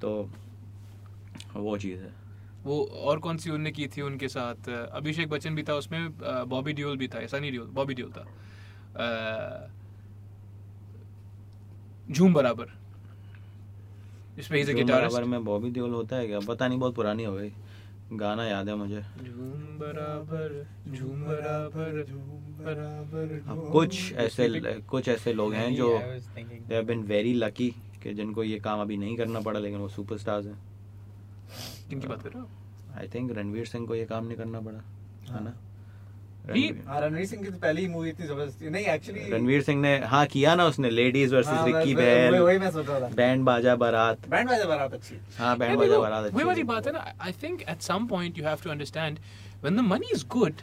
[0.00, 0.30] तो
[1.54, 2.25] वो चीज़ है।
[2.66, 4.68] वो और कौन सी उनने की थी उनके साथ?
[4.68, 6.08] अभिषेक बच्चन भी था उसमें
[6.48, 8.24] बॉबी ड्यूल भी था। ऐसा नहीं डियोल बॉबी डियोल था।
[12.10, 12.74] झूम बराबर।
[14.38, 16.40] इसमें इज़ अ गिटारिस्ट बराबर में बॉबी देओल होता है क्या?
[16.48, 17.52] पता नहीं बहुत पुरानी हो गई।
[18.12, 20.52] गाना याद है मुझे। झूम बराबर
[20.88, 24.48] झूम बराबर झूम बराबर अब कुछ ऐसे
[24.90, 27.68] कुछ ऐसे लोग हैं जो they have been very lucky
[28.02, 30.75] कि जिनको ये काम अभी नहीं करना पड़ा लेकिन वो सुपरस्टार्स हैं।
[31.90, 32.48] किनकी बात कर रहे हो?
[32.98, 34.78] आई थिंक रणवीर सिंह को ये काम नहीं करना पड़ा
[35.34, 35.54] है ना?
[36.46, 39.80] रणवीर- हाँ सिंह की तो पहली ही मूवी इतनी ज़बरदस्त थी। नहीं एक्चुअली रणवीर सिंह
[39.80, 43.08] ने हाँ किया ना उसने लेडीज़ वर्सेस हाँ, रिक्की बैल वही मैं सोच रहा था।
[43.08, 46.92] बैंड बाजा बारात बैंड बाजा बारात अच्छी हाँ। बैंड बाजा बारात वही वाली बात है
[46.92, 49.18] ना I think at some point you have to understand
[49.62, 50.54] when the money is good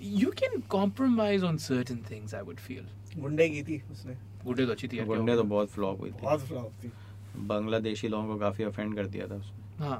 [0.00, 2.84] you can compromise on certain things i would feel.
[3.16, 4.14] गुंडे की थी उसने।
[4.44, 6.92] गुड्डे तो अच्छी थी गुंडे तो बहुत फ्लॉप हुई थी। बहुत फ्लॉप थी।
[7.36, 9.99] बांग्लादेशी लोगों को काफ़ी ऑफेंड कर दिया था उसने। हाँ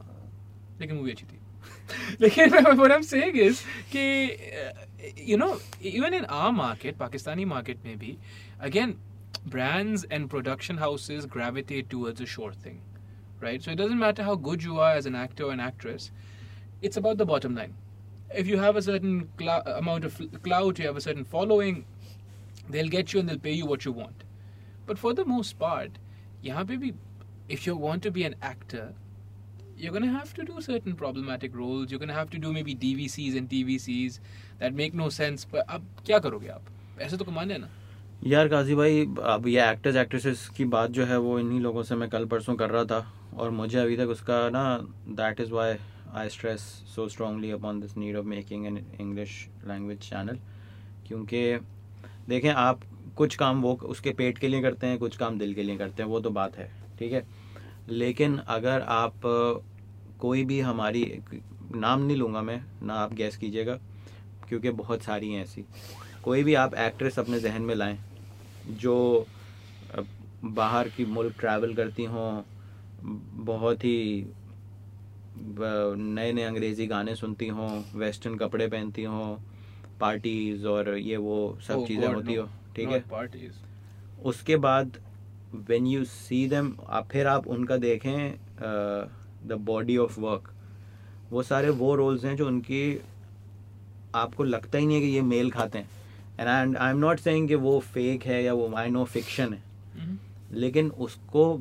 [0.81, 1.38] लेकिन मूवी अच्छी थी
[2.22, 3.61] लेकिन what I'm saying is
[3.94, 4.03] कि
[4.61, 4.72] uh,
[5.31, 8.18] you know even in our market Pakistani market maybe
[8.69, 8.95] again
[9.56, 12.80] brands and production houses gravitate towards a sure thing
[13.41, 16.11] right so it doesn't matter how good you are as an actor or an actress
[16.81, 17.73] it's about the bottom line
[18.44, 20.18] if you have a certain clou- amount of
[20.48, 21.86] clout you have a certain following
[22.69, 24.26] they'll get you and they'll pay you what you want
[24.86, 25.99] but for the most part
[26.45, 26.94] यहाँ पे भी
[27.57, 28.84] if you want to be an actor
[29.76, 31.90] you're going to have to do certain problematic roles.
[31.90, 34.18] You're going to have to do maybe DVCs and TVCs
[34.60, 36.62] that make no sense, but अब क्या करोगे आप?
[37.01, 37.68] ऐसे तो कमाने ना।
[38.26, 41.94] यार काजी भाई, अब ये एक्टर्स एक्ट्रेसेस की बात जो है वो इन्हीं लोगों से
[41.94, 44.64] मैं कल परसों कर रहा था और मुझे अभी तक उसका ना
[45.09, 45.74] that is why
[46.14, 46.60] I stress
[46.94, 50.38] so strongly upon this need of making an English language channel
[51.06, 51.56] क्योंकि
[52.28, 52.80] देखें, आप
[53.16, 56.02] कुछ काम वो, उसके पेट के लिए करते हैं, कुछ काम दिल के लिए करते
[56.02, 57.26] हैं, वो तो बात है, ठीक है?
[57.89, 59.20] लेकिन अगर आप
[60.20, 61.23] कोई भी हमारी
[61.74, 63.78] नाम नहीं लूँगा मैं ना आप गैस कीजिएगा
[64.48, 65.65] क्योंकि बहुत सारी हैं ऐसी
[66.23, 67.98] कोई भी आप एक्ट्रेस अपने जहन में लाएँ
[68.69, 69.27] जो
[70.44, 72.43] बाहर की मुल्क ट्रैवल करती हों
[73.44, 74.27] बहुत ही
[75.47, 79.36] नए नए अंग्रेज़ी गाने सुनती हों वेस्टर्न कपड़े पहनती हों
[80.01, 82.35] पार्टीज़ और ये वो सब Oh चीज़ें होती.
[82.35, 83.52] हो ठीक है parties.
[84.24, 84.98] उसके बाद
[85.55, 88.35] व्हेन यू सी दैम आप फिर आप उनका देखें
[89.48, 90.51] द बॉडी ऑफ़ वर्क
[91.31, 93.01] वो सारे वो रोल्स हैं जो उनकी
[94.14, 95.89] आपको लगता ही नहीं है कि ये मेल खाते हैं।
[96.40, 99.52] And I I am not saying कि वो फेक है या वो आई नो फिक्शन
[99.55, 99.62] है।
[99.98, 100.55] Mhm.
[100.55, 101.56] लेकिन उसको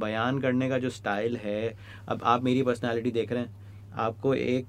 [0.00, 1.74] बयान करने का जो स्टाइल है
[2.08, 3.54] अब आप मेरी पर्सनालिटी देख रहे हैं
[3.98, 4.66] आपको एक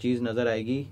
[0.00, 0.82] चीज़ नज़र आएगी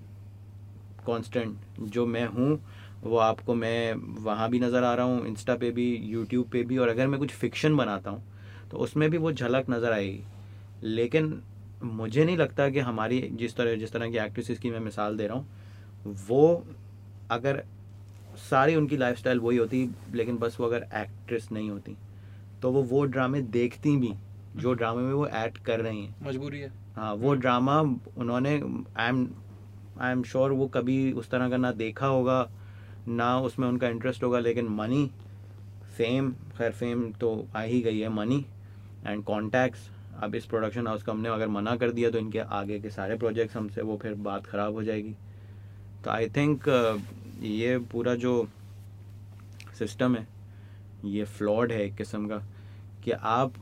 [1.07, 2.59] कांस्टेंट जो मैं हूँ
[3.05, 3.95] वो आपको मैं
[4.25, 7.19] वहाँ भी नज़र आ रहा हूँ इंस्टा पे भी यूट्यूब पे भी और अगर मैं
[7.21, 8.23] कुछ फिक्शन बनाता हूँ
[8.71, 10.23] तो उसमें भी वो झलक नज़र आएगी।
[10.85, 11.41] लेकिन
[11.85, 15.27] मुझे नहीं लगता कि हमारी जिस तरह जिस तरह की एक्ट्रेसेस की मैं मिसाल दे
[15.27, 16.65] रहा हूँ वो
[17.31, 17.63] अगर
[18.41, 21.97] सारी उनकी लाइफस्टाइल वही होती लेकिन बस वो अगर एक्ट्रेस नहीं होती
[22.63, 24.13] तो वो वो ड्रामे देखती भी
[24.57, 29.09] जो ड्रामे में वो एक्ट कर रही हैं। मजबूरी है। हाँ वो ड्रामा उन्होंने I
[29.09, 29.27] am
[30.01, 32.43] I am sure वो कभी उस तरह का ना देखा होगा
[33.09, 35.11] ना उसमें उनका इंटरेस्ट होगा, लेकिन मनी
[35.97, 38.45] फेम खैर फेम तो आ ही गई है मनी
[39.07, 39.89] एंड कॉन्टैक्ट्स
[40.23, 43.17] अब इस प्रोडक्शन हाउस को हमने अगर मना कर दिया तो इनके आगे के सारे
[43.17, 45.15] प्रोजेक्ट्स हमसे, वो फिर बात ख़राब हो जाएगी।
[46.05, 46.69] तो आई थिंक
[47.43, 48.49] ये पूरा जो
[49.79, 50.27] सिस्टम है,
[51.05, 52.39] ये फ्लॉड है एक किस्म का,
[53.05, 53.55] कि आप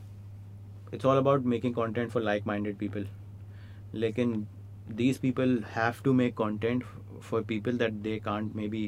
[0.93, 3.07] it's all about making content for like minded people
[3.93, 4.45] लेकिन
[4.89, 8.79] these people have to make content f- for people that they can't maybe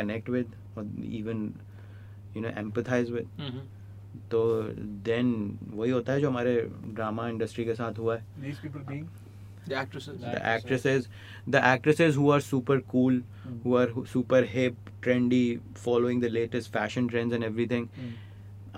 [0.00, 0.84] connect with or
[1.20, 1.44] even
[2.34, 3.62] you know empathize with Mhm.
[4.30, 4.40] तो
[5.06, 5.32] then
[5.72, 6.54] वही होता है जो हमारे
[6.94, 9.04] drama industry के साथ हुआ है These people being
[9.66, 10.20] The actresses.
[10.22, 11.04] the actresses
[11.54, 13.58] the actresses who are super cool mm.
[13.64, 15.42] who are super hip trendy
[15.84, 17.86] following the latest fashion trends and everything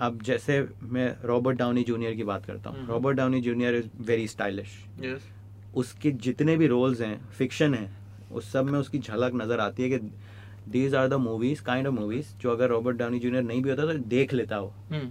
[0.07, 0.59] अब जैसे
[0.93, 4.77] मैं रॉबर्ट डाउनी जूनियर की बात करता हूँ हम्म। Robert Downey Junior is very stylish
[5.03, 5.21] Yes.
[5.81, 7.89] उसके जितने भी रोल्स हैं फिक्शन हैं
[8.39, 10.09] उस सब में उसकी झलक नज़र आती है कि
[10.69, 13.85] these are the movies kind of movies जो अगर रॉबर्ट डाउनी जूनियर नहीं भी होता
[13.85, 15.09] तो देख लेता हो Hmm.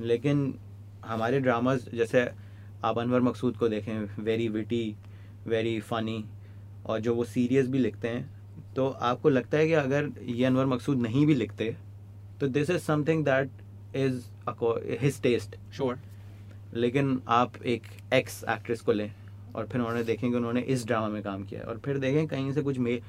[0.00, 0.54] लेकिन
[1.06, 2.28] हमारे ड्रामाज जैसे
[2.84, 4.94] आप अनवर मकसूद को देखें वेरी विटी
[5.46, 6.24] वेरी फनी
[6.86, 8.28] और जो वो सीरियस भी लिखते हैं
[8.76, 11.74] तो आपको लगता है कि अगर ये अनवर मकसूद नहीं भी लिखते
[12.40, 14.20] तो this is something that is
[15.00, 15.96] his taste Sure.
[16.74, 17.82] लेकिन आप एक
[18.14, 19.10] एक्स एक्ट्रेस को लें
[19.54, 22.26] और फिर उन्होंने देखें कि उन्होंने इस ड्रामा में काम किया है और फिर देखें
[22.28, 23.00] कहीं से कुछ मे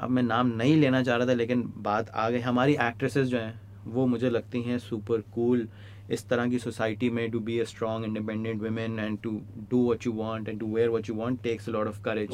[0.00, 3.38] अब मैं नाम नहीं लेना चाह रहा था लेकिन बात आ गई। हमारी एक्ट्रेसेस जो
[3.38, 5.68] हैं वो मुझे लगती हैं सुपर कूल
[6.10, 9.30] इस तरह की सोसाइटी में to be a strong independent women and to
[9.70, 12.30] do what you want and to wear what you want takes a lot of courage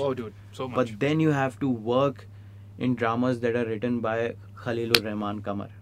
[0.60, 2.24] but then you have to work
[2.86, 4.16] in dramas that are written by
[4.56, 5.74] Khalilur Rahman Qamar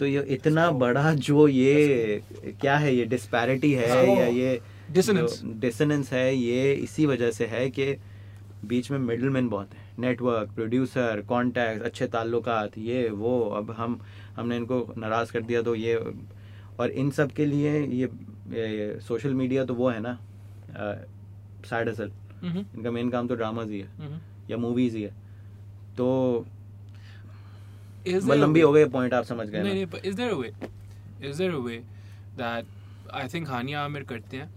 [0.00, 2.22] तो ये इतना बड़ा जो ये
[2.60, 3.88] क्या है ये disparity है.
[4.18, 4.60] या ये.
[4.90, 7.96] डिसनेंस है ये इसी वजह से है कि
[8.64, 14.00] बीच में मिडलमैन बहुत है। नेटवर्क प्रोड्यूसर कॉन्टैक्ट अच्छे ताल्लुकात ये वो अब हम
[14.36, 15.94] हमने इनको नाराज़ कर दिया तो ये
[16.80, 18.08] और इन सब के लिए ये,
[18.50, 20.18] ये सोशल मीडिया तो वो है ना
[21.68, 22.10] साइड असल
[22.42, 22.64] Mhm.
[22.76, 24.50] इनका मेन काम तो ड्रामाज ही है Mhm.
[24.50, 25.14] या मूवीज़ ही है
[25.96, 26.06] तो
[28.06, 30.52] लंबी हो गई पॉइंट आप समझ गए is there a way
[31.30, 31.78] is there a way
[32.38, 32.64] that
[33.14, 34.48] I think हानिया आमिर करते हैं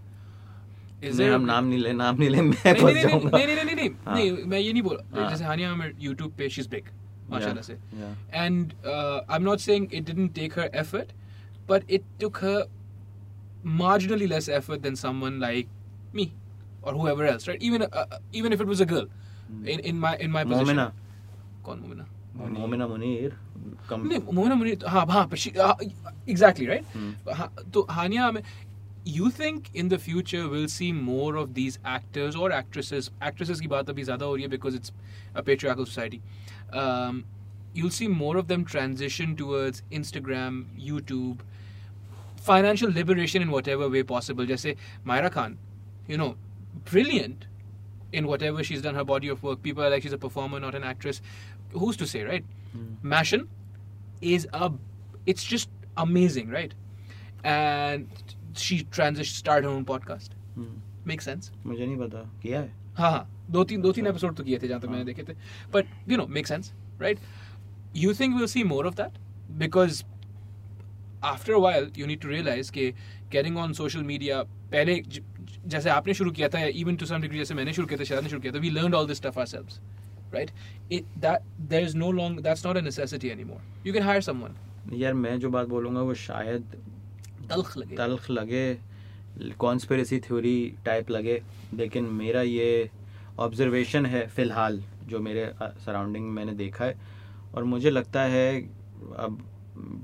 [1.03, 3.89] नहीं हम नाम नहीं ले नाम नहीं ले मैं फंस जाऊँगा नहीं नहीं नहीं नहीं
[4.05, 6.85] हाँ। नहीं मैं ये नहीं बोल हाँ। जैसे हानिया आमिर YouTube पे she's big
[7.31, 7.75] माशाल्लाह से
[8.43, 11.13] and uh, I'm not saying it didn't take her effort
[11.67, 12.57] but it took her
[13.83, 15.67] marginally less effort than someone like
[16.13, 16.33] me
[16.81, 19.07] or whoever else right even uh, uh, even if it was a girl
[19.75, 20.83] in in my in my position
[21.65, 22.05] कौन मोमिना
[22.59, 23.35] मोमिना मुनीर
[23.89, 25.75] कम नहीं मोमिना मुनीर हाँ हाँ uh,
[26.93, 27.11] Hmm.
[27.37, 28.41] हाँ, तो हानिया में
[29.04, 33.68] you think in the future we'll see more of these actors or actresses actresses की
[33.68, 34.92] बात अभी ज़्यादा हो रही है because it's
[35.34, 36.20] a patriarchal society
[36.72, 37.24] um,
[37.74, 41.40] you'll see more of them transition towards Instagram YouTube
[42.50, 45.56] financial liberation in whatever way possible जैसे Myra Khan
[46.06, 46.36] you know
[46.92, 47.46] brilliant
[48.12, 50.74] in whatever she's done her body of work people are like she's a performer not
[50.74, 51.20] an actress
[51.72, 53.12] who's to say right Hmm.
[53.12, 53.46] Mashin
[54.20, 54.72] is a
[55.26, 56.74] it's just amazing, right?
[57.44, 58.08] And
[58.57, 60.31] started her own podcast.
[60.55, 61.51] Hmm, Makes sense.
[61.65, 62.71] मुझे नहीं पता किया है?
[62.97, 65.23] हाँ हाँ दो तीन दो तीन एपिसोड तो किए थे जहाँ तक मैंने हाँ। देखे
[65.23, 65.33] थे।
[65.73, 67.19] But you know make sense right
[67.95, 69.17] you think will see more of that
[69.51, 70.03] because
[71.23, 72.91] after while you need to realize कि
[73.31, 75.21] गेटिंग ऑन सोशल मीडिया पहले ज-
[75.67, 78.23] जैसे आपने शुरू किया था इवन टू सम डिग्री जैसे मैंने शुरू किया था शायद
[78.23, 79.79] ने शुरू किया था we learn all this stuff ourselves
[80.33, 80.51] right
[80.91, 84.55] it that there is no long that's not a necessity anymore you can hire someone
[84.93, 86.75] यार मैं जो बात बोलूँगा वो शायद
[87.49, 88.79] तल्ख लगे। तल्ख लगे
[89.59, 91.41] कॉन्स्पिरेसी थ्योरी टाइप लगे।
[91.73, 92.89] लेकिन मेरा ये
[93.39, 95.51] ऑब्जर्वेशन है फ़िलहाल, जो मेरे
[95.85, 96.95] सराउंडिंग में मैंने देखा है।
[97.55, 98.61] और मुझे लगता है,
[99.17, 99.43] अब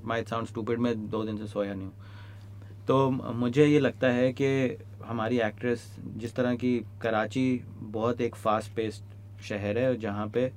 [0.05, 4.31] माई साउंड स्टूपिड मैं दो दिन से सोया नहीं हूँ। तो मुझे ये लगता है
[4.33, 5.85] कि हमारी एक्ट्रेस
[6.17, 10.51] जिस तरह की कराची बहुत एक फास्ट पेस्ड शहर है, जहाँ पे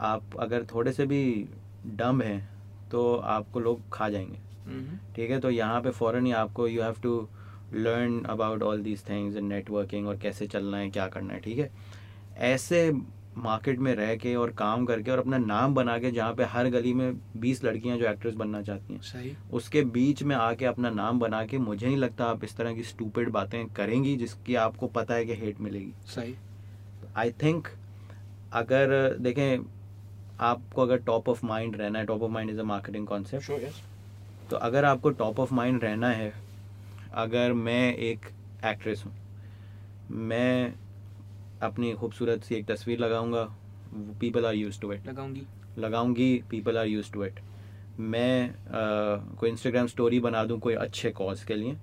[0.00, 1.48] आप अगर थोड़े से भी
[1.96, 2.48] डम हैं
[2.90, 4.45] तो आपको लोग खा जाएँगे.
[5.16, 5.40] ठीक है?
[5.40, 7.28] तो यहाँ पे फ़ौरन ही आपको you have to
[7.74, 11.58] learn about all these things and networking और कैसे चलना है क्या करना है ठीक
[11.58, 11.70] है?
[12.36, 12.90] ऐसे
[13.38, 16.68] मार्केट में रह के और काम करके और अपना नाम बना के जहाँ पे हर
[16.70, 20.90] गली में बीस लड़कियाँ जो एक्ट्रेस बनना चाहती हैं सही। उसके बीच में आके अपना
[20.90, 24.86] नाम बना के मुझे नहीं लगता आप इस तरह की स्टूपेड बातें करेंगी जिसकी आपको
[24.86, 26.34] पता है कि हेट मिलेगी। सही।
[27.16, 27.68] आई थिंक
[28.52, 29.58] अगर देखें
[30.40, 33.44] आपको अगर टॉप ऑफ़ माइंड रहना है top of mind is a marketing concept
[34.50, 36.32] तो अगर आपको टॉप ऑफ़ माइंड रहना है
[37.14, 38.26] अगर मैं एक
[38.64, 39.12] एक्ट्रेस हूँ
[40.10, 40.74] मैं
[41.62, 43.44] अपनी खूबसूरत सी एक तस्वीर लगाऊँगा
[44.20, 45.46] people are use to it लगाऊँगी।
[45.78, 47.40] लगाऊँगी people are use to it
[48.00, 51.76] मैं अ, कोई इंस्टाग्राम स्टोरी बना दूँ कोई अच्छे कॉज के लिए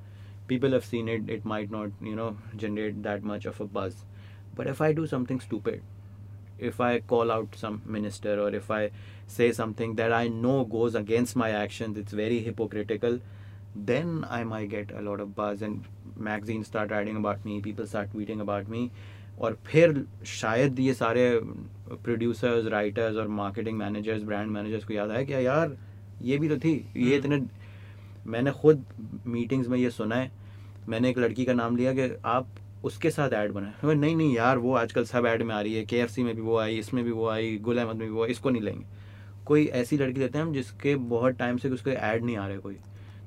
[0.47, 3.95] people have seen it it might not you know generate that much of a buzz
[4.57, 5.81] but if I do something stupid
[6.63, 8.91] if I call out some minister or if I
[9.27, 13.19] say something that I know goes against my actions, it's very hypocritical,
[13.75, 15.83] then I might get a lot of buzz and
[16.15, 18.89] magazines start writing about me, people start tweeting about me.
[19.41, 21.23] और फिर शायद ये सारे
[22.03, 25.75] producers writers और marketing managers brand managers को याद आया कि यार
[26.21, 27.41] ये भी तो थी ये हम्म। इतने
[28.31, 28.85] मैंने खुद
[29.27, 30.31] मीटिंग्स में ये सुना है
[30.89, 32.47] मैंने एक लड़की का नाम लिया कि आप
[32.83, 35.85] उसके साथ ऐड बनाए नहीं नहीं यार वो आजकल सब ऐड में आ रही है।
[35.85, 38.49] के में भी वो आई इसमें भी वो आई गुल अहमद में भी वो इसको
[38.49, 38.85] नहीं लेंगे।
[39.45, 42.57] कोई ऐसी लड़की लेते हैं हम जिसके बहुत टाइम से उसके ऐड नहीं आ रहे
[42.57, 42.77] कोई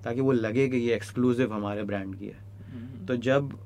[0.04, 3.08] ताकि वो लगे कि ये एक्सक्लूसिव हमारे ब्रांड की है। Mhm.
[3.08, 3.58] तो जब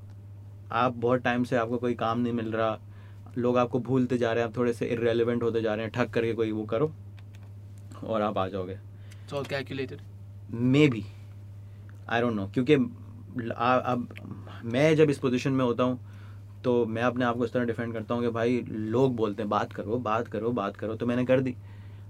[0.72, 2.80] आप बहुत टाइम से आपको कोई काम नहीं मिल रहा
[3.38, 6.10] लोग आपको भूलते जा रहे हैं आप थोड़े से इरेलीवेंट होते जा रहे हैं ठग
[6.10, 6.92] करके कोई वो करो
[8.04, 8.78] और आप आ जाओगे।
[9.30, 9.92] All
[10.88, 11.04] maybe
[12.08, 14.08] I don't know क्योंकि अब
[14.64, 15.98] मैं जब इस पोजीशन में होता हूँ
[16.64, 19.50] तो मैं अपने आप को इस तरह डिफेंड करता हूँ कि भाई लोग बोलते हैं
[19.50, 21.50] बात करो बात करो बात करो तो मैंने कर दी।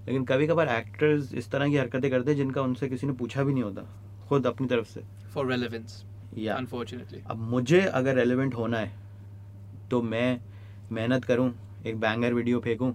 [0.06, 3.42] लेकिन कभी कभार एक्टर्स इस तरह की हरकतें करते हैं जिनका उनसे किसी ने पूछा
[3.42, 3.82] भी नहीं होता
[4.28, 5.02] खुद अपनी तरफ़ से।
[5.34, 6.04] फॉर रेलिवेंस
[6.38, 8.92] या अनफॉर्चुनेटली अब मुझे अगर रेलिवेंट होना है
[9.90, 10.40] तो मैं
[10.92, 11.52] मेहनत करूँ
[11.86, 12.94] एक बैंगर वीडियो फेंकूँ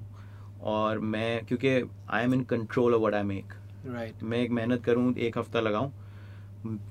[0.64, 1.70] और मैं क्योंकि
[2.10, 3.54] I am in control of what I make
[3.86, 5.92] right मैं एक मेहनत करूँ एक हफ़्ता लगाऊँ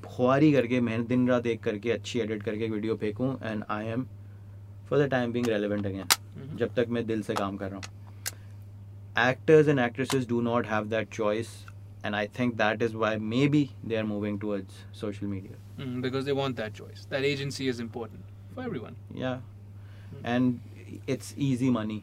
[0.06, 4.04] खुआरी करके मेहनत दिन रात एक करके अच्छी एडिट करके video फेंकूँ and I am
[4.90, 6.56] for the time being relevant again.
[6.56, 10.84] जब तक मैं दिल से काम कर रहा हूँ actors and actresses do not have
[10.88, 11.48] that choice
[12.06, 13.16] and I think that is why
[13.48, 17.00] maybe they are moving towards social media Mm, because they want that choice.
[17.12, 18.98] That agency is important for everyone.
[19.20, 19.38] yeah
[20.32, 20.60] and
[21.14, 21.96] it's easy money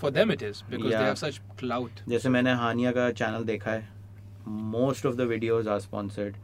[0.00, 1.04] For them, it is because they Yeah.
[1.08, 2.00] have such clout.
[2.08, 3.88] जैसे मैंने हानिया का channel देखा है
[4.72, 6.36] most of the videos are sponsored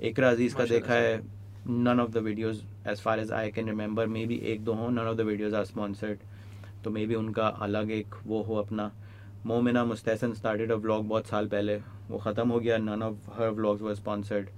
[0.00, 1.20] Iqra Aziz का देखा है।
[1.68, 4.98] None of the videos as far as I can remember maybe एक दो हों none
[5.00, 6.18] of the videos are sponsored
[6.84, 8.90] तो मे बी उनका अलग एक वो हो अपना।
[9.46, 11.76] Momina Mustehsan started a vlog बहुत साल पहले।
[12.10, 14.48] वो ख़त्म हो गया none of her vlogs were sponsored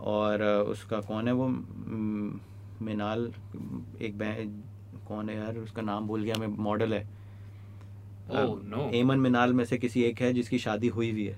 [0.00, 1.48] और uh, उसका कौन है वो?
[2.82, 3.32] मिनाल
[4.02, 4.62] एक बहन
[5.08, 5.56] कौन है यार?
[5.58, 7.06] उसका नाम भूल गया मैं मॉडल है।
[8.30, 8.80] Oh, no.
[8.94, 11.36] एमन मिनाल में से किसी एक है जिसकी शादी हुई हुई है।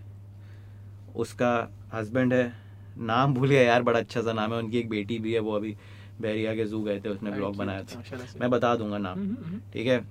[1.17, 1.53] उसका
[1.95, 5.33] हस्बैंड है। नाम भूल गया यार बड़ा अच्छा सा नाम है उनकी एक बेटी भी
[5.33, 5.77] है वो अभी
[6.21, 8.03] बहरिया के जू गए थे उसने ब्लॉग बनाया था।
[8.41, 9.73] मैं बता दूँगा नाम। Mhm, mhm.
[9.73, 10.05] ठीक है?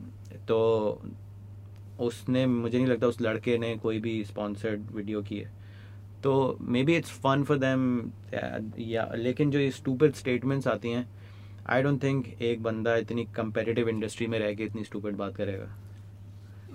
[0.47, 1.01] तो
[1.99, 5.51] उसने मुझे नहीं लगता उस लड़के ने कोई भी स्पॉन्सर्ड वीडियो की है।
[6.23, 8.11] तो maybe it's fun for them
[8.79, 11.09] या लेकिन जो ये स्टूपिड स्टेटमेंट्स आती हैं
[11.67, 15.75] आई डोंट थिंक एक बंदा इतनी कंपेटिटिव इंडस्ट्री में रह के इतनी स्टूपिड बात करेगा।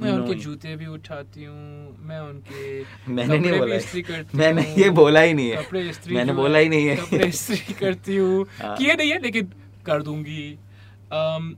[0.00, 5.20] मैं उनके जूते भी उठाती हूँ मैं उनके मैंने नहीं बोला है। मैंने ये बोला
[5.20, 8.76] ही नहीं है। कपड़े इस्त्री मैंने बोला ही नहीं है। कपड़े इस्त्री करती हूँ। हाँ।
[8.76, 9.52] किए नहीं है लेकिन
[9.86, 10.58] कर दूँगी।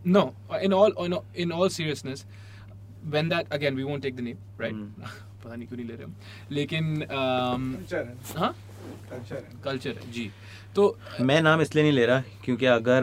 [0.07, 0.95] No in all
[1.37, 2.27] in all seriousness
[3.15, 4.73] when that again we won't take the name right?
[4.73, 4.87] Hmm.
[5.45, 6.15] पता नहीं क्यों नहीं ले रहे हम।
[6.51, 8.55] लेकिन um, कल्चर हाँ।
[9.11, 10.31] कल्चर है। कल्चर जी।
[10.75, 13.03] तो मैं नाम इसलिए नहीं ले रहा क्योंकि अगर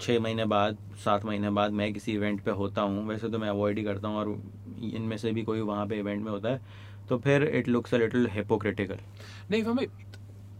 [0.00, 3.48] छः महीने बाद सात महीने बाद मैं किसी इवेंट पे होता हूँ वैसे तो मैं
[3.48, 4.28] अवॉइड ही करता हूँ और
[4.94, 6.60] इनमें से भी कोई वहाँ पे इवेंट में होता है
[7.08, 8.98] तो फिर it looks a little hypocritical
[9.50, 9.86] नहीं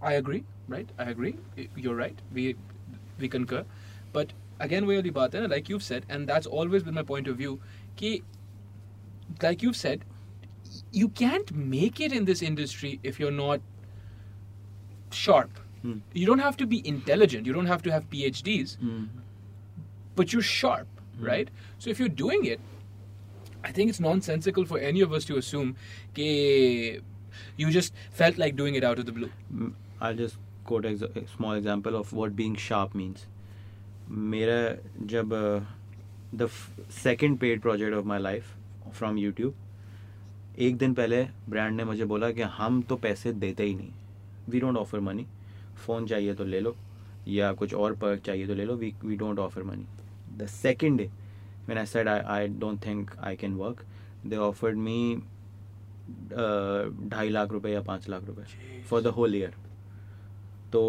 [0.05, 1.35] I agree right I agree
[1.79, 2.53] you right we
[3.19, 3.65] we concur
[4.15, 7.05] but again वो वाली बात है ना like you said and that's always with my
[7.05, 7.59] point of view
[7.99, 8.21] कि
[9.45, 10.05] like you said
[10.95, 16.57] you can't make it in this industry if you are not sharp You don't have
[16.59, 17.47] to be intelligent.
[17.47, 18.79] You don't have to have PhDs.
[18.79, 19.09] Mm.
[20.16, 20.88] but you're sharp
[21.20, 22.60] right so if you're doing it
[23.64, 25.76] I think it's nonsensical for any of us to assume
[26.16, 27.02] that
[27.58, 29.30] you just felt like doing it out of the blue.
[30.02, 33.26] I'll just quote ex- a small example of what being sharp means.
[34.10, 34.60] मेरा
[35.08, 35.34] जब
[36.36, 36.48] the
[37.04, 38.46] second paid project of my life
[38.98, 39.56] from YouTube
[40.68, 43.92] एक दिन पहले brand ने मुझे बोला कि हम तो पैसे देते ही नहीं
[44.50, 45.26] we don't offer money
[45.86, 46.76] phone चाहिए तो ले लो
[47.28, 49.86] या कुछ और पर्क चाहिए तो ले लो we we don't offer money
[50.39, 51.11] the second day
[51.69, 53.79] when I said I, I don't think I can work,
[54.31, 56.83] they offered me uh,
[57.13, 59.55] ढाई लाख रुपए या पाँच लाख रुपए फॉर द होल ईयर
[60.73, 60.83] तो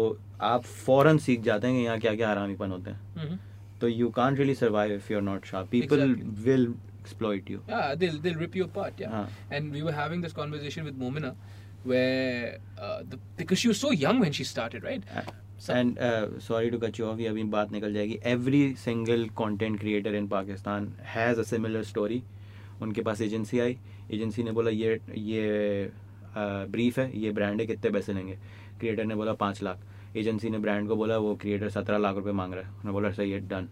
[0.50, 3.38] आप फ़ौरन सीख जाते हैं कि यहाँ क्या क्या हरामीपन होते हैं Mm-hmm.
[3.80, 6.14] तो you can't really survive if you are not sharp people.
[6.44, 6.66] Will
[7.00, 9.00] exploit you Yeah, they'll they'll rip you apart.
[9.04, 9.16] Yeah.
[9.16, 9.26] Huh.
[9.58, 11.32] And we were having this conversation with Momina,
[11.92, 15.10] where uh, the, because she was so young when she started, right?
[15.70, 15.98] And
[16.42, 20.26] sorry to cut you off ये अभी बात निकल जाएगी। Every single content creator in
[20.28, 22.22] Pakistan has a similar story
[22.82, 23.78] उनके पास agency आई।
[24.12, 25.90] Agency ने बोला ये ये
[26.36, 28.38] ब्रीफ है ये ब्रांड है कितने पैसे लेंगे?
[28.80, 29.78] क्रिएटर ने बोला पाँच लाख.
[30.16, 33.10] एजेंसी ने ब्रांड को बोला वो क्रिएटर सत्रह लाख रुपए मांग रहा है। उन्होंने बोला
[33.12, 33.68] सही है डन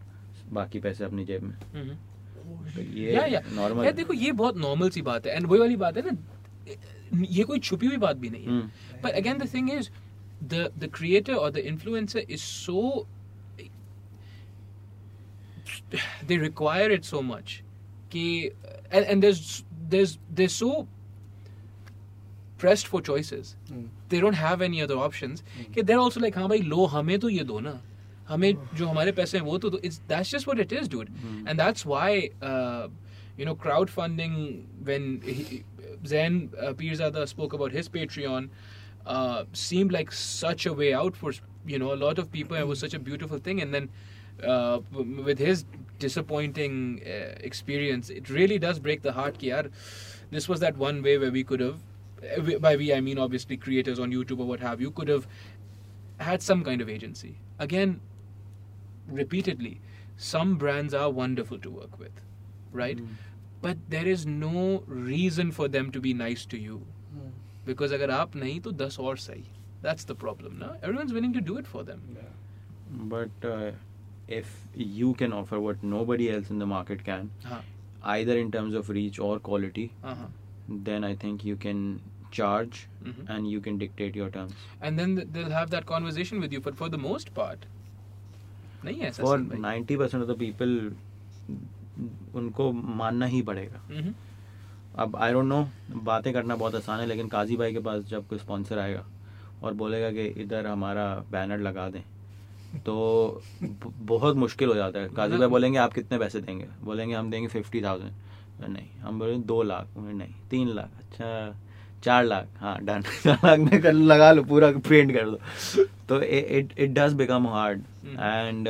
[0.53, 1.57] बाकी पैसे अपनी जेब में.
[1.75, 2.75] Mm-hmm.
[2.75, 3.41] तो ये.
[3.57, 6.17] नॉर्मल देखो ये बहुत नॉर्मल सी बात है। एंड वही वाली बात है ना
[7.31, 9.91] ये कोई छुपी हुई बात भी नहीं है। हम्म। But again, the thing is,
[10.48, 13.08] the the creator or the influencer is so
[16.26, 17.64] they require it so much.
[18.12, 18.52] कि
[18.92, 20.88] and, and there's there's they're so
[22.58, 23.56] pressed for choices.
[24.10, 25.44] They don't have any other options.
[25.74, 27.80] कि they're also like हाँ भाई लो हमें तो ये दो ना
[28.30, 31.10] हमें जो हमारे पैसे हैं वो तो दो it's that's just what it is dude
[31.48, 32.88] and that's why uh,
[33.38, 35.64] you know crowdfunding when he,
[36.06, 38.50] Zen uh, Pirzada spoke about his Patreon
[39.07, 41.33] uh, seemed like such a way out for
[41.67, 43.61] you know a lot of people It was such a beautiful thing.
[43.61, 43.89] And then
[44.43, 45.65] uh, with his
[45.99, 49.71] disappointing uh, experience it really does break the heart ki yaar,
[50.31, 51.79] this was that one way where we could have
[52.37, 55.27] uh, by we I mean obviously creators on YouTube or what have you could have
[56.19, 57.37] had some kind of agency.
[57.59, 58.01] Again
[59.09, 59.81] repeatedly
[60.17, 62.13] some brands are wonderful to work with
[62.73, 62.99] right?
[63.63, 66.87] But there is no reason for them to be nice to you
[67.67, 69.45] because अगर आप नहीं तो दस और सही
[69.85, 72.01] that's the problem ना everyone's willing to do it for them
[73.13, 73.71] But uh,
[74.29, 74.51] if
[74.97, 77.63] you can offer what nobody else in the market can, हाँ
[78.15, 80.31] either in terms of reach or quality, हाँ हाँ
[80.89, 81.81] then I think you can
[82.39, 82.79] charge
[83.09, 83.25] Mhm.
[83.35, 84.63] and you can dictate your terms.
[84.89, 87.67] and then th- they'll have that conversation with you but for the most part
[88.85, 90.77] नहीं है ऐसा For भाई 90% of the people,
[92.41, 92.71] उनको
[93.03, 94.15] मानना ही पड़ेगा Mhm.
[94.99, 95.67] अब I don't know
[96.05, 99.05] बातें करना बहुत आसान है लेकिन काजी भाई के पास जब कोई स्पॉन्सर आएगा
[99.63, 102.03] और बोलेगा कि इधर हमारा बैनर लगा दें
[102.87, 106.67] तो बहुत मुश्किल हो जाता है। काजी भाई बोलेंगे आप कितने पैसे देंगे?
[106.85, 109.87] बोलेंगे हम देंगे फिफ्टी थाउज़ेंड नहीं हम बोलेंगे दो लाख.
[109.97, 110.91] नहीं तीन लाख.
[111.01, 111.57] अच्छा
[112.05, 116.21] चार लाख। हाँ डन। चार लाख में कर लगा लो पूरा प्रिंट कर दो तो
[116.23, 117.83] it it does become hard.
[118.09, 118.69] And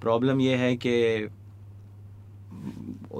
[0.00, 0.94] problem ये है कि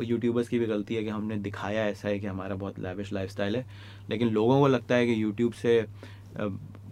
[0.02, 3.56] यूट्यूबर्स की भी गलती है कि हमने दिखाया ऐसा है कि हमारा बहुत लैविश लाइफस्टाइल
[3.56, 3.64] है।
[4.10, 5.84] लेकिन लोगों को लगता है कि यूट्यूब से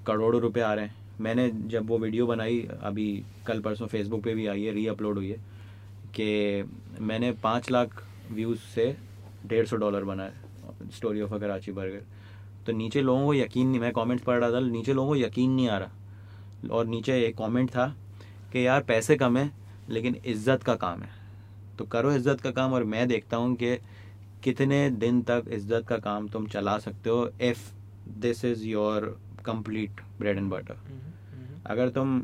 [0.07, 4.35] करोड़ों रुपए आ रहे हैं। मैंने जब वो वीडियो बनाई, अभी कल परसों फेसबुक पे
[4.35, 5.39] भी आई है री अपलोड हुई है,
[6.15, 6.65] कि
[7.01, 8.97] मैंने पाँच लाख व्यूज़ से
[9.47, 12.03] डेढ़ सौ डॉलर बनाया story of a Karachi burger
[12.67, 15.51] तो नीचे लोगों को यकीन नहीं, मैं कमेंट्स पढ़ रहा था, नीचे लोगों को यकीन
[15.51, 17.87] नहीं आ रहा। और नीचे एक कमेंट था
[18.53, 19.51] कि यार पैसे कम है,
[19.89, 21.24] लेकिन इज़्ज़त का काम है।
[21.79, 23.77] तो करो इज़्ज़त का काम और मैं देखता हूँ कि
[24.45, 27.71] कितने दिन तक इज़्ज़त का काम तुम चला सकते हो if
[28.21, 29.07] this is your
[29.47, 30.77] complete bread and butter.
[31.67, 32.19] अगर तुम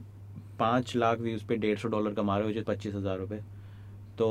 [0.59, 3.39] पाँच लाख व्यूज़ पे डेढ़ सौ डॉलर कमा रहे हो जो पच्चीस हज़ार रुपये
[4.19, 4.29] तो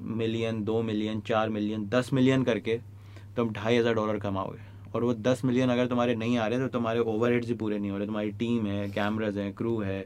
[0.00, 2.78] मिलियन दो मिलियन चार मिलियन दस मिलियन करके
[3.36, 6.68] तुम ढाई हज़ार डॉलर कमाओगे। और वो दस मिलियन अगर तुम्हारे नहीं आ रहे तो
[6.68, 10.04] तुम्हारे ओवरहेड्स ही पूरे नहीं हो रहे। तुम्हारी टीम है कैमराज हैं क्रू है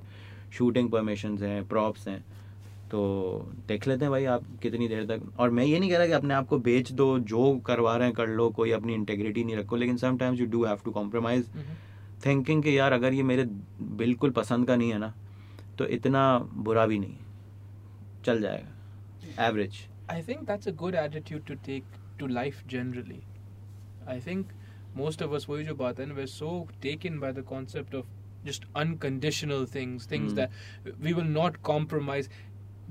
[0.52, 2.24] शूटिंग परमिशन हैं प्रॉप्स हैं।
[2.90, 2.98] तो
[3.68, 6.12] देख लेते हैं भाई आप कितनी देर तक। और मैं ये नहीं कह रहा कि
[6.12, 9.56] अपने आप को बेच दो जो करवा रहे हैं कर लो कोई अपनी इंटेग्रिटी नहीं
[9.56, 11.48] रखो लेकिन sometimes you do have to compromise
[12.26, 13.44] thinking कि यार अगर ये मेरे
[14.02, 15.12] बिल्कुल पसंद का नहीं है ना
[15.78, 17.16] तो इतना बुरा भी नहीं।
[18.24, 21.84] चल जाएगा। Average I think that's a good attitude to take
[22.18, 23.20] to life generally
[24.08, 24.52] I think
[24.96, 28.06] most of us वही जो बात है we so taken by the concept of
[28.46, 30.50] just unconditional things things that
[31.02, 32.28] we will not compromise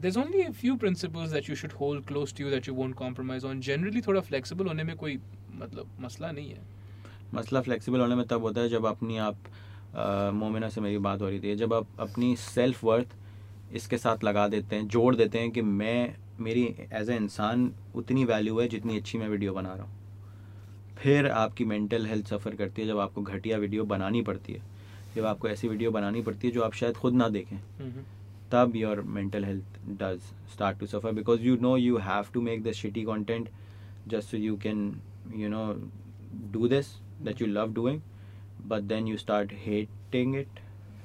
[0.02, 2.96] There's only a few principles that you should hold close to you that you won't
[3.02, 3.62] compromise on.
[3.68, 5.20] Generally, थोड़ा flexible होने में कोई
[5.56, 6.62] मतलब मसला नहीं है.
[7.34, 9.38] मसला flexible होने में तब होता है जब अपनी आप
[9.96, 13.16] अ, मोमिना से मेरी बात हो रही थी। जब आप अपनी सेल्फ वर्थ
[13.74, 18.26] इसके साथ लगा देते हैं जोड़ देते हैं कि मैं मेरी एज ए इंसान उतनी
[18.26, 19.92] वैल्यू है जितनी अच्छी मैं वीडियो बना रहा हूँ।
[20.98, 24.62] फिर आपकी मेंटल हेल्थ सफ़र करती है जब आपको घटिया वीडियो बनानी पड़ती है।
[25.16, 27.58] जब आपको ऐसी वीडियो बनानी पड़ती है जो आप शायद खुद ना देखें।
[28.52, 32.64] tab your mental health does start to suffer because you know you have to make
[32.64, 33.48] the shitty content
[34.08, 35.02] just so you can
[35.32, 35.80] you know
[36.52, 38.02] do this that you love doing.
[38.68, 40.48] But then you start hating it.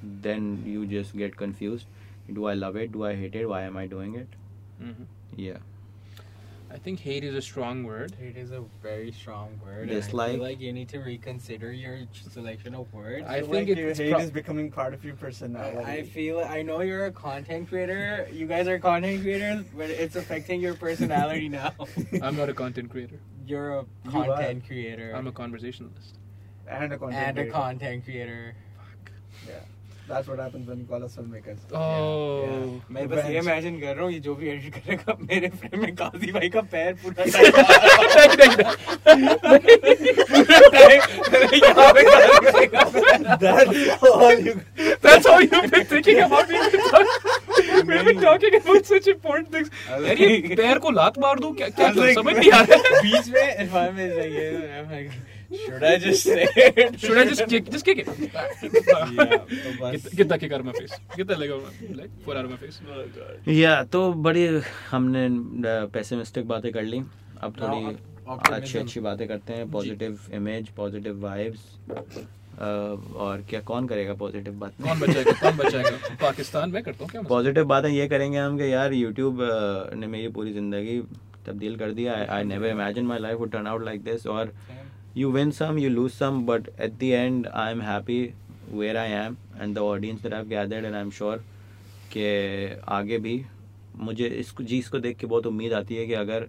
[0.03, 1.85] Then you just get confused.
[2.33, 2.91] Do i love it?
[2.91, 3.47] Do i hate it?
[3.47, 4.27] Why am i doing it?
[4.81, 5.03] Mm-hmm.
[5.35, 5.57] Yeah.
[6.73, 8.15] I think hate is a strong word.
[8.19, 9.83] Hate is a very strong word.
[9.89, 10.31] and I Dislike.
[10.35, 13.25] feel like you need to reconsider your selection of words.
[13.27, 15.79] I So, think like, your it's hate pro- is becoming part of your personality.
[15.85, 18.27] I feel I know you're a content creator.
[18.31, 21.73] You guys are content creators, but it's affecting your personality now.
[22.21, 23.19] I'm not a content creator.
[23.45, 26.19] You're a You content creator I'm a conversationalist.
[26.69, 28.55] and a content and a content creator.
[30.11, 31.59] That's what happens when you call us filmmakers.
[31.73, 32.81] Oh.
[32.91, 35.93] मैं बस ये imagine कर रहा हूँ ये जो भी edit करेगा मेरे फ्रेम में
[36.01, 37.23] काजी भाई का पैर पूरा
[41.61, 44.53] यहाँ पे करेगा पैर। That's all you.
[45.01, 46.57] That's how you've been thinking about me.
[47.87, 49.69] We've been talking about such important things.
[49.89, 53.25] यार ये पैर को लात मार दूँ क्या क्या समझ नहीं आ रहा है बीच
[53.35, 54.35] में इरफान में like,
[54.77, 55.11] I'm like,
[55.51, 56.99] should I just say it?
[56.99, 58.07] Should I just kick just kick it?
[58.21, 60.93] Yeah, तो कितना kick out of my face?
[61.15, 61.55] कितना लगा
[61.97, 62.77] like four out of my face?
[63.47, 64.45] या तो बड़ी
[64.91, 65.27] हमने
[65.93, 67.01] पेसिमिस्टिक बातें कर ली।
[67.41, 67.97] अब थोड़ी
[68.53, 71.61] अच्छी अच्छी बातें करते हैं। पॉजिटिव इमेज पॉजिटिव वाइब्स
[72.59, 74.73] और क्या कौन करेगा पॉजिटिव बात?
[74.83, 76.15] कौन बचाएगा कौन बचाएगा?
[76.21, 79.39] पाकिस्तान में करता हूँ क्या पॉजिटिव बातें ये करेंगे हम कि यार यूट्यूब
[79.99, 80.99] ने मेरी पूरी ज़िंदगी
[81.45, 84.53] तब्दील कर दिया। I never imagine my life would turn out like this और
[85.13, 88.33] you win some, you lose some, but at the end, i'm happy
[88.71, 91.37] where i am and the audience that i've gathered and i'm sure
[92.13, 92.23] कि
[92.89, 93.33] आगे भी
[93.97, 96.47] मुझे इस चीज़ को देख के बहुत उम्मीद आती है कि अगर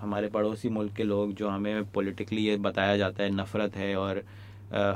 [0.00, 4.22] हमारे पड़ोसी मुल्क के लोग जो हमें पॉलिटिकली ये बताया जाता है, नफ़रत है और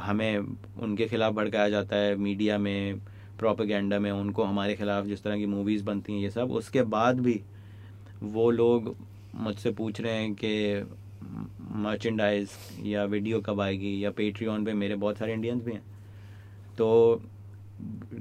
[0.02, 0.39] हमें
[0.83, 3.01] उनके खिलाफ भड़काया जाता है मीडिया में
[3.39, 7.20] प्रोपेगेंडा में, उनको हमारे खिलाफ जिस तरह की मूवीज़ बनती हैं, ये सब, उसके बाद
[7.20, 7.41] भी
[8.23, 8.94] वो लोग
[9.35, 10.52] मुझसे पूछ रहे हैं कि
[11.22, 12.50] मर्चेंडाइज
[12.84, 15.82] या वीडियो कब आएगी या पेट्रियन पे मेरे बहुत सारे इंडियंस भी हैं।
[16.78, 17.20] तो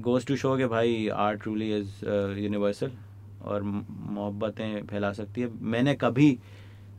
[0.00, 2.04] गोज़ टू शो कि भाई आर्ट रूली इज़
[2.38, 2.92] यूनिवर्सल
[3.42, 6.38] और मोहब्बतें फैला सकती है। मैंने कभी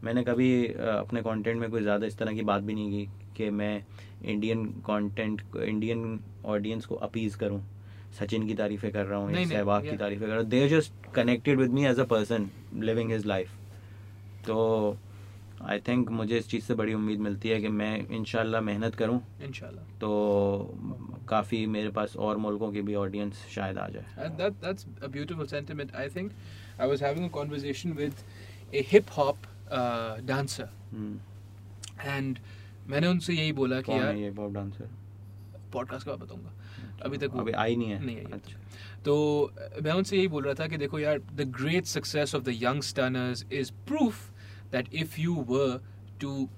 [0.03, 3.09] मैंने कभी अ, अपने कंटेंट में कोई ज़्यादा इस तरह की बात भी नहीं की
[3.37, 3.83] कि मैं
[4.23, 7.61] इंडियन कंटेंट इंडियन ऑडियंस को अपीज़ करूँ।
[8.19, 11.57] सचिन की तारीफ़ें कर रहा हूँ सहवाग की तारीफ़ें कर रहा हूँ। They just connected
[11.57, 13.49] with me as a person living his life
[14.47, 14.97] तो
[15.61, 19.21] आई थिंक मुझे इस चीज़ से बड़ी उम्मीद मिलती है कि मैं इंशाल्लाह मेहनत करूँ।
[19.43, 19.51] इन
[20.01, 20.09] तो
[21.29, 24.05] काफ़ी मेरे पास और मुल्कों की भी ऑडियंस शायद आ जाए।
[26.79, 28.23] A conversation with
[28.73, 29.38] a hip hop
[29.71, 31.19] uh, dancer, hmm,
[32.17, 32.39] and
[32.88, 34.89] मैंने उनसे यही बोला कि यार ये पॉप डांसर
[35.73, 36.53] पॉडकास्ट का बताऊँगा।
[37.01, 38.05] अभी तक अभी आई नहीं है?
[38.05, 38.57] नहीं आई अच्छा।
[39.05, 39.51] तो
[39.83, 42.81] मैं उनसे यही बोल रहा था कि देखो यार the great success of the young
[42.81, 44.15] stunners is proof
[44.73, 45.81] that if you were
[46.20, 46.48] to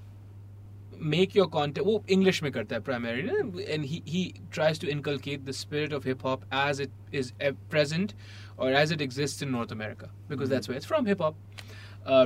[1.15, 5.51] make your content वो इंग्लिश में करता है primary and he tries to inculcate the
[5.61, 7.33] spirit of hip hop as it is
[7.71, 8.13] present
[8.59, 11.37] और as it exist in North America because that's where it's from hip hop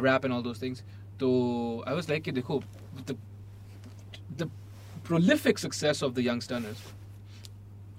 [0.05, 0.83] rap and all those things
[1.21, 1.29] तो
[1.89, 2.63] I was like कि देखो
[3.11, 3.17] the
[4.43, 4.51] the
[5.09, 6.81] prolific success of the young stunners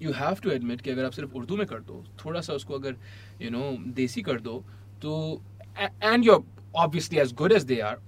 [0.02, 2.74] you have to admit कि अगर आप सिर्फ उर्दू में कर दो थोड़ा सा उसको
[2.74, 2.96] अगर
[3.42, 3.66] you know
[3.96, 4.54] देसी कर दो
[5.02, 5.12] तो
[5.76, 6.40] a- and you're
[6.76, 7.98] obviously as good as they are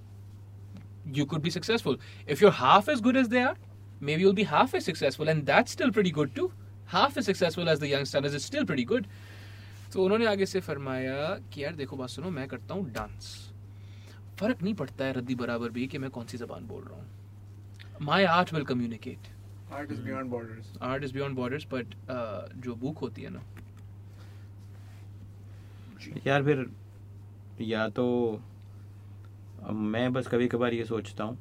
[1.13, 3.55] you could be successful if you're half as good as they are
[4.01, 6.51] maybe you'll be half as successful and that's still pretty good too
[6.87, 9.07] half as successful as the young stunners is still pretty good
[9.93, 13.27] तो उन्होंने आगे से फरमाया कि यार देखो बात सुनो मैं करता हूँ डांस
[14.39, 18.05] फर्क नहीं पड़ता है रद्दी बराबर भी कि मैं कौन सी जबान बोल रहा हूँ
[18.05, 19.33] my art will communicate
[19.71, 20.65] Art is beyond borders.
[20.81, 21.95] Art is beyond borders but
[22.65, 23.41] जो बुक होती है ना
[26.27, 26.65] यार फिर
[27.61, 28.48] या तो अब
[29.68, 31.38] मैं बस कभी कभार ये सोचता हूँ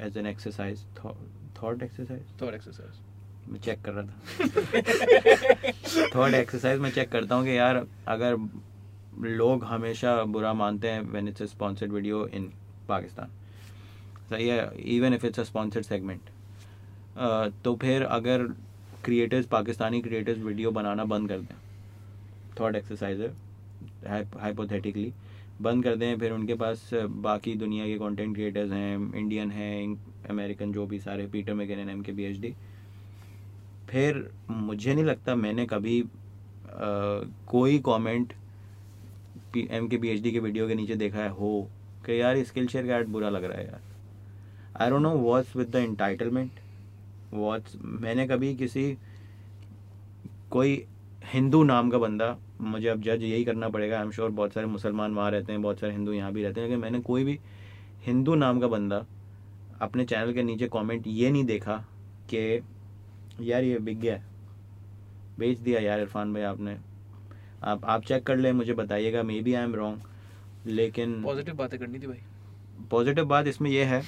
[0.00, 0.84] as an exercise
[1.62, 3.00] thought exercise thought exercise
[3.48, 4.12] मैं चेक कर रहा था।
[6.14, 8.36] थॉट एक्सरसाइज में चेक करता हूँ कि यार अगर
[9.20, 12.52] लोग हमेशा बुरा मानते हैं when it's a sponsored video in
[12.88, 13.30] Pakistan
[14.30, 16.30] सही है even if it's a sponsored segment
[17.64, 18.46] तो फिर अगर
[19.04, 21.56] क्रिएटर्स पाकिस्तानी क्रिएटर्स वीडियो बनाना बंद कर दें
[22.60, 23.20] थॉट एक्सरसाइज
[24.06, 25.12] है हाइपोथेटिकली
[25.62, 26.88] बंद कर दें फिर उनके पास
[27.24, 29.96] बाकी दुनिया के कंटेंट क्रिएटर्स हैं इंडियन हैं
[30.30, 32.54] अमेरिकन जो भी सारे Peter McKinnon M K B H D
[33.90, 36.06] फिर मुझे नहीं लगता मैंने कभी आ,
[37.48, 38.32] कोई comment
[39.56, 41.68] M K B H D के वीडियो के नीचे देखा है हो
[42.06, 43.80] कि यार स्किल शेयर का ऐड बुरा लग रहा है यार।
[44.82, 46.60] I don't know what's with the entitlement
[47.34, 48.96] what's मैंने कभी किसी
[50.50, 50.82] कोई
[51.32, 54.66] हिंदू नाम का बंदा मुझे अब जज यही करना पड़ेगा। आई एम श्योर बहुत सारे
[54.66, 57.38] मुसलमान वहाँ रहते हैं बहुत सारे हिंदू यहाँ भी रहते हैं। लेकिन मैंने कोई भी
[58.04, 59.04] हिंदू नाम का बंदा
[59.82, 61.76] अपने चैनल के नीचे कमेंट ये नहीं देखा
[62.32, 62.62] कि
[63.40, 64.22] यार ये बिक गया।
[65.38, 66.76] बेच दिया यार इरफान भाई आपने।
[67.62, 70.02] आप आप चेक कर लें मुझे बताइएगा। Maybe I am wrong
[70.66, 72.20] लेकिन पॉजिटिव बातें करनी थी भाई।
[72.90, 74.02] पॉजिटिव बात इसमें यह है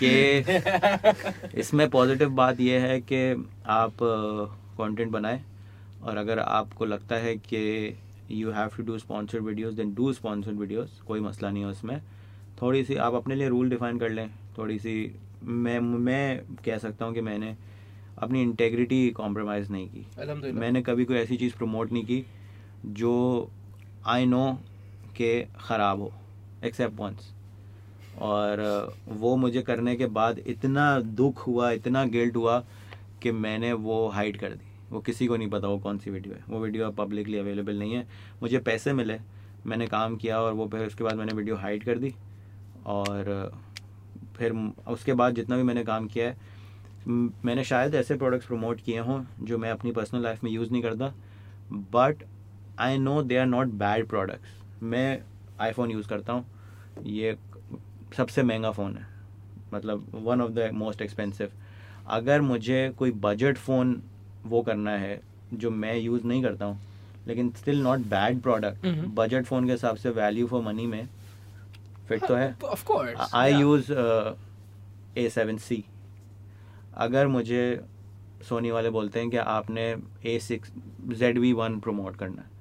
[0.00, 5.42] कि इसमें पॉजिटिव बात यह है कि आप कंटेंट बनाएँ।
[6.02, 7.94] और अगर आपको लगता है कि
[8.30, 12.00] you have to do sponsored videos then do sponsored videos कोई मसला नहीं है उसमें।
[12.62, 14.28] थोड़ी सी आप अपने लिए रूल डिफाइन कर लें।
[14.58, 14.94] थोड़ी सी
[15.42, 17.56] मैं मैं कह सकता हूँ कि मैंने
[18.18, 20.06] अपनी इंटेग्रिटी कॉम्प्रोमाइज़ नहीं की।
[20.52, 22.24] मैंने कभी कोई ऐसी चीज़ प्रमोट नहीं की
[22.86, 23.50] जो
[24.06, 24.46] आई नो
[25.16, 26.12] के ख़राब हो
[26.64, 27.32] एक्सेप्ट वंस
[28.22, 28.60] और
[29.08, 32.58] वो मुझे करने के बाद इतना दुख हुआ इतना गिल्ट हुआ
[33.22, 36.34] कि मैंने वो हाइड कर दी। वो किसी को नहीं पता वो कौन सी वीडियो
[36.34, 38.06] है। वो वीडियो अब पब्लिकली अवेलेबल नहीं है।
[38.42, 39.18] मुझे पैसे मिले,
[39.66, 42.14] मैंने काम किया और वो फिर उसके बाद मैंने वीडियो हाइड कर दी।
[42.86, 43.50] और,
[44.36, 44.52] फिर
[44.88, 46.36] उसके बाद जितना भी मैंने काम किया है
[47.06, 50.82] मैंने शायद ऐसे प्रोडक्ट्स प्रमोट किए हों जो मैं अपनी पर्सनल लाइफ में यूज़ नहीं
[50.82, 51.12] करता।
[51.72, 52.22] But
[52.78, 55.22] I know they are not bad products मैं
[55.60, 56.44] आईफोन यूज़ करता हूँ।
[57.06, 57.36] ये
[58.16, 59.06] सबसे महँगा फ़ोन है।
[59.74, 61.50] मतलब one of the most expensive
[62.08, 64.02] अगर मुझे कोई बजट फ़ोन
[64.46, 65.20] वो करना है
[65.54, 66.78] जो मैं यूज़ नहीं करता हूँ
[67.26, 68.86] लेकिन still not bad product.
[69.14, 71.08] Budget phone के हिसाब से वैल्यू फॉर मनी में
[72.08, 72.56] फिट तो है.
[73.34, 73.92] I use
[75.18, 75.84] A seven C
[76.96, 77.80] अगर मुझे
[78.48, 79.84] सोनी वाले बोलते हैं कि आपने
[80.26, 80.72] A six
[81.18, 82.56] Z V one promote करना है।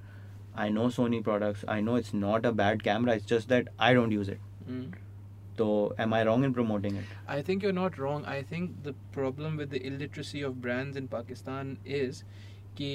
[0.58, 3.94] I know Sony products I know it's not a bad camera it's just that I
[3.94, 4.96] don't use it
[5.58, 5.64] Mm.
[5.64, 8.26] तो am I wrong in promoting it I think you're not wrong.
[8.36, 12.24] I think the problem with the illiteracy of brands in Pakistan is
[12.80, 12.94] कि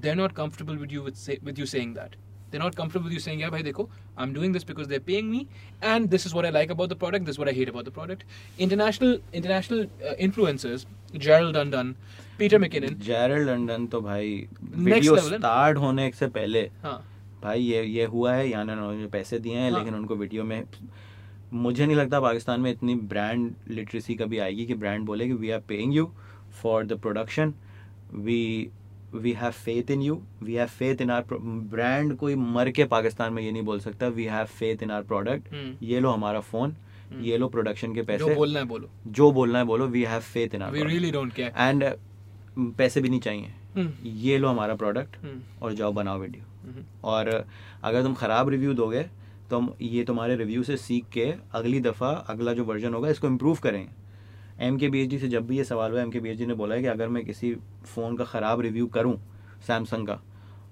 [0.00, 2.16] they're not comfortable with you with say, with you saying that.
[2.52, 3.84] They're not comfortable with you saying, yeah, bhai, dekho,
[4.16, 5.40] I'm doing this because they're paying me,
[5.82, 7.26] and this is what I like about the product.
[7.26, 8.24] This is what I hate about the product.
[8.66, 10.86] International international uh, influencers,
[11.26, 11.90] Gerald Undone,
[12.38, 15.38] Peter McKinnon, Gerald Undone तो भाई video है?
[15.38, 16.96] Start होने से पहले हाँ,
[17.42, 20.44] भाई ये ये हुआ है या ना उन्होंने पैसे दिए हैं हाँ। लेकिन उनको वीडियो
[20.44, 20.62] में
[21.52, 25.50] मुझे नहीं लगता पाकिस्तान में इतनी ब्रांड लिटरेसी कभी आएगी कि ब्रांड बोले कि we
[25.50, 26.10] are paying you
[26.62, 27.54] for the production
[28.14, 28.68] we
[29.14, 33.32] we have faith in you we have faith in our brand कोई मर के पाकिस्तान
[33.32, 35.86] में ये नहीं बोल सकता we have faith in our product hmm.
[35.86, 36.74] ये लो हमारा फ़ोन
[37.10, 38.90] हम्म। ये लो प्रोडक्शन के जो पैसे बोलना है बोलो.
[39.06, 41.52] जो बोलना है बोलो we have faith in our We really don't care.
[41.58, 41.84] And
[42.78, 43.88] पैसे भी नहीं चाहिए Hmm.
[44.04, 45.62] ये लो हमारा प्रोडक्ट Hmm.
[45.62, 46.44] और जाओ बनाओ वीडियो.
[47.04, 47.28] और
[47.84, 49.04] अगर तुम ख़राब रिव्यू दोगे
[49.50, 53.26] तो हम ये तुम्हारे रिव्यू से सीख के अगली दफ़ा अगला जो वर्जन होगा, इसको
[53.26, 56.20] इम्प्रूव करेंगे M K B H D से जब भी ये सवाल हुआ M K
[56.20, 57.54] B H D ने बोला है कि अगर मैं किसी
[57.86, 59.16] फ़ोन का ख़राब रिव्यू करूँ
[59.66, 60.20] सैमसंग का,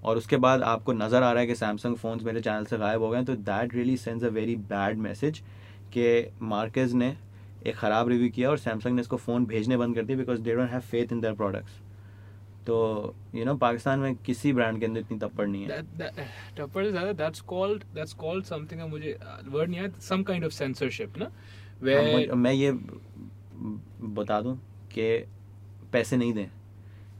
[0.03, 3.03] और उसके बाद आपको नज़र आ रहा है कि सैमसंग फ़ोन्स मेरे चैनल से गायब
[3.03, 5.39] हो गए तो that really sends a very bad message
[5.93, 7.15] कि मार्केज ने
[7.67, 10.55] एक ख़राब रिव्यू किया और सैमसंग ने इसको फ़ोन भेजने बंद कर दिए because they
[10.55, 11.81] don't have faith in their products
[12.67, 15.81] तो यू नो पाकिस्तान में किसी ब्रांड के अंदर इतनी टप्पड़ नहीं है।
[16.57, 21.17] टप्पड़ ज़्यादा called that's called something अब मुझे वर्ड नहीं आया some kind of censorship
[21.17, 21.25] ना?
[21.25, 21.33] हाँ,
[21.83, 22.71] where मुझे- मैं ये
[24.07, 25.27] बता दूँ कि
[25.91, 26.47] पैसे नहीं दें।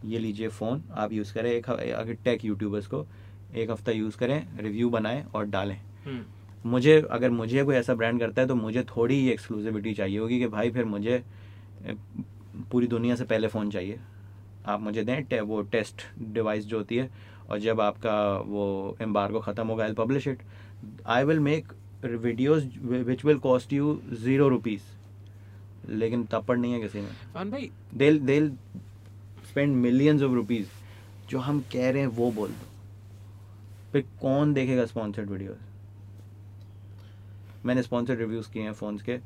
[0.06, 3.08] ये लीजिए फ़ोन आप यूज़ करें एक अगर टेक यूट्यूबर्स को
[3.56, 6.32] एक हफ़्ता यूज़ करें रिव्यू बनाएँ और डालें। Hmm.
[6.66, 10.40] मुझे अगर मुझे कोई ऐसा ब्रांड करता है तो मुझे थोड़ी ही एक्सक्लूसिविटी चाहिए होगी
[10.40, 11.24] कि भाई फिर मुझे
[12.72, 14.00] पूरी दुनिया से पहले फ़ोन चाहिए।
[14.68, 16.02] आप मुझे दें टे, वो टेस्ट
[16.34, 17.10] डिवाइस जो होती है
[17.50, 20.40] और जब आपका वो एम्बार्गो ख़त्म होगा I publish it
[21.08, 21.74] I will make
[22.06, 24.82] videos which will cost you zero rupees
[25.90, 28.52] लेकिन तपड़ नहीं है किसी में। भाई। They'll they'll
[29.52, 30.66] spend millions of rupees.
[31.30, 32.66] जो हम कह रहे हैं वो बोल दो।
[33.92, 35.58] फिर कौन देखेगा स्पॉन्सर्ड वीडियोस
[37.66, 39.18] मैंने स्पॉन्सर्ड रिव्यूज़ किए हैं फ़ोन्स के।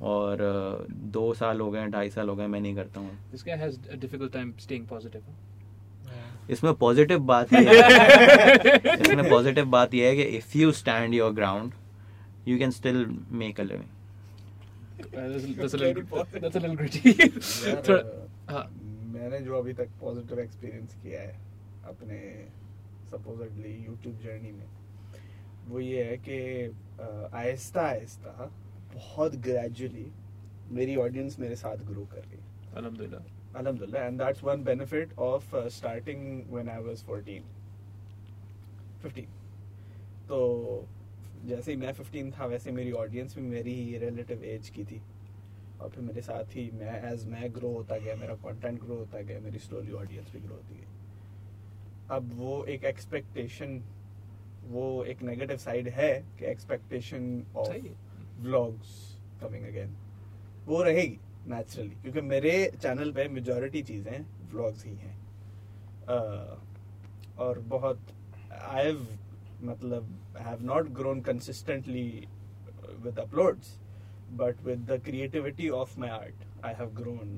[0.00, 0.38] और
[1.14, 3.78] दो साल हो गए ढाई साल हो गए मैं नहीं करता हूँ This guy has
[3.94, 5.22] a difficult time staying positive.
[5.24, 6.50] huh?
[6.50, 11.32] इसमें पॉजिटिव बात ये है इसमें पॉजिटिव बात ये है कि if you stand your
[11.34, 11.72] ground
[12.48, 13.04] you can still
[13.42, 13.96] make a living
[15.10, 16.42] that's, that's a Very little positive.
[16.42, 17.12] that's a little gritty.
[17.68, 18.64] यार, थोड़ा-
[19.12, 21.36] मैंने जो अभी तक पॉजिटिव एक्सपीरियंस किया है
[21.88, 22.18] अपने
[23.10, 24.66] सपोजिटली यूट्यूब जर्नी में
[25.68, 26.38] वो ये है कि
[27.36, 28.50] आहिस्ता आहिस्ता
[28.94, 30.06] बहुत ग्रेजुअली
[30.78, 32.46] मेरी ऑडियंस मेरे साथ ग्रो कर रही है.
[33.54, 37.44] Alhamdulillah, and that's one benefit of uh, starting when I was 14,
[39.02, 39.26] 15.
[40.28, 40.40] तो
[41.46, 45.00] जैसे ही मैं 15 था वैसे मेरी ऑडियंस भी मेरी ही रिलेटिव एज की थी
[45.80, 49.20] और फिर मेरे साथ ही मैं एज मैं ग्रो होता गया मेरा कंटेंट ग्रो होता
[49.20, 50.86] गया मेरी स्लोली ऑडियंस भी ग्रो होती गई
[52.16, 53.80] अब वो एक एक्सपेक्टेशन
[54.70, 57.68] वो एक नेगेटिव साइड है कि expectation of.
[58.40, 58.88] Vlogs
[59.40, 59.94] coming again
[60.66, 61.18] वो रहेगी
[61.50, 62.52] नेचुरली क्योंकि मेरे
[62.82, 65.16] चैनल पे मेजोरिटी चीज़ें व्लॉग्स ही हैं।
[66.08, 67.98] अह, और बहुत
[68.52, 69.06] आई हैव
[69.62, 70.08] मतलब
[70.38, 72.08] have not grown consistently
[73.04, 73.76] with uploads
[74.32, 77.28] but with the creativity of my art I have grown.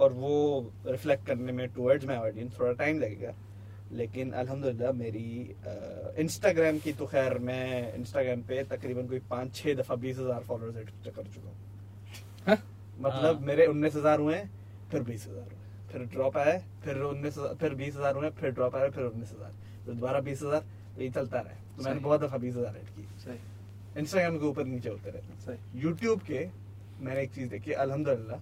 [0.00, 0.32] और वो
[0.86, 3.34] रिफ्लेक्ट करने में टुवर्ड्स माई ऑडियंस थोड़ा टाइम लगेगा।
[3.92, 5.28] लेकिन अल्हम्दुलिल्लाह मेरी
[6.20, 10.76] इंस्टाग्राम की तो खैर मैं इंस्टाग्राम पे तकरीबन कोई पाँच छः दफ़ा बीस हज़ार फॉलोअर्स
[11.06, 11.56] कर चुका हूँ।
[12.46, 12.58] हाँ?
[12.98, 14.38] मतलब हाँ। मेरे उन्नीस हज़ार हुए
[14.90, 15.56] फिर बीस हज़ार हुए
[15.92, 19.52] फिर ड्रॉप आया फिर उन्नीस फिर बीस हज़ार हुए फिर ड्रॉप आया फिर उन्नीस हज़ार।
[19.84, 20.60] फिर दोबारा बीस हज़ार
[20.94, 23.38] तो ये चलता रहा। तो मैंने बहुत दफ़ा बीस हज़ार हिट की
[24.00, 26.46] इंस्टाग्राम के ऊपर नीचे होते रहते सही। यूट्यूब के
[27.00, 28.40] मैंने एक चीज़ देखी अल्हम्दुलिल्लाह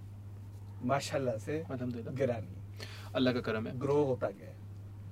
[0.86, 2.84] माशाल्लाह से गिरा नहीं।
[3.14, 4.52] अल्लाह का करम है। ग्रो होता गया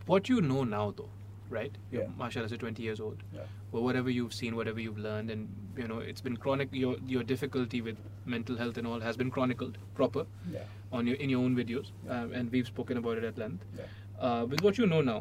[0.06, 1.10] what you know now though
[1.50, 2.08] right you're Yeah.
[2.18, 3.42] mashallah say 20 years old Yeah.
[3.72, 5.48] well whatever you've seen whatever you've learned and
[5.82, 7.98] you know it's been chronic your your difficulty with
[8.34, 10.64] mental health and all has been chronicled proper Yeah.
[10.92, 12.20] on your in your own videos Yeah.
[12.22, 13.84] um, and we've spoken about it at length Yeah.
[14.28, 15.18] uh, with what you know now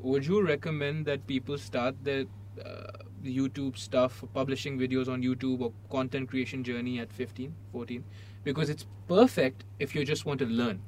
[0.00, 2.24] would you recommend that people start their
[2.64, 2.98] uh,
[3.38, 8.04] youtube stuff publishing videos on youtube or content creation journey at 15 14
[8.44, 10.80] because it's perfect if you just want to learn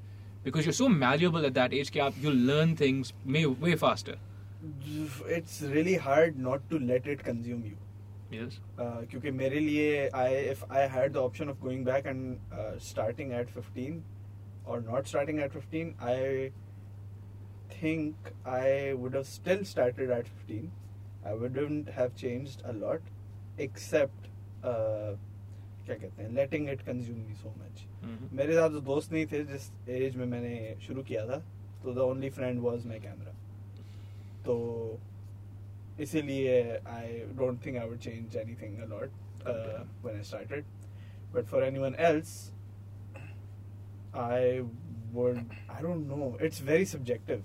[0.44, 4.18] because you're so malleable at that age कि आप you'll learn things way, way faster
[5.38, 7.78] It's really hard not to let it consume you.
[8.36, 12.40] yes Uh, क्योंकि मेरे लिए I if I had the option of going back and
[12.52, 14.04] uh, starting at 15
[14.66, 16.52] or not starting at 15, I
[17.70, 20.72] think I would have still started at 15.
[21.26, 23.02] I wouldn't have changed a lot,
[23.58, 24.28] except
[24.64, 25.14] uh,
[25.88, 27.86] क्या कहते हैं letting it consume me so much.
[28.03, 28.33] Mhm.
[28.33, 31.39] मेरे साथ जो दोस्त नहीं थे जिस एज में मैंने शुरू किया था
[31.83, 33.33] तो the only friend was my camera
[34.45, 34.57] तो
[36.01, 39.11] इसीलिए I don't think I would change anything a lot
[39.47, 40.65] when I started
[41.35, 42.33] but for anyone else
[44.19, 44.59] I
[45.13, 45.37] would
[45.71, 47.45] I don't know it's very subjective.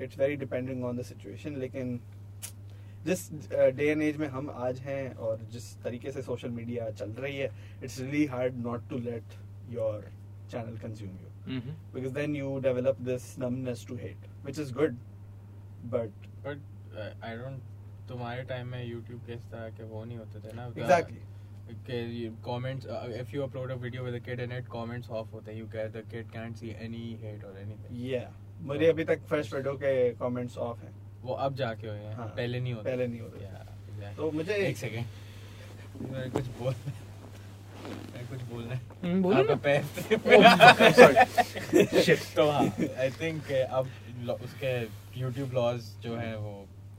[0.00, 1.98] It's very depending on the situation लेकिन
[3.06, 7.10] जिस day and age में हम आज हैं और जिस तरीके से सोशल मीडिया चल
[7.18, 7.50] रही है
[7.84, 9.34] it's really hard not to let
[9.74, 10.10] your
[10.50, 11.72] channel consume you Mhm.
[11.94, 14.94] because then you develop this numbness to hate, which is good.
[15.94, 16.62] But But
[17.02, 17.58] uh, I don't.
[18.08, 21.20] तुम्हारे टाइम में YouTube के इस तरह के वो नहीं होते थे ना exactly,
[21.90, 25.32] के comments uh, if you upload a video with a kid in it comments off
[25.32, 28.26] होते हैं you get the kid can't see any hate or anything yeah.
[28.72, 29.94] मेरे अभी तक फ़र्स्ट वीडियो के
[30.24, 33.44] कमेंट्स ऑफ़ हैं वो अब जाके हुए हैं हाँ, पहले नहीं होते पहले नहीं होते।
[33.44, 34.16] Yeah, exactly.
[34.16, 36.74] तो मुझे एक सेकंड मैं कुछ बोल
[38.34, 39.82] कुछ बोलना है हम्म, बोलो। पैर
[42.36, 42.64] तो हाँ
[43.00, 43.88] आई थिंक अब
[44.44, 44.72] उसके
[45.20, 46.54] YouTube लॉज जो हैं वो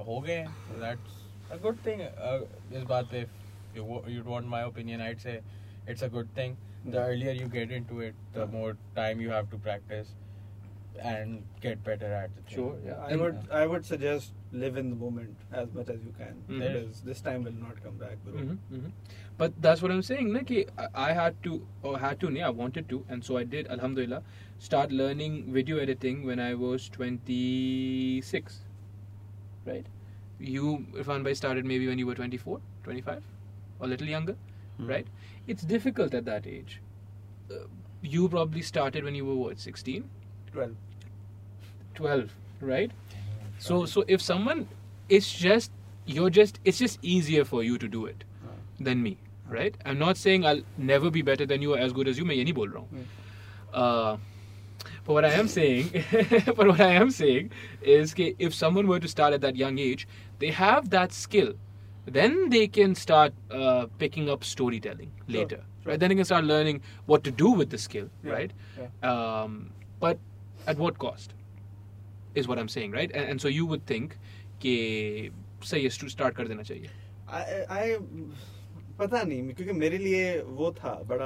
[0.07, 2.01] हो गए हैं दैट्स अ गुड थिंग
[2.77, 3.25] इस बात पे
[3.77, 5.39] you want my opinion I'd say
[5.89, 6.55] it's a good thing
[6.87, 10.13] the earlier you get into it the more time you have to practice
[11.07, 12.57] and get better at the thing.
[12.57, 12.99] Sure, yeah.
[13.07, 16.61] I would I would suggest live in the moment as much as you can Mhm.
[16.61, 18.43] because this time will not come back, bro.
[18.43, 18.93] Mhm, mhm.
[19.37, 20.31] But that's what I'm saying.
[20.33, 23.43] Na, ki I had to, or had to, yeah, I wanted to, and so I
[23.43, 24.21] did, alhamdulillah,
[24.59, 28.59] start learning video editing when I was 26.
[29.65, 29.85] Right?
[30.39, 33.23] You, Irfan Bhai, started maybe when you were 24, 25,
[33.79, 34.35] or a little younger,
[34.77, 34.87] Hmm.
[34.87, 35.07] right?
[35.47, 36.81] It's difficult at that age.
[37.51, 37.65] Uh,
[38.01, 40.09] you probably started when you were what, 16,
[40.51, 40.75] Twelve.
[41.95, 42.31] 12,
[42.61, 42.91] right?
[43.59, 44.67] So, so if someone,
[45.09, 45.71] it's just,
[46.05, 48.23] you're just, it's just easier for you to do it.
[48.85, 49.17] than me,
[49.48, 49.76] right?
[49.84, 52.24] I'm not saying I'll never be better than you or as good as you.
[52.24, 52.88] मैं ये नहीं बोल रहा हूँ.
[52.90, 53.06] Hmm.
[53.84, 54.16] Uh,
[55.06, 55.88] But what I am saying,
[56.58, 57.48] but what I am saying
[57.94, 60.04] is that if someone were to start at that young age,
[60.38, 61.50] they have that skill.
[62.16, 65.90] Then they can start uh, picking up storytelling Sure, later, sure.
[65.90, 66.00] right?
[66.04, 66.80] Then they can start learning
[67.12, 68.52] what to do with the skill, Yeah, right?
[68.78, 69.10] yeah.
[69.10, 69.58] Um,
[70.06, 70.18] but
[70.66, 71.34] at what cost?
[72.34, 73.10] Is what I'm saying, right?
[73.12, 74.16] And, and so you would think
[74.64, 74.74] कि
[75.72, 76.88] सही है start कर देना चाहिए.
[77.28, 77.98] I, I
[78.99, 81.25] पता नहीं क्योंकि मेरे लिए वो था बड़ा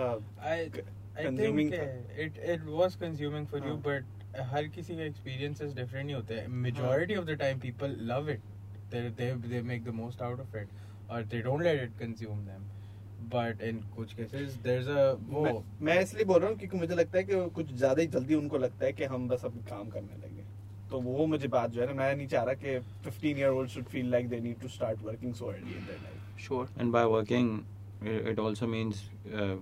[3.59, 3.71] हाँ।
[4.45, 8.41] हर किसी का एक्सपीरियंसेस डिफरेंट ही। होते majority of the time people love it
[8.93, 10.69] they they make the most out of it
[11.09, 12.67] और they don't let it consume them
[13.29, 16.95] but in कुछ केसेस देयर इज़ अ वो मैं इसलिए बोल रहा हूँ क्योंकि मुझे
[16.95, 19.89] लगता है कि कुछ ज़्यादा ही जल्दी उनको लगता है कि हम बस अब काम
[19.89, 20.43] करने लगे।
[20.91, 23.69] तो वो मुझे बात जो है ना मैं नहीं चाह रहा कि 15 year old
[23.69, 26.66] should feel like they need to start working so early in their life Sure.
[26.78, 27.50] And by working,
[28.02, 29.04] it it also means
[29.42, 29.56] uh,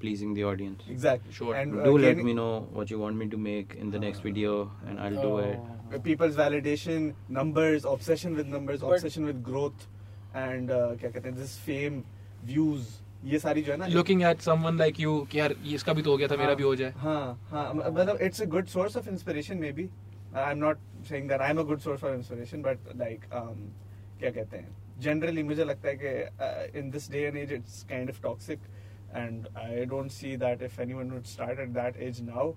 [0.00, 0.82] pleasing the audience.
[0.88, 1.54] exactly Sure.
[1.54, 3.98] and Do uh, let gaining- me know what you want me to make in the
[4.04, 4.54] next video,
[4.86, 5.58] and I'll do it.
[5.94, 5.98] Oh.
[6.04, 9.82] people's validation numbers obsession with numbers But- obsession with growth
[10.42, 11.98] and uh, क्या कहते हैं this fame
[12.50, 12.86] views
[13.32, 16.02] ये सारी जो है ना Looking at someone like you, कि यार ये इसका भी
[16.02, 16.92] तो हो गया था, मेरा भी हो जाए.
[17.02, 19.88] हाँ हाँ मतलब it's a good source of inspiration maybe
[20.46, 20.78] I'm not
[21.10, 23.60] saying that I'm a good source of inspiration but like um,
[24.20, 28.09] क्या कहते हैं जनरली मुझे लगता है कि in this day and age it's kind
[28.09, 28.59] of toxic
[29.15, 32.51] and I don't see that if anyone would start at that age now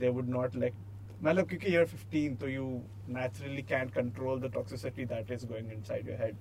[0.00, 0.74] they would not like
[1.22, 2.64] मतलब क्योंकि year 15 तो you
[3.08, 6.36] naturally can't control the toxicity that is going inside your head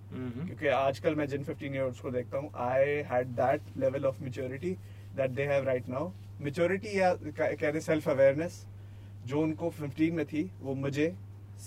[0.48, 4.72] क्योंकि आजकल मैं जिन 15 years को देखता हूँ I had that level of maturity
[5.16, 8.66] that they have right now maturity या कह सेल्फ अवेयरनेस
[9.26, 11.14] जो उनको 15 में थी वो मुझे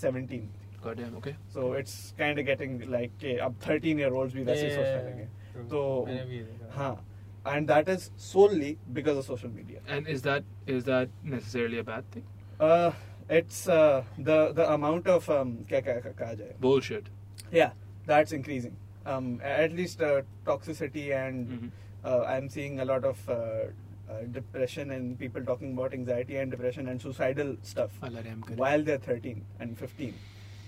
[0.01, 0.39] 17 थी।
[0.86, 1.32] God damn, okay.
[1.54, 5.06] So it's kind getting like के अब 13 year olds भी वैसे ही सोचने Yeah,
[5.08, 5.68] लगे true.
[5.70, 10.08] तो मैंने भी ये देखा। हाँ and that is solely because of social media And
[10.16, 12.24] is that is that necessarily a bad thing?
[12.70, 12.90] uh,
[13.38, 17.12] it's uh, the the amount of um, क्या क्या क्या- कहा जाए Bullshit.
[17.60, 17.70] yeah
[18.10, 18.74] that's increasing
[19.12, 20.10] um, at least uh,
[20.50, 21.70] toxicity and Mhm.
[22.10, 26.56] uh, i'm seeing a lot of uh, uh, depression and people talking about anxiety and
[26.56, 28.56] depression and suicidal stuff Allah रहम करे.
[28.64, 30.14] while they're 13 and 15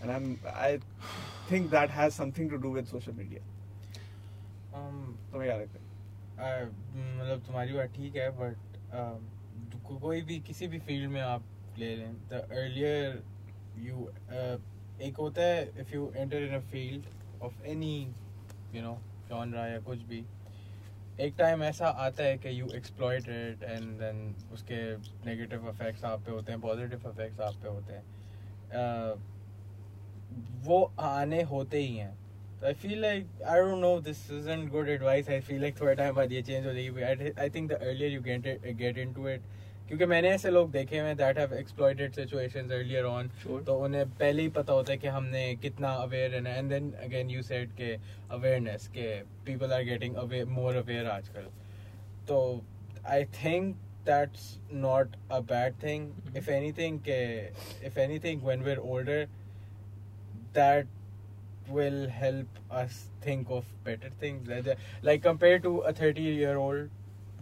[0.02, 0.80] and i'm i
[1.50, 3.40] think that has something to do with social media.
[4.74, 6.66] Um, तुम्हें क्या लगता है?
[6.66, 8.58] मतलब तुम्हारी बात ठीक है बट
[10.02, 11.44] कोई भी किसी भी फ़ील्ड में आप
[11.78, 13.24] ले लें द अर्लियर
[13.78, 14.10] यू
[15.02, 17.06] एक होता है if you enter in a field
[17.42, 18.16] of any
[18.74, 20.26] you know genre या कुछ भी
[21.20, 26.22] एक टाइम ऐसा आता है कि you exploit it and then उसके नेगेटिव इफेक्ट्स आप
[26.26, 28.04] पे होते हैं पॉजिटिव इफेक्ट्स आप पे होते हैं।
[28.70, 29.39] Uh,
[30.66, 32.18] वो आने होते ही हैं।
[32.60, 35.80] तो I feel like I don't know this is and good advice I feel like
[35.82, 39.28] थोड़ा टाइम बाद ये चेंज हो जाएगी I think the earlier you get get into
[39.30, 39.42] it
[39.88, 43.30] क्योंकि मैंने ऐसे लोग देखे हैं that have exploited situations earlier on
[43.66, 47.30] तो उन्हें पहले ही पता होता है कि हमने कितना अवेयर है। And then again
[47.30, 47.94] you set के
[48.32, 49.08] अवेयरनेस के
[49.46, 50.16] people are getting
[50.50, 51.48] more aware आज कल
[52.28, 52.40] तो
[53.08, 54.44] I think that's
[54.74, 57.22] not a bad thing if anything के
[57.88, 58.80] if anything when where
[60.54, 60.88] that
[61.68, 64.48] will help us think of better things.
[65.04, 66.90] Like, compared to a 30 year old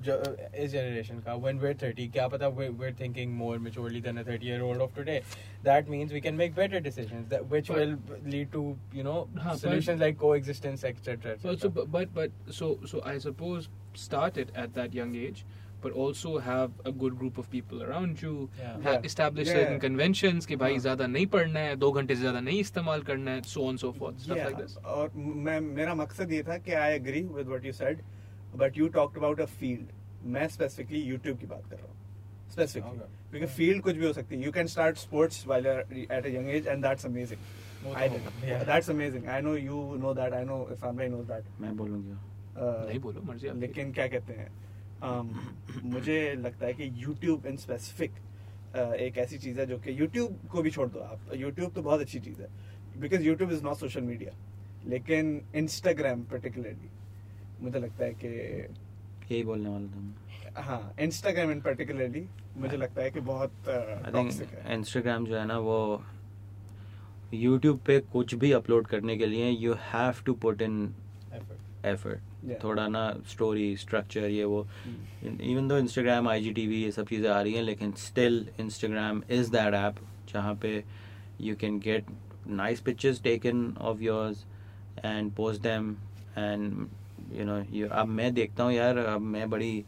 [0.07, 4.19] uh, is generation ka when we're 30 kya pata we're, we're thinking more maturely than
[4.19, 5.23] a 30 year old of today.
[5.63, 9.27] That means we can make better decisions that which But- will lead to you know
[9.37, 13.69] Huh, but- solutions like coexistence etc So, so but, but but so so I suppose
[13.95, 15.45] start it at that young age,
[15.86, 18.32] but also have a good group of people around you.
[18.58, 18.74] Yeah.
[18.82, 19.06] Ha- Yeah.
[19.08, 19.56] establish Yeah.
[19.60, 20.80] certain conventions कि भाई हाँ.
[20.82, 23.90] ज्यादा नहीं पढ़ना है दो घंटे से ज्यादा नहीं इस्तेमाल करना है so on so
[23.96, 24.76] forth stuff Yeah, like this.
[24.96, 25.10] और
[25.48, 28.02] मैं मेरा मकसद ये था कि I agree with what you said
[28.62, 29.90] but you talked about a field
[30.36, 33.10] मैं स्पेसिफिकली यूट्यूब की बात कर रहा हूँ स्पेसिफिकली Okay.
[33.30, 36.48] क्योंकि फील्ड कुछ भी हो सकती है you can start sports while at a young
[36.56, 37.40] age and that's amazing
[37.84, 38.66] वो आई तो- yeah.
[38.66, 42.18] That's amazing I know you know that I know Irfan भाई नोज दैट मैं बोलूँगा
[42.88, 43.60] नहीं बोलो मर्जी आपकी.
[43.60, 44.50] लेकिन क्या कहते हैं
[45.03, 45.27] um,
[45.83, 48.11] मुझे लगता है कि YouTube इन स्पेसिफिक
[48.75, 52.01] एक ऐसी चीज़ है जो कि YouTube को भी छोड़ दो आप। YouTube तो बहुत
[52.01, 52.47] अच्छी चीज़ है
[53.01, 54.33] because YouTube is not social media
[54.85, 56.89] लेकिन Instagram पर्टिकुलरली
[57.61, 58.27] मुझे लगता है कि
[59.31, 62.27] यही बोलने वाला था हाँ Instagram इन पर्टिकुलरली
[62.57, 66.03] मुझे लगता है कि बहुत इंस्टाग्राम जो है ना वो
[67.33, 70.95] यूट्यूब पे कुछ भी अपलोड करने के लिए you have to put in
[71.85, 72.63] effort Yeah.
[72.63, 74.65] थोड़ा ना स्टोरी स्ट्रक्चर ये वो.
[75.23, 78.47] Even though Instagram I G T V ये सब चीज़ें आ रही हैं लेकिन still
[78.59, 79.95] Instagram is that app
[80.33, 80.83] जहाँ पे
[81.41, 82.05] you can get
[82.49, 84.45] nice pictures taken of yours
[85.05, 85.95] and post them
[86.37, 86.87] and
[87.33, 89.83] you know you अब मैं देखता हूँ यार अब मैं बड़ी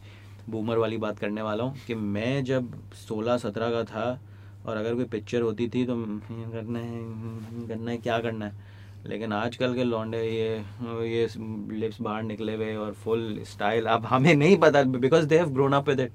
[0.50, 4.20] बूमर वाली बात करने वाला हूँ कि मैं जब 16-17 का था
[4.66, 8.68] और अगर कोई पिक्चर होती थी तो करना है करना है क्या करना है
[9.06, 10.64] लेकिन आजकल के लौंडे, ये
[11.08, 11.26] ये
[11.78, 15.72] लिप्स बाहर निकले हुए और फुल स्टाइल अब हमें नहीं पता because they have grown
[15.72, 16.12] up with it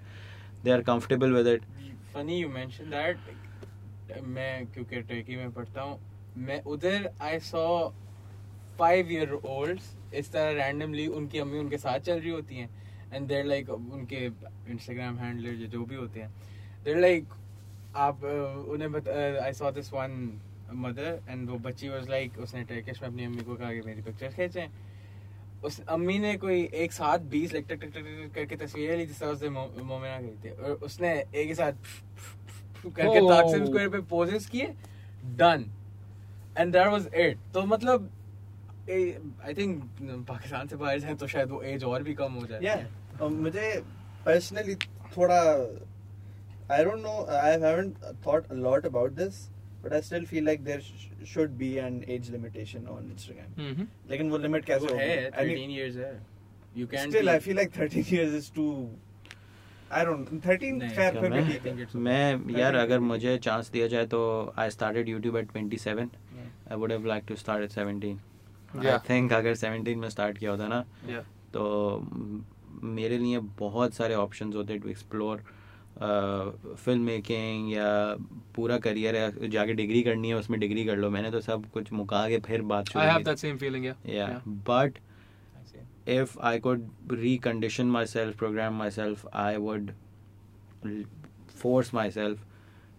[0.63, 1.63] they are comfortable with it
[2.13, 5.99] funny you mentioned that मैं क्योंकि टर्की में पढ़ता हूँ।
[6.37, 7.67] मैं उधर I saw
[8.79, 12.69] five year olds इस तरह रैंडमली उनकी अम्मी उनके साथ चल रही होती हैं।
[13.13, 16.29] एंड देर लाइक उनके इंस्टाग्राम हैंडलर जो भी होते हैं।
[16.85, 17.33] देर लाइक
[17.97, 20.11] आप उन्हें I saw this one
[20.73, 24.01] mother and वो बच्ची वाज लाइक उसने टर्किश में अपनी अम्मी को कहा कि मेरी
[24.01, 24.67] पिक्चर खींचें।
[25.63, 29.19] उस अम्मी ने कोई एक साथ बीस लाइक टक टक टक करके तस्वीरें ली जिस
[29.19, 31.73] तरह से मोमिना गई थी। और उसने एक ही साथ
[32.85, 33.19] करके.
[33.29, 34.73] ताकसिम स्क्वायर पे पोजेस किए।
[35.37, 35.65] Done
[36.57, 38.09] and that was it तो मतलब
[38.89, 39.83] आई थिंक
[40.29, 42.85] पाकिस्तान से बाहर जाए तो शायद वो एज और भी कम हो जाए। Yeah.
[43.21, 43.81] Um, मुझे
[44.25, 44.75] पर्सनली
[45.17, 45.41] थोड़ा
[46.75, 49.35] I don't know I haven't thought a lot about this
[49.85, 53.89] but I still feel like there sh- should be an age limitation on Instagram Mm-hmm.
[54.11, 56.11] लेकिन वो लिमिट कैसे वो है होगी I mean, 13 years है
[56.75, 58.69] you can still I feel like 13 years is too
[59.91, 63.69] I don't 13 नहीं, fair क्या फिर भी मैं- ठीक है यार अगर मुझे चांस
[63.71, 64.21] दिया जाए तो
[64.59, 66.09] I started YouTube at 27
[66.71, 68.17] I would have like to start at 17
[68.85, 68.97] I.
[69.09, 71.23] Think अगर 17 में स्टार्ट किया होता ना Yeah.
[71.53, 71.63] तो
[72.95, 75.43] मेरे लिए बहुत सारे ऑप्शंस होते टू एक्सप्लोर
[75.99, 78.15] फ़िल्म मेकिंग या
[78.55, 81.93] पूरा करियर है जाके डिग्री करनी है उसमें डिग्री कर लो। मैंने तो सब कुछ
[81.93, 82.89] मुका के फिर बात
[84.47, 84.97] but
[86.07, 89.91] if I could recondition myself program myself I would
[91.61, 92.45] force myself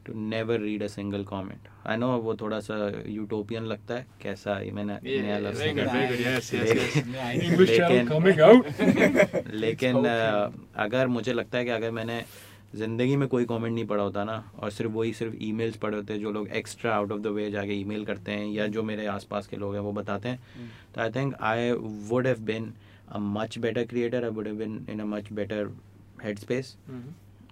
[0.06, 4.60] to never read a single comment I know वो थोड़ा सा यूटोपियन लगता है कैसा
[4.60, 5.52] ये मैंने नया लव
[9.54, 9.96] लेकिन
[10.76, 12.24] अगर मुझे लगता है कि अगर मैंने
[12.76, 16.12] ज़िंदगी में कोई कमेंट नहीं पड़ा होता ना और सिर्फ़ वही सिर्फ़ ईमेल्स पढ़े होते
[16.12, 19.06] हैं जो लोग extra out of the way जाके ईमेल करते हैं या जो मेरे
[19.06, 20.40] आसपास के लोग हैं वो बताते हैं।
[20.94, 21.70] तो I think I
[22.08, 22.72] would have been
[23.08, 25.70] a much better creator I would have been in a much better
[26.24, 26.76] head space.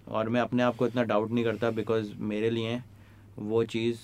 [0.07, 2.81] और मैं अपने आप को इतना डाउट नहीं करता बिकॉज़ मेरे लिए
[3.39, 3.99] वो चीज़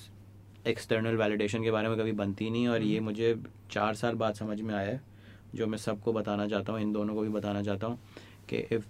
[0.67, 3.35] एक्सटर्नल वैलिडेशन के बारे में कभी बनती नहीं और ये मुझे
[3.71, 5.01] चार साल बाद समझ में आया है
[5.55, 7.99] जो मैं सबको बताना चाहता हूँ इन दोनों को भी बताना चाहता हूँ
[8.49, 8.85] कि if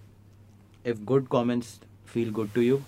[0.85, 1.79] if good comments
[2.13, 2.79] feel good to you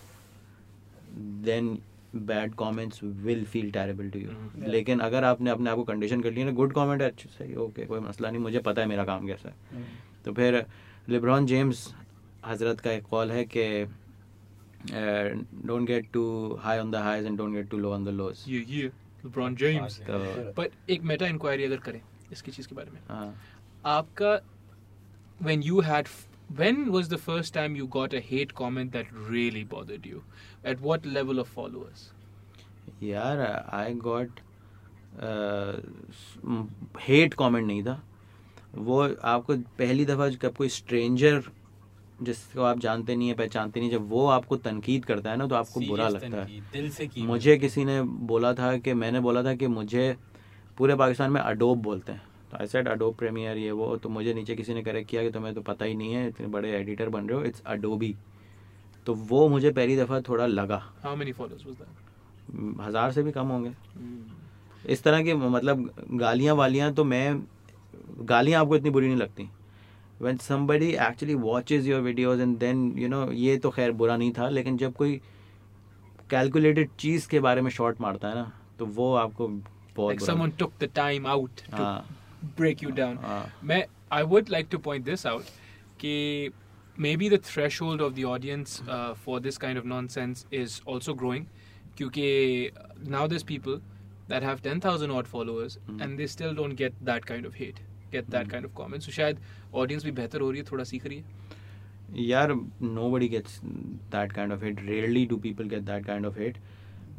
[1.45, 1.77] then
[2.15, 4.29] bad comments will feel terrible to you.
[4.71, 7.55] लेकिन अगर आपने अपने आप को कंडीशन कर लिया ना गुड कमेंट है अच्छा सही
[7.65, 9.83] ओके कोई मसला नहीं मुझे पता है मेरा काम कैसा है।
[10.25, 10.65] तो फिर
[11.09, 11.87] लिब्रॉन जेम्स
[12.45, 13.85] हज़रत का एक कॉल है कि
[15.65, 16.23] don't get too
[16.61, 18.91] high on the highs and don't get too low on the lows Yeah, yeah.
[19.25, 19.97] LeBron James.
[20.07, 23.35] तो But एक मेटा इंक्वायरी अगर करें इसकी चीज़ के बारे में। हाँ।
[23.85, 24.39] आपका
[25.45, 26.09] when you had
[26.49, 30.23] when was the first time you got a hate comment that really bothered you?
[30.63, 32.11] At what level of followers?
[33.03, 33.41] यार
[33.73, 34.39] आई गॉट
[37.01, 38.01] हेट कमेंट नहीं था।
[38.75, 41.43] वो आपको पहली दफ़ा जब कोई स्ट्रेंजर
[42.23, 45.55] जिसको आप जानते नहीं है पहचानते नहीं जब वो आपको तनकीद करता है ना तो
[45.55, 49.43] आपको बुरा लगता है। दिल से की मुझे किसी ने बोला था कि मैंने बोला
[49.43, 50.15] था कि मुझे
[50.77, 52.21] पूरे पाकिस्तान में अडोब बोलते हैं।
[52.59, 55.53] आई सेड अडोब प्रीमियर ये वो तो मुझे नीचे किसी ने करेक्ट किया कि तुम्हें
[55.55, 58.15] तो पता ही नहीं है इतने बड़े एडिटर बन रहे हो इट्स अडोबी
[59.05, 61.89] तो वो मुझे पहली दफ़ा थोड़ा लगा। Followers was that?
[62.81, 64.89] हज़ार से भी कम होंगे। Hmm.
[64.91, 65.89] इस तरह की मतलब
[66.21, 67.43] गालियाँ वालियाँ तो मैं
[68.29, 69.49] गालियाँ आपको इतनी बुरी नहीं लगती।
[70.21, 74.31] When somebody actually watches your videos and then you know ये तो खैर बुरा नहीं
[74.33, 75.19] था लेकिन जब कोई
[76.29, 80.53] कैलकुलेटेड चीज़ के बारे में शॉर्ट मारता है ना तो वो आपको बहुत like someone
[80.61, 82.05] took the time out to हाँ।
[82.60, 83.84] break you down हाँ मैं
[84.18, 85.48] I would like to point this out
[86.02, 86.12] कि
[87.06, 91.44] maybe the threshold of the audience uh, for this kind of nonsense is also growing
[91.98, 92.28] क्योंकि
[93.16, 93.80] now there's people
[94.28, 96.00] that have 10,000 odd followers Hmm.
[96.06, 97.82] and they still don't get that kind of hate
[98.14, 98.54] get that Hmm.
[98.54, 99.40] kind of comments so शायद
[99.82, 102.52] audience भी बेहतर हो रही है थोड़ा सीख रही है यार
[102.98, 103.60] nobody gets
[104.16, 106.58] that kind of hate rarely do people get that kind of hate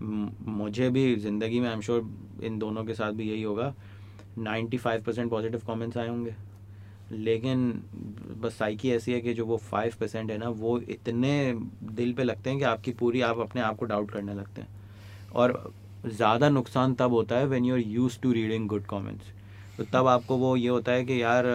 [0.01, 3.73] म- मुझे भी ज़िंदगी में आई एम श्योर इन दोनों के साथ भी यही होगा
[4.38, 6.34] 95% परसेंट पॉजिटिव कॉमेंट्स आए होंगे।
[7.12, 7.70] लेकिन
[8.42, 11.32] बस साइकी ऐसी है कि जो वो 5% परसेंट है ना वो इतने
[11.92, 14.68] दिल पे लगते हैं कि आपकी पूरी आप अपने आप को डाउट करने लगते हैं।
[15.32, 15.72] और
[16.06, 19.32] ज़्यादा नुकसान तब होता है when you are use to reading good comments
[19.76, 21.46] तो तब आपको वो ये होता है कि यार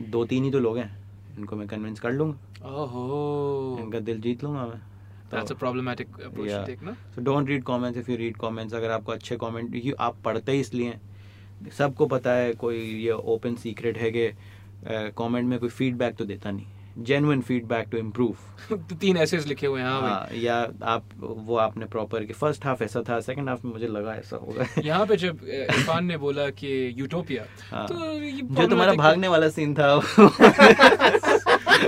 [0.00, 0.90] दो तीन ही तो लोग हैं
[1.38, 4.80] इनको मैं कन्विंस कर लूँगा। oh इनका दिल जीत लूँगा मैं।
[5.30, 6.60] that's a problematic approach Yeah.
[6.60, 6.92] to take ना?
[7.14, 10.52] So don't read comments if you read comments अगर आपको अच्छे कमेंट ये आप पढ़ते
[10.52, 11.00] ही इसलिए हैं।
[11.78, 14.28] सबको पता है कोई ये ओपन सीक्रेट है कि
[15.18, 16.66] कमेंट में कोई फीडबैक तो देता नहीं।
[16.98, 18.36] जेन्युइन फीडबैक टू इम्प्रूव
[18.70, 22.66] तो तीन ऐसे लिखे हुए हैं हाँ हाँ या आप वो आपने प्रॉपर कि फ़र्स्ट
[22.66, 26.16] हाफ़ ऐसा था सेकंड हाफ़ में मुझे लगा ऐसा होगा। यहाँ पे जब इरफान ने
[26.16, 27.94] बोला कि यूटोपिया हाँ। तो
[28.54, 29.94] जो तुम्हारा भागने वाला सीन था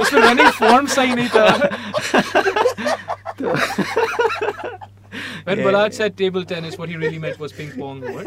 [0.01, 1.47] उसमें रनिंग फॉर्म सही नहीं था।
[5.47, 5.65] When Yeah.
[5.67, 8.01] Balaj said table tennis, what he really meant was ping pong.
[8.15, 8.27] What?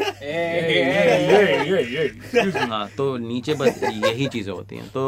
[2.72, 5.04] हाँ तो नीचे बस यही चीज़ें होती हैं तो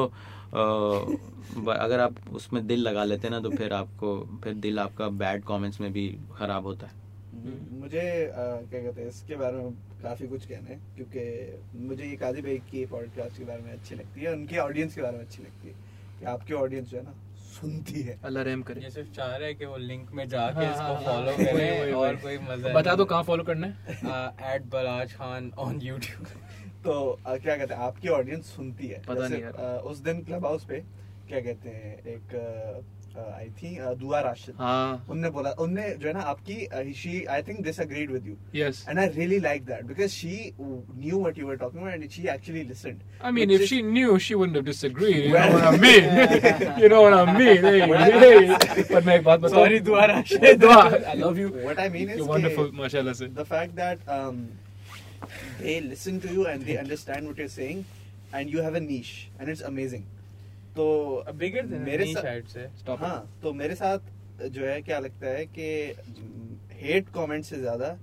[1.72, 5.44] अगर आप उसमें दिल लगा लेते हैं ना तो फिर आपको फिर दिल आपका बैड
[5.44, 6.06] कमेंट्स में भी
[6.38, 6.96] खराब होता है
[7.80, 8.32] मुझे अ,
[8.70, 9.70] क्या कहते हैं इसके बारे में
[10.02, 13.94] काफ़ी कुछ कहना है क्योंकि मुझे ये काजी भाई की पॉडकास्ट के बारे में अच्छी
[13.94, 15.74] लगती है उनके ऑडियंस के बारे में अच्छी लगती है
[16.20, 17.14] कि आपकी ऑडियंस जो है ना
[17.60, 20.64] सुनती है। अल्लाह रहम करे। ये सिर्फ़ चाह रहा है कि वो लिंक में जाके
[20.64, 23.44] हाँ, इसको हाँ, फॉलो हाँ, करें वही, और वही। कोई मज़ा बता दो कहाँ फॉलो
[23.44, 24.54] करना है?
[24.54, 26.26] At Balaj Khan on YouTube
[26.84, 26.94] तो
[27.26, 30.64] आ, क्या कहते हैं आपकी ऑडियंस सुनती है। पता नहीं आ, उस दिन क्लब हाउस
[30.64, 30.80] पे
[31.28, 32.34] क्या कहते हैं एक
[33.36, 37.60] आई थी दुआ राशिद हाँ उनने बोला उनने जो है ना आपकी she I think
[37.64, 40.34] this agreed with you yes and I really like that because she
[41.04, 43.00] knew what you were talking about and she actually listened.
[43.20, 45.18] I mean, Which if is- she knew, she wouldn't have disagreed.
[45.26, 46.82] You Well- know what I mean?
[46.84, 47.68] you know what I mean?
[47.68, 47.80] Hey,
[48.24, 48.84] hey.
[48.92, 49.54] पर मैं एक बात बताऊँ?
[49.64, 50.78] Sorry, दुआ राशिद। दुआ,
[51.14, 51.48] I love you.
[51.68, 53.28] What I mean is You're wonderful, कि माशाल्लाह से.
[53.40, 54.42] the fact that um,
[55.60, 57.84] they listen to you and they understand what you're saying
[58.32, 60.06] and you have a niche and it's amazing.
[60.78, 60.86] तो
[61.36, 63.98] बिगर मेरे साथ side से। Stop हाँ तो मेरे साथ
[64.56, 65.68] जो है क्या लगता है कि
[66.80, 67.96] हेट कमेंट से ज़्यादा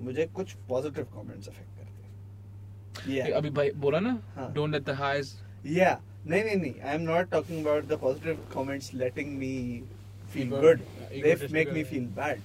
[0.00, 4.48] मुझे कुछ पॉजिटिव कमेंट्स अफेक्ट करते हैं। ये अभी भाई बोला ना हाँ.
[4.54, 5.36] don't let the highs
[5.76, 5.96] Yeah.
[6.26, 6.80] नहीं नहीं नहीं.
[6.80, 9.54] I am not talking about the positive comments letting me
[10.32, 10.80] feel good
[11.12, 12.40] they make me feel bad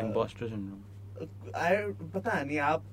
[0.00, 1.76] impostor syndrome I
[2.14, 2.84] पता नहीं आप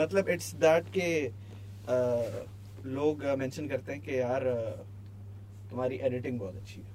[0.00, 2.48] मतलब इट्स दैट के uh,
[2.96, 4.93] लोग मेंशन करते हैं कि यार uh,
[5.74, 6.92] तुम्हारी एडिटिंग बहुत अच्छी है।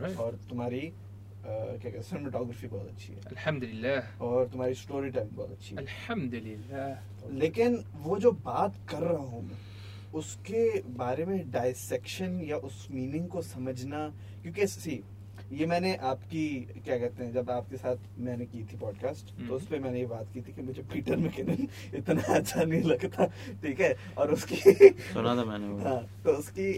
[0.00, 0.18] Right.
[0.22, 5.50] और तुम्हारी क्या कहते हैं सिनेमेटोग्राफी बहुत अच्छी है। अल्हम्दुलिल्लाह और तुम्हारी स्टोरी टाइम बहुत
[5.50, 7.70] अच्छी है। अल्हम्दुलिल्लाह लेकिन
[8.06, 9.58] वो जो बात कर रहा हूँ मैं
[10.20, 10.62] उसके
[10.98, 14.06] बारे में डायसेक्शन या उस मीनिंग को समझना
[14.42, 15.02] क्योंकि सी
[15.50, 16.44] ये मैंने आपकी
[16.84, 19.98] क्या कहते हैं जब आपके साथ मैंने की थी पॉडकास्ट हम्म। तो उस पे मैंने
[19.98, 23.26] ये बात की थी कि मुझे पीटर मैकिनन इतना अच्छा नहीं लगता
[23.62, 23.94] ठीक है?
[24.18, 24.56] और उसकी
[25.12, 26.72] सुना था मैंने हाँ तो उसकी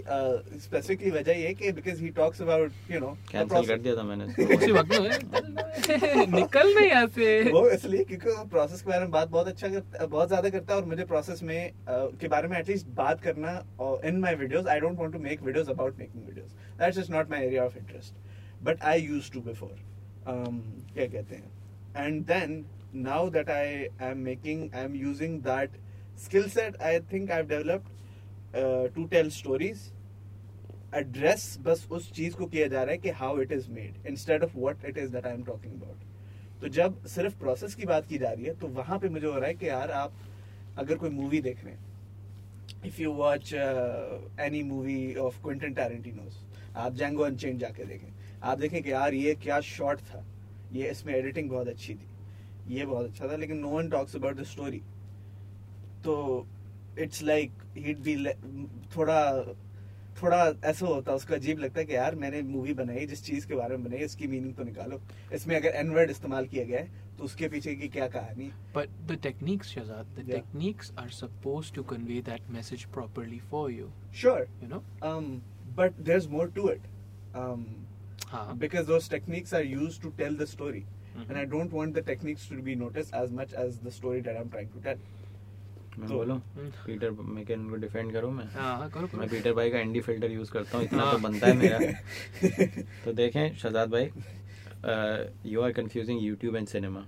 [0.59, 4.25] स्पेसिफिकली वजह ये कि because he talks about you know cancel कर दिया था मैंने।
[4.57, 9.49] उसी वक्त निकल नहीं यहाँ से। वो इसलिए क्योंकि प्रोसेस के बारे में बात बहुत
[9.49, 13.21] अच्छा करता बहुत ज़्यादा करता है और मुझे प्रोसेस में के बारे में एटलीस्ट बात
[13.21, 13.57] करना
[14.05, 17.31] in my videos I don't want to make videos about making videos that's just not
[17.31, 18.32] my area of interest
[18.65, 19.79] but I use to before
[20.27, 21.51] क्या कहते हैं?
[21.97, 25.77] And then now that I I am making I am using that
[26.25, 29.91] skill set I think I developed to tell stories
[30.95, 34.45] address बस उस चीज़ को किया जा रहा है कि how it is made instead
[34.45, 38.07] of what it is that I am talking about तो जब सिर्फ़ प्रोसेस की बात
[38.07, 40.13] की जा रही है तो वहाँ पे मुझे हो रहा है कि यार आप
[40.79, 46.43] अगर कोई मूवी देख रहे हैं if you watch any movie of Quentin Tarantino's
[46.77, 50.25] आप जैंगो अनचेंज जाके देखें। आप देखें कि यार ये क्या शॉट था
[50.73, 52.09] ये इसमें एडिटिंग बहुत अच्छी थी
[52.69, 54.83] ये बहुत अच्छा था लेकिन no one talks about the story
[56.05, 56.15] तो
[56.99, 58.17] इट्स लाइक हिट बी
[58.97, 59.21] थोड़ा
[60.23, 63.47] थोड़ा ऐसा होता है उसको अजीब लगता है कि यार मैंने मूवी बनाई जिस चीज़
[63.49, 65.01] के बारे में बनाई इसकी मीनिंग तो निकालो
[65.35, 68.51] इसमें अगर एनवर्ड इस्तेमाल किया गया है तो उसके पीछे की क्या कहानी
[69.23, 70.37] techniques, Shazad, the Yeah.
[70.37, 73.91] techniques are supposed to convey that message properly for you.
[74.13, 74.83] Sure, You know?
[75.03, 75.29] um,
[75.77, 76.89] but there's more to it.
[77.35, 77.67] Um,
[78.33, 78.59] हाँ.
[78.59, 80.85] because those techniques are used to tell the story.
[81.15, 81.29] Mhm.
[81.29, 84.41] And I don't want the techniques to be noticed as much as the story that
[84.43, 85.03] I'm trying to tell.
[85.99, 89.53] मैं तो- बोलूँ हम्म। Peter McCann को defend करूँ मैं हाँ हाँ, करो मैं पीटर
[89.55, 91.79] भाई का एंडी फ़िल्टर यूज़ करता हूँ इतना हाँ। तो बनता है मेरा
[93.05, 94.11] तो देखें शहजाद भाई
[95.53, 97.05] you are confusing YouTube and cinema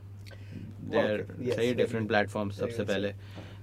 [0.91, 3.12] they are सही डिफरेंट Very सबसे पहले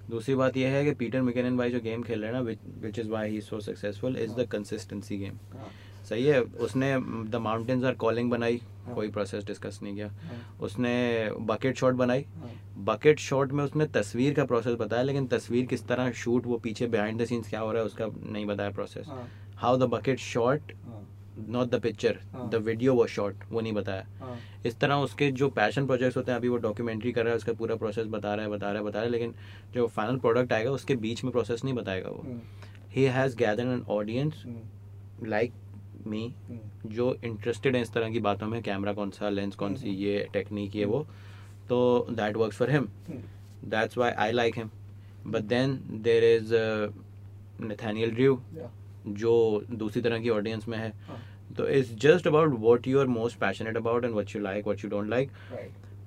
[0.10, 3.00] दूसरी बात यह है कि पीटर मैकेनन भाई जो गेम खेल रहे हैं ना which
[3.00, 5.70] is why he so successful is the हाँ। कंसिस्टेंसी गेम हाँ,
[6.12, 6.88] सही है। उसने
[7.32, 10.94] द माउंटेन्स आर कॉलिंग बनाई हाँ। कोई प्रोसेस डिस्कस नहीं किया। हाँ, उसने
[11.50, 12.52] बकेट शॉट बनाई। हाँ,
[12.86, 16.88] बकेट शॉट में उसने तस्वीर का प्रोसेस बताया लेकिन तस्वीर किस तरह शूट वो पीछे
[16.88, 20.20] बिहाइंड द सीन्स क्या हो रहा है उसका नहीं बताया प्रोसेस हाँ, हाउ द बकेट
[20.20, 21.08] शॉट हाँ,
[21.50, 25.32] नॉट द पिक्चर हाँ। द वीडियो वो शॉट वो नहीं बताया। हाँ, इस तरह उसके
[25.32, 28.34] जो पैशन प्रोजेक्ट्स होते हैं अभी वो डॉक्यूमेंट्री कर रहा है उसका पूरा प्रोसेस बता
[28.36, 29.34] रहा है बता रहा है बता रहा है लेकिन
[29.74, 32.26] जो फाइनल प्रोडक्ट आएगा उसके बीच में प्रोसेस नहीं बताएगा वो।
[32.92, 33.04] He.
[33.06, 34.44] Has gather an audience
[35.24, 35.54] like
[36.08, 39.76] me हम्म, जो इंटरेस्टेड है इस तरह की बातों में कैमरा कौन सा लेंस कौन
[39.76, 41.06] सी हम्म। ये टेक्निक ये वो
[41.70, 42.88] तो that works for him
[43.66, 44.70] that's why I like him
[45.28, 46.92] but then there is uh,
[48.14, 48.38] Drew.
[48.56, 48.70] yeah,
[49.08, 50.90] जो दूसरी तरह की ऑडियंस में है.
[51.08, 51.18] हाँ।
[51.58, 54.84] तो it's just about what you are most passionate about and what you like what
[54.84, 55.32] you don't like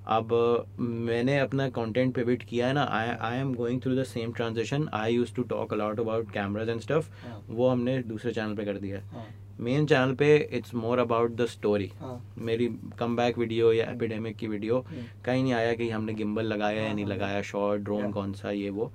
[0.07, 0.33] अब
[0.79, 4.89] मैंने अपना कंटेंट पिविट किया है ना I I am going through the same transaction
[4.93, 7.09] I use to talk aloud about cameras and stuff.
[7.51, 9.05] वो हमने दूसरे channel पे कर दिया है.
[9.13, 9.27] हाँ.
[9.61, 11.91] मेन चैनल पे it's more about the story
[12.39, 12.69] मेरी
[12.99, 16.81] कम बैक वीडियो या एपिडेमिक की वीडियो हम्म। कहीं नहीं आया कि हमने गिम्बल लगाया
[16.81, 18.91] या हाँ, नहीं हाँ, लगाया शॉर्ट ड्रोन कौन सा ये वो.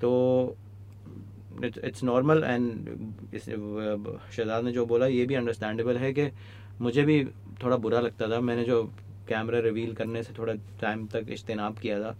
[0.00, 0.56] तो
[1.64, 2.88] इट्स नॉर्मल एंड
[3.34, 6.28] शहजाद ने जो बोला ये भी अंडरस्टैंडेबल है कि
[6.80, 7.24] मुझे भी
[7.62, 8.82] थोड़ा बुरा लगता था। मैंने जो
[9.28, 12.16] कैमरा रिवील करने से थोड़ा टाइम तक इज्तनाब किया था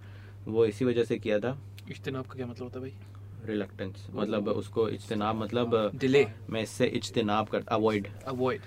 [0.48, 1.56] वो इसी वजह से किया था।
[1.90, 3.13] इज्तनाब का क्या मतलब होता है भाई?
[3.46, 8.60] रिलक्टेंस मतलब उसको इज्तनाब मतलब डिले मैं इससे इज्तनाब कर अवॉइड अवॉइड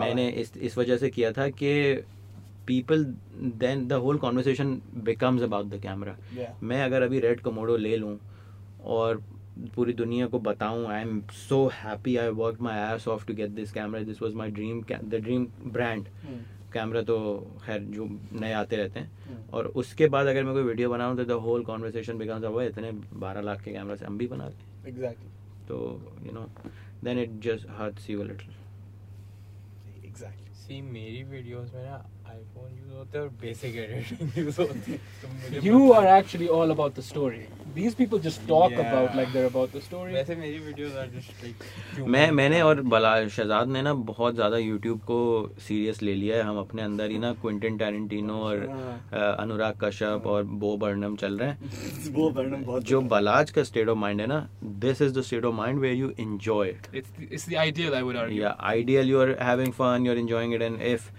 [0.00, 1.72] मैंने इस इस वजह से किया था कि
[2.66, 3.04] people
[3.58, 6.16] then the whole conversation becomes about the camera
[6.62, 8.18] मैं अगर अभी रेड कमोडो ले लूँ
[8.96, 9.22] और
[9.74, 13.50] पूरी दुनिया को बताऊँ I am so happy I work my ass off to get
[13.50, 16.08] this camera this was my dream the dream brand
[16.74, 17.16] camera तो
[17.66, 21.16] खैर जो नए आते रहते हैं। हम्म। और उसके बाद अगर मैं कोई वीडियो बनाऊँ
[21.16, 22.90] तो द होल कॉन्वर्सेशन बिकम्स अब इतने
[23.24, 25.30] बारह लाख के कैमरा से हम भी बना लें। एग्जैक्टली
[25.68, 25.76] तो
[26.26, 26.46] you know
[27.04, 28.54] then it just hurts you a little
[30.06, 31.96] exactly see मेरी वीडियोस में ना
[32.28, 35.62] आईफोन यूज़ होते हैं और बेसिक एडिटिंग यूज़ होती है। पता-
[35.96, 37.42] are actually all about the story.
[37.74, 38.82] These people just talk Yeah.
[38.82, 40.12] about like they're about the story.
[40.14, 44.58] वैसे मेरी वीडियोस आर जस्ट लाइक मैं मैंने और बला शहजाद ने ना बहुत ज़्यादा
[44.58, 45.18] यूट्यूब को
[45.60, 50.26] सीरियस ले लिया है हम अपने अंदर ही ना क्विंटन टैरेंटिनो और हाँ। अनुराग कश्यप
[50.26, 54.20] और बो बर्नम चल रहे हैं वो वर्णन बहुत जो बलाज का स्टेट ऑफ़ माइंड
[54.20, 54.46] है ना
[54.86, 57.94] this is the state of mind where you enjoy it It's the, it's the ideal,
[57.94, 61.10] I would या ideal you are having fun you are enjoying it and if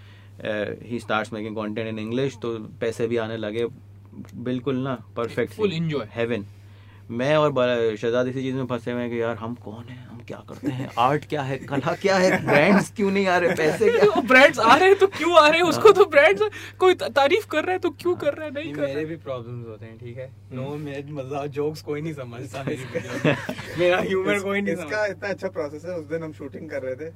[0.85, 3.67] he starts making content in English तो पैसे भी आने लगे
[4.35, 6.05] बिल्कुल ना perfect Full enjoy.
[6.09, 6.45] Haven
[7.11, 7.51] मैं और
[7.95, 10.05] शहजाद इसी चीज़ में फंसे हुए हैं कि यार हम कौन है?
[10.05, 10.89] हम क्या करते हैं?
[10.99, 11.57] आर्ट क्या है?
[11.57, 12.45] कला क्या है?
[12.45, 13.55] ब्रांड्स क्यों नहीं आ रहे?
[13.55, 14.21] पैसे क्या?
[14.27, 15.67] ब्रांड्स आ रहे हैं तो क्यों आ रहे हैं?
[15.67, 16.41] उसको तो ब्रांड्स
[16.79, 18.53] कोई तारीफ़ कर रहा है तो क्यों कर रहा है?
[18.53, 20.31] नहीं कर मेरे है भी प्रॉब्लम्स होते हैं ठीक है?
[20.53, 23.35] नो मेरे मज़ाक जोक्स कोई नहीं समझता मेरी वीडियो
[23.79, 26.95] मेरा ह्यूमर कोई नहीं इसका इतना अच्छा प्रोसेस है उस दिन हम शूटिंग कर रहे
[26.95, 27.09] थे।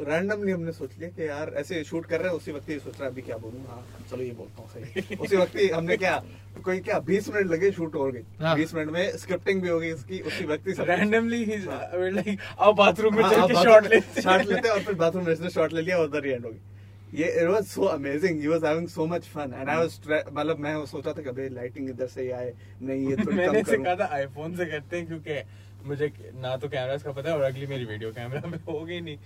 [0.00, 2.94] रैंडमली हमने सोच लिया कि यार ऐसे शूट कर रहे हैं उसी वक्त ही सोच
[2.94, 3.64] रहा है अभी क्या बोलूँ?
[3.68, 6.16] हाँ चलो ये बोलता हूँ सही। उसी वक्त ही हमने क्या
[6.64, 9.78] कोई क्या बीस मिनट लगे शूट हो गई। हाँ। बीस मिनट में स्क्रिप्टिंग भी हो
[9.80, 13.86] गई इसकी उसी वक्त ही रैंडमली ही। लाइक आओ बाथरूम में हाँ, चल के शॉट
[13.86, 16.32] लेते शॉट लेते हैं और फिर बाथरूम में इसने शॉट ले लिया और उधर ही
[16.32, 19.68] एंड हो गई। ये it was so amazing he was having so much fun and
[19.68, 19.98] I was
[20.32, 23.70] मतलब मैं सोचा था कि अबे लाइटिंग इधर से आए नहीं ये थोड़ी मैंने कम
[23.70, 25.42] करूँ। सीखा था आईफोन से करते हैं क्योंकि
[25.86, 29.00] मुझे ना तो कैमरास का पता है और अगली मेरी वीडियो कैमरा में हो गई
[29.00, 29.16] नहीं।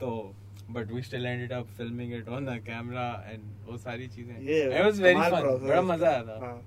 [0.00, 0.10] तो
[0.70, 4.80] but we still ended up filming it on the camera and वो सारी चीज़ें इट
[4.82, 6.58] वाज वेरी फन बड़ा मज़ा आया था हाँ,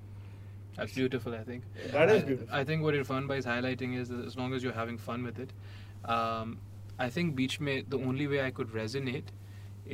[0.76, 1.64] That's beautiful, I think.
[1.94, 2.48] That is beautiful.
[2.50, 4.98] I I think what Irfan Bhai is highlighting is that as long as you're having
[4.98, 5.50] fun with it.
[6.14, 6.54] Um,
[7.06, 9.34] I think beach mein the only way I could resonate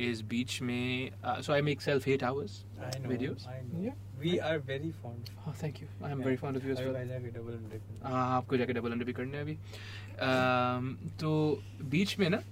[0.06, 1.16] is beach mein.
[1.24, 3.48] Uh, so I make self hate hours I know, videos.
[3.48, 3.82] I know.
[3.88, 3.96] Yeah.
[4.20, 5.32] We are very fond.
[5.36, 5.88] Of Oh, thank you.
[6.02, 6.94] I am very fond of you as well.
[8.04, 9.56] हाँ आपको जाके double under भी करने हैं अभी
[10.28, 11.32] um, तो
[11.96, 12.42] बीच में ना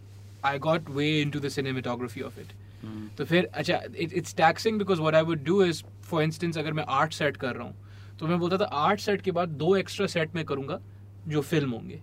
[0.46, 2.52] I got way into cinematography of it
[2.82, 6.72] हम्म। तो फिर अच्छा it's taxing because what I would do is for instance अगर
[6.72, 9.74] मैं आर्ट सेट कर रहा हूँ तो मैं बोलता था आर्ट सेट के बाद दो
[9.76, 10.80] एक्स्ट्रा सेट में करूँगा
[11.28, 12.00] जो फ़िल्म होंगे।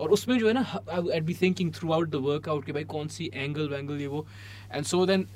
[0.00, 0.60] और उसमें जो है ना
[1.14, 4.26] I be thinking throughout the workout कि भाई कौन सी एंगल वैंगल ये वो।
[4.72, 5.26] And so then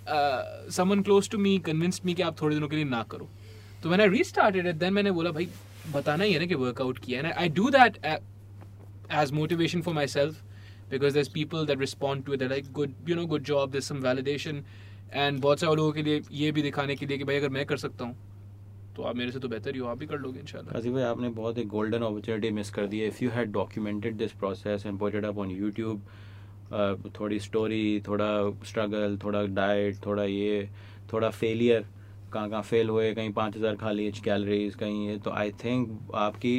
[0.76, 3.28] someone close to me convinced me कि आप थोड़े दिनों के लिए ना करो।
[3.82, 5.48] तो मैंने रीस्टार्टेड इट देन मैंने बोला भाई
[5.92, 7.96] बताना ही है ना कि वर्कआउट किया है I do that
[9.12, 10.34] as motivation for my myself
[10.90, 12.40] because there's people that respond to it.
[12.40, 13.72] They're like, good, you know, good job.
[13.72, 14.62] There's some validation.
[15.24, 17.64] And बहुत सारे लोगों के लिए ये भी दिखाने के लिए कि भाई अगर मैं
[17.66, 18.16] कर सकता हूँ
[18.96, 21.02] तो आप मेरे से तो बेहतर ही हो। आप भी कर लोगे, इंशाल्लाह। काजी भाई,
[21.02, 24.86] आपने बहुत एक गोल्डन अपॉर्चुनिटी मिस कर दी है। If you had documented this process
[24.86, 28.28] and put it up on YouTube थोड़ी स्टोरी थोड़ा
[28.66, 30.68] स्ट्रगल थोड़ा डाइट थोड़ा ये,
[31.12, 31.84] थोड़ा फेलियर
[32.32, 36.10] कहाँ कहाँ फेल हुए, कहीं पाँच हज़ार खा लिए कैलोरीज कहीं ये तो आई थिंक
[36.14, 36.56] आपकी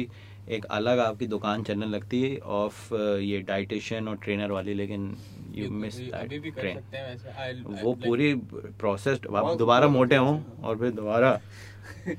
[0.48, 5.16] एक अलग आपकी दुकान चलने लगती है ऑफ़ ये डाइटिशियन और ट्रेनर वाली लेकिन
[5.54, 8.34] यू मिस ट्रेन वो पूरी
[8.80, 11.40] प्रोसेस आप दोबारा मोटे हों और फिर दोबारा
[12.08, 12.14] you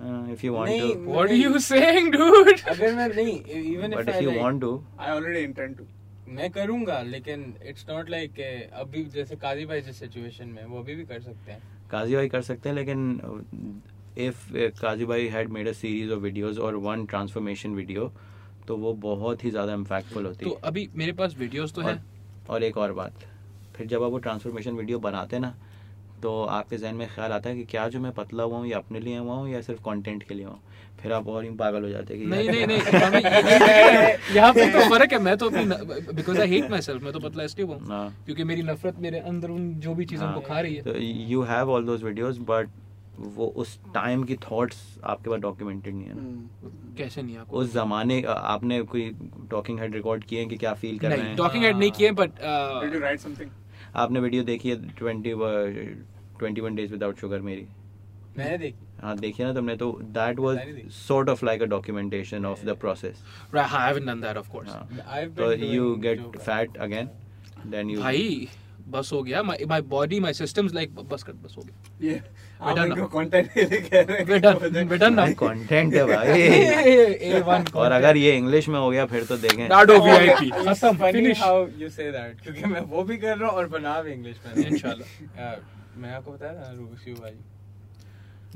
[0.00, 2.68] हाँ। इफ़ यू वांट नहीं, to what are you saying dude?
[2.68, 3.40] अगर मैं नहीं
[3.74, 5.84] even but if if you want to I already intend to.
[6.28, 8.40] मैं करूँगा लेकिन इट्स नॉट लाइक
[8.72, 12.28] अभी जैसे काजी भाई जिस सिचुएशन में वो अभी भी कर सकते हैं। काजी भाई
[12.28, 13.20] कर सकते हैं लेकिन
[14.18, 14.46] इफ़
[14.80, 18.10] काजी भाई had made a series of videos और वन ट्रांसफॉर्मेशन वीडियो
[18.68, 21.94] तो वो बहुत ही ज़्यादा इम्पैक्टफुल होती तो है। अभी मेरे पास वीडियोस तो हैं।
[21.94, 23.24] और, और एक और बात
[23.74, 25.54] फिर जब आप वो ट्रांसफॉर्मेशन वीडियो बनाते हैं ना
[26.22, 28.78] तो आपके जहन में ख्याल आता है कि क्या जो मैं पतला हुआ हूँ या
[28.78, 30.62] अपने लिए हुआ हूँ या सिर्फ़ कंटेंट के लिए हुआ हूँ?
[31.02, 32.78] फिर आप और ही पागल हो जाते हैं कि नहीं नहीं नहीं
[34.36, 37.20] यहाँ पे- तो फ़र्क है मैं तो अपनी because I hate my self मैं तो
[37.20, 40.48] पतला इसलिए हूँ हाँ। क्योंकि मेरी नफरत मेरे अंदर उन जो भी चीज़ों को हाँ।
[40.48, 42.68] खा रही है you have all videos but
[43.18, 47.56] वो उस टाइम की थॉट्स आपके पास डॉक्यूमेंटेड नहीं है ना हम्म। कैसे नहीं आपको
[47.56, 49.10] उस जमाने आपने कोई
[49.50, 52.10] टॉकिंग हेड रिकॉर्ड किए हैं कि क्या फील कर रहे हैं टॉकिंग हेड नहीं किए
[52.10, 52.30] बट
[52.96, 53.48] write something?
[53.96, 55.32] आपने वीडियो देखी है twenty
[56.38, 57.66] twenty one days without sugar मेरी
[58.38, 60.58] मैंने देखी हाँ देखिए ना तुमने तो that was
[60.92, 63.22] sort of like a documentation of the process
[63.54, 64.72] I haven't done that of course.
[65.18, 67.10] I've तो you get fat again
[67.66, 68.48] then you भाई
[68.88, 72.12] बस हो गया। My my body my systems like बस कर बस हो गया.
[72.60, 73.08] We're आप इनको now.
[73.14, 75.16] content कह रहे हैं we're done.
[75.18, 75.26] now.
[75.42, 76.48] कंटेंट है भाई।
[77.40, 80.96] A1 और अगर ये इंग्लिश में हो गया फिर तो देखें। डाडो VIP it's खत्म
[81.02, 81.42] funny finish.
[81.42, 84.40] how you say that क्योंकि मैं वो भी कर रहा हूँ और बना भी इंग्लिश
[84.46, 85.54] में। इंशाल्लाह
[86.02, 87.36] मैं आपको बताया था रूबिक्स क्यूब वाली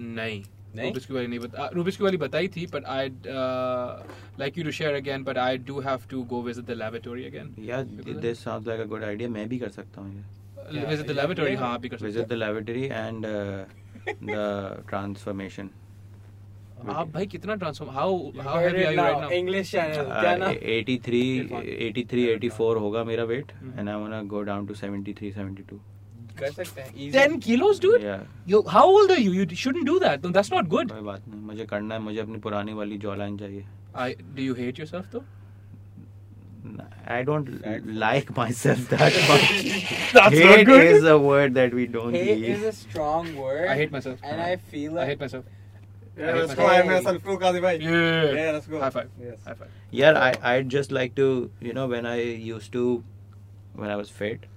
[0.00, 0.42] नहीं।
[0.76, 0.86] नहीं?
[0.86, 4.02] रूबिक्स की वाली नहीं बता रूबिक्स की वाली बताई थी but I'd uh,
[4.42, 7.50] like you to share again but I do have to go visit the laboratory again.
[7.64, 10.24] या this sounds like a good idea मैं भी कर सकता हूँ ये
[10.72, 13.26] Yeah, visit the yeah, हाँ भी कर सकते visit the laboratory and
[14.08, 15.70] the transformation
[16.90, 20.46] आप भाई कितना transform how how heavy are you right now English channel क्या ना?
[20.46, 21.20] 83
[21.88, 23.52] 83 84 होगा मेरा weight.
[23.78, 25.78] And I want to go down to 73 72
[26.39, 27.11] कर सकते हैं easy.
[27.17, 28.17] 10 kilos dude या
[28.51, 31.27] you how old are you you shouldn't do that No, that's not good कोई बात
[31.29, 33.63] नहीं मुझे करना है मुझे अपनी पुरानी वाली जॉ लाइन चाहिए
[34.05, 35.25] I do you hate yourself though
[37.15, 39.51] I don't That- like myself that much.
[40.13, 40.85] That's not Hate good.
[40.85, 42.57] is a word that we don't hate use.
[42.57, 44.19] is a strong word I hate myself.
[44.31, 45.45] and I feel like I hate myself
[46.19, 46.57] Yeah, let's Hey.
[46.59, 46.67] go.
[46.73, 47.73] I'm a self-proof Qazi bhai.
[47.85, 48.79] yeah Yeah, let's go.
[48.83, 49.39] high five Yes.
[49.49, 49.71] high five
[50.01, 51.27] Yeah, I I'd just like to
[51.69, 52.17] you know when I
[52.51, 52.85] used to
[53.83, 54.47] when I was fit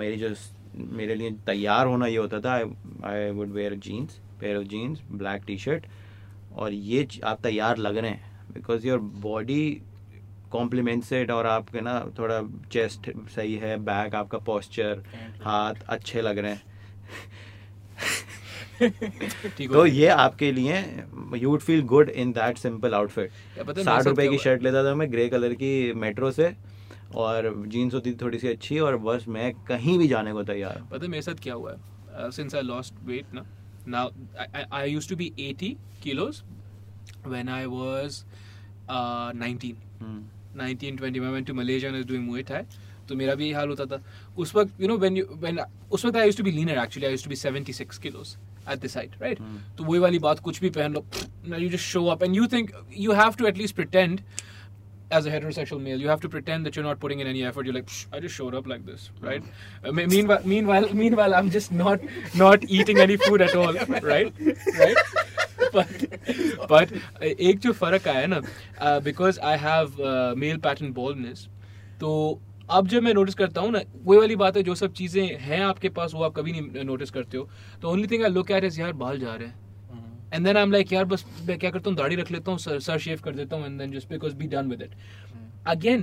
[0.00, 0.34] मेरी जो
[0.75, 2.53] मेरे लिए तैयार होना ये होता था
[3.05, 5.85] I would wear jeans pair of jeans black T shirt
[6.55, 9.81] और ये आप तैयार लग रहे हैं because your body
[10.51, 12.41] compliments it और आपके ना थोड़ा
[12.71, 15.03] चेस्ट सही है बैक आपका पोस्चर
[15.41, 16.61] हाथ अच्छे लग रहे हैं।
[19.73, 20.77] तो ये आपके लिए
[21.35, 23.31] you would feel good in that simple outfit
[23.79, 26.53] साठ रुपए की शर्ट लेता था मैं ग्रे कलर की मेट्रो से
[27.15, 30.83] और जीन्स होती थी थोड़ी सी अच्छी और बस मैं कहीं भी जाने को तैयार
[30.91, 32.29] पता है मेरे साथ क्या हुआ है?
[32.31, 33.45] सिंस आई लॉस्ट वेट ना
[33.93, 34.01] now
[34.41, 35.67] I, I used to be 80
[36.01, 36.43] kilos
[37.33, 38.17] when I was
[38.89, 40.23] uh, 19 hmm,
[40.59, 42.61] 19 20 when I went to Malaysia and I was doing Muay Thai
[43.09, 44.01] तो मेरा भी यही हाल होता था।
[44.39, 45.59] उस वक्त you know when you when
[45.91, 48.37] उस वक्त I used to be leaner actually I used to be 76 kilos
[48.71, 49.39] at this height right.
[49.77, 51.05] तो वही वाली बात कुछ भी पहन लो
[51.57, 54.21] you just show up and you think you have to at least pretend
[55.11, 57.65] as a heterosexual male, you have to pretend that you're not putting in any effort.
[57.65, 59.43] You're like, Psh, I just showed up like this, right?
[59.83, 61.99] Uh, meanwhile, meanwhile, meanwhile, I'm just not
[62.35, 64.33] not eating any food at all, right?
[64.79, 64.97] Right?
[65.73, 66.05] But
[66.69, 68.39] but uh, एक जो फ़र्क आया ना
[69.03, 69.95] because I have
[70.37, 71.47] male pattern baldness
[71.99, 72.09] तो
[72.77, 75.61] अब जब मैं notice करता हूँ ना वही वाली बात है जो सब चीज़ें हैं
[75.63, 77.49] आपके पास वो आप कभी नहीं नोटिस करते हो
[77.81, 79.60] तो only thing I look at is यार बाल जा रहे हैं
[80.33, 81.97] and then I am like यार बस मैं क्या करता हूँ?
[81.97, 84.47] दाढ़ी रख लेता हूँ सर सर शेव कर देता हूँ and then just because be
[84.55, 84.95] done with it
[85.67, 86.01] again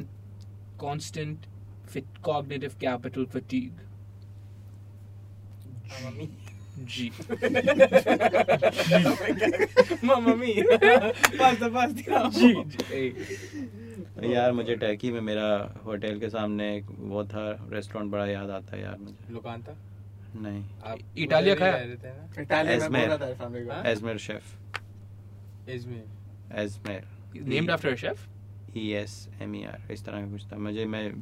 [0.81, 1.47] constant
[1.92, 3.86] fit cognitive capital fatigue
[5.98, 7.10] जी.
[7.10, 7.10] जी
[14.32, 15.47] यार मुझे टर्की में मेरा
[15.84, 19.74] होटल के सामने एक वो था रेस्टोरेंट बड़ा याद आता है यार मुझे। Locanta?
[20.36, 20.65] नहीं।
[21.18, 21.78] इटालिया खाया?
[23.65, 23.82] को। हाँ?
[23.84, 24.57] Izmir chef.
[25.68, 26.05] Izmir.
[26.55, 28.28] Izmir named after chef
[28.76, 31.12] S M E R इस तरह का कुछ था। मुझे मैं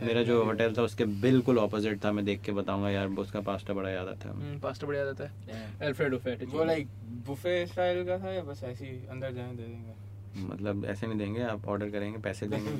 [0.00, 3.74] मेरा जो होटल था उसके बिल्कुल ऑपोजिट था। मैं देख के बताऊँगा यार उसका पास्ता
[3.74, 5.82] बड़ा याद आता है पास्ता बढ़िया जाता है। Yeah.
[5.82, 6.88] अल्फ्रेडो फैट वो लाइक
[7.26, 10.11] बुफे स्टाइल का था या बस ऐसे ही अंदर जाने दे देंगे?
[10.36, 12.70] मतलब ऐसे नहीं देंगे आप ऑर्डर करेंगे पैसे देंगे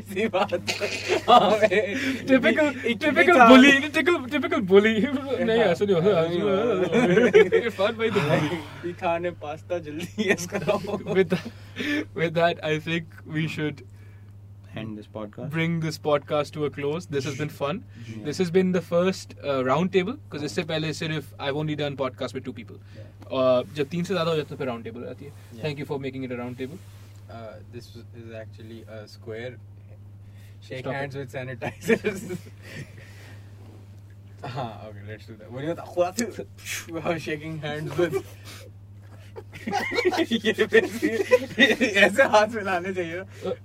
[0.00, 4.98] सी बात है। मैं- typical typical bully typical typical bully
[5.44, 6.20] नहीं ऐसा नहीं होता।
[7.56, 8.20] इरफान भाई तो
[8.92, 10.78] खाने पास्ता जल्दी यस कराओ।
[14.77, 17.07] And this podcast bring this podcast to a close.
[17.15, 17.79] This has been fun.
[18.27, 21.97] This has been the first uh, round table because इससे पहले सिर्फ I've only done
[22.01, 22.79] podcast with two people.
[23.31, 25.31] Uh, जब तीन से ज्यादा हो जाता है फिर round table आती है.
[25.31, 25.63] Yeah.
[25.65, 26.79] Thank you for making it a round table.
[27.31, 27.89] Uh, this
[28.21, 29.57] is actually a square.
[30.61, 32.37] Shake Stop hands with sanitizers.
[34.45, 35.51] हाँ, okay, let's do that.
[35.51, 37.05] What do you want?
[37.05, 38.23] Wow, shaking hands with.
[40.31, 43.64] ये basically- ऐसे हाथ मिलाने चाहिए ना ये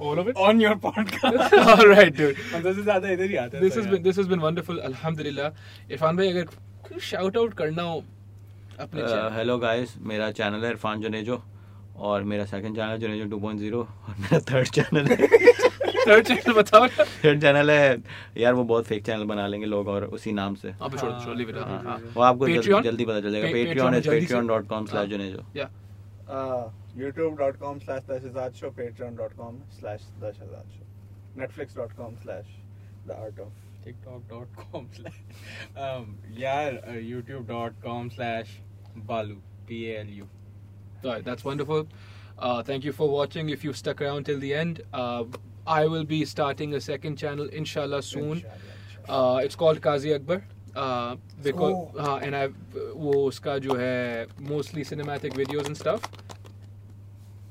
[0.00, 0.36] All of it.
[0.36, 1.52] on your podcast.
[1.74, 2.36] All right, dude.
[2.74, 4.80] से ज़्यादा इधर ही आता है This तो has been this has been wonderful.
[4.90, 5.50] Alhamdulillah.
[5.90, 8.02] Irfan bhai, अगर shout out करना हो
[8.80, 9.32] अपने channel.
[9.32, 11.42] हेलो गाइस Uh, मेरा चैनल है इरफान जनेजो
[11.98, 15.28] और मेरा सेकंड चैनल जनेजो 2.0 और मेरा थर्ड चैनल है
[16.06, 17.04] Third channel बताओ ना.
[17.24, 17.96] थर्ड चैनल है
[18.38, 21.12] यार वो बहुत फेक चैनल बना लेंगे लोग और उसी नाम से हाँ, but छोड़
[21.24, 21.56] छोड़.
[21.56, 22.12] हाँ, हाँ, हाँ, हाँ.
[22.16, 24.00] वो आपको जल्दी, पता चल जाएगा पेट्रियन है
[26.30, 28.01] में जल्दी से- patreon.com slash हाँ.
[28.01, 28.01] Junejo Yeah.
[28.01, 30.87] Uh, YouTube.com slash The Shazad Show, Patreon.com slash The Shazad Show,
[31.37, 32.47] Netflix.com slash
[33.07, 33.51] The Art of.
[33.85, 35.15] TikTok.com slash
[35.75, 38.49] um, यार uh, YouTube.com slash
[39.07, 39.37] Balu
[39.67, 40.27] B A L U
[41.03, 41.87] All right, that's wonderful.
[42.37, 43.49] Uh, thank you for watching.
[43.49, 45.23] If you stuck around till the end, uh,
[45.65, 48.43] I will be starting a second channel, inshallah, soon.
[49.09, 50.43] Uh, it's called Kazi Akbar.
[50.75, 51.91] Uh, because Oh.
[51.97, 52.47] uh, and I
[52.95, 56.05] वो उसका जो है mostly cinematic videos and stuff.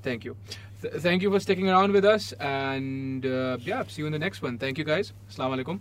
[0.08, 0.38] Thank you.
[0.82, 4.24] Th- thank you for sticking around with us, and uh, yeah, see you in the
[4.28, 4.58] next one.
[4.64, 5.14] Thank you guys.
[5.30, 5.80] Assalamu alaikum.